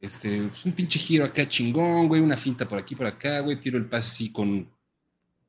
Este, 0.00 0.40
pues 0.48 0.64
un 0.64 0.72
pinche 0.72 0.98
giro 0.98 1.26
acá 1.26 1.46
chingón, 1.46 2.08
güey, 2.08 2.22
una 2.22 2.36
finta 2.38 2.66
por 2.66 2.78
aquí, 2.78 2.96
por 2.96 3.04
acá, 3.06 3.40
güey, 3.40 3.60
tiro 3.60 3.76
el 3.76 3.84
pase 3.84 4.08
así 4.08 4.32
con 4.32 4.66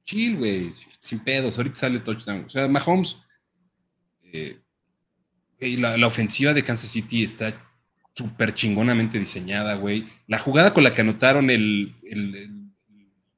chill, 0.04 0.36
güey, 0.38 0.70
sin, 1.00 1.20
pedos. 1.20 1.58
Ahorita 1.58 1.76
sale 1.80 1.96
el 1.96 2.04
touchdown. 2.04 2.44
O 2.44 2.50
sea, 2.50 2.68
Mahomes, 2.68 3.16
eh, 4.34 4.60
güey, 5.60 5.78
la, 5.78 5.96
la 5.98 6.08
ofensiva 6.08 6.54
de 6.54 6.62
Kansas 6.62 6.90
City 6.90 7.24
está 7.24 7.56
súper 8.14 8.54
chingonamente 8.54 9.18
diseñada, 9.18 9.76
güey. 9.76 10.06
La 10.28 10.40
jugada 10.40 10.74
con 10.74 10.84
la 10.84 10.94
que 10.94 11.02
anotaron 11.02 11.50
el, 11.50 11.96
el- 12.04 12.36
el- 12.36 12.63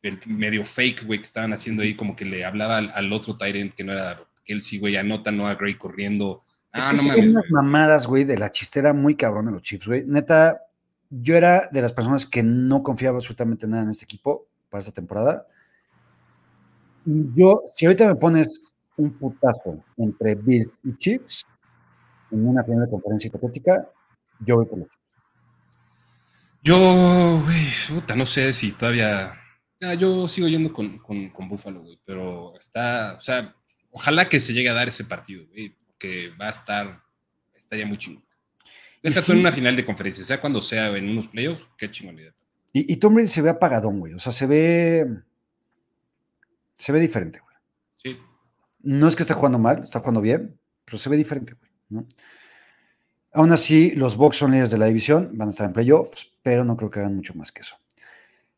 el 0.07 0.19
medio 0.25 0.63
fake, 0.65 1.05
güey, 1.05 1.19
que 1.19 1.25
estaban 1.25 1.53
haciendo 1.53 1.83
ahí, 1.83 1.95
como 1.95 2.15
que 2.15 2.25
le 2.25 2.45
hablaba 2.45 2.77
al, 2.77 2.91
al 2.93 3.11
otro 3.13 3.37
Tyrant 3.37 3.73
que 3.73 3.83
no 3.83 3.91
era 3.93 4.19
Kelsey, 4.43 4.79
güey, 4.79 4.95
anota 4.97 5.31
Noah 5.31 5.55
Gray 5.55 5.75
corriendo. 5.75 6.43
Es 6.73 6.83
Ah, 6.83 6.89
que 6.91 6.97
no 6.97 7.03
mames, 7.03 7.31
unas 7.31 7.49
mamadas, 7.51 8.07
güey, 8.07 8.23
de 8.23 8.37
la 8.37 8.51
chistera 8.51 8.93
muy 8.93 9.15
cabrón 9.15 9.45
de 9.45 9.51
los 9.53 9.61
Chiefs, 9.61 9.87
güey. 9.87 10.03
Neta, 10.05 10.61
yo 11.09 11.35
era 11.35 11.69
de 11.71 11.81
las 11.81 11.93
personas 11.93 12.25
que 12.25 12.43
no 12.43 12.83
confiaba 12.83 13.17
absolutamente 13.17 13.67
nada 13.67 13.83
en 13.83 13.89
este 13.89 14.05
equipo 14.05 14.47
para 14.69 14.81
esta 14.81 14.91
temporada. 14.91 15.47
Y 17.05 17.27
Yo, 17.35 17.61
si 17.67 17.85
ahorita 17.85 18.07
me 18.07 18.15
pones 18.15 18.61
un 18.97 19.11
putazo 19.11 19.83
entre 19.97 20.35
Bills 20.35 20.69
y 20.83 20.97
Chiefs 20.97 21.45
en 22.31 22.47
una 22.47 22.63
final 22.63 22.85
de 22.85 22.89
conferencia 22.89 23.27
hipotética, 23.29 23.87
yo 24.39 24.57
voy 24.57 24.65
por 24.65 24.79
los 24.79 24.87
Chiefs. 24.89 25.01
Yo, 26.63 27.41
güey, 27.43 27.67
puta, 27.89 28.15
no 28.15 28.25
sé 28.25 28.51
si 28.53 28.71
todavía. 28.71 29.33
Yo 29.79 30.27
sigo 30.27 30.47
yendo 30.47 30.71
con, 30.71 30.97
con, 30.99 31.29
con 31.29 31.49
Buffalo, 31.49 31.81
güey, 31.81 31.99
pero 32.05 32.57
está, 32.59 33.15
o 33.17 33.19
sea, 33.19 33.55
ojalá 33.91 34.27
que 34.27 34.39
se 34.39 34.53
llegue 34.53 34.69
a 34.69 34.73
dar 34.73 34.87
ese 34.87 35.03
partido, 35.03 35.45
güey, 35.47 35.75
porque 35.85 36.29
va 36.39 36.47
a 36.47 36.51
estar, 36.51 37.03
estaría 37.53 37.85
muy 37.85 37.97
chingón. 37.97 38.23
Y 39.03 39.09
Deja 39.09 39.21
sí. 39.21 39.31
en 39.33 39.39
una 39.39 39.51
final 39.51 39.75
de 39.75 39.85
conferencia, 39.85 40.23
sea 40.23 40.41
cuando 40.41 40.61
sea 40.61 40.87
en 40.97 41.09
unos 41.09 41.27
playoffs, 41.27 41.67
qué 41.77 41.91
chingón 41.91 42.17
idea. 42.17 42.33
Y, 42.73 42.91
y 42.91 42.97
Tom 42.97 43.13
Brady 43.13 43.27
se 43.27 43.41
ve 43.41 43.49
apagadón, 43.49 43.99
güey. 43.99 44.13
O 44.13 44.19
sea, 44.19 44.33
se 44.33 44.47
ve. 44.47 45.05
Se 46.77 46.91
ve 46.91 46.99
diferente, 46.99 47.39
güey. 47.39 47.55
Sí, 47.95 48.17
No 48.81 49.07
es 49.07 49.15
que 49.15 49.21
esté 49.21 49.33
jugando 49.33 49.59
mal, 49.59 49.83
está 49.83 49.99
jugando 49.99 50.19
bien, 50.19 50.59
pero 50.83 50.97
se 50.97 51.09
ve 51.09 51.15
diferente, 51.15 51.53
güey. 51.53 51.71
¿no? 51.87 52.07
Aún 53.31 53.51
así, 53.51 53.91
los 53.91 54.17
Bucks 54.17 54.37
son 54.37 54.51
líderes 54.51 54.71
de 54.71 54.77
la 54.77 54.87
división, 54.87 55.31
van 55.37 55.47
a 55.47 55.51
estar 55.51 55.67
en 55.67 55.73
playoffs, 55.73 56.33
pero 56.41 56.65
no 56.65 56.75
creo 56.75 56.89
que 56.89 56.99
hagan 56.99 57.15
mucho 57.15 57.33
más 57.33 57.51
que 57.51 57.61
eso. 57.61 57.77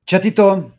Chatito, 0.06 0.77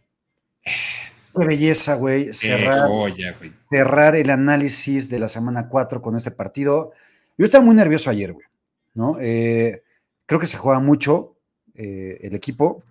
qué 1.36 1.44
belleza, 1.46 1.94
güey, 1.94 2.32
cerrar, 2.32 2.88
joya, 2.88 3.34
güey. 3.38 3.52
cerrar 3.68 4.16
el 4.16 4.30
análisis 4.30 5.08
de 5.08 5.18
la 5.18 5.28
semana 5.28 5.68
4 5.68 6.02
con 6.02 6.16
este 6.16 6.30
partido. 6.30 6.92
Yo 7.36 7.44
estaba 7.44 7.64
muy 7.64 7.74
nervioso 7.74 8.10
ayer, 8.10 8.32
güey, 8.32 8.46
¿no? 8.94 9.16
Eh, 9.20 9.82
creo 10.26 10.40
que 10.40 10.46
se 10.46 10.58
juega 10.58 10.80
mucho 10.80 11.36
eh, 11.74 12.18
el 12.22 12.34
equipo. 12.34 12.82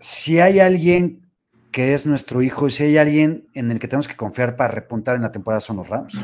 Si 0.00 0.40
hay 0.40 0.60
alguien 0.60 1.24
que 1.70 1.94
es 1.94 2.06
nuestro 2.06 2.40
hijo 2.40 2.68
y 2.68 2.70
si 2.70 2.84
hay 2.84 2.98
alguien 2.98 3.46
en 3.54 3.70
el 3.70 3.80
que 3.80 3.88
tenemos 3.88 4.06
que 4.06 4.14
confiar 4.14 4.54
para 4.54 4.72
repuntar 4.72 5.16
en 5.16 5.22
la 5.22 5.32
temporada 5.32 5.60
son 5.60 5.78
los 5.78 5.88
Rams. 5.88 6.14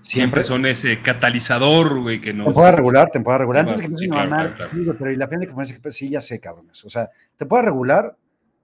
Siempre 0.00 0.44
son 0.44 0.64
ese 0.66 1.02
catalizador, 1.02 2.00
güey, 2.00 2.20
que 2.20 2.32
nos. 2.32 2.46
Temporada 2.46 2.76
regular, 2.76 3.10
temporada 3.10 3.38
regular. 3.38 3.62
Antes 3.62 3.78
de 3.78 3.88
que 3.88 3.96
Sí, 3.96 4.08
claro, 4.08 4.54
pero 4.98 5.10
y 5.10 5.16
la 5.16 5.26
final 5.26 5.48
de 5.48 5.80
pues, 5.80 5.96
sí, 5.96 6.08
ya 6.10 6.20
sé, 6.20 6.38
cabrones. 6.38 6.84
O 6.84 6.90
sea, 6.90 7.10
temporada 7.36 7.66
regular 7.66 8.16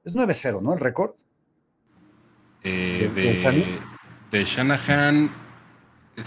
es 0.05 0.15
9-0, 0.15 0.61
¿no? 0.63 0.75
El 0.75 0.81
récord. 0.81 1.13
Eh, 2.65 3.11
¿De- 3.15 4.39
de 4.39 4.45
Shanahan? 4.45 5.31
es 6.17 6.27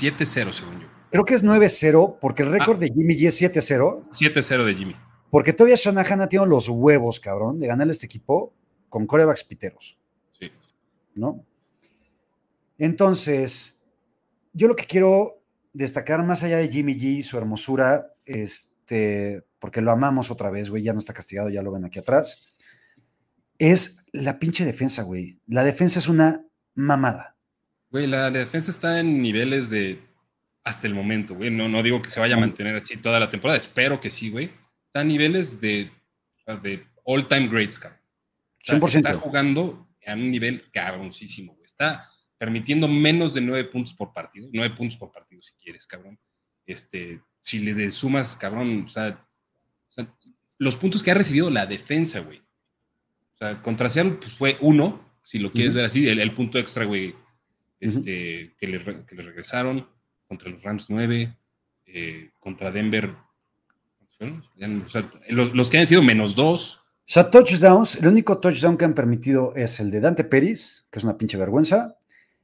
7-0, 0.00 0.52
según 0.52 0.80
yo. 0.80 0.86
Creo 1.10 1.24
que 1.24 1.34
es 1.34 1.42
9-0 1.44 2.18
porque 2.20 2.42
el 2.42 2.50
récord 2.52 2.76
Ah. 2.76 2.80
de 2.80 2.86
Jimmy 2.88 3.14
G 3.14 3.26
es 3.28 3.36
7-0. 3.40 4.02
7-0 4.10 4.64
de 4.64 4.74
Jimmy. 4.74 4.96
Porque 5.30 5.52
todavía 5.52 5.76
Shanahan 5.76 6.20
ha 6.22 6.28
tenido 6.28 6.46
los 6.46 6.68
huevos, 6.68 7.20
cabrón, 7.20 7.58
de 7.60 7.66
ganarle 7.66 7.90
a 7.90 7.92
este 7.94 8.06
equipo 8.06 8.52
con 8.88 9.06
corebacks 9.06 9.44
piteros, 9.44 9.98
Sí. 10.30 10.50
¿no? 11.14 11.44
Entonces, 12.78 13.82
yo 14.52 14.68
lo 14.68 14.76
que 14.76 14.84
quiero 14.86 15.40
destacar 15.72 16.22
más 16.24 16.42
allá 16.42 16.58
de 16.58 16.68
Jimmy 16.68 16.94
G, 16.94 17.22
su 17.22 17.36
hermosura, 17.36 18.14
este, 18.24 19.42
porque 19.58 19.80
lo 19.80 19.90
amamos 19.90 20.30
otra 20.30 20.50
vez, 20.50 20.70
güey, 20.70 20.82
ya 20.82 20.92
no 20.92 20.98
está 21.00 21.12
castigado, 21.12 21.50
ya 21.50 21.62
lo 21.62 21.72
ven 21.72 21.84
aquí 21.84 21.98
atrás, 21.98 22.46
es 23.58 24.04
la 24.12 24.38
pinche 24.38 24.64
defensa, 24.64 25.02
güey. 25.02 25.40
La 25.46 25.64
defensa 25.64 25.98
es 25.98 26.08
una 26.08 26.44
mamada. 26.74 27.36
Güey, 27.90 28.06
la 28.06 28.30
defensa 28.30 28.70
está 28.70 29.00
en 29.00 29.20
niveles 29.20 29.70
de 29.70 30.00
hasta 30.64 30.86
el 30.86 30.94
momento, 30.94 31.34
güey. 31.34 31.50
No, 31.50 31.68
no 31.68 31.82
digo 31.82 32.02
que 32.02 32.10
se 32.10 32.20
vaya 32.20 32.36
a 32.36 32.40
mantener 32.40 32.76
así 32.76 32.96
toda 32.98 33.18
la 33.18 33.30
temporada, 33.30 33.58
espero 33.58 34.00
que 34.00 34.10
sí, 34.10 34.30
güey. 34.30 34.50
Está 34.86 35.00
a 35.00 35.04
niveles 35.04 35.60
de, 35.60 35.90
de 36.62 36.86
all 37.04 37.26
time 37.26 37.48
greats, 37.48 37.78
cabrón. 37.78 38.00
Está, 38.60 38.76
100%. 38.76 38.96
está 38.96 39.14
jugando 39.14 39.88
a 40.06 40.12
un 40.12 40.30
nivel 40.30 40.70
cabroncísimo, 40.70 41.54
güey. 41.54 41.64
Está 41.64 42.06
permitiendo 42.36 42.86
menos 42.86 43.34
de 43.34 43.40
nueve 43.40 43.64
puntos 43.64 43.94
por 43.94 44.12
partido, 44.12 44.48
nueve 44.52 44.74
puntos 44.74 44.98
por 44.98 45.10
partido 45.10 45.42
si 45.42 45.54
quieres, 45.54 45.86
cabrón. 45.86 46.18
Este, 46.66 47.22
si 47.40 47.60
le 47.60 47.90
sumas, 47.90 48.36
cabrón, 48.36 48.84
o 48.86 48.88
sea, 48.88 49.26
o 49.88 49.90
sea, 49.90 50.14
los 50.58 50.76
puntos 50.76 51.02
que 51.02 51.10
ha 51.10 51.14
recibido 51.14 51.50
la 51.50 51.66
defensa, 51.66 52.20
güey. 52.20 52.42
O 53.40 53.44
sea, 53.44 53.62
contra 53.62 53.88
Seattle 53.88 54.14
pues, 54.14 54.32
fue 54.32 54.58
uno, 54.60 55.00
si 55.22 55.38
lo 55.38 55.52
quieres 55.52 55.72
ver 55.72 55.84
así, 55.84 56.08
el, 56.08 56.18
el 56.18 56.34
punto 56.34 56.58
extra, 56.58 56.84
güey, 56.84 57.14
este, 57.78 58.56
que, 58.58 58.66
le, 58.66 58.82
que 59.06 59.14
le 59.14 59.22
regresaron. 59.22 59.86
Contra 60.26 60.50
los 60.50 60.62
Rams 60.62 60.86
9, 60.90 61.38
eh, 61.86 62.30
contra 62.40 62.72
Denver. 62.72 63.14
o 64.20 64.88
sea, 64.88 65.10
los, 65.28 65.54
los 65.54 65.70
que 65.70 65.78
han 65.78 65.86
sido 65.86 66.02
menos 66.02 66.34
dos. 66.34 66.78
O 66.78 66.82
sea, 67.06 67.30
touchdowns, 67.30 67.94
el 67.94 68.08
único 68.08 68.38
touchdown 68.38 68.76
que 68.76 68.84
han 68.84 68.94
permitido 68.94 69.54
es 69.54 69.78
el 69.80 69.90
de 69.90 70.00
Dante 70.00 70.24
Pérez, 70.24 70.84
que 70.90 70.98
es 70.98 71.04
una 71.04 71.16
pinche 71.16 71.38
vergüenza, 71.38 71.96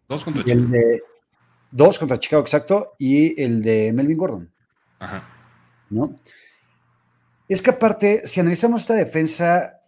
Dos 0.09 0.24
contra 0.24 0.45
y 0.47 0.51
el 0.53 0.61
Chicago. 0.61 0.72
de 0.72 1.03
dos 1.70 1.99
contra 1.99 2.18
Chicago, 2.18 2.42
exacto, 2.42 2.95
y 2.99 3.38
el 3.42 3.61
de 3.61 3.92
Melvin 3.92 4.16
Gordon. 4.16 4.53
Ajá. 5.01 5.28
¿no? 5.90 6.14
Es 7.49 7.61
que 7.61 7.70
aparte, 7.70 8.26
si 8.26 8.40
analizamos 8.40 8.82
esta 8.82 8.95
defensa, 8.95 9.80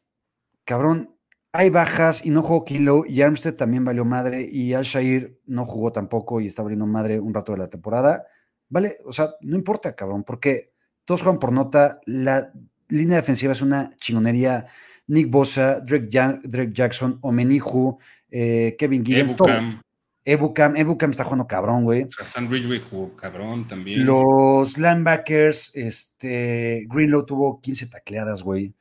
cabrón, 0.66 1.14
hay 1.52 1.70
bajas 1.70 2.26
y 2.26 2.28
no 2.30 2.42
jugó 2.42 2.64
Kilo 2.66 3.04
y 3.08 3.22
Armstead 3.22 3.54
también 3.54 3.84
valió 3.86 4.04
madre 4.04 4.46
y 4.50 4.74
Al-Shair 4.74 5.40
no 5.46 5.64
jugó 5.64 5.90
tampoco 5.90 6.42
y 6.42 6.46
está 6.46 6.62
valiendo 6.62 6.86
madre 6.86 7.18
un 7.18 7.32
rato 7.32 7.52
de 7.52 7.58
la 7.58 7.70
temporada. 7.70 8.26
Vale, 8.68 8.98
o 9.06 9.12
sea, 9.12 9.30
no 9.40 9.56
importa, 9.56 9.94
cabrón, 9.96 10.22
porque 10.22 10.72
todos 11.06 11.22
juegan 11.22 11.38
por 11.38 11.52
nota, 11.52 12.00
la 12.04 12.52
línea 12.88 13.16
defensiva 13.16 13.52
es 13.52 13.62
una 13.62 13.96
chingonería. 13.96 14.66
Nick 15.06 15.30
Bosa, 15.30 15.80
Drake, 15.80 16.08
Ja- 16.10 16.38
Drake 16.42 16.72
Jackson, 16.74 17.18
Omenihu, 17.22 17.96
eh, 18.30 18.74
Kevin. 18.76 19.04
Ebukam, 19.06 19.82
Ebukam, 20.24 20.76
Ebukam 20.76 21.10
está 21.12 21.22
jugando 21.22 21.46
cabrón, 21.46 21.84
güey. 21.84 22.08
Hassan 22.20 22.50
Ridgeway 22.50 22.80
jugó 22.80 23.14
cabrón 23.14 23.66
también. 23.68 24.04
Los 24.04 24.76
linebackers, 24.76 25.70
este, 25.74 26.86
Greenlow 26.90 27.24
tuvo 27.24 27.60
15 27.60 27.86
tacleadas, 27.86 28.42
güey. 28.42 28.74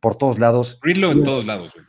Por 0.00 0.16
todos 0.16 0.38
lados. 0.38 0.78
Greenlow 0.82 1.12
en 1.12 1.22
todos 1.22 1.44
lados, 1.44 1.72
güey. 1.74 1.86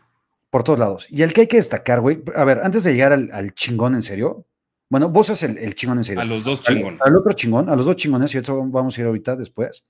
Por 0.49 0.63
todos 0.63 0.79
lados. 0.79 1.07
Y 1.09 1.21
el 1.21 1.33
que 1.33 1.41
hay 1.41 1.47
que 1.47 1.57
destacar, 1.57 2.01
güey, 2.01 2.21
a 2.35 2.43
ver, 2.43 2.59
antes 2.63 2.83
de 2.83 2.91
llegar 2.91 3.13
al, 3.13 3.53
chingón 3.53 3.95
en 3.95 4.03
serio, 4.03 4.45
bueno, 4.89 5.07
vos 5.09 5.29
es 5.29 5.43
el, 5.43 5.75
chingón 5.75 5.99
en 5.99 6.03
serio. 6.03 6.21
A 6.21 6.25
los 6.25 6.43
dos 6.43 6.61
chingones. 6.61 6.99
Al, 7.01 7.15
otro 7.15 7.31
chingón, 7.33 7.69
a 7.69 7.75
los 7.75 7.85
dos 7.85 7.95
chingones, 7.95 8.35
y 8.35 8.39
eso 8.39 8.61
vamos 8.65 8.97
a 8.97 9.01
ir 9.01 9.07
ahorita 9.07 9.37
después. 9.37 9.85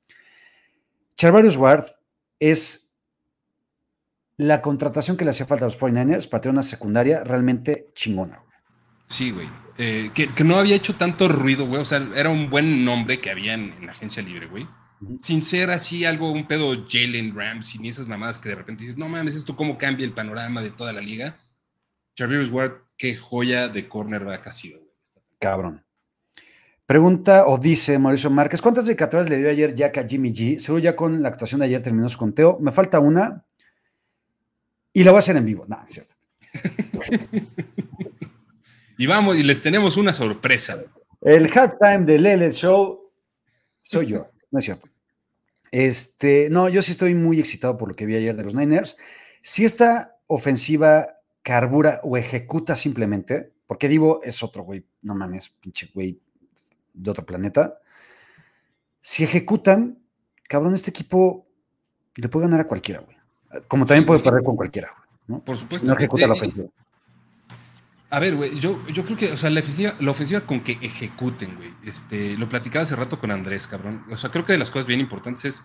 Charvarius 1.18 1.58
Ward 1.58 1.86
es 2.40 2.94
la 4.38 4.62
contratación 4.62 5.18
que 5.18 5.24
le 5.24 5.32
hacía 5.32 5.46
falta 5.46 5.66
a 5.66 5.68
los 5.68 5.80
49ers 5.80 6.30
para 6.30 6.42
tener 6.42 6.54
una 6.54 6.64
secundaria 6.64 7.24
realmente 7.24 7.90
chingona, 7.94 8.38
güey. 8.38 8.52
Sí, 9.08 9.32
güey. 9.32 9.50
Eh, 9.78 10.12
que, 10.14 10.44
no 10.44 10.58
había 10.58 10.76
hecho 10.76 10.96
tanto 10.96 11.28
ruido, 11.28 11.68
güey. 11.68 11.82
O 11.82 11.86
sea, 11.86 12.08
era 12.16 12.30
un 12.30 12.50
buen 12.50 12.86
nombre 12.86 13.20
que 13.20 13.30
había 13.30 13.54
en, 13.54 13.86
la 13.86 13.92
agencia 13.92 14.24
libre, 14.24 14.48
güey. 14.48 14.68
Sin 15.20 15.42
ser 15.42 15.72
así 15.72 16.06
algo, 16.06 16.32
un 16.32 16.48
pedo 16.48 16.86
Jalen 16.88 17.36
Ramsey, 17.36 17.80
ni 17.80 17.90
esas 17.90 18.08
mamadas 18.08 18.40
que 18.40 18.50
de 18.50 18.56
repente 18.56 18.84
dices, 18.84 18.98
no 18.98 19.10
mames, 19.10 19.36
esto 19.36 19.56
cómo 19.56 19.78
cambia 19.78 20.06
el 20.06 20.14
panorama 20.14 20.62
de 20.62 20.72
toda 20.72 20.94
la 20.94 21.02
liga. 21.02 21.38
Jarvis 22.16 22.50
Ward, 22.50 22.74
qué 22.98 23.16
joya 23.16 23.68
de 23.68 23.88
cornerback 23.88 24.48
ha 24.48 24.52
sido. 24.52 24.80
Cabrón. 25.40 25.84
Pregunta 26.86 27.48
o 27.48 27.58
dice 27.58 27.98
Mauricio 27.98 28.30
Márquez, 28.30 28.62
¿cuántas 28.62 28.86
dedicatorias 28.86 29.30
le 29.30 29.38
dio 29.38 29.50
ayer 29.50 29.74
Jack 29.74 29.98
a 29.98 30.08
Jimmy 30.08 30.34
G? 30.34 30.60
Seguro 30.60 30.84
ya 30.84 30.96
con 30.96 31.22
la 31.22 31.30
actuación 31.30 31.60
de 31.60 31.66
ayer 31.66 31.82
terminó 31.82 32.10
su 32.10 32.18
conteo. 32.18 32.58
Me 32.60 32.72
falta 32.72 33.00
una 33.00 33.46
y 34.94 35.04
la 35.04 35.12
voy 35.12 35.18
a 35.18 35.20
hacer 35.20 35.38
en 35.38 35.46
vivo. 35.46 35.66
No, 35.68 35.82
es 35.86 35.94
cierto. 35.94 36.16
Y 39.02 39.08
vamos, 39.08 39.36
y 39.36 39.42
les 39.42 39.64
tenemos 39.64 39.98
una 39.98 40.14
sorpresa. 40.14 40.80
El 41.22 41.50
halftime 41.52 42.06
del 42.06 42.22
Lele 42.22 42.52
Show 42.52 43.12
soy 43.82 44.06
yo, 44.06 44.30
no 44.52 44.60
es 44.60 44.66
cierto. 44.66 44.88
Este, 45.72 46.50
no, 46.50 46.68
yo 46.70 46.82
sí 46.82 46.92
estoy 46.92 47.16
muy 47.16 47.40
excitado 47.40 47.78
por 47.78 47.88
lo 47.88 47.96
que 47.96 48.06
vi 48.06 48.16
ayer 48.16 48.36
de 48.36 48.44
los 48.44 48.54
Niners. 48.54 48.98
Si 49.42 49.66
esta 49.66 50.18
ofensiva 50.28 51.16
carbura 51.42 52.02
o 52.04 52.18
ejecuta 52.18 52.76
simplemente, 52.76 53.54
porque 53.68 53.88
Divo 53.88 54.22
es 54.24 54.44
otro 54.44 54.64
güey, 54.64 54.86
no 55.02 55.16
mames, 55.16 55.50
pinche 55.50 55.90
güey 55.94 56.20
de 56.94 57.12
otro 57.12 57.26
planeta. 57.26 57.80
Si 59.00 59.24
ejecutan, 59.24 60.00
cabrón, 60.48 60.74
este 60.74 60.92
equipo 60.92 61.48
le 62.16 62.28
puede 62.30 62.48
ganar 62.48 62.60
a 62.60 62.68
cualquiera, 62.68 63.02
güey. 63.02 63.18
Como 63.68 63.86
también 63.86 64.06
puede 64.06 64.22
perder 64.22 64.44
con 64.44 64.56
cualquiera, 64.56 64.94
¿no? 65.28 65.44
Por 65.44 65.58
supuesto. 65.58 65.88
no 65.88 65.94
ejecuta 65.94 66.28
la 66.28 66.34
ofensiva. 66.34 66.68
A 68.12 68.20
ver, 68.20 68.36
güey, 68.36 68.60
yo, 68.60 68.86
yo 68.90 69.06
creo 69.06 69.18
que, 69.18 69.32
o 69.32 69.38
sea, 69.38 69.50
la 69.50 69.62
ofensiva, 69.62 69.96
la 70.02 70.12
ofensiva 70.12 70.42
con 70.42 70.60
que 70.60 70.78
ejecuten, 70.82 71.56
güey. 71.56 71.70
Este, 71.86 72.38
lo 72.38 72.50
platicaba 72.50 72.84
hace 72.84 72.98
rato 72.98 73.18
con 73.18 73.32
Andrés, 73.32 73.68
cabrón. 73.68 74.04
O 74.12 74.18
sea, 74.18 74.30
creo 74.30 74.44
que 74.44 74.52
de 74.52 74.58
las 74.58 74.70
cosas 74.70 74.86
bien 74.86 75.00
importantes 75.00 75.46
es 75.46 75.64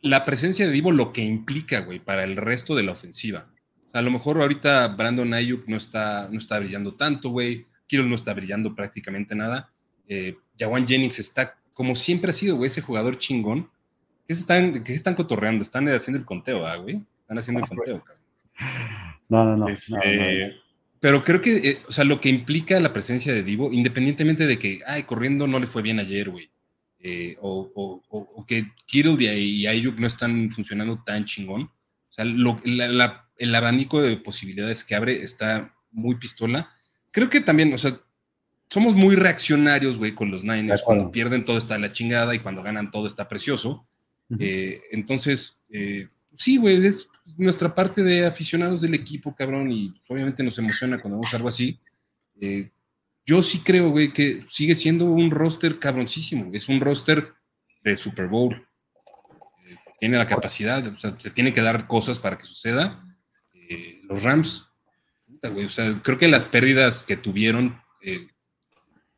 la 0.00 0.24
presencia 0.24 0.66
de 0.66 0.72
Divo, 0.72 0.90
lo 0.90 1.12
que 1.12 1.20
implica, 1.20 1.80
güey, 1.80 1.98
para 1.98 2.24
el 2.24 2.36
resto 2.36 2.74
de 2.74 2.84
la 2.84 2.92
ofensiva. 2.92 3.50
O 3.88 3.90
sea, 3.90 4.00
a 4.00 4.02
lo 4.02 4.10
mejor 4.10 4.40
ahorita 4.40 4.88
Brandon 4.88 5.34
Ayuk 5.34 5.68
no 5.68 5.76
está, 5.76 6.30
no 6.30 6.38
está 6.38 6.58
brillando 6.58 6.94
tanto, 6.94 7.28
güey. 7.28 7.66
Kirill 7.86 8.08
no 8.08 8.14
está 8.14 8.32
brillando 8.32 8.74
prácticamente 8.74 9.34
nada. 9.34 9.70
Eh, 10.08 10.38
Jawan 10.58 10.88
Jennings 10.88 11.18
está, 11.18 11.58
como 11.74 11.94
siempre 11.94 12.30
ha 12.30 12.32
sido, 12.32 12.56
güey, 12.56 12.68
ese 12.68 12.80
jugador 12.80 13.18
chingón. 13.18 13.68
¿Qué 14.26 14.32
están, 14.32 14.82
qué 14.82 14.94
están 14.94 15.14
cotorreando? 15.14 15.62
Están 15.62 15.86
haciendo 15.90 16.18
el 16.18 16.24
conteo, 16.24 16.66
¿ah, 16.66 16.76
güey? 16.76 17.04
Están 17.20 17.36
haciendo 17.36 17.60
el 17.60 17.68
conteo, 17.68 18.02
cabrón. 18.02 18.24
No, 19.28 19.44
no, 19.44 19.56
no. 19.56 19.66
no, 19.66 19.68
este, 19.68 20.63
pero 21.04 21.22
creo 21.22 21.42
que, 21.42 21.56
eh, 21.56 21.82
o 21.86 21.92
sea, 21.92 22.02
lo 22.02 22.18
que 22.18 22.30
implica 22.30 22.80
la 22.80 22.94
presencia 22.94 23.34
de 23.34 23.42
Divo, 23.42 23.70
independientemente 23.70 24.46
de 24.46 24.58
que, 24.58 24.80
ay, 24.86 25.02
corriendo 25.02 25.46
no 25.46 25.58
le 25.58 25.66
fue 25.66 25.82
bien 25.82 25.98
ayer, 26.00 26.30
güey, 26.30 26.50
eh, 26.98 27.36
o, 27.42 28.02
que 28.48 28.72
Kittle 28.86 29.22
y 29.22 29.66
Ayuk 29.66 29.98
no 29.98 30.06
están 30.06 30.50
funcionando 30.50 31.02
tan 31.04 31.26
chingón, 31.26 31.64
o 31.64 32.08
sea, 32.08 32.24
el 32.24 33.54
abanico 33.54 34.00
de 34.00 34.16
posibilidades 34.16 34.82
que 34.82 34.94
abre 34.94 35.22
está 35.22 35.74
muy 35.90 36.14
pistola. 36.14 36.70
Creo 37.12 37.28
que 37.28 37.42
también, 37.42 37.74
o 37.74 37.76
sea, 37.76 38.00
somos 38.70 38.94
muy 38.94 39.14
reaccionarios, 39.14 39.98
güey, 39.98 40.14
con 40.14 40.30
los 40.30 40.42
Niners. 40.42 40.82
Cuando 40.82 41.10
pierden 41.10 41.44
todo 41.44 41.58
está 41.58 41.76
la 41.76 41.92
chingada 41.92 42.34
y 42.34 42.38
cuando 42.38 42.62
ganan 42.62 42.90
todo 42.90 43.06
está 43.06 43.28
precioso. 43.28 43.86
Eh, 44.38 44.80
entonces, 44.90 45.60
sí, 46.34 46.56
güey, 46.56 46.86
es 46.86 47.08
nuestra 47.36 47.74
parte 47.74 48.02
de 48.02 48.26
aficionados 48.26 48.80
del 48.80 48.94
equipo, 48.94 49.34
cabrón, 49.34 49.70
y 49.72 49.94
obviamente 50.08 50.42
nos 50.42 50.58
emociona 50.58 50.98
cuando 50.98 51.18
vemos 51.18 51.34
algo 51.34 51.48
así. 51.48 51.78
Eh, 52.40 52.70
yo 53.26 53.42
sí 53.42 53.60
creo, 53.60 53.90
güey, 53.90 54.12
que 54.12 54.44
sigue 54.48 54.74
siendo 54.74 55.06
un 55.06 55.30
roster 55.30 55.78
cabroncísimo. 55.78 56.50
Es 56.52 56.68
un 56.68 56.80
roster 56.80 57.32
de 57.82 57.96
Super 57.96 58.28
Bowl. 58.28 58.54
Eh, 59.66 59.76
tiene 59.98 60.18
la 60.18 60.26
capacidad, 60.26 60.86
o 60.86 60.96
sea, 60.96 61.16
se 61.18 61.30
tiene 61.30 61.52
que 61.52 61.62
dar 61.62 61.86
cosas 61.86 62.18
para 62.18 62.36
que 62.36 62.46
suceda. 62.46 63.02
Eh, 63.54 64.00
los 64.04 64.22
Rams, 64.22 64.68
o 65.42 65.68
sea, 65.70 66.00
creo 66.02 66.18
que 66.18 66.28
las 66.28 66.44
pérdidas 66.44 67.06
que 67.06 67.16
tuvieron 67.16 67.82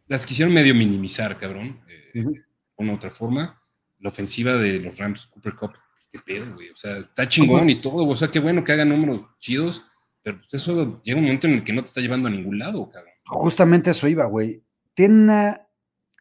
las 0.06 0.24
quisieron 0.24 0.54
medio 0.54 0.74
minimizar, 0.74 1.36
cabrón, 1.38 1.80
de 1.86 2.44
una 2.76 2.94
otra 2.94 3.10
forma. 3.10 3.60
La 3.98 4.10
ofensiva 4.10 4.54
de 4.54 4.78
los 4.78 4.98
Rams, 4.98 5.26
Cooper 5.26 5.54
Cup, 5.54 5.72
qué 6.16 6.34
pedo, 6.34 6.54
güey. 6.54 6.70
O 6.70 6.76
sea, 6.76 6.98
está 6.98 7.28
chingón 7.28 7.68
y 7.70 7.80
todo, 7.80 8.06
o 8.06 8.16
sea, 8.16 8.28
qué 8.28 8.40
bueno 8.40 8.64
que 8.64 8.72
hagan 8.72 8.88
números 8.88 9.22
chidos, 9.38 9.84
pero 10.22 10.38
pues 10.38 10.54
eso 10.54 11.00
llega 11.02 11.18
un 11.18 11.24
momento 11.24 11.46
en 11.46 11.54
el 11.54 11.64
que 11.64 11.72
no 11.72 11.82
te 11.82 11.88
está 11.88 12.00
llevando 12.00 12.28
a 12.28 12.30
ningún 12.30 12.58
lado, 12.58 12.88
cabrón. 12.90 13.12
Justamente 13.26 13.90
eso 13.90 14.08
iba, 14.08 14.24
güey. 14.26 14.62
Tiene 14.94 15.14
una 15.14 15.68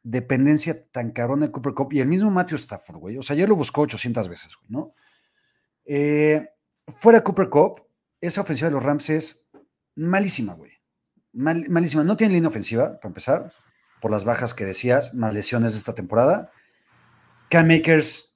dependencia 0.04 0.88
tan 0.92 1.12
cabrón 1.12 1.44
el 1.44 1.52
Cooper 1.52 1.74
Cup 1.74 1.94
y 1.94 2.00
el 2.00 2.08
mismo 2.08 2.30
Matthew 2.30 2.58
Stafford, 2.58 2.98
güey. 2.98 3.18
O 3.18 3.22
sea, 3.22 3.36
ya 3.36 3.48
lo 3.48 3.56
buscó 3.56 3.82
800 3.82 4.30
veces, 4.30 4.56
güey, 4.56 4.68
¿no? 4.70 4.94
Eh, 5.86 6.48
fuera 6.88 7.24
Cooper 7.24 7.50
Cup, 7.50 7.82
esa 8.22 8.42
ofensiva 8.42 8.70
de 8.70 8.76
los 8.76 8.84
Rams 8.84 9.10
es 9.10 9.48
malísima, 9.96 10.54
güey. 10.54 10.72
malísima. 11.34 12.04
No 12.04 12.16
tiene 12.16 12.34
línea 12.36 12.50
ofensiva, 12.50 13.00
para 13.00 13.10
empezar, 13.10 13.52
por 14.02 14.12
las 14.12 14.26
bajas 14.26 14.54
que 14.54 14.66
decías, 14.66 15.14
más 15.14 15.34
lesiones 15.34 15.74
de 15.74 15.80
esta 15.80 15.96
temporada. 15.96 16.52
Cam 17.50 17.68
Makers 17.68 18.35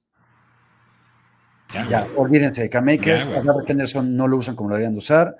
ya, 1.72 2.08
olvídense 2.16 2.62
de 2.62 2.70
K-Makers. 2.70 3.28
Henderson 3.66 4.16
no 4.16 4.28
lo 4.28 4.36
usan 4.36 4.56
como 4.56 4.70
lo 4.70 4.74
deberían 4.76 4.92
de 4.92 4.98
usar. 4.98 5.36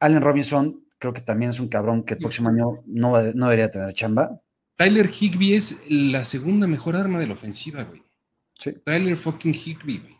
Allen 0.00 0.22
Robinson, 0.22 0.84
creo 0.98 1.12
que 1.12 1.20
también 1.20 1.50
es 1.50 1.60
un 1.60 1.68
cabrón 1.68 2.04
que 2.04 2.14
el 2.14 2.20
próximo 2.20 2.48
año 2.48 2.82
no, 2.86 3.12
no 3.34 3.46
debería 3.46 3.70
tener 3.70 3.92
chamba. 3.92 4.40
Tyler 4.76 5.10
Higby 5.10 5.54
es 5.54 5.82
la 5.88 6.24
segunda 6.24 6.66
mejor 6.66 6.96
arma 6.96 7.18
de 7.18 7.26
la 7.26 7.34
ofensiva, 7.34 7.84
güey. 7.84 8.02
Sí. 8.58 8.72
Tyler 8.84 9.16
fucking 9.16 9.54
Higby, 9.54 9.98
güey. 9.98 10.16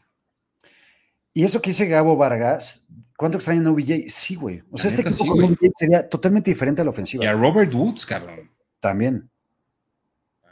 Y 1.32 1.44
eso 1.44 1.62
que 1.62 1.70
dice 1.70 1.86
Gabo 1.86 2.16
Vargas, 2.16 2.86
¿cuánto 3.16 3.38
extrañan 3.38 3.66
a 3.66 3.70
OBJ? 3.70 4.08
Sí, 4.08 4.34
güey. 4.34 4.62
O 4.70 4.76
sea, 4.76 4.90
este 4.90 5.02
equipo 5.02 5.34
con 5.34 5.44
OBJ 5.44 5.70
sería 5.78 6.08
totalmente 6.08 6.50
diferente 6.50 6.82
a 6.82 6.84
la 6.84 6.90
ofensiva. 6.90 7.24
Y 7.24 7.26
a 7.26 7.32
Robert 7.32 7.72
Woods, 7.72 8.04
cabrón. 8.04 8.50
También. 8.80 9.30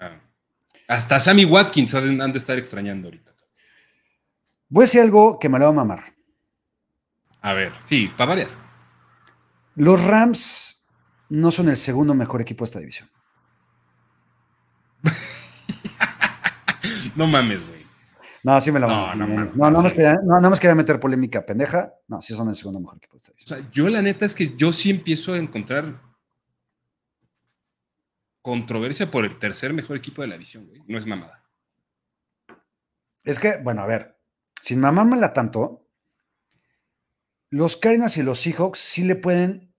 Ah. 0.01 0.21
Hasta 0.87 1.21
Sammy 1.21 1.45
Watkins 1.45 1.95
han 1.95 2.33
de 2.33 2.39
estar 2.39 2.57
extrañando 2.57 3.09
ahorita. 3.09 3.28
Voy 4.69 4.83
a 4.83 4.85
decir 4.85 5.01
algo 5.01 5.39
que 5.39 5.49
me 5.49 5.59
lo 5.59 5.67
va 5.67 5.71
a 5.71 5.75
mamar. 5.75 6.05
A 7.41 7.55
ver, 7.55 7.73
sí, 7.85 8.11
para 8.17 8.31
variar. 8.31 8.49
Los 9.77 10.05
Rams 10.05 10.79
no 11.31 11.51
son 11.51 11.69
el 11.69 11.77
segundo 11.77 12.15
mejor 12.15 12.41
equipo 12.41 12.65
de 12.65 12.67
esta 12.67 12.81
división. 12.81 13.11
no 17.17 17.27
mames, 17.27 17.67
güey. 17.67 17.87
No, 18.43 18.61
sí 18.61 18.71
me 18.71 18.81
lo 18.81 18.89
no, 18.89 19.15
no, 19.15 19.27
no, 19.27 19.53
no, 19.55 19.71
no, 19.71 19.89
quería, 19.89 20.17
no, 20.23 20.41
más 20.41 20.61
quería 20.61 20.75
meter 20.75 21.01
polémica 21.01 21.45
pendeja. 21.45 21.93
No, 22.07 22.21
sí 22.21 22.35
son 22.35 22.49
el 22.49 22.57
segundo 22.57 22.81
mejor 22.81 22.99
equipo 22.99 23.15
de 23.15 23.19
esta 23.19 23.33
división. 23.33 23.59
O 23.59 23.63
sea, 23.63 23.71
yo 23.71 23.89
la 23.89 24.03
neta 24.03 24.25
es 24.25 24.35
que 24.35 24.57
yo 24.57 24.73
sí 24.73 24.91
empiezo 24.91 25.35
a 25.35 25.39
encontrar 25.39 26.01
controversia 28.43 29.11
por 29.11 29.25
el 29.25 29.39
tercer 29.39 29.73
mejor 29.73 29.97
equipo 29.97 30.23
de 30.23 30.29
la 30.29 30.35
división, 30.35 30.67
güey. 30.67 30.83
No 30.87 30.99
es 30.99 31.07
mamada. 31.07 31.45
Es 33.25 33.39
que, 33.39 33.59
bueno, 33.59 33.83
a 33.83 33.87
ver, 33.87 34.18
sin 34.61 34.81
mamármela 34.81 35.33
tanto, 35.33 35.89
los 37.51 37.77
Cardinals 37.77 38.17
y 38.17 38.23
los 38.23 38.41
Seahawks 38.41 38.79
sí 38.79 39.05
le 39.05 39.17
pueden 39.17 39.75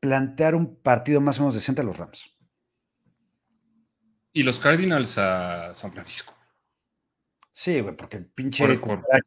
plantear 0.00 0.54
un 0.54 0.76
partido 0.76 1.20
más 1.20 1.38
o 1.38 1.42
menos 1.42 1.54
decente 1.54 1.80
a 1.80 1.84
los 1.84 1.96
Rams. 1.96 2.26
Y 4.32 4.42
los 4.42 4.58
Cardinals 4.58 5.18
a 5.18 5.74
San 5.74 5.92
Francisco. 5.92 6.34
Sí, 7.52 7.80
güey, 7.80 7.94
porque 7.94 8.16
el 8.16 8.26
pinche 8.26 8.80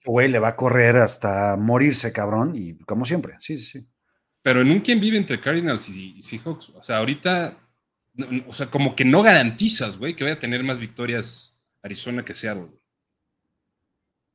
güey 0.03 0.28
le 0.28 0.39
va 0.39 0.49
a 0.49 0.55
correr 0.55 0.97
hasta 0.97 1.55
morirse, 1.55 2.11
cabrón, 2.11 2.53
y 2.55 2.76
como 2.80 3.05
siempre, 3.05 3.36
sí, 3.39 3.55
sí, 3.57 3.65
sí. 3.65 3.88
Pero 4.41 4.61
en 4.61 4.71
un 4.71 4.82
quien 4.82 4.99
vive 4.99 5.17
entre 5.17 5.39
Cardinals 5.39 5.89
y 5.89 6.21
Seahawks, 6.21 6.69
o 6.69 6.84
sea, 6.84 6.97
ahorita, 6.97 7.57
o 8.47 8.53
sea, 8.53 8.67
como 8.67 8.95
que 8.95 9.05
no 9.05 9.21
garantizas, 9.21 9.97
güey, 9.97 10.15
que 10.15 10.23
vaya 10.23 10.36
a 10.36 10.39
tener 10.39 10.63
más 10.63 10.80
victorias 10.80 11.63
Arizona 11.84 12.26
que 12.26 12.34
Seattle. 12.34 12.71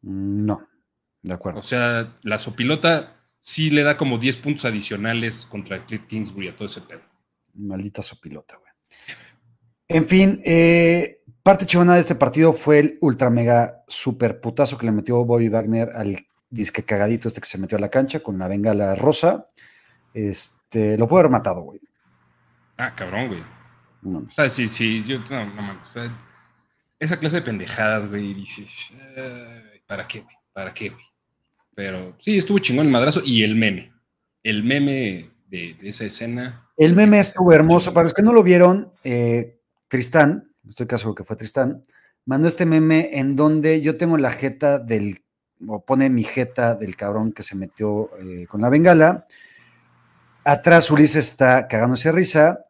No, 0.03 0.67
de 1.23 1.33
acuerdo. 1.33 1.61
O 1.61 1.63
sea, 1.63 2.17
la 2.23 2.39
sopilota 2.39 3.17
sí 3.39 3.71
le 3.71 3.83
da 3.83 3.97
como 3.97 4.19
10 4.19 4.37
puntos 4.39 4.65
adicionales 4.65 5.47
contra 5.47 5.85
Cliff 5.87 6.07
Kingsbury 6.07 6.49
a 6.49 6.57
todo 6.57 6.67
ese 6.67 6.81
pedo. 6.81 7.03
Maldita 7.55 8.03
sopilota, 8.03 8.57
güey. 8.57 8.71
En 9.89 10.07
fin, 10.07 10.41
eh, 10.45 11.23
parte 11.43 11.67
chivana 11.67 11.95
de 11.95 12.01
este 12.01 12.15
partido 12.15 12.53
fue 12.53 12.79
el 12.79 12.99
ultra 13.01 13.29
mega 13.29 13.83
super 13.89 14.41
putazo 14.41 14.79
que 14.79 14.87
le 14.87 14.93
metió 14.93 15.25
Bobby 15.25 15.49
Wagner 15.49 15.91
al 15.95 16.17
disque 16.49 16.85
cagadito 16.85 17.29
este 17.29 17.41
que 17.41 17.49
se 17.49 17.59
metió 17.59 17.77
a 17.77 17.81
la 17.81 17.91
cancha 17.91 18.21
con 18.21 18.39
la 18.39 18.49
bengala 18.49 18.95
rosa. 18.95 19.47
Este, 20.15 20.97
lo 20.97 21.09
puede 21.09 21.21
haber 21.23 21.33
matado, 21.33 21.63
güey. 21.63 21.81
Ah, 22.77 22.95
cabrón, 22.95 23.29
güey. 23.29 23.45
No, 24.03 24.21
o 24.21 24.31
sea, 24.31 24.49
sí, 24.49 24.69
sí, 24.69 25.05
yo, 25.05 25.19
no, 25.29 25.45
no 25.45 25.81
esa 27.01 27.19
clase 27.19 27.37
de 27.37 27.43
pendejadas, 27.43 28.07
güey, 28.07 28.35
dices, 28.35 28.93
¿para 29.91 30.07
qué, 30.07 30.21
güey? 30.21 30.37
¿Para 30.53 30.73
qué, 30.73 30.91
güey? 30.91 31.05
Pero 31.75 32.15
sí, 32.21 32.39
estuvo 32.39 32.61
chingón 32.61 32.87
el 32.87 32.93
madrazo 32.93 33.23
y 33.25 33.43
el 33.43 33.57
meme. 33.57 33.93
El 34.45 34.63
meme 34.63 35.31
de, 35.49 35.77
esa 35.83 36.05
escena. 36.05 36.69
El 36.77 36.95
meme 36.95 37.19
estuvo 37.19 37.53
hermoso. 37.53 37.93
Para 37.93 38.05
los 38.05 38.15
que 38.15 38.23
no 38.23 38.33
lo 38.33 38.45
vieron, 38.45 38.93
eh, 39.03 39.59
Tristán, 39.89 40.55
estoy 40.69 40.87
caso 40.87 41.13
que 41.13 41.25
fue 41.25 41.35
Tristán, 41.35 41.83
mandó 42.25 42.47
este 42.47 42.67
meme 42.67 43.19
en 43.19 43.35
donde 43.35 43.81
yo 43.81 43.97
tengo 43.97 44.17
la 44.17 44.31
jeta 44.31 44.79
del, 44.79 45.25
o 45.67 45.85
pone 45.85 46.09
mi 46.09 46.23
jeta 46.23 46.77
del 46.77 46.95
cabrón 46.95 47.33
que 47.33 47.43
se 47.43 47.57
metió 47.57 48.11
eh, 48.21 48.47
con 48.47 48.61
la 48.61 48.71
bengala. 48.71 49.25
Atrás 50.45 50.89
Ulises 50.93 51.27
está 51.27 51.67
cagándose 51.67 52.13
risa. 52.13 52.63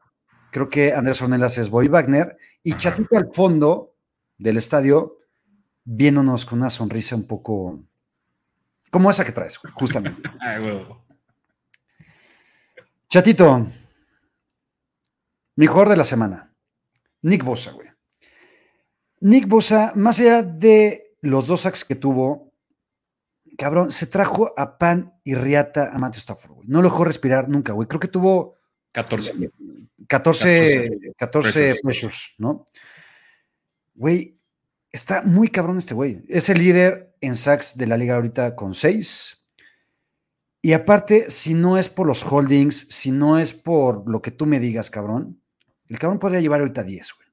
Creo 0.51 0.71
que 0.71 0.95
Andrés 0.95 1.21
Ornelas 1.21 1.59
es 1.59 1.69
Boy 1.69 1.89
Wagner. 1.89 2.39
Y 2.63 2.75
Chatito 2.75 3.19
al 3.19 3.29
fondo 3.31 3.95
del 4.39 4.57
estadio, 4.57 5.20
viéndonos 5.85 6.45
con 6.47 6.59
una 6.61 6.71
sonrisa 6.71 7.17
un 7.17 7.27
poco 7.27 7.81
como 8.91 9.11
esa 9.11 9.25
que 9.25 9.33
traes, 9.33 9.59
justamente. 9.59 10.23
Chatito, 13.09 13.67
mejor 15.57 15.89
de 15.89 15.97
la 15.97 16.05
semana. 16.05 16.55
Nick 17.23 17.45
Bosa, 17.45 17.73
güey. 17.73 17.89
Nick 19.21 19.49
Bosa, 19.49 19.93
más 19.95 20.19
allá 20.21 20.43
de 20.43 21.17
los 21.21 21.47
dos 21.47 21.63
sacks 21.63 21.85
que 21.85 21.95
tuvo, 21.95 22.53
cabrón, 23.59 23.93
se 23.93 24.07
trajo 24.07 24.55
a 24.57 24.79
pan 24.79 25.15
y 25.25 25.35
riata 25.35 25.91
a 25.93 25.99
Matthew 25.99 26.21
Stafford, 26.21 26.53
güey. 26.53 26.69
No 26.69 26.83
lo 26.83 26.89
dejó 26.89 27.05
respirar 27.05 27.49
nunca, 27.49 27.73
güey. 27.73 27.87
Creo 27.87 28.01
que 28.01 28.09
tuvo 28.09 28.57
14. 28.93 29.51
14, 30.07 31.15
14 31.17 31.81
pressures, 31.83 32.35
¿no? 32.39 32.65
Güey, 33.95 34.40
está 34.93 35.23
muy 35.23 35.49
cabrón 35.49 35.79
este 35.79 35.95
güey. 35.95 36.23
Es 36.29 36.49
el 36.49 36.59
líder 36.59 37.15
en 37.21 37.37
sacks 37.37 37.77
de 37.77 37.87
la 37.87 37.97
liga 37.97 38.17
ahorita 38.17 38.57
con 38.57 38.75
6. 38.75 39.37
Y 40.63 40.73
aparte, 40.73 41.31
si 41.31 41.55
no 41.55 41.79
es 41.79 41.89
por 41.89 42.07
los 42.07 42.23
holdings, 42.23 42.87
si 42.91 43.11
no 43.11 43.39
es 43.39 43.53
por 43.53 44.09
lo 44.09 44.21
que 44.21 44.31
tú 44.31 44.47
me 44.47 44.61
digas, 44.61 44.91
cabrón, 44.91 45.41
el 45.89 45.99
cabrón 45.99 46.19
podría 46.19 46.41
llevar 46.41 46.61
ahorita 46.61 46.83
10, 46.83 47.13
güey. 47.15 47.29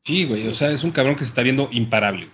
Sí, 0.00 0.24
güey, 0.24 0.48
o 0.48 0.52
sea, 0.52 0.70
es 0.72 0.82
un 0.82 0.90
cabrón 0.90 1.14
que 1.14 1.24
se 1.24 1.28
está 1.28 1.42
viendo 1.42 1.68
imparable. 1.70 2.26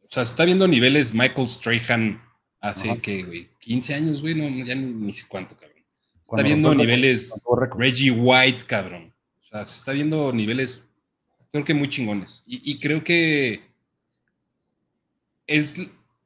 O 0.00 0.08
sea, 0.08 0.24
se 0.24 0.30
está 0.30 0.44
viendo 0.44 0.66
niveles 0.66 1.12
Michael 1.12 1.48
Strahan 1.48 2.22
hace 2.60 2.98
que, 3.00 3.22
güey, 3.22 3.50
15 3.60 3.94
años, 3.94 4.22
güey, 4.22 4.34
no, 4.34 4.48
ya 4.64 4.74
ni, 4.74 5.12
sé 5.12 5.26
cuánto, 5.28 5.56
cabrón. 5.56 5.84
está 6.22 6.42
viendo 6.42 6.74
niveles 6.74 7.32
Reggie 7.76 8.10
White, 8.10 8.64
cabrón. 8.66 9.12
O 9.42 9.44
sea, 9.44 9.64
se 9.64 9.76
está 9.76 9.92
viendo 9.92 10.32
niveles, 10.32 10.84
creo 11.52 11.64
que 11.64 11.74
muy 11.74 11.88
chingones. 11.88 12.42
Y, 12.46 12.78
creo 12.78 13.04
que 13.04 13.62
es 15.46 15.76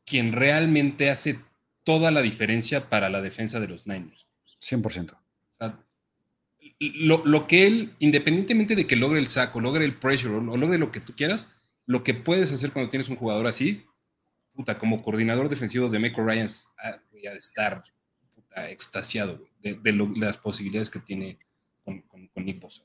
quien 0.05 0.33
realmente 0.33 1.11
hace 1.11 1.41
toda 1.85 2.11
la 2.11 2.23
diferencia 2.23 2.89
para 2.89 3.09
la 3.09 3.21
defensa 3.21 3.61
de 3.61 3.69
los 3.69 3.87
Niners. 3.87 4.27
100%. 4.61 5.13
O 5.13 5.19
sea, 5.59 5.85
lo, 6.79 7.47
que 7.47 7.67
él, 7.67 7.95
independientemente 7.99 8.77
de 8.77 8.87
que 8.87 8.97
logre 8.97 9.19
el 9.19 9.27
saco, 9.27 9.61
logre 9.61 9.85
el 9.85 9.99
pressure 9.99 10.35
o 10.35 10.57
logre 10.57 10.79
lo 10.79 10.93
que 10.93 11.01
tú 11.01 11.15
quieras, 11.15 11.49
lo 11.87 12.05
que 12.05 12.15
puedes 12.15 12.53
hacer 12.53 12.73
cuando 12.73 12.91
tienes 12.91 13.09
un 13.09 13.17
jugador 13.17 13.47
así, 13.47 13.85
puta, 14.53 14.79
como 14.79 15.03
coordinador 15.03 15.49
defensivo 15.49 15.89
de 15.89 15.99
Michael 15.99 16.27
Ryan, 16.27 16.49
voy 17.11 17.27
a 17.27 17.33
estar 17.33 17.85
extasiado 18.69 19.43
de, 19.61 19.79
las 20.17 20.37
posibilidades 20.37 20.91
que 20.91 21.01
tiene 21.01 21.39
con, 21.85 22.05
Nick 22.37 22.61
Bosa. 22.61 22.83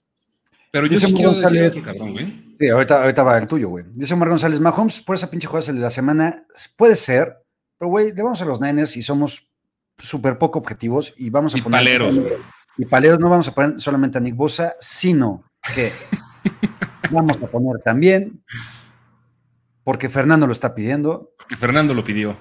Pero 0.75 0.87
yo 0.87 0.97
sí 0.97 1.13
quiero 1.13 1.29
González, 1.29 1.71
decir 1.71 1.83
cabrón, 1.83 2.11
güey. 2.11 2.57
Sí, 2.59 2.67
ahorita, 2.67 3.01
ahorita, 3.01 3.23
va 3.23 3.37
el 3.37 3.47
tuyo, 3.47 3.69
güey. 3.69 3.85
Dice 3.93 4.13
Omar 4.13 4.27
González, 4.27 4.59
Mahomes, 4.59 4.99
por 4.99 5.15
esa 5.15 5.31
pinche 5.31 5.47
jugada 5.47 5.71
de 5.71 5.79
la 5.79 5.89
semana, 5.89 6.35
puede 6.75 6.97
ser, 6.97 7.37
pero 7.77 7.87
güey, 7.87 8.11
le 8.11 8.21
vamos 8.21 8.41
a 8.41 8.45
los 8.45 8.59
Niners 8.59 8.97
y 8.97 9.01
somos 9.01 9.49
súper 9.97 10.37
poco 10.37 10.59
objetivos 10.59 11.13
y 11.15 11.29
vamos 11.29 11.55
a 11.55 11.59
y 11.59 11.61
poner... 11.61 11.79
Paleros, 11.79 12.19
y 12.77 12.85
paleros 12.87 13.19
no 13.21 13.29
vamos 13.29 13.47
a 13.47 13.55
poner 13.55 13.79
solamente 13.79 14.17
a 14.17 14.21
Nick 14.21 14.35
Bosa, 14.35 14.75
sino 14.77 15.45
que 15.73 15.93
vamos 17.09 17.37
a 17.41 17.47
poner 17.47 17.81
también, 17.81 18.43
porque 19.85 20.09
Fernando 20.09 20.45
lo 20.45 20.51
está 20.51 20.75
pidiendo. 20.75 21.31
Porque 21.37 21.55
Fernando 21.55 21.93
lo 21.93 22.03
pidió. 22.03 22.37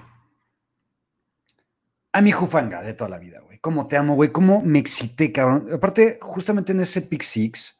A 2.13 2.21
mi 2.21 2.33
Jufanga 2.33 2.83
de 2.83 2.95
toda 2.95 3.11
la 3.11 3.19
vida, 3.19 3.43
güey. 3.43 3.61
Cómo 3.61 3.87
te 3.87 3.97
amo, 3.97 4.17
güey. 4.17 4.33
Cómo 4.33 4.61
me 4.61 4.81
excité, 4.81 5.31
cabrón. 5.31 5.69
Aparte, 5.73 6.19
justamente 6.21 6.73
en 6.73 6.81
ese 6.81 7.03
pick 7.03 7.23
six, 7.23 7.79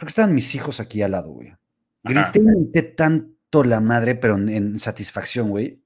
creo 0.00 0.06
que 0.06 0.12
estaban 0.12 0.34
mis 0.34 0.54
hijos 0.54 0.80
aquí 0.80 1.02
al 1.02 1.10
lado, 1.10 1.28
güey. 1.28 1.52
Grité 2.02 2.82
tanto 2.82 3.64
la 3.64 3.80
madre, 3.80 4.14
pero 4.14 4.36
en 4.36 4.78
satisfacción, 4.78 5.50
güey. 5.50 5.82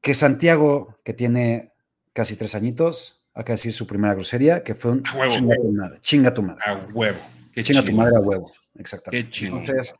Que 0.00 0.14
Santiago, 0.14 1.00
que 1.04 1.12
tiene 1.12 1.72
casi 2.12 2.36
tres 2.36 2.54
añitos, 2.54 3.24
acá 3.34 3.54
decir 3.54 3.72
su 3.72 3.88
primera 3.88 4.14
grosería, 4.14 4.62
que 4.62 4.76
fue 4.76 4.92
un 4.92 5.02
chinga 5.02 5.56
tu 5.56 5.72
madre, 5.72 5.98
chinga 6.00 6.32
tu 6.32 6.42
madre. 6.42 6.62
A 6.64 6.74
huevo. 6.94 7.18
Qué 7.52 7.64
chinga 7.64 7.84
tu 7.84 7.92
madre 7.92 8.16
a 8.16 8.20
huevo, 8.20 8.52
exactamente. 8.76 9.26
Qué 9.26 9.32
chingo. 9.32 9.58
Entonces, 9.58 9.92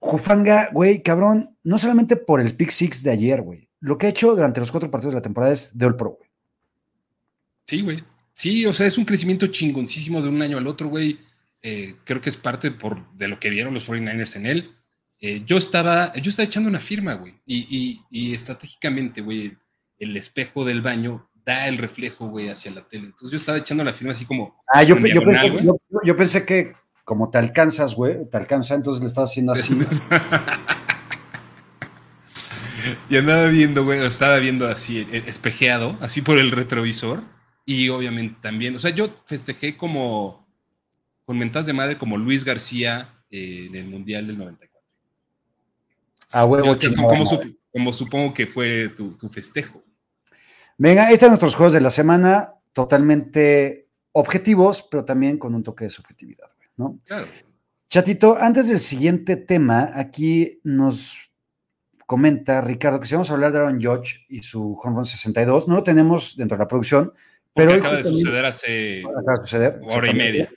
Jufanga, 0.00 0.70
güey, 0.72 1.04
cabrón, 1.04 1.56
no 1.62 1.78
solamente 1.78 2.16
por 2.16 2.40
el 2.40 2.56
pick 2.56 2.70
six 2.70 3.04
de 3.04 3.12
ayer, 3.12 3.42
güey. 3.42 3.68
Lo 3.78 3.96
que 3.96 4.06
ha 4.06 4.10
hecho 4.10 4.34
durante 4.34 4.58
los 4.58 4.72
cuatro 4.72 4.90
partidos 4.90 5.14
de 5.14 5.18
la 5.18 5.22
temporada 5.22 5.52
es 5.52 5.70
de 5.78 5.86
All 5.86 5.94
Pro, 5.94 6.16
güey. 6.18 6.28
Sí, 7.64 7.82
güey. 7.82 7.96
Sí, 8.34 8.66
o 8.66 8.72
sea, 8.72 8.88
es 8.88 8.98
un 8.98 9.04
crecimiento 9.04 9.46
chingoncísimo 9.46 10.20
de 10.20 10.28
un 10.28 10.42
año 10.42 10.58
al 10.58 10.66
otro, 10.66 10.88
güey. 10.88 11.27
Eh, 11.62 11.96
creo 12.04 12.20
que 12.20 12.30
es 12.30 12.36
parte 12.36 12.70
por, 12.70 13.12
de 13.14 13.28
lo 13.28 13.40
que 13.40 13.50
vieron 13.50 13.74
los 13.74 13.88
49ers 13.88 14.36
en 14.36 14.46
él. 14.46 14.70
Eh, 15.20 15.42
yo, 15.44 15.58
estaba, 15.58 16.14
yo 16.14 16.30
estaba 16.30 16.46
echando 16.46 16.68
una 16.68 16.80
firma, 16.80 17.14
güey. 17.14 17.34
Y, 17.44 17.66
y, 17.76 18.00
y 18.10 18.34
estratégicamente, 18.34 19.20
güey, 19.20 19.56
el 19.98 20.16
espejo 20.16 20.64
del 20.64 20.80
baño 20.80 21.28
da 21.48 21.66
el 21.66 21.78
reflejo, 21.78 22.28
güey, 22.28 22.48
hacia 22.48 22.70
la 22.70 22.86
tele. 22.86 23.06
Entonces 23.06 23.30
yo 23.30 23.36
estaba 23.36 23.58
echando 23.58 23.82
la 23.82 23.94
firma 23.94 24.12
así 24.12 24.26
como. 24.26 24.60
Ah, 24.72 24.82
yo, 24.82 24.96
pensé, 26.16 26.44
que 26.44 26.74
como 27.04 27.30
te 27.30 27.38
alcanzas, 27.38 27.94
güey, 27.94 28.28
te 28.30 28.36
alcanza, 28.36 28.74
entonces 28.74 29.02
le 29.02 29.08
estaba 29.08 29.24
haciendo 29.24 29.52
así. 29.52 29.74
y 33.10 33.16
andaba 33.16 33.48
viendo, 33.48 33.84
güey, 33.84 34.04
estaba 34.04 34.36
viendo 34.36 34.68
así, 34.68 35.06
eh, 35.10 35.24
espejeado, 35.26 35.96
así 36.00 36.20
por 36.20 36.38
el 36.38 36.52
retrovisor. 36.52 37.22
Y 37.64 37.88
obviamente 37.88 38.38
también, 38.40 38.76
o 38.76 38.78
sea, 38.78 38.90
yo 38.90 39.08
festejé 39.26 39.76
como 39.76 40.47
con 41.28 41.36
mentadas 41.36 41.66
de 41.66 41.74
madre 41.74 41.98
como 41.98 42.16
Luis 42.16 42.42
García 42.42 43.22
eh, 43.30 43.68
del 43.70 43.84
Mundial 43.84 44.26
del 44.26 44.38
94. 44.38 44.80
Ah, 46.32 46.46
huevo, 46.46 46.74
como, 46.96 47.40
como, 47.70 47.92
supongo 47.92 48.32
que 48.32 48.46
fue 48.46 48.88
tu, 48.96 49.14
tu 49.14 49.28
festejo. 49.28 49.84
Venga, 50.78 51.10
estos 51.10 51.26
son 51.26 51.28
nuestros 51.32 51.54
juegos 51.54 51.74
de 51.74 51.82
la 51.82 51.90
semana, 51.90 52.54
totalmente 52.72 53.90
objetivos, 54.12 54.80
pero 54.90 55.04
también 55.04 55.36
con 55.36 55.54
un 55.54 55.62
toque 55.62 55.84
de 55.84 55.90
subjetividad, 55.90 56.48
¿no? 56.78 56.98
Claro. 57.04 57.26
Chatito, 57.90 58.38
antes 58.40 58.68
del 58.68 58.80
siguiente 58.80 59.36
tema, 59.36 59.90
aquí 59.96 60.62
nos 60.64 61.30
comenta 62.06 62.62
Ricardo 62.62 63.00
que 63.00 63.06
si 63.06 63.16
vamos 63.16 63.30
a 63.30 63.34
hablar 63.34 63.52
de 63.52 63.58
Aaron 63.58 63.82
Judge 63.82 64.24
y 64.30 64.40
su 64.42 64.78
home 64.82 64.96
run 64.96 65.04
62, 65.04 65.68
no 65.68 65.74
lo 65.74 65.82
tenemos 65.82 66.38
dentro 66.38 66.56
de 66.56 66.64
la 66.64 66.68
producción, 66.68 67.12
pero 67.52 67.74
acaba 67.74 67.96
de 67.96 68.04
suceder 68.04 68.46
hace 68.46 69.02
hora 69.04 70.10
y 70.10 70.14
media. 70.14 70.50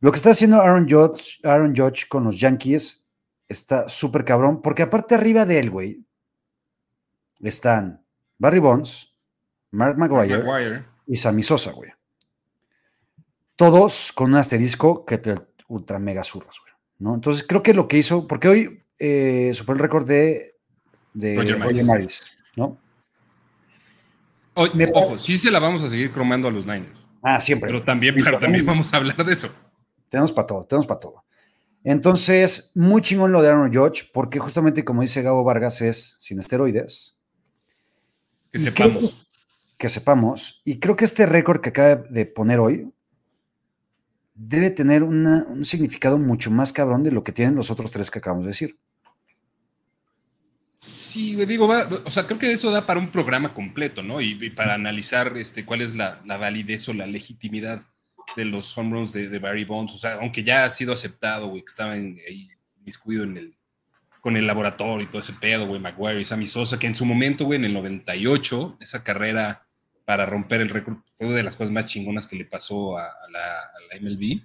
Lo 0.00 0.12
que 0.12 0.16
está 0.16 0.30
haciendo 0.30 0.60
Aaron 0.60 0.88
Judge, 0.88 1.40
Aaron 1.42 1.74
Judge 1.76 2.06
con 2.08 2.24
los 2.24 2.38
Yankees 2.38 3.06
está 3.48 3.88
súper 3.88 4.24
cabrón, 4.24 4.62
porque 4.62 4.82
aparte 4.82 5.14
arriba 5.14 5.44
de 5.44 5.58
él, 5.58 5.70
güey, 5.70 6.04
están 7.40 8.04
Barry 8.38 8.60
Bonds, 8.60 9.14
Mark 9.70 9.98
Maguire, 9.98 10.84
y 11.06 11.16
Sammy 11.16 11.42
Sosa, 11.42 11.72
güey. 11.72 11.90
Todos 13.56 14.12
con 14.12 14.30
un 14.30 14.36
asterisco 14.36 15.04
que 15.04 15.18
te 15.18 15.34
ultra 15.66 15.98
mega 15.98 16.22
zurros, 16.22 16.60
güey. 16.60 16.74
¿no? 16.98 17.14
Entonces 17.14 17.44
creo 17.46 17.62
que 17.62 17.74
lo 17.74 17.88
que 17.88 17.98
hizo, 17.98 18.26
porque 18.26 18.48
hoy 18.48 18.82
eh, 18.98 19.52
superó 19.54 19.76
el 19.76 19.82
récord 19.82 20.06
de, 20.06 20.54
de 21.14 21.36
Roger, 21.36 21.84
Maris, 21.84 22.24
¿no? 22.56 22.78
ojo, 24.54 25.18
sí 25.18 25.38
se 25.38 25.50
la 25.52 25.60
vamos 25.60 25.82
a 25.82 25.88
seguir 25.88 26.10
cromando 26.10 26.48
a 26.48 26.50
los 26.50 26.66
Niners. 26.66 26.98
Ah, 27.22 27.40
siempre. 27.40 27.70
Pero 27.70 27.82
también, 27.84 28.14
pero 28.22 28.38
también 28.38 28.66
vamos 28.66 28.92
a 28.92 28.96
hablar 28.96 29.24
de 29.24 29.32
eso. 29.32 29.48
Tenemos 30.08 30.32
para 30.32 30.46
todo, 30.46 30.64
tenemos 30.64 30.86
para 30.86 31.00
todo. 31.00 31.24
Entonces, 31.84 32.72
muy 32.74 33.02
chingón 33.02 33.32
lo 33.32 33.40
de 33.40 33.48
Aaron 33.48 33.72
George, 33.72 34.04
porque 34.12 34.38
justamente 34.38 34.84
como 34.84 35.02
dice 35.02 35.22
Gabo 35.22 35.44
Vargas, 35.44 35.80
es 35.80 36.16
sin 36.18 36.38
esteroides, 36.38 37.16
que 38.52 38.58
sepamos. 38.58 39.26
que 39.76 39.88
sepamos. 39.88 40.62
Y 40.64 40.78
creo 40.78 40.96
que 40.96 41.04
este 41.04 41.26
récord 41.26 41.60
que 41.60 41.68
acaba 41.70 41.96
de 41.96 42.26
poner 42.26 42.58
hoy 42.58 42.92
debe 44.34 44.70
tener 44.70 45.02
un 45.02 45.64
significado 45.64 46.18
mucho 46.18 46.50
más 46.50 46.72
cabrón 46.72 47.02
de 47.02 47.12
lo 47.12 47.24
que 47.24 47.32
tienen 47.32 47.56
los 47.56 47.70
otros 47.70 47.90
tres 47.90 48.10
que 48.10 48.18
acabamos 48.18 48.44
de 48.44 48.50
decir. 48.50 48.78
Sí, 50.78 51.34
digo, 51.44 51.68
o 52.04 52.10
sea, 52.10 52.24
creo 52.24 52.38
que 52.38 52.52
eso 52.52 52.70
da 52.70 52.86
para 52.86 53.00
un 53.00 53.10
programa 53.10 53.52
completo, 53.52 54.04
¿no? 54.04 54.20
Y, 54.20 54.50
para 54.50 54.74
analizar 54.74 55.36
este, 55.36 55.64
cuál 55.64 55.80
es 55.80 55.96
la, 55.96 56.22
validez 56.24 56.88
o 56.88 56.92
la 56.92 57.08
legitimidad 57.08 57.82
de 58.38 58.44
los 58.44 58.76
home 58.76 58.92
runs 58.92 59.12
de, 59.12 59.38
Barry 59.38 59.64
Bonds. 59.64 59.94
O 59.94 59.98
sea, 59.98 60.14
aunque 60.14 60.42
ya 60.42 60.64
ha 60.64 60.70
sido 60.70 60.92
aceptado, 60.92 61.48
güey, 61.48 61.62
que 61.62 61.70
estaba 61.70 61.92
ahí 61.92 62.48
miscuido 62.84 63.24
en 63.24 63.36
el, 63.36 63.56
con 64.20 64.36
el 64.36 64.46
laboratorio 64.46 65.04
y 65.04 65.10
todo 65.10 65.20
ese 65.20 65.34
pedo, 65.34 65.66
güey, 65.66 65.80
Maguire 65.80 66.20
y 66.20 66.24
Sammy 66.24 66.46
Sosa, 66.46 66.78
que 66.78 66.86
en 66.86 66.94
su 66.94 67.04
momento, 67.04 67.44
güey, 67.44 67.58
en 67.58 67.66
el 67.66 67.74
98, 67.74 68.78
esa 68.80 69.04
carrera 69.04 69.66
para 70.04 70.24
romper 70.24 70.62
el 70.62 70.70
récord 70.70 70.96
fue 71.16 71.26
una 71.26 71.36
de 71.36 71.42
las 71.42 71.56
cosas 71.56 71.70
más 71.70 71.86
chingonas 71.86 72.26
que 72.26 72.36
le 72.36 72.46
pasó 72.46 72.96
a, 72.96 73.08
la, 73.30 74.00
MLB. 74.00 74.40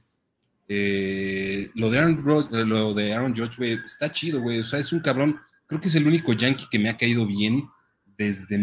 Eh, 0.68 1.70
lo, 1.76 1.90
de 1.90 2.00
Aaron, 2.00 2.24
lo 2.68 2.94
de 2.94 3.14
Aaron 3.14 3.36
George, 3.36 3.56
güey, 3.58 3.80
está 3.86 4.12
chido, 4.12 4.42
güey. 4.42 4.60
O 4.60 4.64
sea, 4.64 4.80
es 4.80 4.92
un 4.92 5.00
cabrón 5.00 5.40
Creo 5.68 5.82
que 5.82 5.88
es 5.88 5.96
el 5.96 6.08
único 6.08 6.34
Yankee 6.34 6.68
que 6.70 6.78
me 6.78 6.90
ha 6.90 6.98
caído 6.98 7.26
bien 7.26 7.68
desde 8.18 8.60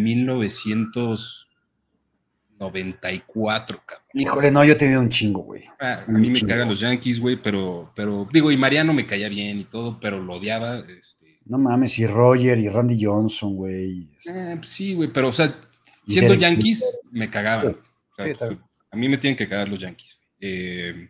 1994, 2.60 3.82
cabrón. 3.86 4.06
Híjole, 4.12 4.50
no, 4.50 4.64
yo 4.64 4.72
he 4.72 4.76
tenido 4.76 5.00
un 5.00 5.08
chingo, 5.08 5.40
güey. 5.40 5.62
Ah, 5.80 6.04
a 6.06 6.10
mí 6.10 6.28
me 6.28 6.40
cagan 6.40 6.68
los 6.68 6.80
Yankees, 6.80 7.18
güey, 7.18 7.40
pero, 7.40 7.90
pero, 7.96 8.28
digo, 8.30 8.52
y 8.52 8.56
Mariano 8.56 8.92
me 8.92 9.06
caía 9.06 9.28
bien 9.28 9.58
y 9.58 9.64
todo, 9.64 9.98
pero 9.98 10.20
lo 10.20 10.34
odiaba. 10.34 10.78
Este. 10.78 11.38
No 11.46 11.58
mames, 11.58 11.98
y 11.98 12.06
Roger 12.06 12.58
y 12.58 12.68
Randy 12.68 13.02
Johnson, 13.02 13.56
güey. 13.56 14.08
Eh, 14.26 14.56
pues 14.56 14.68
sí, 14.68 14.94
güey, 14.94 15.10
pero, 15.12 15.28
o 15.28 15.32
sea, 15.32 15.54
siendo 16.06 16.34
Yankees, 16.34 17.00
me 17.10 17.30
cagaban. 17.30 17.76
a 18.90 18.96
mí 18.96 19.08
me 19.08 19.16
tienen 19.16 19.36
que 19.36 19.48
cagar 19.48 19.68
los 19.68 19.78
Yankees. 19.78 20.18
Eh, 20.40 21.08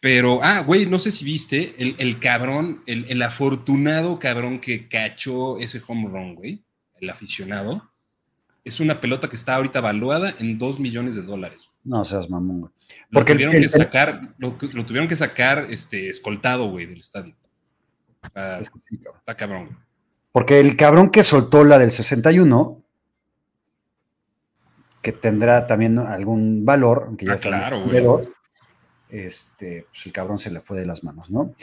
pero, 0.00 0.40
ah, 0.42 0.60
güey, 0.60 0.86
no 0.86 0.98
sé 0.98 1.10
si 1.10 1.24
viste 1.24 1.74
el, 1.78 2.20
cabrón, 2.20 2.82
el, 2.86 3.20
afortunado 3.22 4.18
cabrón 4.18 4.60
que 4.60 4.88
cachó 4.88 5.58
ese 5.58 5.80
home 5.86 6.08
run, 6.08 6.34
güey, 6.34 6.64
el 7.00 7.10
aficionado. 7.10 7.90
Es 8.66 8.80
una 8.80 9.00
pelota 9.00 9.28
que 9.28 9.36
está 9.36 9.54
ahorita 9.54 9.80
valuada 9.80 10.34
en 10.38 10.58
2 10.58 10.80
millones 10.80 11.14
de 11.14 11.22
dólares. 11.22 11.70
No 11.84 12.04
seas 12.04 12.28
mamón, 12.28 12.60
güey. 12.60 12.72
Porque 13.12 13.34
lo 13.34 13.38
tuvieron 13.38 13.62
que 13.62 13.68
sacar, 13.68 14.34
lo, 14.38 14.56
tuvieron 14.56 15.08
que 15.08 15.16
sacar 15.16 15.66
este, 15.70 16.10
escoltado, 16.10 16.68
güey, 16.68 16.86
del 16.86 17.00
estadio. 17.00 17.32
está 18.22 19.34
cabrón, 19.36 19.66
güey. 19.66 19.78
Porque 20.32 20.60
el 20.60 20.76
cabrón 20.76 21.10
que 21.10 21.22
soltó 21.22 21.64
la 21.64 21.78
del 21.78 21.90
61, 21.90 22.82
que 25.00 25.12
tendrá 25.12 25.66
también 25.66 25.98
algún 25.98 26.64
valor, 26.64 27.04
aunque 27.06 27.24
ya 27.24 27.34
ah, 27.34 27.38
claro, 27.38 27.84
güey 27.84 28.04
este, 29.08 29.86
pues 29.90 30.06
el 30.06 30.12
cabrón 30.12 30.38
se 30.38 30.50
le 30.50 30.60
fue 30.60 30.78
de 30.78 30.86
las 30.86 31.04
manos, 31.04 31.30
¿no? 31.30 31.54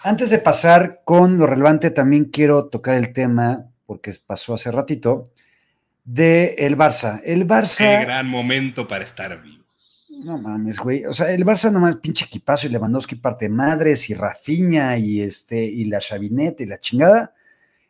Antes 0.00 0.30
de 0.30 0.38
pasar 0.38 1.02
con 1.04 1.38
lo 1.38 1.46
relevante, 1.46 1.90
también 1.90 2.26
quiero 2.26 2.66
tocar 2.66 2.94
el 2.94 3.12
tema, 3.12 3.66
porque 3.86 4.12
pasó 4.26 4.54
hace 4.54 4.70
ratito, 4.70 5.24
de 6.08 6.54
el 6.58 6.76
Barça. 6.76 7.20
El 7.22 7.46
Barça. 7.46 7.98
Qué 8.00 8.04
gran 8.06 8.26
momento 8.26 8.88
para 8.88 9.04
estar 9.04 9.42
vivos. 9.42 9.66
No 10.24 10.38
mames, 10.38 10.78
güey. 10.78 11.04
O 11.04 11.12
sea, 11.12 11.30
el 11.30 11.44
Barça 11.44 11.70
nomás 11.70 11.96
pinche 11.96 12.24
equipazo 12.24 12.66
y 12.66 12.70
Lewandowski 12.70 13.16
parte 13.16 13.48
madres 13.48 14.08
y 14.08 14.14
Rafinha 14.14 14.96
y 14.96 15.20
este 15.20 15.62
y 15.62 15.84
la 15.84 16.00
Chavinette 16.00 16.62
y 16.62 16.66
la 16.66 16.80
chingada. 16.80 17.34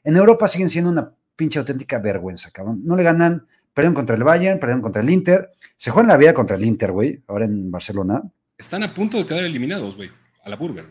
En 0.03 0.16
Europa 0.16 0.49
siguen 0.49 0.69
siendo 0.69 0.90
una 0.90 1.12
pinche 1.36 1.61
auténtica 1.61 2.01
vergüenza, 2.01 2.51
cabrón. 2.51 2.81
No 2.85 2.97
le 2.97 3.05
ganan, 3.05 3.47
perdieron 3.73 3.95
contra 3.95 4.16
el 4.16 4.24
Bayern, 4.24 4.59
perdieron 4.59 4.82
contra 4.82 5.01
el 5.01 5.11
Inter. 5.11 5.53
Se 5.77 5.93
juegan 5.93 6.09
la 6.09 6.16
vida 6.16 6.35
contra 6.35 6.57
el 6.57 6.65
Inter, 6.65 6.90
güey, 6.90 7.23
ahora 7.28 7.45
en 7.45 7.70
Barcelona. 7.70 8.23
Están 8.59 8.82
a 8.82 8.93
punto 8.93 9.16
de 9.16 9.27
quedar 9.27 9.45
eliminados, 9.45 9.95
güey, 9.95 10.11
a 10.43 10.51
la 10.51 10.57
Burger. 10.57 10.86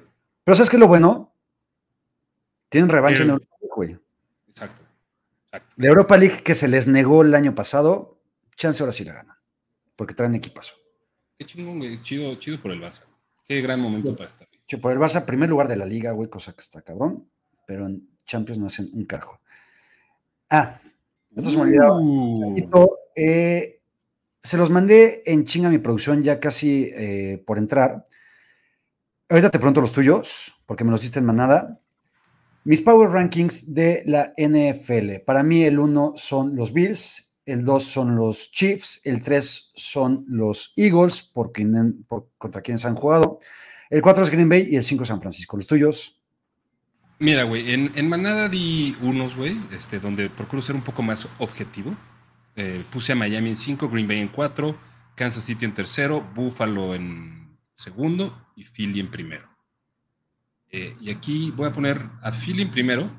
Pero 0.46 0.56
¿sabes 0.56 0.70
qué 0.70 0.78
es 0.78 0.80
lo 0.80 0.88
bueno? 0.88 1.34
Tienen 2.70 2.90
revancha 2.90 3.24
en 3.24 3.30
Europa 3.32 3.58
güey. 3.76 3.98
Exacto, 4.48 4.82
exacto. 5.58 5.76
La 5.78 5.88
Europa 5.90 6.18
League 6.18 6.44
que 6.44 6.56
se 6.56 6.68
les 6.68 6.88
negó 6.88 7.22
el 7.22 7.36
año 7.36 7.54
pasado, 7.54 8.20
chance 8.56 8.82
ahora 8.82 8.92
sí 8.92 9.04
la 9.04 9.14
ganan, 9.14 9.38
porque 9.96 10.14
traen 10.14 10.36
equipazo. 10.36 10.76
Qué 11.38 11.46
chingón, 11.46 11.78
güey. 11.80 12.02
Chido, 12.02 12.34
chido 12.36 12.60
por 12.60 12.72
el 12.72 12.82
Barça. 12.82 13.04
Qué 13.46 13.62
gran 13.62 13.80
momento 13.80 14.16
para 14.16 14.30
estar. 14.30 14.48
Chido 14.66 14.82
por 14.82 14.92
el 14.92 14.98
Barça, 14.98 15.26
primer 15.26 15.50
lugar 15.50 15.68
de 15.68 15.76
la 15.76 15.86
liga, 15.86 16.12
güey, 16.12 16.30
cosa 16.30 16.54
que 16.54 16.62
está 16.62 16.82
cabrón, 16.82 17.30
pero 17.66 17.86
en 17.86 18.10
Champions 18.26 18.60
no 18.60 18.68
hacen 18.68 18.90
un 18.94 19.06
cargo. 19.06 19.40
Ah, 20.50 20.80
esto 21.36 21.50
se 21.50 21.58
me 21.58 21.64
olvidaba. 21.64 22.00
Uh. 22.00 22.88
Eh, 23.16 23.82
se 24.42 24.58
los 24.58 24.70
mandé 24.70 25.24
en 25.26 25.46
chinga 25.46 25.70
mi 25.70 25.78
producción 25.78 26.24
ya 26.24 26.40
casi 26.40 26.90
eh, 26.94 27.44
por 27.46 27.58
entrar. 27.58 28.06
Ahorita 29.30 29.50
te 29.50 29.60
pregunto 29.60 29.82
los 29.82 29.92
tuyos, 29.92 30.56
porque 30.66 30.84
me 30.84 30.92
los 30.92 31.02
diste 31.02 31.20
en 31.20 31.26
manada. 31.26 31.80
Mis 32.68 32.82
power 32.82 33.10
rankings 33.10 33.74
de 33.74 34.04
la 34.08 34.34
NFL. 34.36 35.24
Para 35.26 35.42
mí 35.42 35.64
el 35.64 35.80
uno 35.80 36.16
son 36.18 36.54
los 36.54 36.74
Bills, 36.74 37.34
el 37.46 37.64
dos 37.64 37.86
son 37.86 38.18
los 38.18 38.52
Chiefs, 38.52 39.00
el 39.06 39.24
tres 39.24 39.72
son 39.74 40.26
los 40.28 40.74
Eagles, 40.76 41.22
porque 41.22 41.66
contra 42.38 42.62
quienes 42.62 42.84
han 42.84 42.96
jugado. 42.96 43.40
El 43.90 44.02
cuatro 44.02 44.22
es 44.22 44.30
Green 44.30 44.50
Bay 44.50 44.68
y 44.70 44.76
el 44.76 44.84
cinco 44.84 45.06
San 45.06 45.22
Francisco. 45.22 45.56
¿Los 45.56 45.66
tuyos? 45.66 46.22
Mira, 47.20 47.44
güey, 47.44 47.72
en, 47.72 47.90
en, 47.96 48.10
manada 48.10 48.50
di 48.50 48.98
unos, 49.02 49.38
güey, 49.38 49.58
este, 49.72 50.02
donde 50.02 50.30
procuro 50.30 50.62
ser 50.62 50.76
un 50.76 50.84
poco 50.84 51.02
más 51.02 51.26
objetivo. 51.40 51.96
Eh, 52.58 52.84
puse 52.92 53.14
a 53.14 53.16
Miami 53.16 53.52
en 53.52 53.56
5, 53.56 53.88
Green 53.88 54.10
Bay 54.10 54.20
en 54.20 54.28
4, 54.28 54.78
Kansas 55.16 55.46
City 55.46 55.64
en 55.64 55.74
tercero, 55.74 56.20
Buffalo 56.36 56.94
en 56.96 57.58
segundo 57.76 58.50
y 58.58 58.66
Philly 58.66 59.00
en 59.00 59.10
primero. 59.10 59.57
Eh, 60.72 60.96
y 61.00 61.10
aquí 61.10 61.52
voy 61.52 61.68
a 61.68 61.72
poner 61.72 62.02
a 62.22 62.32
Philly 62.32 62.64
en 62.64 62.72
primero, 62.72 63.12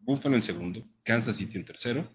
Buffalo 0.00 0.34
en 0.34 0.42
segundo, 0.42 0.84
Kansas 1.02 1.36
City 1.36 1.58
en 1.58 1.64
tercero, 1.64 2.08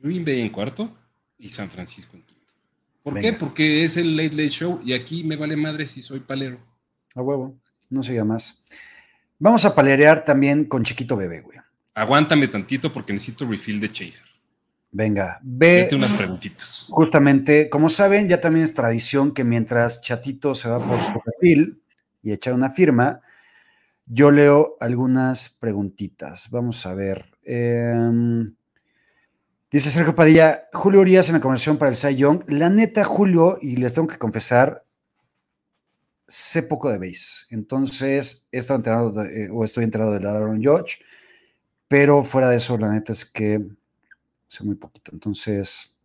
Green 0.00 0.24
Bay 0.24 0.40
en 0.40 0.50
cuarto 0.50 0.96
y 1.38 1.48
San 1.48 1.70
Francisco 1.70 2.16
en 2.16 2.24
quinto. 2.24 2.54
¿Por 3.02 3.18
qué? 3.18 3.32
Porque 3.32 3.84
es 3.84 3.96
el 3.96 4.16
Late 4.16 4.30
Late 4.30 4.50
Show 4.50 4.80
y 4.84 4.92
aquí 4.92 5.24
me 5.24 5.36
vale 5.36 5.56
madre 5.56 5.86
si 5.86 6.02
soy 6.02 6.20
palero. 6.20 6.60
A 7.14 7.22
huevo, 7.22 7.60
no 7.90 8.02
se 8.02 8.22
más. 8.24 8.62
Vamos 9.38 9.64
a 9.64 9.74
palerear 9.74 10.24
también 10.24 10.64
con 10.64 10.84
Chiquito 10.84 11.16
Bebé, 11.16 11.40
güey. 11.40 11.58
Aguántame 11.94 12.48
tantito 12.48 12.92
porque 12.92 13.12
necesito 13.12 13.46
refill 13.46 13.80
de 13.80 13.90
Chaser. 13.90 14.31
Venga, 14.94 15.40
ve. 15.42 15.88
unas 15.92 16.12
preguntitas. 16.12 16.88
Justamente, 16.90 17.70
como 17.70 17.88
saben, 17.88 18.28
ya 18.28 18.40
también 18.40 18.64
es 18.64 18.74
tradición 18.74 19.32
que 19.32 19.42
mientras 19.42 20.02
Chatito 20.02 20.54
se 20.54 20.68
va 20.68 20.86
por 20.86 21.00
su 21.00 21.14
refill 21.24 21.82
y 22.22 22.32
echar 22.32 22.52
una 22.52 22.70
firma, 22.70 23.22
yo 24.04 24.30
leo 24.30 24.76
algunas 24.80 25.48
preguntitas. 25.48 26.50
Vamos 26.50 26.84
a 26.84 26.94
ver. 26.94 27.24
Em, 27.42 28.44
dice 29.70 29.90
Sergio 29.90 30.14
Padilla, 30.14 30.68
Julio 30.74 31.00
Urias 31.00 31.28
en 31.28 31.36
la 31.36 31.40
conversación 31.40 31.78
para 31.78 31.90
el 31.90 31.96
Cy 31.96 32.14
Young. 32.14 32.44
La 32.48 32.68
neta, 32.68 33.02
Julio, 33.02 33.58
y 33.62 33.76
les 33.76 33.94
tengo 33.94 34.08
que 34.08 34.18
confesar, 34.18 34.84
sé 36.28 36.62
poco 36.62 36.90
de 36.92 36.98
base. 36.98 37.46
Entonces, 37.48 38.46
he 38.52 38.58
estado 38.58 38.76
enterado 38.76 39.24
eh, 39.24 39.48
o 39.50 39.64
estoy 39.64 39.84
enterado 39.84 40.12
de 40.12 40.28
Aaron 40.28 40.60
George 40.60 40.98
pero 41.92 42.22
fuera 42.22 42.48
de 42.48 42.56
eso, 42.56 42.78
la 42.78 42.90
neta 42.90 43.12
es 43.12 43.26
que 43.26 43.60
sé 44.52 44.64
muy 44.64 44.74
poquito. 44.74 45.12
Entonces, 45.14 45.96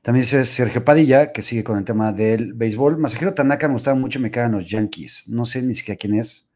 también 0.00 0.22
dice 0.22 0.44
Sergio 0.44 0.84
Padilla, 0.84 1.32
que 1.32 1.42
sigue 1.42 1.64
con 1.64 1.76
el 1.76 1.84
tema 1.84 2.12
del 2.12 2.54
béisbol. 2.54 2.98
Masajiro 2.98 3.34
Tanaka 3.34 3.66
me 3.66 3.74
gustaba 3.74 3.98
mucho, 3.98 4.20
me 4.20 4.30
cagan 4.30 4.52
los 4.52 4.70
Yankees. 4.70 5.28
No 5.28 5.44
sé 5.44 5.60
ni 5.62 5.74
siquiera 5.74 5.98
quién 5.98 6.14
es. 6.14 6.48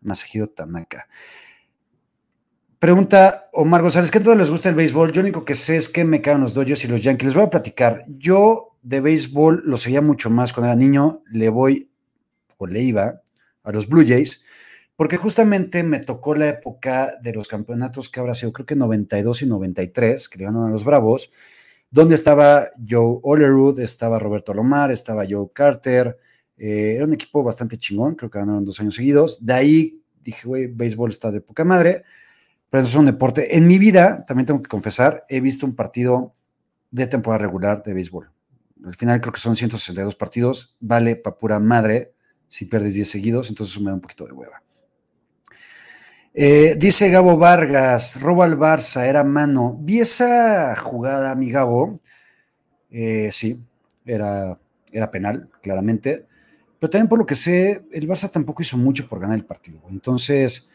Masajiro 0.00 0.48
Tanaka. 0.48 1.06
Pregunta 2.80 3.48
Omar 3.52 3.82
González, 3.82 4.10
¿qué 4.10 4.20
todos 4.20 4.36
les 4.36 4.50
gusta 4.50 4.68
el 4.68 4.74
béisbol? 4.74 5.12
Yo 5.12 5.20
único 5.20 5.44
que 5.44 5.54
sé 5.54 5.76
es 5.76 5.88
que 5.88 6.04
me 6.04 6.20
cagan 6.20 6.40
los 6.40 6.54
Dodgers 6.54 6.84
y 6.84 6.88
los 6.88 7.00
Yankees. 7.00 7.26
Les 7.26 7.34
voy 7.34 7.44
a 7.44 7.50
platicar. 7.50 8.04
Yo 8.08 8.76
de 8.82 9.00
béisbol 9.00 9.62
lo 9.64 9.76
seguía 9.76 10.00
mucho 10.00 10.30
más 10.30 10.52
cuando 10.52 10.66
era 10.72 10.76
niño. 10.76 11.22
Le 11.30 11.48
voy, 11.48 11.90
o 12.56 12.66
le 12.66 12.82
iba, 12.82 13.20
a 13.62 13.72
los 13.72 13.88
Blue 13.88 14.04
Jays 14.06 14.44
porque 14.98 15.16
justamente 15.16 15.84
me 15.84 16.00
tocó 16.00 16.34
la 16.34 16.48
época 16.48 17.14
de 17.22 17.32
los 17.32 17.46
campeonatos 17.46 18.08
que 18.08 18.18
habrá 18.18 18.34
sido, 18.34 18.52
creo 18.52 18.66
que 18.66 18.74
92 18.74 19.42
y 19.42 19.46
93, 19.46 20.28
que 20.28 20.38
le 20.38 20.46
ganaron 20.46 20.66
a 20.66 20.72
los 20.72 20.82
Bravos, 20.82 21.30
donde 21.88 22.16
estaba 22.16 22.70
Joe 22.84 23.20
Olerud, 23.22 23.78
estaba 23.78 24.18
Roberto 24.18 24.52
Lomar, 24.52 24.90
estaba 24.90 25.24
Joe 25.24 25.50
Carter, 25.54 26.18
eh, 26.56 26.94
era 26.96 27.04
un 27.04 27.12
equipo 27.12 27.44
bastante 27.44 27.78
chingón, 27.78 28.16
creo 28.16 28.28
que 28.28 28.40
ganaron 28.40 28.64
dos 28.64 28.80
años 28.80 28.96
seguidos. 28.96 29.46
De 29.46 29.52
ahí 29.52 30.02
dije, 30.20 30.48
güey, 30.48 30.66
béisbol 30.66 31.10
está 31.10 31.30
de 31.30 31.42
poca 31.42 31.62
madre, 31.62 32.02
pero 32.68 32.82
eso 32.82 32.90
es 32.90 32.96
un 32.96 33.06
deporte. 33.06 33.56
En 33.56 33.68
mi 33.68 33.78
vida, 33.78 34.24
también 34.26 34.46
tengo 34.46 34.60
que 34.60 34.68
confesar, 34.68 35.22
he 35.28 35.40
visto 35.40 35.64
un 35.64 35.76
partido 35.76 36.34
de 36.90 37.06
temporada 37.06 37.44
regular 37.44 37.84
de 37.84 37.94
béisbol. 37.94 38.32
Al 38.84 38.96
final 38.96 39.20
creo 39.20 39.32
que 39.32 39.40
son 39.40 39.54
162 39.54 40.16
partidos, 40.16 40.76
vale 40.80 41.14
para 41.14 41.36
pura 41.36 41.60
madre 41.60 42.14
si 42.48 42.64
pierdes 42.64 42.94
10 42.94 43.08
seguidos, 43.08 43.48
entonces 43.48 43.76
eso 43.76 43.80
me 43.80 43.90
da 43.90 43.94
un 43.94 44.00
poquito 44.00 44.26
de 44.26 44.32
hueva. 44.32 44.60
Eh, 46.40 46.76
dice 46.78 47.10
Gabo 47.10 47.36
Vargas, 47.36 48.20
robo 48.20 48.44
al 48.44 48.56
Barça, 48.56 49.04
era 49.08 49.24
mano. 49.24 49.76
Vi 49.80 49.98
esa 49.98 50.76
jugada, 50.76 51.34
mi 51.34 51.50
Gabo. 51.50 51.98
Eh, 52.90 53.30
sí, 53.32 53.60
era, 54.06 54.56
era 54.92 55.10
penal, 55.10 55.50
claramente. 55.60 56.26
Pero 56.78 56.90
también 56.90 57.08
por 57.08 57.18
lo 57.18 57.26
que 57.26 57.34
sé, 57.34 57.82
el 57.90 58.06
Barça 58.08 58.30
tampoco 58.30 58.62
hizo 58.62 58.76
mucho 58.76 59.08
por 59.08 59.18
ganar 59.18 59.36
el 59.36 59.46
partido. 59.46 59.80
Entonces, 59.90 60.68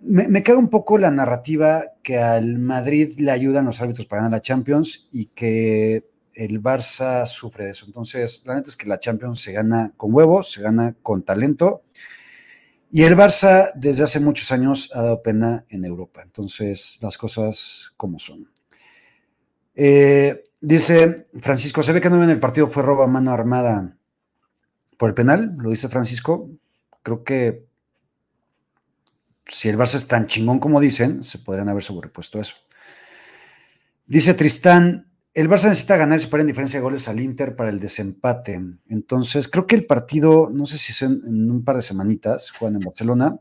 me, 0.00 0.26
me 0.26 0.42
caga 0.42 0.58
un 0.58 0.68
poco 0.68 0.98
la 0.98 1.12
narrativa 1.12 1.84
que 2.02 2.18
al 2.18 2.58
Madrid 2.58 3.12
le 3.18 3.30
ayudan 3.30 3.66
los 3.66 3.80
árbitros 3.80 4.08
para 4.08 4.22
ganar 4.22 4.38
la 4.38 4.42
Champions 4.42 5.06
y 5.12 5.26
que 5.26 6.04
el 6.34 6.60
Barça 6.60 7.24
sufre 7.26 7.66
de 7.66 7.70
eso. 7.70 7.86
Entonces, 7.86 8.42
la 8.46 8.56
neta 8.56 8.68
es 8.68 8.76
que 8.76 8.88
la 8.88 8.98
Champions 8.98 9.40
se 9.42 9.52
gana 9.52 9.92
con 9.96 10.12
huevos, 10.12 10.50
se 10.50 10.60
gana 10.60 10.96
con 11.04 11.22
talento. 11.22 11.82
Y 12.94 13.04
el 13.04 13.16
Barça 13.16 13.72
desde 13.74 14.04
hace 14.04 14.20
muchos 14.20 14.52
años 14.52 14.90
ha 14.92 15.00
dado 15.00 15.22
pena 15.22 15.64
en 15.70 15.82
Europa. 15.82 16.20
Entonces, 16.22 16.98
las 17.00 17.16
cosas 17.16 17.90
como 17.96 18.18
son. 18.18 18.52
Eh, 19.74 20.42
dice 20.60 21.26
Francisco, 21.40 21.82
se 21.82 21.94
ve 21.94 22.02
que 22.02 22.10
no 22.10 22.22
en 22.22 22.28
el 22.28 22.38
partido 22.38 22.66
fue 22.66 22.82
robo 22.82 23.02
a 23.02 23.06
mano 23.06 23.32
armada 23.32 23.96
por 24.98 25.08
el 25.08 25.14
penal, 25.14 25.56
lo 25.56 25.70
dice 25.70 25.88
Francisco. 25.88 26.50
Creo 27.02 27.24
que 27.24 27.64
si 29.46 29.70
el 29.70 29.78
Barça 29.78 29.94
es 29.94 30.06
tan 30.06 30.26
chingón 30.26 30.58
como 30.58 30.78
dicen, 30.78 31.22
se 31.22 31.38
podrían 31.38 31.70
haber 31.70 31.82
sobrepuesto 31.82 32.38
eso. 32.38 32.56
Dice 34.04 34.34
Tristán, 34.34 35.10
el 35.34 35.48
Barça 35.48 35.68
necesita 35.68 35.96
ganar 35.96 36.18
y 36.18 36.22
superar 36.22 36.42
en 36.42 36.48
diferencia 36.48 36.78
de 36.78 36.84
goles 36.84 37.08
al 37.08 37.20
Inter 37.20 37.56
para 37.56 37.70
el 37.70 37.80
desempate. 37.80 38.60
Entonces, 38.88 39.48
creo 39.48 39.66
que 39.66 39.76
el 39.76 39.86
partido, 39.86 40.50
no 40.52 40.66
sé 40.66 40.78
si 40.78 40.92
es 40.92 41.02
en, 41.02 41.22
en 41.26 41.50
un 41.50 41.64
par 41.64 41.76
de 41.76 41.82
semanitas, 41.82 42.50
juegan 42.50 42.76
en 42.76 42.86
Barcelona. 42.86 43.38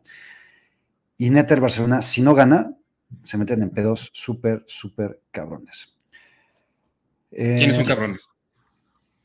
Y 1.18 1.30
neta, 1.30 1.54
el 1.54 1.62
Barcelona, 1.62 2.02
si 2.02 2.22
no 2.22 2.34
gana, 2.34 2.76
se 3.24 3.38
meten 3.38 3.62
en 3.62 3.70
pedos 3.70 4.10
súper, 4.14 4.64
súper 4.68 5.22
cabrones. 5.32 5.96
¿Quiénes 7.30 7.76
son 7.76 7.86
cabrones? 7.86 8.30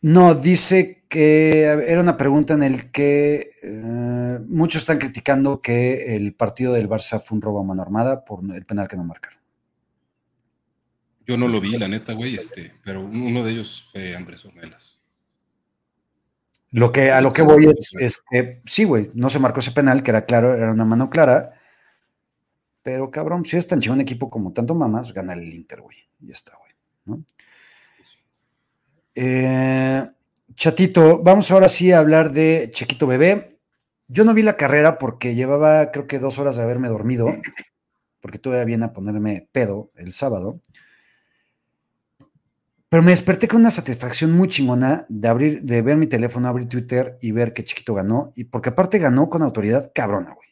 No, 0.02 0.34
dice 0.34 1.05
que 1.09 1.62
era 1.62 2.01
una 2.01 2.16
pregunta 2.16 2.55
en 2.55 2.62
el 2.62 2.90
que 2.90 3.51
eh, 3.62 4.38
muchos 4.47 4.82
están 4.82 4.98
criticando 4.98 5.60
que 5.60 6.14
el 6.14 6.34
partido 6.34 6.72
del 6.72 6.88
Barça 6.88 7.20
fue 7.20 7.36
un 7.36 7.43
robo 7.43 7.60
a 7.60 7.64
mano 7.64 7.82
armada 7.82 8.24
por 8.24 8.40
el 8.55 8.66
penal 8.66 8.88
que 8.88 8.97
no 8.97 9.05
marcaron. 9.05 9.40
Yo 11.27 11.36
no 11.36 11.48
lo 11.48 11.61
vi, 11.61 11.77
la 11.77 11.89
neta, 11.89 12.12
güey, 12.12 12.36
este, 12.36 12.73
pero 12.85 13.03
uno 13.03 13.43
de 13.43 13.51
ellos 13.51 13.89
fue 13.90 14.15
Andrés 14.15 14.44
Ornelas. 14.44 15.01
Lo 16.70 16.93
que, 16.93 17.11
a 17.11 17.20
lo 17.20 17.32
que 17.32 17.43
voy 17.43 17.73
es, 17.98 18.23
que 18.31 18.61
sí, 18.66 18.85
güey, 18.85 19.11
no 19.15 19.28
se 19.31 19.39
marcó 19.39 19.61
ese 19.61 19.73
penal, 19.73 20.03
que 20.03 20.11
era 20.11 20.24
claro, 20.24 20.55
era 20.55 20.73
una 20.73 20.85
mano 20.85 21.11
clara. 21.11 21.53
Pero 22.82 23.11
cabrón, 23.11 23.44
si 23.44 23.57
es 23.57 23.66
tan 23.66 23.81
chido 23.81 23.94
un 23.94 24.01
equipo 24.01 24.31
como 24.31 24.53
tanto 24.53 24.74
mamás, 24.74 25.12
gana 25.12 25.32
el 25.32 25.53
Inter, 25.53 25.81
güey. 25.81 25.97
Ya 26.20 26.32
está, 26.32 26.57
güey. 26.57 26.73
¿no? 27.07 27.24
Eh, 29.15 30.07
chatito, 30.55 31.23
vamos 31.23 31.51
ahora 31.51 31.69
sí 31.69 31.90
a 31.90 31.98
hablar 31.98 32.31
de 32.32 32.69
Chequito 32.73 33.07
Bebé. 33.07 33.48
Yo 34.09 34.24
no 34.24 34.35
vi 34.35 34.43
la 34.43 34.57
carrera 34.57 34.98
porque 34.98 35.35
llevaba 35.35 35.90
creo 35.90 36.07
que 36.07 36.19
dos 36.19 36.39
horas 36.39 36.57
de 36.57 36.62
haberme 36.62 36.89
dormido, 36.89 37.27
porque 38.20 38.39
todavía 38.39 38.65
viene 38.65 38.85
a 38.85 38.93
ponerme 38.93 39.48
pedo 39.51 39.90
el 39.97 40.12
sábado. 40.12 40.61
Pero 42.89 43.03
me 43.03 43.11
desperté 43.11 43.49
con 43.49 43.61
una 43.61 43.71
satisfacción 43.71 44.33
muy 44.33 44.49
chingona 44.49 45.07
de 45.09 45.29
abrir, 45.29 45.63
de 45.63 45.83
ver 45.83 45.97
mi 45.97 46.07
teléfono, 46.07 46.49
abrir 46.49 46.69
Twitter 46.69 47.19
y 47.21 47.33
ver 47.33 47.53
que 47.53 47.65
Chiquito 47.65 47.95
ganó. 47.95 48.33
Y 48.37 48.45
porque 48.45 48.69
aparte 48.69 48.99
ganó 48.99 49.29
con 49.29 49.43
autoridad 49.43 49.91
cabrona, 49.95 50.35
güey. 50.35 50.49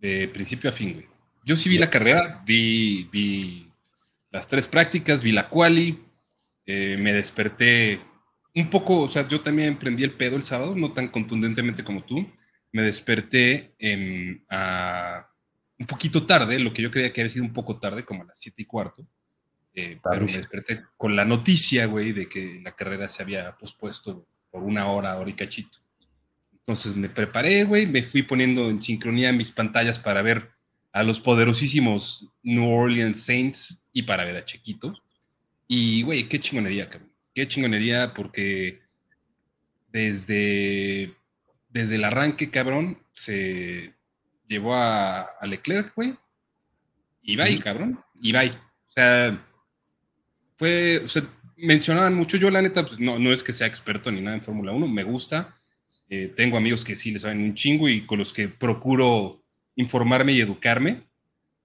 De 0.00 0.28
principio 0.28 0.70
a 0.70 0.72
fin, 0.72 0.94
güey. 0.94 1.06
Yo 1.44 1.56
sí 1.56 1.68
vi 1.68 1.78
la 1.78 1.90
carrera, 1.90 2.42
vi, 2.44 3.08
vi 3.12 3.70
las 4.30 4.48
tres 4.48 4.66
prácticas, 4.66 5.22
vi 5.22 5.30
la 5.30 5.48
quali, 5.48 6.04
eh, 6.64 6.96
me 6.98 7.12
desperté 7.12 8.00
un 8.54 8.68
poco, 8.68 9.02
o 9.02 9.08
sea, 9.08 9.28
yo 9.28 9.42
también 9.42 9.78
prendí 9.78 10.02
el 10.02 10.14
pedo 10.14 10.36
el 10.36 10.42
sábado, 10.42 10.74
no 10.74 10.92
tan 10.92 11.08
contundentemente 11.08 11.84
como 11.84 12.04
tú. 12.04 12.26
Me 12.72 12.82
desperté 12.82 13.74
eh, 13.78 14.42
a, 14.50 15.28
un 15.78 15.86
poquito 15.86 16.26
tarde, 16.26 16.58
lo 16.58 16.72
que 16.72 16.82
yo 16.82 16.90
creía 16.90 17.12
que 17.12 17.20
había 17.20 17.30
sido 17.30 17.44
un 17.44 17.52
poco 17.52 17.78
tarde, 17.78 18.04
como 18.04 18.22
a 18.22 18.26
las 18.26 18.38
siete 18.38 18.62
y 18.62 18.64
cuarto. 18.64 19.06
Eh, 19.78 20.00
pero 20.02 20.24
me 20.24 20.32
desperté 20.32 20.84
con 20.96 21.14
la 21.14 21.26
noticia, 21.26 21.84
güey, 21.84 22.12
de 22.12 22.26
que 22.26 22.60
la 22.64 22.74
carrera 22.74 23.10
se 23.10 23.22
había 23.22 23.54
pospuesto 23.58 24.26
por 24.50 24.62
una 24.62 24.90
hora, 24.90 25.18
hora 25.18 25.28
y 25.28 25.34
cachito. 25.34 25.78
Entonces 26.50 26.96
me 26.96 27.10
preparé, 27.10 27.64
güey, 27.64 27.86
me 27.86 28.02
fui 28.02 28.22
poniendo 28.22 28.70
en 28.70 28.80
sincronía 28.80 29.34
mis 29.34 29.50
pantallas 29.50 29.98
para 29.98 30.22
ver 30.22 30.50
a 30.92 31.02
los 31.02 31.20
poderosísimos 31.20 32.26
New 32.42 32.66
Orleans 32.66 33.22
Saints 33.22 33.82
y 33.92 34.04
para 34.04 34.24
ver 34.24 34.36
a 34.36 34.44
Chequito. 34.46 34.94
Y, 35.68 36.02
güey, 36.02 36.26
qué 36.26 36.40
chingonería, 36.40 36.88
cabrón. 36.88 37.12
Qué 37.34 37.46
chingonería 37.46 38.14
porque 38.14 38.80
desde, 39.88 41.14
desde 41.68 41.96
el 41.96 42.04
arranque, 42.04 42.50
cabrón, 42.50 43.02
se 43.12 43.94
llevó 44.48 44.74
a, 44.74 45.20
a 45.20 45.46
Leclerc, 45.46 45.94
güey. 45.94 46.16
Y 47.20 47.36
bye, 47.36 47.58
cabrón. 47.58 48.02
Y 48.14 48.32
bye. 48.32 48.50
O 48.50 48.90
sea, 48.90 49.45
fue, 50.56 50.98
o 51.04 51.08
sea, 51.08 51.22
mencionaban 51.56 52.14
mucho, 52.14 52.36
yo 52.36 52.50
la 52.50 52.62
neta, 52.62 52.84
pues 52.84 52.98
no, 52.98 53.18
no 53.18 53.32
es 53.32 53.42
que 53.42 53.52
sea 53.52 53.66
experto 53.66 54.10
ni 54.10 54.20
nada 54.20 54.36
en 54.36 54.42
Fórmula 54.42 54.72
1, 54.72 54.88
me 54.88 55.04
gusta, 55.04 55.56
eh, 56.08 56.32
tengo 56.34 56.56
amigos 56.56 56.84
que 56.84 56.96
sí 56.96 57.10
les 57.10 57.22
saben 57.22 57.42
un 57.42 57.54
chingo 57.54 57.88
y 57.88 58.06
con 58.06 58.18
los 58.18 58.32
que 58.32 58.48
procuro 58.48 59.42
informarme 59.74 60.32
y 60.32 60.40
educarme, 60.40 61.06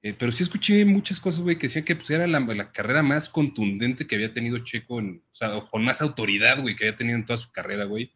eh, 0.04 0.16
pero 0.18 0.32
sí 0.32 0.42
escuché 0.44 0.84
muchas 0.84 1.20
cosas, 1.20 1.42
güey, 1.42 1.58
que 1.58 1.68
decían 1.68 1.86
que 1.86 1.96
pues, 1.96 2.10
era 2.10 2.26
la, 2.26 2.40
la, 2.40 2.72
carrera 2.72 3.04
más 3.04 3.30
contundente 3.30 4.08
que 4.08 4.16
había 4.16 4.32
tenido 4.32 4.58
Checo, 4.60 5.00
en, 5.00 5.24
o 5.30 5.34
sea, 5.34 5.62
con 5.70 5.84
más 5.84 6.02
autoridad, 6.02 6.60
güey, 6.60 6.76
que 6.76 6.86
había 6.86 6.96
tenido 6.96 7.18
en 7.18 7.26
toda 7.26 7.38
su 7.38 7.52
carrera, 7.52 7.86
güey. 7.86 8.12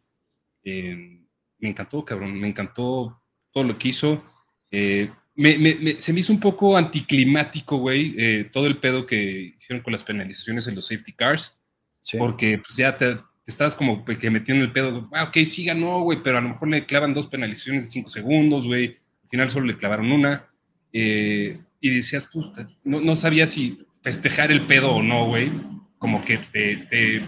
Eh, 0.64 1.24
me 1.58 1.68
encantó, 1.68 2.04
cabrón, 2.04 2.38
me 2.38 2.48
encantó 2.48 3.22
todo 3.52 3.64
lo 3.64 3.78
que 3.78 3.88
hizo. 3.88 4.24
Eh, 4.70 5.10
me, 5.36 5.58
me, 5.58 6.00
se 6.00 6.12
me 6.12 6.20
hizo 6.20 6.32
un 6.32 6.40
poco 6.40 6.76
anticlimático, 6.76 7.76
güey, 7.76 8.14
eh, 8.18 8.48
todo 8.50 8.66
el 8.66 8.78
pedo 8.78 9.06
que 9.06 9.54
hicieron 9.56 9.82
con 9.82 9.92
las 9.92 10.02
penalizaciones 10.02 10.66
en 10.66 10.74
los 10.74 10.86
safety 10.86 11.12
cars, 11.12 11.56
sí. 12.00 12.16
porque 12.16 12.58
pues 12.58 12.76
ya 12.76 12.96
te, 12.96 13.16
te, 13.16 13.20
estabas 13.46 13.74
como 13.74 14.04
que 14.04 14.30
metiendo 14.30 14.64
el 14.64 14.72
pedo, 14.72 15.08
ah, 15.12 15.24
ok, 15.24 15.36
sí 15.44 15.64
ganó, 15.64 16.00
güey, 16.00 16.22
pero 16.22 16.38
a 16.38 16.40
lo 16.40 16.48
mejor 16.48 16.68
le 16.68 16.86
clavan 16.86 17.12
dos 17.12 17.26
penalizaciones 17.26 17.84
de 17.84 17.90
cinco 17.90 18.08
segundos, 18.08 18.66
güey, 18.66 18.96
al 19.24 19.28
final 19.28 19.50
solo 19.50 19.66
le 19.66 19.76
clavaron 19.76 20.10
una, 20.10 20.46
eh, 20.92 21.58
y 21.80 21.90
decías, 21.90 22.28
pues, 22.32 22.50
no, 22.84 23.00
no 23.00 23.14
sabía 23.14 23.46
si 23.46 23.86
festejar 24.02 24.50
el 24.50 24.66
pedo 24.66 24.94
o 24.94 25.02
no, 25.02 25.26
güey, 25.26 25.52
como 25.98 26.24
que 26.24 26.38
te, 26.38 26.76
te, 26.88 27.22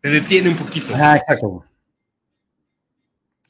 te 0.00 0.08
detiene 0.08 0.48
un 0.48 0.56
poquito. 0.56 0.94
Ah, 0.96 1.16
exacto. 1.16 1.64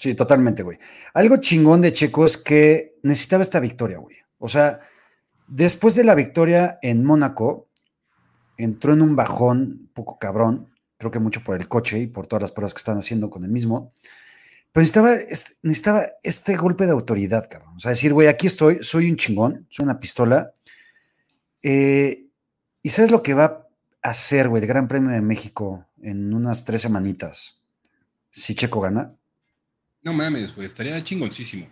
Sí, 0.05 0.15
totalmente, 0.15 0.63
güey. 0.63 0.77
Algo 1.15 1.39
chingón 1.39 1.81
de 1.81 1.91
Checo 1.91 2.27
es 2.27 2.37
que 2.37 2.99
necesitaba 3.05 3.43
esta 3.43 3.59
victoria, 3.59 3.97
güey. 3.97 4.19
O 4.37 4.51
sea, 4.51 4.81
después 5.49 5.95
de 5.95 6.05
la 6.05 6.15
victoria 6.15 6.79
en 6.83 7.03
Mónaco, 7.03 7.71
entró 8.59 8.93
en 8.93 9.01
un 9.01 9.17
bajón 9.17 9.79
un 9.81 9.91
poco 9.95 10.19
cabrón, 10.19 10.69
creo 10.99 11.11
que 11.11 11.21
mucho 11.21 11.43
por 11.43 11.57
el 11.59 11.69
coche 11.69 12.01
y 12.01 12.07
por 12.07 12.27
todas 12.27 12.43
las 12.43 12.53
pruebas 12.53 12.75
que 12.75 12.81
están 12.81 12.99
haciendo 12.99 13.31
con 13.31 13.45
el 13.45 13.51
mismo. 13.51 13.95
Pero 14.73 14.83
necesitaba, 14.83 15.15
necesitaba 15.63 16.05
este 16.23 16.55
golpe 16.55 16.85
de 16.85 16.93
autoridad, 16.93 17.49
cabrón. 17.49 17.77
O 17.79 17.81
sea, 17.81 17.93
decir, 17.93 18.13
güey, 18.13 18.29
aquí 18.29 18.47
estoy, 18.47 18.81
soy 18.83 19.09
un 19.09 19.17
chingón, 19.17 19.67
soy 19.71 19.85
una 19.85 19.99
pistola. 19.99 20.53
Eh, 21.63 22.27
¿Y 22.83 22.91
sabes 22.91 23.11
lo 23.11 23.23
que 23.23 23.33
va 23.33 23.67
a 24.03 24.11
hacer, 24.11 24.51
güey, 24.51 24.61
el 24.63 24.69
Gran 24.69 24.87
Premio 24.87 25.13
de 25.13 25.23
México 25.23 25.87
en 26.03 26.35
unas 26.35 26.67
tres 26.67 26.83
semanitas? 26.83 27.63
Si 28.31 28.55
Checo 28.55 28.83
gana. 28.83 29.15
No 30.05 30.13
mames, 30.13 30.55
güey, 30.55 30.67
estaría 30.67 31.03
chingoncísimo. 31.03 31.67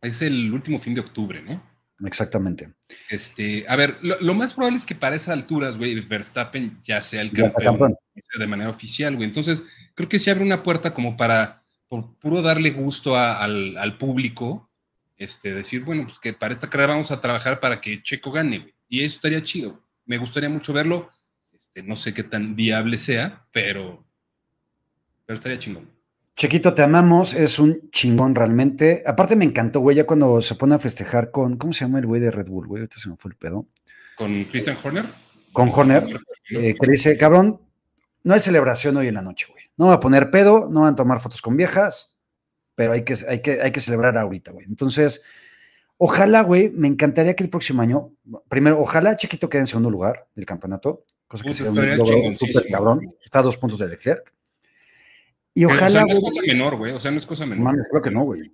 Es 0.00 0.22
el 0.22 0.52
último 0.52 0.78
fin 0.78 0.94
de 0.94 1.00
octubre, 1.00 1.42
¿no? 1.42 1.62
Exactamente. 2.04 2.72
Este, 3.08 3.64
a 3.68 3.76
ver, 3.76 3.98
lo, 4.02 4.20
lo 4.20 4.34
más 4.34 4.52
probable 4.52 4.76
es 4.76 4.86
que 4.86 4.94
para 4.94 5.16
esas 5.16 5.30
alturas, 5.30 5.78
güey, 5.78 5.98
Verstappen 6.00 6.78
ya 6.82 7.00
sea 7.02 7.20
el 7.20 7.32
campeón, 7.32 7.78
campeón. 7.78 7.96
de 8.38 8.46
manera 8.46 8.70
oficial, 8.70 9.16
güey. 9.16 9.26
Entonces, 9.26 9.64
creo 9.94 10.08
que 10.08 10.18
se 10.18 10.30
abre 10.30 10.44
una 10.44 10.62
puerta 10.62 10.92
como 10.92 11.16
para, 11.16 11.62
por 11.88 12.16
puro 12.18 12.42
darle 12.42 12.70
gusto 12.70 13.16
a, 13.16 13.42
al, 13.42 13.76
al, 13.78 13.98
público, 13.98 14.70
este, 15.16 15.54
decir, 15.54 15.84
bueno, 15.84 16.04
pues 16.04 16.18
que 16.18 16.32
para 16.32 16.52
esta 16.52 16.68
carrera 16.68 16.94
vamos 16.94 17.10
a 17.10 17.20
trabajar 17.20 17.60
para 17.60 17.80
que 17.80 18.02
Checo 18.02 18.32
gane, 18.32 18.58
güey. 18.58 18.74
Y 18.88 19.02
eso 19.02 19.16
estaría 19.16 19.42
chido. 19.42 19.82
Me 20.04 20.18
gustaría 20.18 20.48
mucho 20.48 20.72
verlo. 20.72 21.08
Este, 21.42 21.82
no 21.82 21.96
sé 21.96 22.12
qué 22.12 22.22
tan 22.22 22.54
viable 22.54 22.98
sea, 22.98 23.46
pero, 23.52 24.04
pero 25.26 25.34
estaría 25.34 25.58
chingón. 25.58 25.93
Chequito, 26.36 26.74
te 26.74 26.82
amamos, 26.82 27.32
es 27.34 27.60
un 27.60 27.90
chingón 27.90 28.34
realmente. 28.34 29.04
Aparte 29.06 29.36
me 29.36 29.44
encantó, 29.44 29.80
güey, 29.80 29.96
ya 29.96 30.04
cuando 30.04 30.40
se 30.42 30.56
pone 30.56 30.74
a 30.74 30.80
festejar 30.80 31.30
con, 31.30 31.56
¿cómo 31.56 31.72
se 31.72 31.84
llama 31.84 32.00
el 32.00 32.06
güey 32.06 32.20
de 32.20 32.32
Red 32.32 32.48
Bull, 32.48 32.66
güey? 32.66 32.80
Ahorita 32.80 32.98
se 32.98 33.08
me 33.08 33.16
fue 33.16 33.30
el 33.30 33.36
pedo. 33.36 33.66
¿Con 34.16 34.44
Christian 34.44 34.76
Horner? 34.82 35.06
Con 35.52 35.70
Horner, 35.72 36.04
eh, 36.50 36.74
que 36.74 36.90
dice, 36.90 37.16
cabrón, 37.16 37.60
no 38.24 38.34
hay 38.34 38.40
celebración 38.40 38.96
hoy 38.96 39.06
en 39.06 39.14
la 39.14 39.22
noche, 39.22 39.46
güey. 39.48 39.62
No 39.76 39.86
va 39.86 39.94
a 39.94 40.00
poner 40.00 40.30
pedo, 40.30 40.68
no 40.68 40.80
van 40.80 40.94
a 40.94 40.96
tomar 40.96 41.20
fotos 41.20 41.40
con 41.40 41.56
viejas, 41.56 42.16
pero 42.74 42.92
hay 42.92 43.04
que, 43.04 43.16
hay 43.28 43.40
que, 43.40 43.62
hay 43.62 43.70
que 43.70 43.80
celebrar 43.80 44.18
ahorita, 44.18 44.50
güey. 44.50 44.66
Entonces, 44.68 45.22
ojalá, 45.98 46.42
güey, 46.42 46.70
me 46.70 46.88
encantaría 46.88 47.36
que 47.36 47.44
el 47.44 47.50
próximo 47.50 47.82
año, 47.82 48.10
primero, 48.48 48.80
ojalá 48.80 49.16
Chiquito 49.16 49.48
quede 49.48 49.60
en 49.60 49.66
segundo 49.68 49.90
lugar 49.90 50.26
del 50.34 50.46
campeonato, 50.46 51.04
cosa 51.28 51.44
que 51.44 51.54
sería 51.54 51.70
un 51.70 51.96
logro 51.96 52.36
súper 52.36 52.66
cabrón. 52.70 53.14
Está 53.22 53.38
a 53.38 53.42
dos 53.42 53.56
puntos 53.56 53.78
de 53.78 53.88
Leclerc. 53.88 54.32
Y 55.54 55.64
ojalá. 55.64 55.86
O 55.86 55.90
sea, 55.90 56.02
no 56.04 56.12
es 56.12 56.20
cosa 56.20 56.40
menor, 56.46 56.76
güey. 56.76 56.92
O 56.92 57.00
sea, 57.00 57.10
no 57.10 57.18
es 57.18 57.26
cosa 57.26 57.46
menor. 57.46 57.64
Mames, 57.64 57.86
creo 57.90 58.02
que 58.02 58.10
no, 58.10 58.24
güey. 58.24 58.52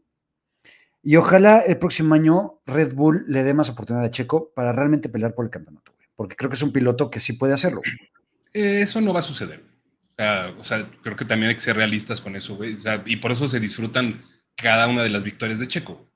Y 1.02 1.16
ojalá 1.16 1.60
el 1.60 1.78
próximo 1.78 2.14
año 2.14 2.60
Red 2.66 2.94
Bull 2.94 3.24
le 3.26 3.42
dé 3.42 3.54
más 3.54 3.70
oportunidad 3.70 4.04
a 4.04 4.10
Checo 4.10 4.52
para 4.54 4.72
realmente 4.72 5.08
pelear 5.08 5.34
por 5.34 5.46
el 5.46 5.50
campeonato, 5.50 5.92
güey. 5.96 6.08
Porque 6.14 6.36
creo 6.36 6.50
que 6.50 6.56
es 6.56 6.62
un 6.62 6.72
piloto 6.72 7.10
que 7.10 7.20
sí 7.20 7.32
puede 7.32 7.54
hacerlo. 7.54 7.80
Eh, 8.52 8.82
eso 8.82 9.00
no 9.00 9.14
va 9.14 9.20
a 9.20 9.24
suceder. 9.24 9.64
O 10.58 10.64
sea, 10.64 10.90
creo 11.02 11.16
que 11.16 11.24
también 11.24 11.48
hay 11.48 11.54
que 11.54 11.62
ser 11.62 11.76
realistas 11.76 12.20
con 12.20 12.36
eso, 12.36 12.54
güey. 12.56 12.74
O 12.74 12.80
sea, 12.80 13.02
y 13.06 13.16
por 13.16 13.32
eso 13.32 13.48
se 13.48 13.58
disfrutan 13.58 14.20
cada 14.54 14.86
una 14.86 15.02
de 15.02 15.08
las 15.08 15.24
victorias 15.24 15.58
de 15.58 15.68
Checo. 15.68 16.06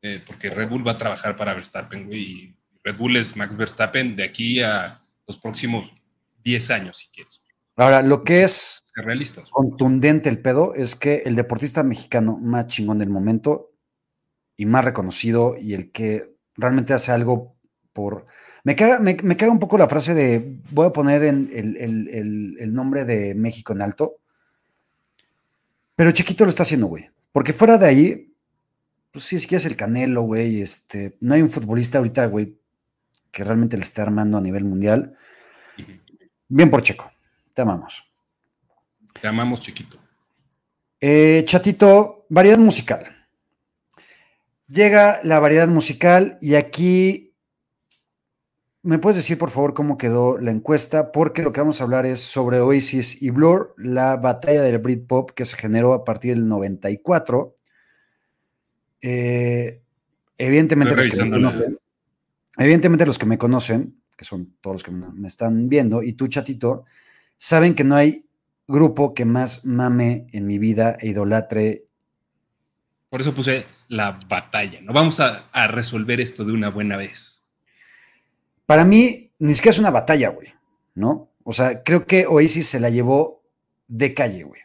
Eh, 0.00 0.22
porque 0.24 0.48
Red 0.48 0.68
Bull 0.68 0.86
va 0.86 0.92
a 0.92 0.98
trabajar 0.98 1.34
para 1.36 1.54
Verstappen, 1.54 2.06
güey. 2.06 2.20
Y 2.20 2.56
Red 2.84 2.96
Bull 2.96 3.16
es 3.16 3.34
Max 3.34 3.56
Verstappen 3.56 4.14
de 4.14 4.22
aquí 4.22 4.62
a 4.62 5.00
los 5.26 5.36
próximos 5.36 5.92
10 6.44 6.70
años, 6.70 6.98
si 6.98 7.08
quieres. 7.08 7.42
Ahora, 7.78 8.02
lo 8.02 8.22
que 8.24 8.42
es 8.42 8.82
realistas. 8.96 9.48
contundente 9.50 10.28
el 10.28 10.42
pedo 10.42 10.74
es 10.74 10.96
que 10.96 11.22
el 11.24 11.36
deportista 11.36 11.84
mexicano 11.84 12.36
más 12.36 12.66
chingón 12.66 12.98
del 12.98 13.08
momento 13.08 13.70
y 14.56 14.66
más 14.66 14.84
reconocido 14.84 15.56
y 15.56 15.74
el 15.74 15.92
que 15.92 16.34
realmente 16.56 16.92
hace 16.92 17.12
algo 17.12 17.54
por... 17.92 18.26
Me 18.64 18.74
caga, 18.74 18.98
me, 18.98 19.16
un 19.48 19.60
poco 19.60 19.78
la 19.78 19.88
frase 19.88 20.12
de 20.12 20.58
voy 20.72 20.86
a 20.86 20.92
poner 20.92 21.22
en 21.22 21.48
el, 21.52 22.74
nombre 22.74 23.04
de 23.04 23.36
México 23.36 23.72
en 23.72 23.82
alto, 23.82 24.16
pero 25.94 26.10
Chiquito 26.10 26.42
lo 26.42 26.50
está 26.50 26.64
haciendo, 26.64 26.88
güey. 26.88 27.08
Porque 27.30 27.52
fuera 27.52 27.78
de 27.78 27.86
ahí, 27.86 28.34
pues 29.12 29.24
sí, 29.24 29.36
es 29.36 29.46
que 29.46 29.54
es 29.54 29.64
el 29.64 29.76
Canelo, 29.76 30.22
güey. 30.22 30.62
Este, 30.62 31.16
no 31.20 31.34
hay 31.34 31.42
un 31.42 31.50
futbolista 31.50 31.98
ahorita, 31.98 32.26
güey, 32.26 32.58
que 33.30 33.44
realmente 33.44 33.76
le 33.76 33.84
esté 33.84 34.02
armando 34.02 34.36
a 34.36 34.40
nivel 34.40 34.64
mundial. 34.64 35.16
Bien 36.48 36.70
por 36.70 36.82
Checo. 36.82 37.08
Te 37.58 37.62
amamos. 37.62 38.04
Te 39.20 39.26
amamos, 39.26 39.58
chiquito. 39.58 39.98
Eh, 41.00 41.42
chatito, 41.44 42.24
variedad 42.28 42.56
musical. 42.56 43.04
Llega 44.68 45.18
la 45.24 45.40
variedad 45.40 45.66
musical 45.66 46.38
y 46.40 46.54
aquí 46.54 47.34
me 48.82 49.00
puedes 49.00 49.16
decir 49.16 49.38
por 49.38 49.50
favor 49.50 49.74
cómo 49.74 49.98
quedó 49.98 50.38
la 50.38 50.52
encuesta, 50.52 51.10
porque 51.10 51.42
lo 51.42 51.52
que 51.52 51.60
vamos 51.60 51.80
a 51.80 51.84
hablar 51.84 52.06
es 52.06 52.20
sobre 52.20 52.60
Oasis 52.60 53.20
y 53.20 53.30
Blur, 53.30 53.74
la 53.76 54.14
batalla 54.14 54.62
del 54.62 54.78
Britpop 54.78 55.32
que 55.32 55.44
se 55.44 55.56
generó 55.56 55.94
a 55.94 56.04
partir 56.04 56.36
del 56.36 56.46
94. 56.46 57.56
Eh, 59.00 59.82
evidentemente, 60.36 60.94
los 60.94 61.08
que 61.08 61.24
me 61.24 61.30
conocen, 61.30 61.78
evidentemente 62.56 63.04
los 63.04 63.18
que 63.18 63.26
me 63.26 63.36
conocen, 63.36 64.00
que 64.16 64.24
son 64.24 64.54
todos 64.60 64.74
los 64.74 64.82
que 64.84 64.92
me 64.92 65.26
están 65.26 65.68
viendo, 65.68 66.04
y 66.04 66.12
tú, 66.12 66.28
chatito, 66.28 66.84
saben 67.38 67.74
que 67.74 67.84
no 67.84 67.96
hay 67.96 68.26
grupo 68.66 69.14
que 69.14 69.24
más 69.24 69.64
mame 69.64 70.26
en 70.32 70.46
mi 70.46 70.58
vida 70.58 70.96
e 71.00 71.08
idolatre. 71.08 71.86
Por 73.08 73.22
eso 73.22 73.34
puse 73.34 73.64
la 73.88 74.20
batalla. 74.28 74.80
No 74.82 74.92
vamos 74.92 75.18
a, 75.20 75.44
resolver 75.68 76.20
esto 76.20 76.44
de 76.44 76.52
una 76.52 76.68
buena 76.68 76.96
vez. 76.98 77.42
Para 78.66 78.84
mí, 78.84 79.32
ni 79.38 79.54
siquiera 79.54 79.70
es 79.70 79.78
una 79.78 79.90
batalla, 79.90 80.28
güey, 80.28 80.48
¿no? 80.94 81.30
O 81.42 81.52
sea, 81.54 81.82
creo 81.82 82.04
que 82.04 82.26
Oasis 82.26 82.68
se 82.68 82.80
la 82.80 82.90
llevó 82.90 83.42
de 83.86 84.12
calle, 84.12 84.44
güey. 84.44 84.60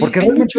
Porque 0.00 0.20
realmente. 0.20 0.58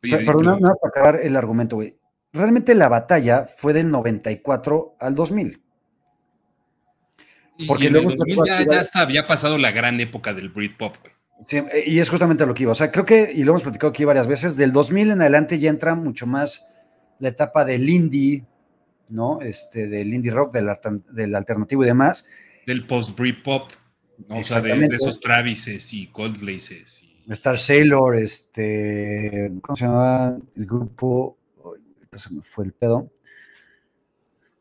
Perdón, 0.00 0.60
para 0.60 0.88
acabar 0.88 1.20
el 1.22 1.36
argumento, 1.36 1.76
güey. 1.76 1.98
Realmente 2.32 2.74
la 2.74 2.88
batalla 2.88 3.44
fue 3.44 3.74
del 3.74 3.90
94 3.90 4.96
al 4.98 5.14
2000. 5.14 5.62
Porque 7.66 7.86
y 7.86 7.90
luego 7.90 8.12
ya, 8.46 8.64
ya 8.64 8.80
hasta 8.80 9.00
había 9.00 9.26
pasado 9.26 9.58
la 9.58 9.72
gran 9.72 10.00
época 10.00 10.32
del 10.32 10.48
Britpop, 10.48 10.96
güey. 11.02 11.18
Sí, 11.46 11.58
eh, 11.58 11.84
y 11.86 12.00
es 12.00 12.08
justamente 12.08 12.46
lo 12.46 12.54
que 12.54 12.64
iba. 12.64 12.72
O 12.72 12.74
sea, 12.74 12.90
creo 12.90 13.04
que, 13.04 13.30
y 13.34 13.44
lo 13.44 13.52
hemos 13.52 13.62
platicado 13.62 13.90
aquí 13.90 14.04
varias 14.04 14.26
veces, 14.26 14.56
del 14.56 14.72
2000 14.72 15.12
en 15.12 15.20
adelante 15.20 15.58
ya 15.58 15.70
entra 15.70 15.94
mucho 15.94 16.26
más 16.26 16.66
la 17.18 17.28
etapa 17.28 17.64
del 17.64 17.88
indie, 17.88 18.44
¿no? 19.08 19.40
Este, 19.40 19.88
del 19.88 20.12
indie 20.12 20.30
rock, 20.30 20.52
del, 20.52 20.68
del 21.10 21.34
alternativo 21.34 21.84
y 21.84 21.86
demás. 21.86 22.26
Del 22.66 22.86
post-Britpop, 22.86 23.72
¿no? 24.28 24.38
o 24.38 24.44
sea, 24.44 24.60
de, 24.60 24.88
esos 25.00 25.20
Travises 25.20 25.92
y 25.94 26.08
Coldplaces. 26.08 27.02
Y... 27.02 27.32
Star 27.32 27.58
Sailor, 27.58 28.16
este, 28.16 29.52
¿cómo 29.60 29.76
se 29.76 29.84
llamaba 29.84 30.36
el 30.56 30.66
grupo? 30.66 31.36
se 32.12 32.32
me 32.32 32.42
fue 32.42 32.64
el 32.64 32.72
pedo. 32.72 33.12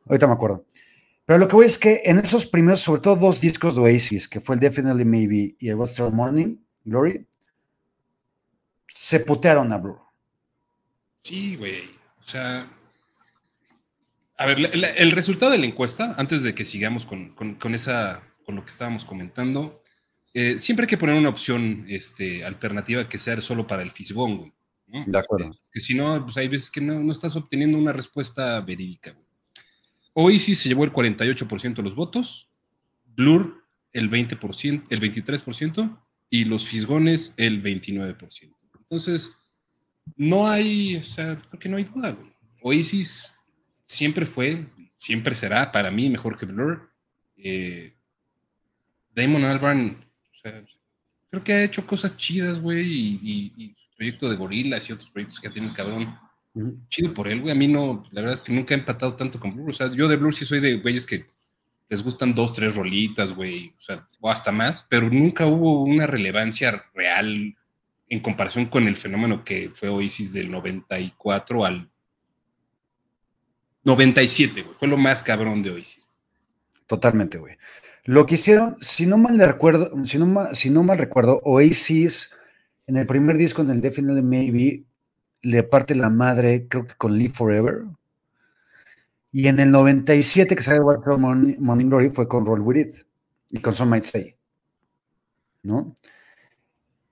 Ahorita 0.06 0.28
me 0.28 0.34
acuerdo. 0.34 0.66
Pero 1.28 1.40
lo 1.40 1.48
que 1.50 1.58
voy 1.58 1.66
es 1.66 1.78
que 1.78 2.04
en 2.06 2.20
esos 2.20 2.46
primeros, 2.46 2.80
sobre 2.80 3.02
todo 3.02 3.18
dos 3.18 3.42
discos 3.42 3.76
de 3.76 3.82
Oasis, 3.82 4.30
que 4.30 4.40
fue 4.40 4.56
el 4.56 4.62
Definitely 4.62 5.04
Maybe 5.04 5.58
y 5.60 5.68
el 5.68 5.76
What's 5.76 6.00
Morning, 6.00 6.56
Glory, 6.86 7.28
se 8.88 9.20
putearon 9.20 9.74
a 9.74 9.78
Blur. 9.78 10.00
Sí, 11.20 11.58
güey. 11.58 11.82
O 12.18 12.24
sea, 12.24 12.66
a 14.38 14.46
ver, 14.46 14.72
el 14.74 15.12
resultado 15.12 15.52
de 15.52 15.58
la 15.58 15.66
encuesta, 15.66 16.16
antes 16.18 16.44
de 16.44 16.56
que 16.56 16.64
sigamos 16.64 17.06
con, 17.06 17.36
esa, 17.74 18.24
con 18.46 18.56
lo 18.56 18.64
que 18.64 18.72
estábamos 18.72 19.04
comentando, 19.04 19.84
eh, 20.34 20.58
siempre 20.58 20.86
hay 20.86 20.88
que 20.88 20.98
poner 20.98 21.16
una 21.16 21.28
opción 21.28 21.84
este, 21.90 22.46
alternativa 22.46 23.10
que 23.10 23.18
sea 23.18 23.42
solo 23.42 23.68
para 23.68 23.84
el 23.84 23.92
fisgón, 23.92 24.38
güey. 24.38 24.54
De 25.06 25.18
acuerdo. 25.18 25.50
Este, 25.50 25.68
que 25.74 25.82
si 25.82 25.94
no, 25.94 26.24
pues 26.24 26.38
hay 26.38 26.48
veces 26.48 26.72
que 26.72 26.80
no, 26.80 26.94
no 27.02 27.12
estás 27.12 27.36
obteniendo 27.36 27.78
una 27.78 27.92
respuesta 27.92 28.62
verídica, 28.62 29.12
güey. 29.12 29.27
Oasis 30.20 30.58
se 30.58 30.70
llevó 30.70 30.84
el 30.84 30.92
48% 30.92 31.76
de 31.76 31.84
los 31.84 31.94
votos, 31.94 32.50
Blur 33.06 33.64
el 33.92 34.10
20%, 34.10 34.86
el 34.90 35.00
23% 35.00 36.04
y 36.32 36.46
los 36.46 36.68
Fisgones 36.68 37.36
el 37.38 37.62
29%. 37.62 38.52
Entonces, 38.80 39.38
no 40.16 40.48
hay, 40.50 40.96
o 40.96 41.04
sea, 41.04 41.36
creo 41.36 41.60
que 41.60 41.70
no 41.70 41.78
hay 41.78 41.84
duda, 41.84 42.14
güey. 42.14 42.34
Oasis 42.64 43.32
siempre 43.86 44.26
fue, 44.26 44.66
siempre 44.96 45.36
será 45.36 45.72
para 45.72 45.92
mí 45.92 46.10
mejor 46.10 46.36
que 46.36 46.48
Blur. 46.48 46.90
Eh, 47.36 47.94
Damon 49.14 49.46
Albarn, 49.46 50.04
o 50.32 50.36
sea, 50.36 50.66
creo 51.30 51.44
que 51.44 51.54
ha 51.54 51.64
hecho 51.64 51.86
cosas 51.86 52.18
chidas, 52.18 52.60
güey, 52.60 52.88
y, 53.22 53.76
su 53.76 53.96
proyecto 53.96 54.28
de 54.32 54.36
gorilas 54.36 54.90
y 54.90 54.94
otros 54.94 55.12
proyectos 55.12 55.40
que 55.40 55.50
tenido 55.52 55.70
el 55.70 55.78
cabrón 55.78 56.18
Chido 56.90 57.14
por 57.14 57.28
él, 57.28 57.42
güey. 57.42 57.52
A 57.52 57.56
mí 57.56 57.68
no, 57.68 58.04
la 58.12 58.22
verdad 58.22 58.36
es 58.36 58.42
que 58.42 58.54
nunca 58.54 58.74
he 58.74 58.78
empatado 58.78 59.16
tanto 59.16 59.40
con 59.40 59.54
Blur. 59.54 59.70
O 59.70 59.74
sea, 59.74 59.92
yo 59.92 60.08
de 60.08 60.16
Blur 60.16 60.34
sí 60.34 60.46
soy 60.46 60.60
de 60.60 60.76
güeyes 60.76 61.06
que 61.06 61.26
les 61.90 62.04
gustan 62.04 62.34
dos, 62.34 62.54
tres 62.54 62.76
rolitas, 62.76 63.34
güey. 63.34 63.74
O 63.78 63.82
sea, 63.82 64.08
o 64.20 64.30
hasta 64.30 64.52
más, 64.52 64.86
pero 64.90 65.10
nunca 65.10 65.46
hubo 65.46 65.84
una 65.84 66.08
relevancia 66.08 66.86
real 66.94 67.56
en 68.10 68.20
comparación 68.20 68.66
con 68.68 68.88
el 68.88 68.96
fenómeno 68.96 69.44
que 69.44 69.72
fue 69.74 69.90
Oasis 69.90 70.34
del 70.34 70.50
94 70.50 71.66
al 71.66 71.90
97, 73.84 74.62
güey. 74.64 74.76
Fue 74.76 74.88
lo 74.88 74.98
más 74.98 75.24
cabrón 75.24 75.62
de 75.62 75.72
Oasis. 75.72 76.08
Totalmente, 76.88 77.38
güey. 77.38 77.58
Lo 78.06 78.26
que 78.26 78.36
hicieron, 78.36 78.78
si 78.80 79.06
no 79.06 79.18
mal 79.18 79.38
recuerdo, 79.38 79.92
si 80.06 80.18
no, 80.18 80.54
si 80.54 80.70
no 80.70 80.84
mal 80.84 80.98
recuerdo, 80.98 81.42
Oasis 81.44 82.32
en 82.88 82.96
el 82.96 83.06
primer 83.06 83.38
disco, 83.38 83.62
en 83.62 83.70
el 83.70 83.82
Definitely 83.82 84.22
Maybe, 84.22 84.84
le 85.42 85.64
parte 85.64 85.96
la 85.96 86.10
madre, 86.10 86.68
creo 86.68 86.86
que 86.88 86.96
con 86.96 87.18
Live 87.18 87.34
Forever. 87.34 87.84
Y 89.32 89.48
en 89.48 89.60
el 89.60 89.72
97 89.72 90.56
que 90.56 90.62
sale 90.62 90.80
Morning, 90.80 91.56
Morning 91.60 91.88
Glory 91.88 92.10
fue 92.10 92.28
con 92.28 92.46
Roll 92.46 92.62
With 92.62 92.78
It 92.78 92.92
y 93.52 93.60
con 93.60 93.76
Some 93.76 93.92
Might 93.92 94.04
Say. 94.04 94.36
¿No? 95.64 95.94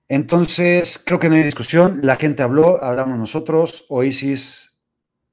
Entonces, 0.08 1.02
creo 1.04 1.18
que 1.18 1.28
no 1.28 1.34
hay 1.34 1.42
discusión. 1.42 2.00
La 2.02 2.16
gente 2.16 2.42
habló, 2.42 2.82
hablamos 2.82 3.18
nosotros. 3.18 3.86
Oasis 3.88 4.72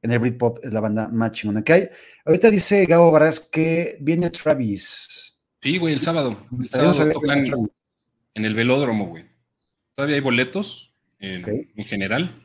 en 0.01 0.11
el 0.11 0.19
Britpop 0.19 0.59
es 0.63 0.73
la 0.73 0.81
banda 0.81 1.07
más 1.07 1.31
chingona 1.31 1.63
que 1.63 1.73
hay. 1.73 1.89
Ahorita 2.25 2.49
dice 2.49 2.85
Gabo 2.85 3.11
Barras 3.11 3.39
que 3.39 3.97
viene 4.01 4.29
Travis. 4.29 5.37
Sí, 5.61 5.77
güey, 5.77 5.93
el 5.93 6.01
sábado. 6.01 6.45
El 6.59 6.69
sábado 6.69 7.11
tocan 7.11 7.43
en 8.33 8.45
el 8.45 8.55
velódromo, 8.55 9.07
güey. 9.07 9.25
Todavía 9.93 10.15
hay 10.15 10.21
boletos 10.21 10.93
en 11.19 11.85
general 11.85 12.42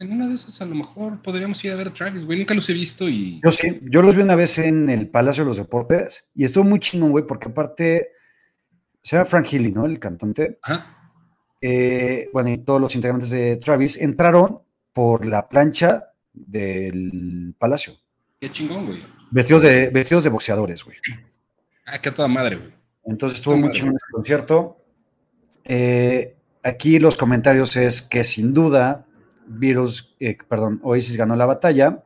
en 0.00 0.12
una 0.12 0.26
de 0.26 0.34
esas 0.34 0.60
a 0.62 0.64
lo 0.64 0.74
mejor 0.74 1.20
podríamos 1.22 1.62
ir 1.62 1.72
a 1.72 1.76
ver 1.76 1.88
a 1.88 1.94
Travis, 1.94 2.24
güey. 2.24 2.38
Nunca 2.38 2.54
los 2.54 2.68
he 2.70 2.72
visto 2.72 3.08
y. 3.08 3.38
Yo 3.44 3.52
sí, 3.52 3.80
yo 3.82 4.02
los 4.02 4.16
vi 4.16 4.22
una 4.22 4.34
vez 4.34 4.58
en 4.58 4.88
el 4.88 5.08
Palacio 5.08 5.44
de 5.44 5.48
los 5.48 5.58
Deportes 5.58 6.28
y 6.34 6.44
estuvo 6.44 6.64
muy 6.64 6.78
chingón, 6.80 7.10
güey, 7.10 7.26
porque 7.26 7.50
aparte 7.50 8.12
se 9.02 9.16
llama 9.16 9.26
Frank 9.26 9.46
Healy, 9.46 9.72
¿no? 9.72 9.84
El 9.84 9.98
cantante. 9.98 10.58
Ajá. 10.62 10.96
Eh, 11.60 12.30
bueno, 12.32 12.48
y 12.48 12.58
todos 12.58 12.80
los 12.80 12.94
integrantes 12.94 13.28
de 13.28 13.56
Travis 13.58 13.98
entraron 13.98 14.62
por 14.94 15.26
la 15.26 15.46
plancha 15.46 16.12
del 16.32 17.54
Palacio. 17.58 17.98
Qué 18.40 18.50
chingón, 18.50 18.86
güey. 18.86 18.98
Vestidos 19.30 19.62
de, 19.62 19.90
vestidos 19.90 20.24
de 20.24 20.30
boxeadores, 20.30 20.82
güey. 20.82 20.96
Ah, 21.84 22.00
qué 22.00 22.10
toda 22.10 22.26
madre, 22.26 22.56
güey. 22.56 22.72
Entonces 23.04 23.38
estuvo 23.38 23.54
muy 23.58 23.70
chingón 23.70 23.96
ese 23.96 24.06
concierto. 24.10 24.82
Eh, 25.64 26.36
aquí 26.62 26.98
los 26.98 27.18
comentarios 27.18 27.76
es 27.76 28.00
que 28.00 28.24
sin 28.24 28.54
duda 28.54 29.06
Beatles, 29.52 30.14
eh, 30.20 30.38
perdón, 30.48 30.80
Oasis 30.82 31.16
ganó 31.16 31.34
la 31.34 31.46
batalla. 31.46 32.04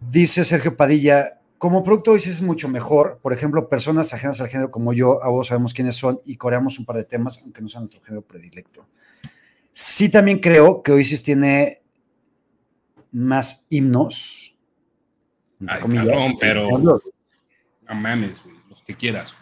Dice 0.00 0.44
Sergio 0.44 0.76
Padilla, 0.76 1.40
como 1.58 1.82
producto 1.82 2.12
Oasis 2.12 2.34
es 2.34 2.42
mucho 2.42 2.68
mejor. 2.68 3.18
Por 3.22 3.32
ejemplo, 3.32 3.68
personas 3.68 4.12
ajenas 4.12 4.40
al 4.40 4.48
género 4.48 4.70
como 4.70 4.92
yo, 4.92 5.22
a 5.24 5.28
vos 5.28 5.46
sabemos 5.46 5.72
quiénes 5.72 5.96
son 5.96 6.20
y 6.24 6.36
coreamos 6.36 6.78
un 6.78 6.84
par 6.84 6.96
de 6.96 7.04
temas, 7.04 7.40
aunque 7.42 7.62
no 7.62 7.68
sea 7.68 7.80
nuestro 7.80 8.02
género 8.02 8.22
predilecto. 8.22 8.86
Sí, 9.72 10.10
también 10.10 10.38
creo 10.38 10.82
que 10.82 10.92
Oasis 10.92 11.22
tiene 11.22 11.82
más 13.10 13.66
himnos. 13.70 14.54
Ay, 15.66 15.80
cabrón, 15.80 16.36
pero. 16.38 16.78
No 16.78 17.94
mames, 17.94 18.42
güey. 18.42 18.56
Los 18.68 18.82
que 18.82 18.94
quieras. 18.94 19.34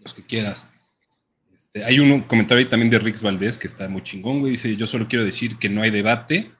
Los 0.00 0.12
que 0.12 0.24
quieras. 0.24 0.66
Hay 1.84 2.00
un 2.00 2.22
comentario 2.22 2.64
ahí 2.64 2.70
también 2.70 2.90
de 2.90 2.98
Rix 2.98 3.22
Valdés 3.22 3.58
que 3.58 3.66
está 3.66 3.88
muy 3.88 4.02
chingón, 4.02 4.40
güey. 4.40 4.52
Dice: 4.52 4.76
Yo 4.76 4.86
solo 4.86 5.08
quiero 5.08 5.24
decir 5.24 5.58
que 5.58 5.68
no 5.68 5.82
hay 5.82 5.90
debate. 5.90 6.52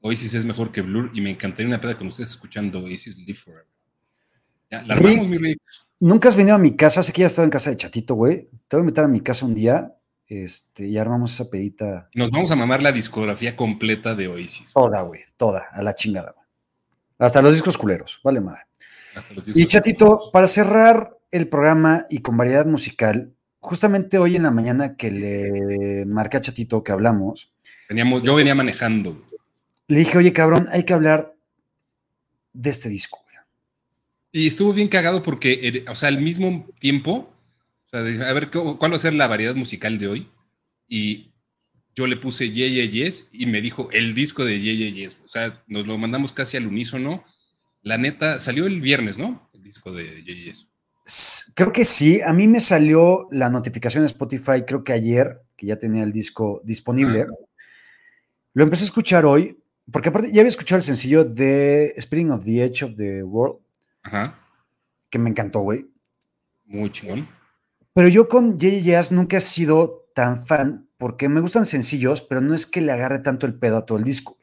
Oasis 0.00 0.34
es 0.34 0.44
mejor 0.44 0.70
que 0.70 0.82
Blur 0.82 1.10
y 1.14 1.20
me 1.20 1.30
encantaría 1.30 1.66
una 1.66 1.80
peda 1.80 1.96
con 1.96 2.08
ustedes 2.08 2.30
escuchando 2.30 2.80
Oasis 2.80 3.16
Live 3.16 3.38
Forever. 3.38 3.66
Ya, 4.70 4.82
la 4.82 4.94
armamos, 4.94 5.28
mi. 5.28 5.54
Nunca 6.00 6.28
has 6.28 6.36
venido 6.36 6.56
a 6.56 6.58
mi 6.58 6.76
casa, 6.76 7.02
sé 7.02 7.12
que 7.12 7.20
ya 7.20 7.26
estado 7.26 7.44
en 7.44 7.50
casa 7.50 7.70
de 7.70 7.76
Chatito, 7.76 8.14
güey. 8.14 8.48
Te 8.68 8.76
voy 8.76 8.80
a 8.80 8.84
invitar 8.84 9.04
a 9.04 9.08
mi 9.08 9.20
casa 9.20 9.46
un 9.46 9.54
día 9.54 9.94
este, 10.26 10.86
y 10.86 10.98
armamos 10.98 11.32
esa 11.32 11.48
pedita. 11.48 12.08
Nos 12.14 12.30
vamos 12.30 12.50
a 12.50 12.56
mamar 12.56 12.82
la 12.82 12.92
discografía 12.92 13.56
completa 13.56 14.14
de 14.14 14.28
Oasis. 14.28 14.72
Toda, 14.72 15.02
güey, 15.02 15.22
toda, 15.36 15.64
a 15.72 15.82
la 15.82 15.94
chingada, 15.94 16.32
güey. 16.32 16.46
Hasta 17.18 17.40
los 17.40 17.54
discos 17.54 17.78
culeros, 17.78 18.20
vale 18.22 18.40
madre. 18.40 18.62
Y 19.54 19.66
Chatito, 19.66 20.30
para 20.32 20.48
cerrar 20.48 21.16
el 21.30 21.48
programa 21.48 22.06
y 22.10 22.18
con 22.18 22.36
variedad 22.36 22.66
musical, 22.66 23.33
justamente 23.64 24.18
hoy 24.18 24.36
en 24.36 24.44
la 24.44 24.50
mañana 24.50 24.96
que 24.96 25.10
le 25.10 26.06
marqué 26.06 26.36
a 26.36 26.40
Chatito 26.40 26.84
que 26.84 26.92
hablamos. 26.92 27.52
Veníamos, 27.88 28.22
yo 28.22 28.34
venía 28.34 28.54
manejando. 28.54 29.24
Le 29.88 29.98
dije, 29.98 30.18
oye, 30.18 30.32
cabrón, 30.32 30.68
hay 30.70 30.84
que 30.84 30.92
hablar 30.92 31.34
de 32.52 32.70
este 32.70 32.88
disco. 32.88 33.20
Y 34.30 34.48
estuvo 34.48 34.72
bien 34.72 34.88
cagado 34.88 35.22
porque, 35.22 35.60
eh, 35.62 35.84
o 35.88 35.94
sea, 35.94 36.08
al 36.08 36.20
mismo 36.20 36.66
tiempo 36.80 37.34
a 37.94 38.32
ver, 38.32 38.50
¿cuál 38.50 38.92
va 38.92 38.96
a 38.96 38.98
ser 38.98 39.14
la 39.14 39.28
variedad 39.28 39.54
musical 39.54 39.98
de 39.98 40.08
hoy? 40.08 40.28
Y 40.88 41.30
yo 41.94 42.06
le 42.06 42.16
puse 42.16 42.50
Ye 42.50 42.88
Yes 42.88 43.28
y 43.32 43.46
me 43.46 43.60
dijo 43.60 43.88
el 43.92 44.14
disco 44.14 44.44
de 44.44 44.60
Ye 44.60 44.92
Yes. 44.92 45.18
O 45.24 45.28
sea, 45.28 45.52
nos 45.68 45.86
lo 45.86 45.96
mandamos 45.96 46.32
casi 46.32 46.56
al 46.56 46.66
unísono. 46.66 47.24
La 47.82 47.96
neta, 47.96 48.40
salió 48.40 48.66
el 48.66 48.80
viernes, 48.80 49.16
¿no? 49.16 49.48
El 49.54 49.62
disco 49.62 49.92
de 49.92 50.24
Ye 50.24 50.44
Yes. 50.44 50.66
Creo 51.54 51.72
que 51.72 51.84
sí. 51.84 52.20
A 52.22 52.32
mí 52.32 52.48
me 52.48 52.60
salió 52.60 53.28
la 53.30 53.50
notificación 53.50 54.02
de 54.02 54.08
Spotify, 54.08 54.64
creo 54.66 54.82
que 54.82 54.92
ayer, 54.92 55.42
que 55.56 55.66
ya 55.66 55.76
tenía 55.76 56.02
el 56.02 56.12
disco 56.12 56.60
disponible. 56.64 57.26
Lo 58.54 58.64
empecé 58.64 58.84
a 58.84 58.86
escuchar 58.86 59.24
hoy, 59.24 59.58
porque 59.90 60.08
aparte 60.08 60.32
ya 60.32 60.40
había 60.40 60.48
escuchado 60.48 60.78
el 60.78 60.82
sencillo 60.82 61.24
de 61.24 61.92
Spring 61.96 62.30
of 62.30 62.44
the 62.44 62.64
Edge 62.64 62.84
of 62.84 62.96
the 62.96 63.22
World. 63.22 63.58
Ajá. 64.02 64.38
Que 65.10 65.18
me 65.18 65.30
encantó, 65.30 65.60
güey. 65.60 65.86
Muy 66.66 66.90
chingón. 66.90 67.28
Pero 67.92 68.08
yo 68.08 68.28
con 68.28 68.52
J.J. 68.52 69.14
nunca 69.14 69.36
he 69.36 69.40
sido 69.40 70.08
tan 70.14 70.46
fan 70.46 70.88
porque 70.96 71.28
me 71.28 71.40
gustan 71.40 71.66
sencillos, 71.66 72.22
pero 72.22 72.40
no 72.40 72.54
es 72.54 72.66
que 72.66 72.80
le 72.80 72.92
agarre 72.92 73.18
tanto 73.18 73.46
el 73.46 73.54
pedo 73.54 73.76
a 73.76 73.84
todo 73.84 73.98
el 73.98 74.04
disco. 74.04 74.38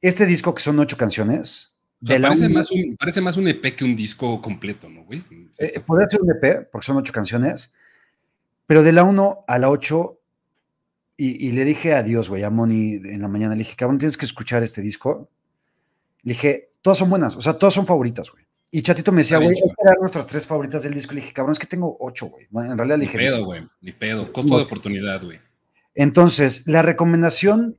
Este 0.00 0.26
disco, 0.26 0.54
que 0.54 0.62
son 0.62 0.78
ocho 0.78 0.96
canciones. 0.96 1.77
Parece, 2.06 2.48
más 2.48 2.70
un, 2.70 2.96
parece, 2.96 3.20
más 3.20 3.36
un, 3.36 3.48
EP 3.48 3.74
que 3.74 3.84
un 3.84 3.96
disco 3.96 4.40
completo, 4.40 4.88
¿no, 4.88 5.04
güey? 5.04 5.24
Eh, 5.58 5.80
podría 5.80 6.08
ser 6.08 6.20
un 6.22 6.30
EP, 6.30 6.68
porque 6.70 6.86
son 6.86 6.96
ocho 6.96 7.12
canciones. 7.12 7.72
Pero 8.66 8.82
de 8.82 8.92
la 8.92 9.04
1 9.04 9.44
a 9.46 9.58
la 9.58 9.70
8, 9.70 10.18
y, 11.20 11.50
le 11.50 11.64
dije 11.64 11.94
adiós, 11.94 12.28
güey, 12.28 12.44
a 12.44 12.50
Moni 12.50 12.94
en 12.94 13.20
la 13.20 13.26
mañana. 13.26 13.54
Le 13.54 13.58
dije, 13.58 13.74
cabrón, 13.74 13.98
tienes 13.98 14.16
que 14.16 14.24
escuchar 14.24 14.62
este 14.62 14.80
disco. 14.80 15.28
Le 16.22 16.34
dije, 16.34 16.70
todas 16.80 16.98
son 16.98 17.10
buenas, 17.10 17.34
o 17.34 17.40
sea, 17.40 17.54
todas 17.54 17.74
son 17.74 17.86
favoritas, 17.86 18.30
güey. 18.30 18.44
Y 18.70 18.82
Chatito 18.82 19.10
me 19.10 19.22
decía, 19.22 19.38
güey, 19.38 19.54
que 19.54 19.84
dar 19.84 19.98
nuestras 19.98 20.26
tres 20.26 20.46
favoritas 20.46 20.82
del 20.82 20.94
disco. 20.94 21.14
Le 21.14 21.20
dije, 21.22 21.32
cabrón, 21.32 21.52
es 21.52 21.58
que 21.58 21.66
tengo 21.66 21.96
ocho, 22.00 22.26
güey. 22.26 22.46
en 22.52 22.76
realidad 22.76 22.98
le 22.98 23.06
dije. 23.06 23.18
Ni 23.18 23.24
pedo, 23.24 23.44
güey. 23.44 23.66
Ni 23.80 23.92
pedo. 23.92 24.32
Costo 24.32 24.58
de 24.58 24.62
oportunidad, 24.62 25.24
güey. 25.24 25.40
Entonces, 25.94 26.66
la 26.66 26.82
recomendación, 26.82 27.76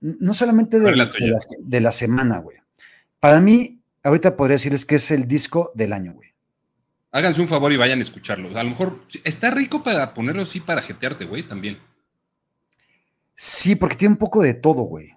no 0.00 0.34
solamente 0.34 0.78
de, 0.78 1.80
la, 1.80 1.92
semana, 1.92 2.38
güey. 2.40 2.58
Para 3.26 3.40
mí, 3.40 3.82
ahorita 4.04 4.36
podría 4.36 4.54
decirles 4.54 4.84
que 4.84 4.94
es 4.94 5.10
el 5.10 5.26
disco 5.26 5.72
del 5.74 5.92
año, 5.92 6.12
güey. 6.12 6.32
Háganse 7.10 7.40
un 7.40 7.48
favor 7.48 7.72
y 7.72 7.76
vayan 7.76 7.98
a 7.98 8.02
escucharlo. 8.02 8.56
A 8.56 8.62
lo 8.62 8.70
mejor 8.70 9.02
está 9.24 9.50
rico 9.50 9.82
para 9.82 10.14
ponerlo 10.14 10.42
así 10.42 10.60
para 10.60 10.80
jetearte, 10.80 11.24
güey, 11.24 11.42
también. 11.42 11.76
Sí, 13.34 13.74
porque 13.74 13.96
tiene 13.96 14.12
un 14.12 14.18
poco 14.18 14.42
de 14.42 14.54
todo, 14.54 14.82
güey. 14.82 15.12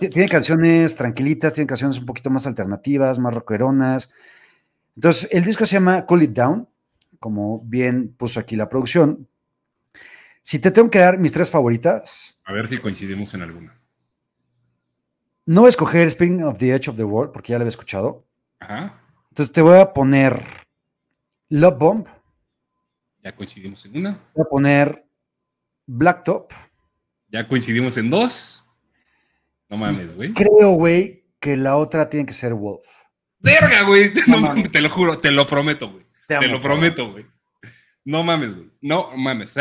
Tiene 0.00 0.28
canciones 0.28 0.96
tranquilitas, 0.96 1.54
tiene 1.54 1.68
canciones 1.68 1.96
un 2.00 2.06
poquito 2.06 2.28
más 2.28 2.44
alternativas, 2.48 3.20
más 3.20 3.32
rockeronas. 3.32 4.10
Entonces, 4.96 5.28
el 5.30 5.44
disco 5.44 5.64
se 5.64 5.76
llama 5.76 6.06
Cool 6.06 6.24
It 6.24 6.32
Down, 6.32 6.68
como 7.20 7.60
bien 7.60 8.16
puso 8.16 8.40
aquí 8.40 8.56
la 8.56 8.68
producción. 8.68 9.28
Si 10.42 10.58
te 10.58 10.72
tengo 10.72 10.90
que 10.90 10.98
dar 10.98 11.18
mis 11.18 11.30
tres 11.30 11.52
favoritas. 11.52 12.36
A 12.44 12.52
ver 12.52 12.66
si 12.66 12.78
coincidimos 12.78 13.32
en 13.34 13.42
alguna. 13.42 13.78
No 15.46 15.60
voy 15.60 15.68
a 15.68 15.70
escoger 15.70 16.08
Spring 16.08 16.42
of 16.44 16.58
the 16.58 16.74
Edge 16.74 16.88
of 16.88 16.96
the 16.96 17.04
World 17.04 17.32
porque 17.32 17.52
ya 17.52 17.58
la 17.58 17.62
había 17.62 17.70
escuchado. 17.70 18.26
Ajá. 18.58 19.00
Entonces 19.30 19.52
te 19.52 19.62
voy 19.62 19.78
a 19.78 19.92
poner 19.92 20.42
Love 21.50 21.78
Bomb. 21.78 22.08
Ya 23.22 23.34
coincidimos 23.34 23.84
en 23.86 23.96
una. 23.96 24.20
Voy 24.34 24.44
a 24.44 24.48
poner 24.48 25.06
Blacktop. 25.86 26.52
Ya 27.28 27.46
coincidimos 27.46 27.96
en 27.96 28.10
dos. 28.10 28.64
No 29.68 29.76
mames, 29.76 30.14
güey. 30.14 30.32
Creo, 30.32 30.72
güey, 30.72 31.24
que 31.38 31.56
la 31.56 31.76
otra 31.76 32.08
tiene 32.08 32.26
que 32.26 32.32
ser 32.32 32.54
Wolf. 32.54 32.84
Verga, 33.38 33.82
güey. 33.82 34.12
No, 34.26 34.40
mames, 34.40 34.70
te 34.72 34.80
lo 34.80 34.88
juro, 34.88 35.18
te 35.18 35.30
lo 35.30 35.46
prometo, 35.46 35.90
güey. 35.90 36.04
Te, 36.26 36.48
lo 36.48 36.60
prometo, 36.60 37.12
güey. 37.12 37.26
No 38.04 38.24
mames, 38.24 38.54
güey. 38.54 38.70
No 38.80 39.16
mames. 39.16 39.54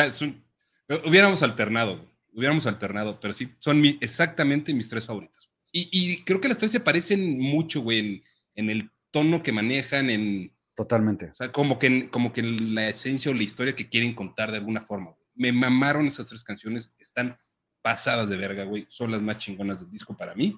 Hubiéramos 1.06 1.44
alternado, 1.44 1.98
güey. 1.98 2.10
Hubiéramos 2.34 2.66
alternado, 2.66 3.20
pero 3.20 3.34
sí, 3.34 3.54
son 3.60 3.84
exactamente 4.02 4.74
mis 4.74 4.90
tres 4.90 5.06
favoritas. 5.06 5.45
Y, 5.78 6.24
creo 6.24 6.40
que 6.40 6.48
las 6.48 6.58
tres 6.58 6.72
se 6.72 6.80
parecen 6.80 7.38
mucho, 7.38 7.82
güey, 7.82 8.24
en, 8.56 8.70
el 8.70 8.92
tono 9.12 9.44
que 9.44 9.52
manejan, 9.52 10.10
en... 10.10 10.54
Totalmente. 10.74 11.32
O 11.32 11.36
sea, 11.36 11.52
como 11.52 11.80
que, 11.80 12.10
como 12.10 12.32
que 12.32 12.40
en 12.40 12.74
la 12.74 12.88
esencia 12.88 13.30
o 13.30 13.34
la 13.34 13.44
historia 13.44 13.76
que 13.76 13.90
quieren 13.90 14.14
contar 14.14 14.52
de 14.52 14.58
alguna 14.58 14.82
forma. 14.82 15.18
Me 15.34 15.52
mamaron 15.52 16.08
esas 16.08 16.28
tres 16.28 16.46
canciones. 16.46 16.96
Están 16.98 17.38
pasadas 17.82 18.30
de 18.30 18.38
verga, 18.38 18.64
güey. 18.64 18.86
Son 18.88 19.12
las 19.12 19.22
más 19.22 19.38
chingonas 19.38 19.82
del 19.82 19.92
disco 19.92 20.16
para 20.16 20.34
mí. 20.34 20.58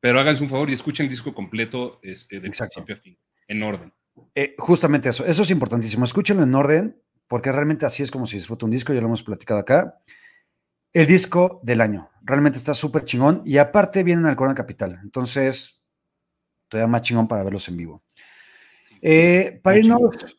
Pero 0.00 0.18
háganse 0.18 0.42
un 0.42 0.48
favor 0.48 0.68
y 0.70 0.72
escuchen 0.72 1.06
el 1.06 1.10
disco 1.10 1.32
completo 1.32 2.00
este, 2.02 2.40
de 2.40 2.50
principio 2.50 2.96
a 2.96 2.98
fin, 2.98 3.16
en 3.46 3.62
orden. 3.62 3.92
Eh, 4.34 4.56
justamente 4.58 5.08
eso, 5.08 5.24
eso 5.24 5.42
es 5.42 5.50
importantísimo. 5.50 6.04
Escúchenlo 6.04 6.42
en 6.42 6.54
orden, 6.56 7.00
porque 7.28 7.52
realmente 7.52 7.86
así 7.86 8.02
es 8.02 8.10
como 8.10 8.26
se 8.26 8.36
disfruta 8.36 8.66
un 8.66 8.72
disco, 8.72 8.92
ya 8.92 9.00
lo 9.00 9.06
hemos 9.06 9.22
platicado 9.22 9.60
acá. 9.60 10.02
El 10.92 11.06
disco 11.06 11.60
del 11.62 11.80
año, 11.80 12.10
realmente 12.22 12.58
está 12.58 12.74
súper 12.74 13.04
chingón 13.04 13.42
y 13.44 13.58
aparte 13.58 14.02
vienen 14.02 14.26
al 14.26 14.36
Corona 14.36 14.54
Capital, 14.54 14.98
entonces 15.02 15.82
todavía 16.68 16.88
más 16.88 17.02
chingón 17.02 17.28
para 17.28 17.44
verlos 17.44 17.68
en 17.68 17.76
vivo. 17.76 18.02
Eh, 19.00 19.60
para 19.62 19.78
irnos, 19.78 20.38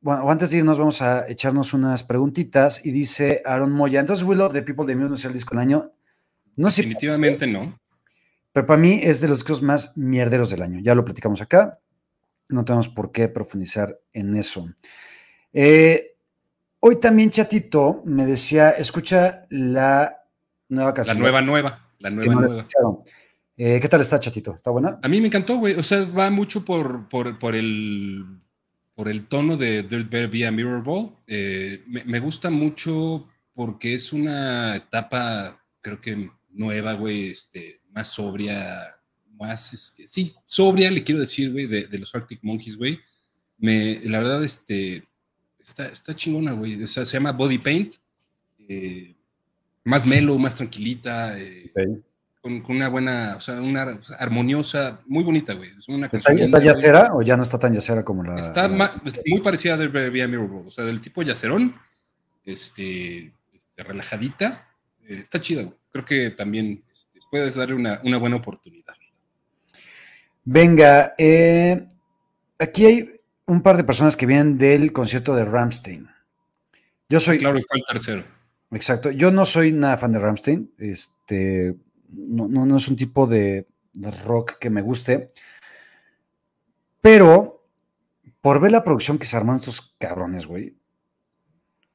bueno, 0.00 0.30
antes 0.30 0.50
de 0.50 0.58
irnos 0.58 0.78
vamos 0.78 1.02
a 1.02 1.28
echarnos 1.28 1.74
unas 1.74 2.02
preguntitas 2.02 2.84
y 2.84 2.90
dice 2.90 3.42
Aaron 3.44 3.72
Moya, 3.72 4.00
entonces 4.00 4.24
Will 4.24 4.40
of 4.40 4.52
the 4.52 4.62
People 4.62 4.86
de 4.86 4.96
Muse 4.96 5.08
no 5.08 5.14
es 5.14 5.24
el 5.24 5.32
disco 5.32 5.50
del 5.50 5.60
año. 5.60 5.92
No 6.56 6.68
Definitivamente 6.68 7.46
no. 7.46 7.80
Pero 8.52 8.66
para 8.66 8.80
mí 8.80 9.00
es 9.02 9.20
de 9.20 9.28
los 9.28 9.38
discos 9.38 9.62
más 9.62 9.96
mierderos 9.96 10.50
del 10.50 10.62
año. 10.62 10.80
Ya 10.80 10.94
lo 10.94 11.04
platicamos 11.04 11.40
acá. 11.40 11.78
No 12.48 12.64
tenemos 12.64 12.88
por 12.88 13.10
qué 13.10 13.28
profundizar 13.28 13.98
en 14.12 14.34
eso. 14.34 14.68
Eh, 15.52 16.11
hoy 16.84 17.00
también 17.00 17.30
Chatito 17.30 18.02
me 18.04 18.26
decía, 18.26 18.70
escucha 18.70 19.46
la 19.50 20.16
nueva 20.68 20.94
canción. 20.94 21.16
La 21.16 21.20
nueva, 21.22 21.42
nueva. 21.42 21.88
La 21.98 22.10
nueva, 22.10 22.34
nueva. 22.34 22.66
Eh, 23.56 23.78
¿Qué 23.80 23.88
tal 23.88 24.00
está, 24.00 24.18
Chatito? 24.18 24.54
¿Está 24.54 24.70
buena? 24.70 24.98
A 25.02 25.08
mí 25.08 25.20
me 25.20 25.28
encantó, 25.28 25.56
güey. 25.56 25.74
O 25.74 25.82
sea, 25.82 26.04
va 26.04 26.30
mucho 26.30 26.64
por, 26.64 27.08
por, 27.08 27.38
por 27.38 27.54
el 27.54 28.24
por 28.94 29.08
el 29.08 29.26
tono 29.26 29.56
de 29.56 29.82
Dirt 29.82 30.10
Bear 30.10 30.28
via 30.28 30.50
Mirror 30.50 30.82
Ball. 30.82 31.16
Eh, 31.26 31.82
me, 31.86 32.20
gusta 32.20 32.50
mucho 32.50 33.28
porque 33.54 33.94
es 33.94 34.12
una 34.12 34.76
etapa, 34.76 35.60
creo 35.80 36.00
que 36.00 36.30
nueva, 36.50 36.92
güey, 36.94 37.28
este, 37.30 37.80
más 37.90 38.08
sobria, 38.08 38.96
más, 39.38 39.72
este, 39.72 40.06
sí, 40.06 40.32
sobria, 40.44 40.90
le 40.90 41.02
quiero 41.02 41.20
decir, 41.20 41.52
güey, 41.52 41.66
de, 41.66 41.98
los 41.98 42.14
Arctic 42.14 42.40
Monkeys, 42.42 42.76
güey. 42.76 43.00
Me, 43.58 44.00
la 44.04 44.18
verdad, 44.18 44.44
este, 44.44 45.04
está, 45.62 45.86
está 45.86 46.14
chingona, 46.14 46.52
güey. 46.52 46.82
O 46.82 46.86
sea, 46.86 47.04
se 47.04 47.14
llama 47.14 47.32
Body 47.32 47.58
Paint. 47.58 47.94
Eh, 48.68 49.14
más 49.84 50.06
melo, 50.06 50.38
más 50.38 50.56
tranquilita. 50.56 51.38
Eh, 51.38 51.70
con, 52.40 52.62
una 52.68 52.88
buena, 52.88 53.34
o 53.36 53.40
sea, 53.40 53.60
una 53.60 54.00
armoniosa, 54.18 55.00
muy 55.06 55.22
bonita, 55.22 55.54
güey. 55.54 55.70
Es 55.78 55.88
una 55.88 56.06
¿Está, 56.06 56.32
¿Está 56.32 56.58
yacera 56.60 57.10
o 57.14 57.22
ya 57.22 57.36
no 57.36 57.44
está 57.44 57.58
tan 57.58 57.72
yacera 57.72 58.04
como 58.04 58.24
la...? 58.24 58.40
Está 58.40 58.68
muy 58.68 59.40
parecida 59.42 59.74
a 59.74 59.78
The 59.78 59.88
Mirror 59.88 60.66
o 60.66 60.70
sea, 60.70 60.84
del 60.84 61.00
tipo 61.00 61.22
yacerón, 61.22 61.74
este, 62.44 63.32
este 63.54 63.84
relajadita. 63.84 64.68
Eh, 65.06 65.20
está 65.22 65.40
chida, 65.40 65.62
güey. 65.62 65.76
Creo 65.92 66.04
que 66.04 66.30
también 66.30 66.82
este, 66.90 67.18
puedes 67.30 67.54
darle 67.54 67.74
una, 67.74 68.00
una, 68.02 68.18
buena 68.18 68.36
oportunidad. 68.36 68.94
Venga, 70.44 71.14
eh, 71.18 71.86
aquí 72.58 72.86
hay 72.86 73.20
un 73.46 73.62
par 73.62 73.76
de 73.76 73.84
personas 73.84 74.16
que 74.16 74.26
vienen 74.26 74.58
del 74.58 74.92
concierto 74.92 75.34
de 75.34 75.44
Ramstein. 75.44 76.08
Yo 77.08 77.20
soy... 77.20 77.38
Claro, 77.38 77.58
y 77.58 77.62
fue 77.62 77.78
el 77.78 77.84
tercero. 77.86 78.24
Exacto. 78.72 79.10
Yo 79.10 79.30
no 79.30 79.44
soy 79.44 79.72
nada 79.72 79.98
fan 79.98 80.12
de 80.12 80.18
Ramstein. 80.18 80.72
Este, 80.78 81.74
no, 82.08 82.48
no, 82.48 82.76
es 82.76 82.88
un 82.88 82.96
tipo 82.96 83.26
de, 83.26 83.66
rock 84.24 84.58
que 84.58 84.70
me 84.70 84.82
guste. 84.82 85.28
Pero 87.00 87.66
por 88.40 88.60
ver 88.60 88.72
la 88.72 88.84
producción 88.84 89.18
que 89.18 89.26
se 89.26 89.36
arman 89.36 89.56
estos 89.56 89.94
cabrones, 89.98 90.46
güey, 90.46 90.76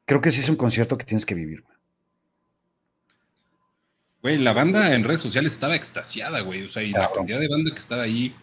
creo 0.05 0.21
que 0.21 0.31
sí 0.31 0.41
es 0.41 0.49
un 0.49 0.55
concierto 0.55 0.97
que 0.97 1.05
tienes 1.05 1.25
que 1.25 1.35
vivir, 1.35 1.61
güey. 1.61 1.77
Güey, 4.21 4.37
la 4.39 4.53
banda 4.53 4.93
en 4.93 5.03
redes 5.03 5.21
sociales 5.21 5.53
estaba 5.53 5.75
extasiada, 5.75 6.41
güey. 6.41 6.63
O 6.63 6.69
sea, 6.69 6.83
y 6.83 6.91
la 6.91 7.11
cantidad 7.11 7.39
de 7.39 7.47
banda 7.47 7.71
que 7.71 7.79
estaba 7.79 8.03
ahí. 8.03 8.35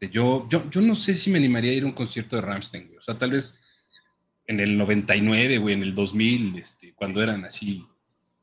Yo, 0.00 0.46
yo, 0.48 0.70
yo 0.70 0.80
no 0.80 0.94
sé 0.94 1.14
si 1.14 1.30
me 1.30 1.38
animaría 1.38 1.72
a 1.72 1.74
ir 1.74 1.82
a 1.84 1.86
un 1.86 1.92
concierto 1.92 2.36
de 2.36 2.42
Ramstein, 2.42 2.86
güey. 2.86 2.98
O 2.98 3.02
sea, 3.02 3.16
tal 3.16 3.30
vez 3.30 3.60
en 4.46 4.60
el 4.60 4.76
99, 4.76 5.58
güey, 5.58 5.74
en 5.74 5.82
el 5.82 5.94
2000, 5.94 6.58
este, 6.58 6.92
cuando 6.94 7.22
eran 7.22 7.44
así 7.44 7.84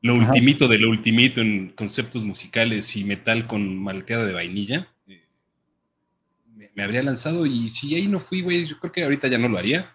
lo 0.04 0.12
ultimito 0.12 0.68
de 0.68 0.78
lo 0.78 0.90
ultimito 0.90 1.40
en 1.40 1.70
conceptos 1.70 2.24
musicales 2.24 2.94
y 2.94 3.04
metal 3.04 3.46
con 3.46 3.78
malteada 3.78 4.26
de 4.26 4.34
vainilla, 4.34 4.92
eh, 5.06 5.26
me, 6.74 6.82
habría 6.82 7.02
lanzado 7.02 7.46
y 7.46 7.68
si 7.68 7.94
ahí 7.94 8.06
no 8.06 8.20
fui, 8.20 8.42
güey, 8.42 8.66
yo 8.66 8.78
creo 8.78 8.92
que 8.92 9.02
ahorita 9.02 9.28
ya 9.28 9.38
no 9.38 9.48
lo 9.48 9.56
haría, 9.56 9.90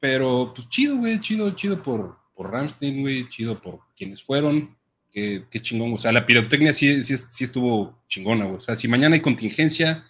pero 0.00 0.52
pues 0.54 0.68
chido, 0.68 0.98
güey, 0.98 1.18
chido, 1.20 1.50
chido 1.52 1.82
por, 1.82 2.18
por 2.34 2.52
Ramstein, 2.52 3.00
güey, 3.00 3.26
chido 3.28 3.58
por 3.58 3.80
quienes 3.96 4.22
fueron, 4.22 4.76
qué, 5.10 5.46
chingón, 5.62 5.94
o 5.94 5.98
sea, 5.98 6.12
la 6.12 6.26
pirotecnia 6.26 6.74
sí, 6.74 7.02
sí, 7.02 7.16
sí 7.16 7.44
estuvo 7.44 8.02
chingona, 8.06 8.44
güey, 8.44 8.58
o 8.58 8.60
sea, 8.60 8.76
si 8.76 8.86
mañana 8.86 9.14
hay 9.14 9.22
contingencia, 9.22 10.04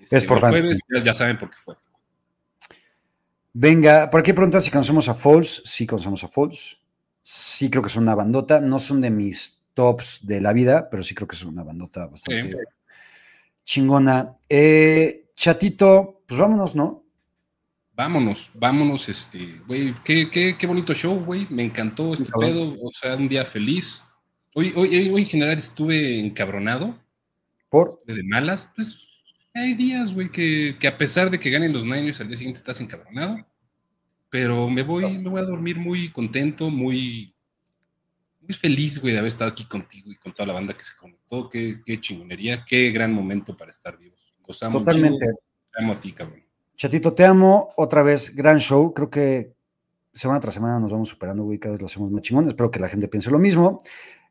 este, 0.00 0.16
es 0.16 0.24
por 0.24 0.40
jueves, 0.40 0.80
ya 1.04 1.14
saben 1.14 1.38
por 1.38 1.50
qué 1.50 1.56
fue. 1.56 1.74
Venga, 3.52 4.10
por 4.10 4.20
aquí 4.20 4.32
preguntan 4.32 4.60
si 4.60 4.70
conocemos 4.70 5.08
a 5.08 5.14
Falls. 5.14 5.62
Sí, 5.64 5.86
conocemos 5.86 6.22
a 6.24 6.28
Falls. 6.28 6.78
Sí, 7.22 7.70
creo 7.70 7.82
que 7.82 7.88
es 7.88 7.96
una 7.96 8.14
bandota. 8.14 8.60
No 8.60 8.78
son 8.78 9.00
de 9.00 9.10
mis 9.10 9.62
tops 9.72 10.20
de 10.22 10.40
la 10.40 10.52
vida, 10.52 10.88
pero 10.90 11.02
sí 11.02 11.14
creo 11.14 11.26
que 11.26 11.36
es 11.36 11.44
una 11.44 11.62
bandota 11.62 12.06
bastante 12.06 12.54
chingona. 13.64 14.36
Eh, 14.48 15.30
chatito, 15.34 16.22
pues 16.26 16.38
vámonos, 16.40 16.74
¿no? 16.74 17.04
Vámonos, 17.94 18.50
vámonos, 18.52 19.08
este, 19.08 19.60
güey, 19.66 19.94
qué, 20.04 20.28
qué, 20.30 20.56
qué, 20.58 20.66
bonito 20.66 20.92
show, 20.92 21.18
güey. 21.24 21.46
Me 21.50 21.62
encantó 21.62 22.12
este 22.12 22.30
pedo, 22.38 22.74
o 22.78 22.90
sea, 22.92 23.16
un 23.16 23.26
día 23.26 23.44
feliz. 23.44 24.02
Hoy, 24.54 24.72
hoy, 24.76 25.10
hoy 25.10 25.22
en 25.22 25.28
general 25.28 25.56
estuve 25.56 26.20
encabronado. 26.20 26.94
¿Por? 27.70 28.02
De 28.06 28.22
malas, 28.22 28.70
pues 28.76 29.15
hay 29.56 29.74
días, 29.74 30.14
güey, 30.14 30.30
que, 30.30 30.76
a 30.86 30.98
pesar 30.98 31.30
de 31.30 31.40
que 31.40 31.50
ganen 31.50 31.72
los 31.72 31.84
Niners, 31.84 32.20
al 32.20 32.28
día 32.28 32.36
siguiente 32.36 32.58
estás 32.58 32.80
encabronado. 32.80 33.38
Pero 34.28 34.68
me 34.68 34.82
voy, 34.82 35.18
me 35.18 35.30
voy 35.30 35.40
a 35.40 35.44
dormir 35.44 35.78
muy 35.78 36.12
contento, 36.12 36.68
muy, 36.68 37.34
muy 38.40 38.54
feliz, 38.54 39.00
güey, 39.00 39.12
de 39.12 39.20
haber 39.20 39.28
estado 39.28 39.50
aquí 39.50 39.64
contigo 39.64 40.10
y 40.10 40.16
con 40.16 40.32
toda 40.32 40.48
la 40.48 40.52
banda 40.54 40.74
que 40.74 40.84
se 40.84 40.96
conectó. 40.96 41.48
Qué, 41.48 41.76
qué 41.84 42.00
chingonería, 42.00 42.64
qué 42.64 42.90
gran 42.90 43.12
momento 43.12 43.56
para 43.56 43.70
estar 43.70 43.96
vivos. 43.96 44.34
Totalmente. 44.72 45.26
Te 45.26 45.82
amo 45.82 45.94
a 45.94 46.00
ti, 46.00 46.12
cabrón. 46.12 46.42
Chatito, 46.76 47.14
te 47.14 47.24
amo. 47.24 47.70
Otra 47.76 48.02
vez, 48.02 48.34
gran 48.34 48.58
show. 48.58 48.92
Creo 48.92 49.10
que 49.10 49.54
semana 50.12 50.40
tras 50.40 50.54
semana 50.54 50.78
nos 50.78 50.92
vamos 50.92 51.08
superando, 51.08 51.44
güey. 51.44 51.58
Cada 51.58 51.72
vez 51.72 51.80
lo 51.80 51.86
hacemos 51.86 52.10
más 52.10 52.22
chingón. 52.22 52.48
Espero 52.48 52.70
que 52.70 52.78
la 52.78 52.88
gente 52.88 53.08
piense 53.08 53.30
lo 53.30 53.38
mismo. 53.38 53.82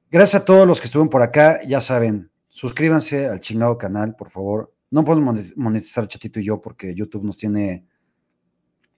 Gracias 0.10 0.42
a 0.42 0.46
todos 0.46 0.68
los 0.68 0.80
que 0.80 0.86
estuvieron 0.86 1.10
por 1.10 1.22
acá. 1.22 1.62
Ya 1.68 1.82
saben, 1.82 2.30
suscríbanse 2.50 3.28
al 3.28 3.40
chingado 3.40 3.78
canal, 3.78 4.16
por 4.16 4.30
favor. 4.30 4.75
No 4.92 5.04
podemos 5.04 5.56
monetizar 5.58 6.08
Chatito 6.08 6.40
y 6.40 6.46
yo 6.46 6.62
porque 6.62 6.94
YouTube 6.94 7.24
nos 7.24 7.38
tiene 7.38 7.86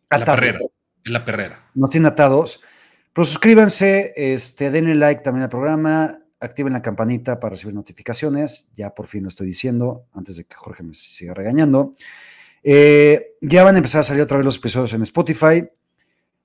atados. 0.10 0.28
La 0.28 0.36
perrera. 0.36 0.60
En 1.06 1.14
la 1.14 1.26
perrera. 1.26 1.70
Nos 1.74 1.90
tiene 1.90 2.08
atados. 2.08 2.62
Pero 3.14 3.26
suscríbanse, 3.26 4.14
este, 4.16 4.70
denle 4.70 4.94
like 4.94 5.24
también 5.24 5.44
al 5.44 5.50
programa, 5.50 6.20
activen 6.40 6.74
la 6.74 6.82
campanita 6.82 7.40
para 7.40 7.52
recibir 7.52 7.74
notificaciones. 7.74 8.70
Ya 8.76 8.94
por 8.94 9.08
fin 9.08 9.24
lo 9.24 9.30
estoy 9.30 9.48
diciendo, 9.48 10.06
antes 10.14 10.38
de 10.38 10.44
que 10.44 10.56
Jorge 10.56 10.84
me 10.84 10.94
siga 10.94 11.34
regañando. 11.34 11.94
Eh, 12.62 13.36
ya 13.42 13.64
van 13.64 13.76
a 13.76 13.80
empezar 13.80 14.02
a 14.02 14.04
salir 14.04 14.22
otra 14.22 14.38
vez 14.38 14.46
los 14.46 14.58
episodios 14.58 14.94
en 14.94 15.02
Spotify. 15.04 15.68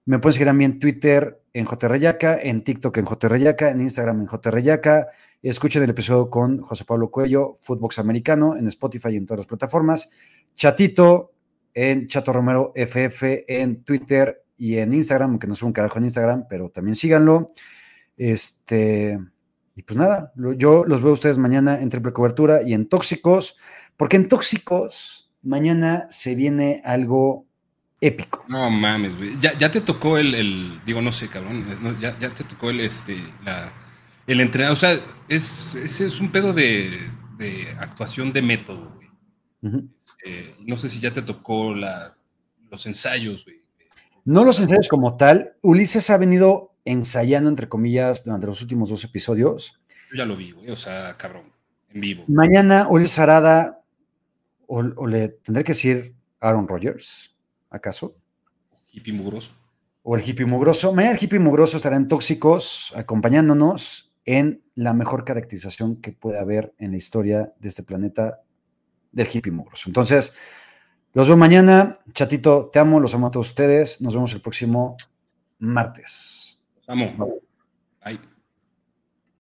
Me 0.05 0.19
pueden 0.19 0.33
seguir 0.33 0.49
a 0.49 0.53
mí 0.53 0.65
en 0.65 0.79
Twitter 0.79 1.43
en 1.53 1.67
JReyaca, 1.67 2.41
en 2.41 2.65
TikTok 2.65 2.97
en 2.97 3.07
JReyaca, 3.07 3.71
en 3.71 3.81
Instagram 3.81 4.23
en 4.23 4.29
JReyaca. 4.29 5.09
Escuchen 5.51 5.83
el 5.83 5.91
episodio 5.91 6.31
con 6.31 6.61
José 6.61 6.85
Pablo 6.85 7.11
Cuello, 7.11 7.57
Footbox 7.61 7.99
Americano, 7.99 8.57
en 8.57 8.69
Spotify 8.69 9.09
y 9.11 9.17
en 9.17 9.27
todas 9.27 9.41
las 9.41 9.47
plataformas. 9.47 10.11
Chatito 10.55 11.33
en 11.75 12.07
Chato 12.07 12.33
Romero 12.33 12.73
FF 12.77 13.45
en 13.49 13.83
Twitter 13.83 14.45
y 14.57 14.79
en 14.79 14.93
Instagram, 14.93 15.31
aunque 15.31 15.49
no 15.49 15.57
soy 15.57 15.67
un 15.67 15.73
carajo 15.73 15.99
en 15.99 16.05
Instagram, 16.05 16.47
pero 16.49 16.71
también 16.71 16.95
síganlo. 16.95 17.53
Este, 18.17 19.19
y 19.75 19.83
pues 19.83 19.97
nada, 19.97 20.33
yo 20.57 20.85
los 20.85 21.01
veo 21.01 21.11
a 21.11 21.15
ustedes 21.15 21.39
mañana 21.39 21.81
en 21.81 21.89
Triple 21.89 22.13
Cobertura 22.13 22.63
y 22.63 22.73
en 22.73 22.89
Tóxicos, 22.89 23.57
porque 23.97 24.15
en 24.15 24.29
Tóxicos 24.29 25.33
mañana 25.43 26.07
se 26.09 26.37
viene 26.37 26.83
algo 26.85 27.47
épico. 28.01 28.45
No 28.47 28.71
mames, 28.71 29.17
güey. 29.17 29.41
Ya, 29.41 29.71
te 29.73 29.81
tocó 29.81 30.19
el, 30.19 30.81
digo, 30.87 31.03
no 31.03 31.11
sé, 31.11 31.27
cabrón, 31.27 31.65
ya, 32.01 32.17
ya, 32.17 32.33
te 32.33 32.45
tocó 32.45 32.71
el, 32.71 32.79
este, 32.79 33.17
la, 33.45 33.73
el 34.33 34.41
entrenador, 34.41 34.73
o 34.73 34.77
sea, 34.77 34.99
es, 35.29 35.75
es, 35.75 36.21
un 36.21 36.33
pedo 36.33 36.53
de, 36.53 36.99
actuación 37.79 38.33
de 38.33 38.43
método, 38.43 38.93
güey. 38.97 39.89
Este, 39.99 40.57
no 40.61 40.77
sé 40.77 40.89
si 40.89 41.01
ya 41.01 41.13
te 41.13 41.23
tocó 41.23 41.75
la, 41.75 42.17
los 42.71 42.85
ensayos, 42.87 43.45
güey. 43.45 43.63
No 44.25 44.45
los 44.45 44.61
ensayos 44.61 44.89
como 44.89 45.17
tal. 45.17 45.57
Ulises 45.63 46.11
ha 46.11 46.17
venido 46.17 46.75
ensayando, 46.85 47.49
entre 47.49 47.69
comillas, 47.69 48.25
durante 48.25 48.47
los 48.47 48.63
últimos 48.63 48.89
dos 48.89 49.05
episodios. 49.05 49.81
Yo 50.11 50.19
ya 50.19 50.25
lo 50.25 50.37
vi, 50.37 50.53
güey, 50.53 50.71
o 50.71 50.77
sea, 50.77 51.17
cabrón, 51.17 51.53
en 51.91 52.01
vivo. 52.01 52.25
Mañana 52.29 52.89
Ulises 52.89 53.19
Arada, 53.19 53.83
o, 54.67 54.79
o 54.79 55.07
le 55.07 55.29
tendré 55.29 55.65
que 55.65 55.73
decir 55.73 56.15
Aaron 56.41 56.67
Rodgers 56.67 57.33
¿acaso? 57.73 58.15
Hippie 58.93 59.13
mugroso. 59.13 59.53
O 60.03 60.17
el 60.17 60.23
hippie 60.23 60.47
mugroso. 60.47 60.93
Mañana 60.93 61.17
el 61.17 61.23
hippie 61.23 61.39
mugroso 61.39 61.77
estará 61.77 61.97
en 61.97 62.09
Tóxicos, 62.09 62.93
acompañándonos 62.97 64.12
en 64.25 64.63
la 64.75 64.93
mejor 64.93 65.25
caracterización 65.25 65.97
que 65.97 66.13
puede 66.13 66.39
haber 66.39 66.75
en 66.79 66.93
la 66.93 66.97
historia 66.97 67.53
de 67.59 67.69
este 67.69 67.83
planeta 67.83 68.41
del 69.11 69.29
hippie 69.33 69.53
mugroso. 69.53 69.89
Entonces, 69.89 70.35
los 71.13 71.29
veo 71.29 71.37
mañana. 71.37 71.95
Chatito, 72.13 72.71
te 72.73 72.79
amo, 72.79 73.01
los 73.01 73.15
amo 73.15 73.27
a 73.27 73.31
todos 73.31 73.49
ustedes. 73.49 74.01
Nos 74.01 74.15
vemos 74.15 74.33
el 74.33 74.41
próximo 74.41 74.97
martes. 75.59 76.61
Los 76.77 76.89
amo. 76.89 77.41
Bye. 78.05 78.32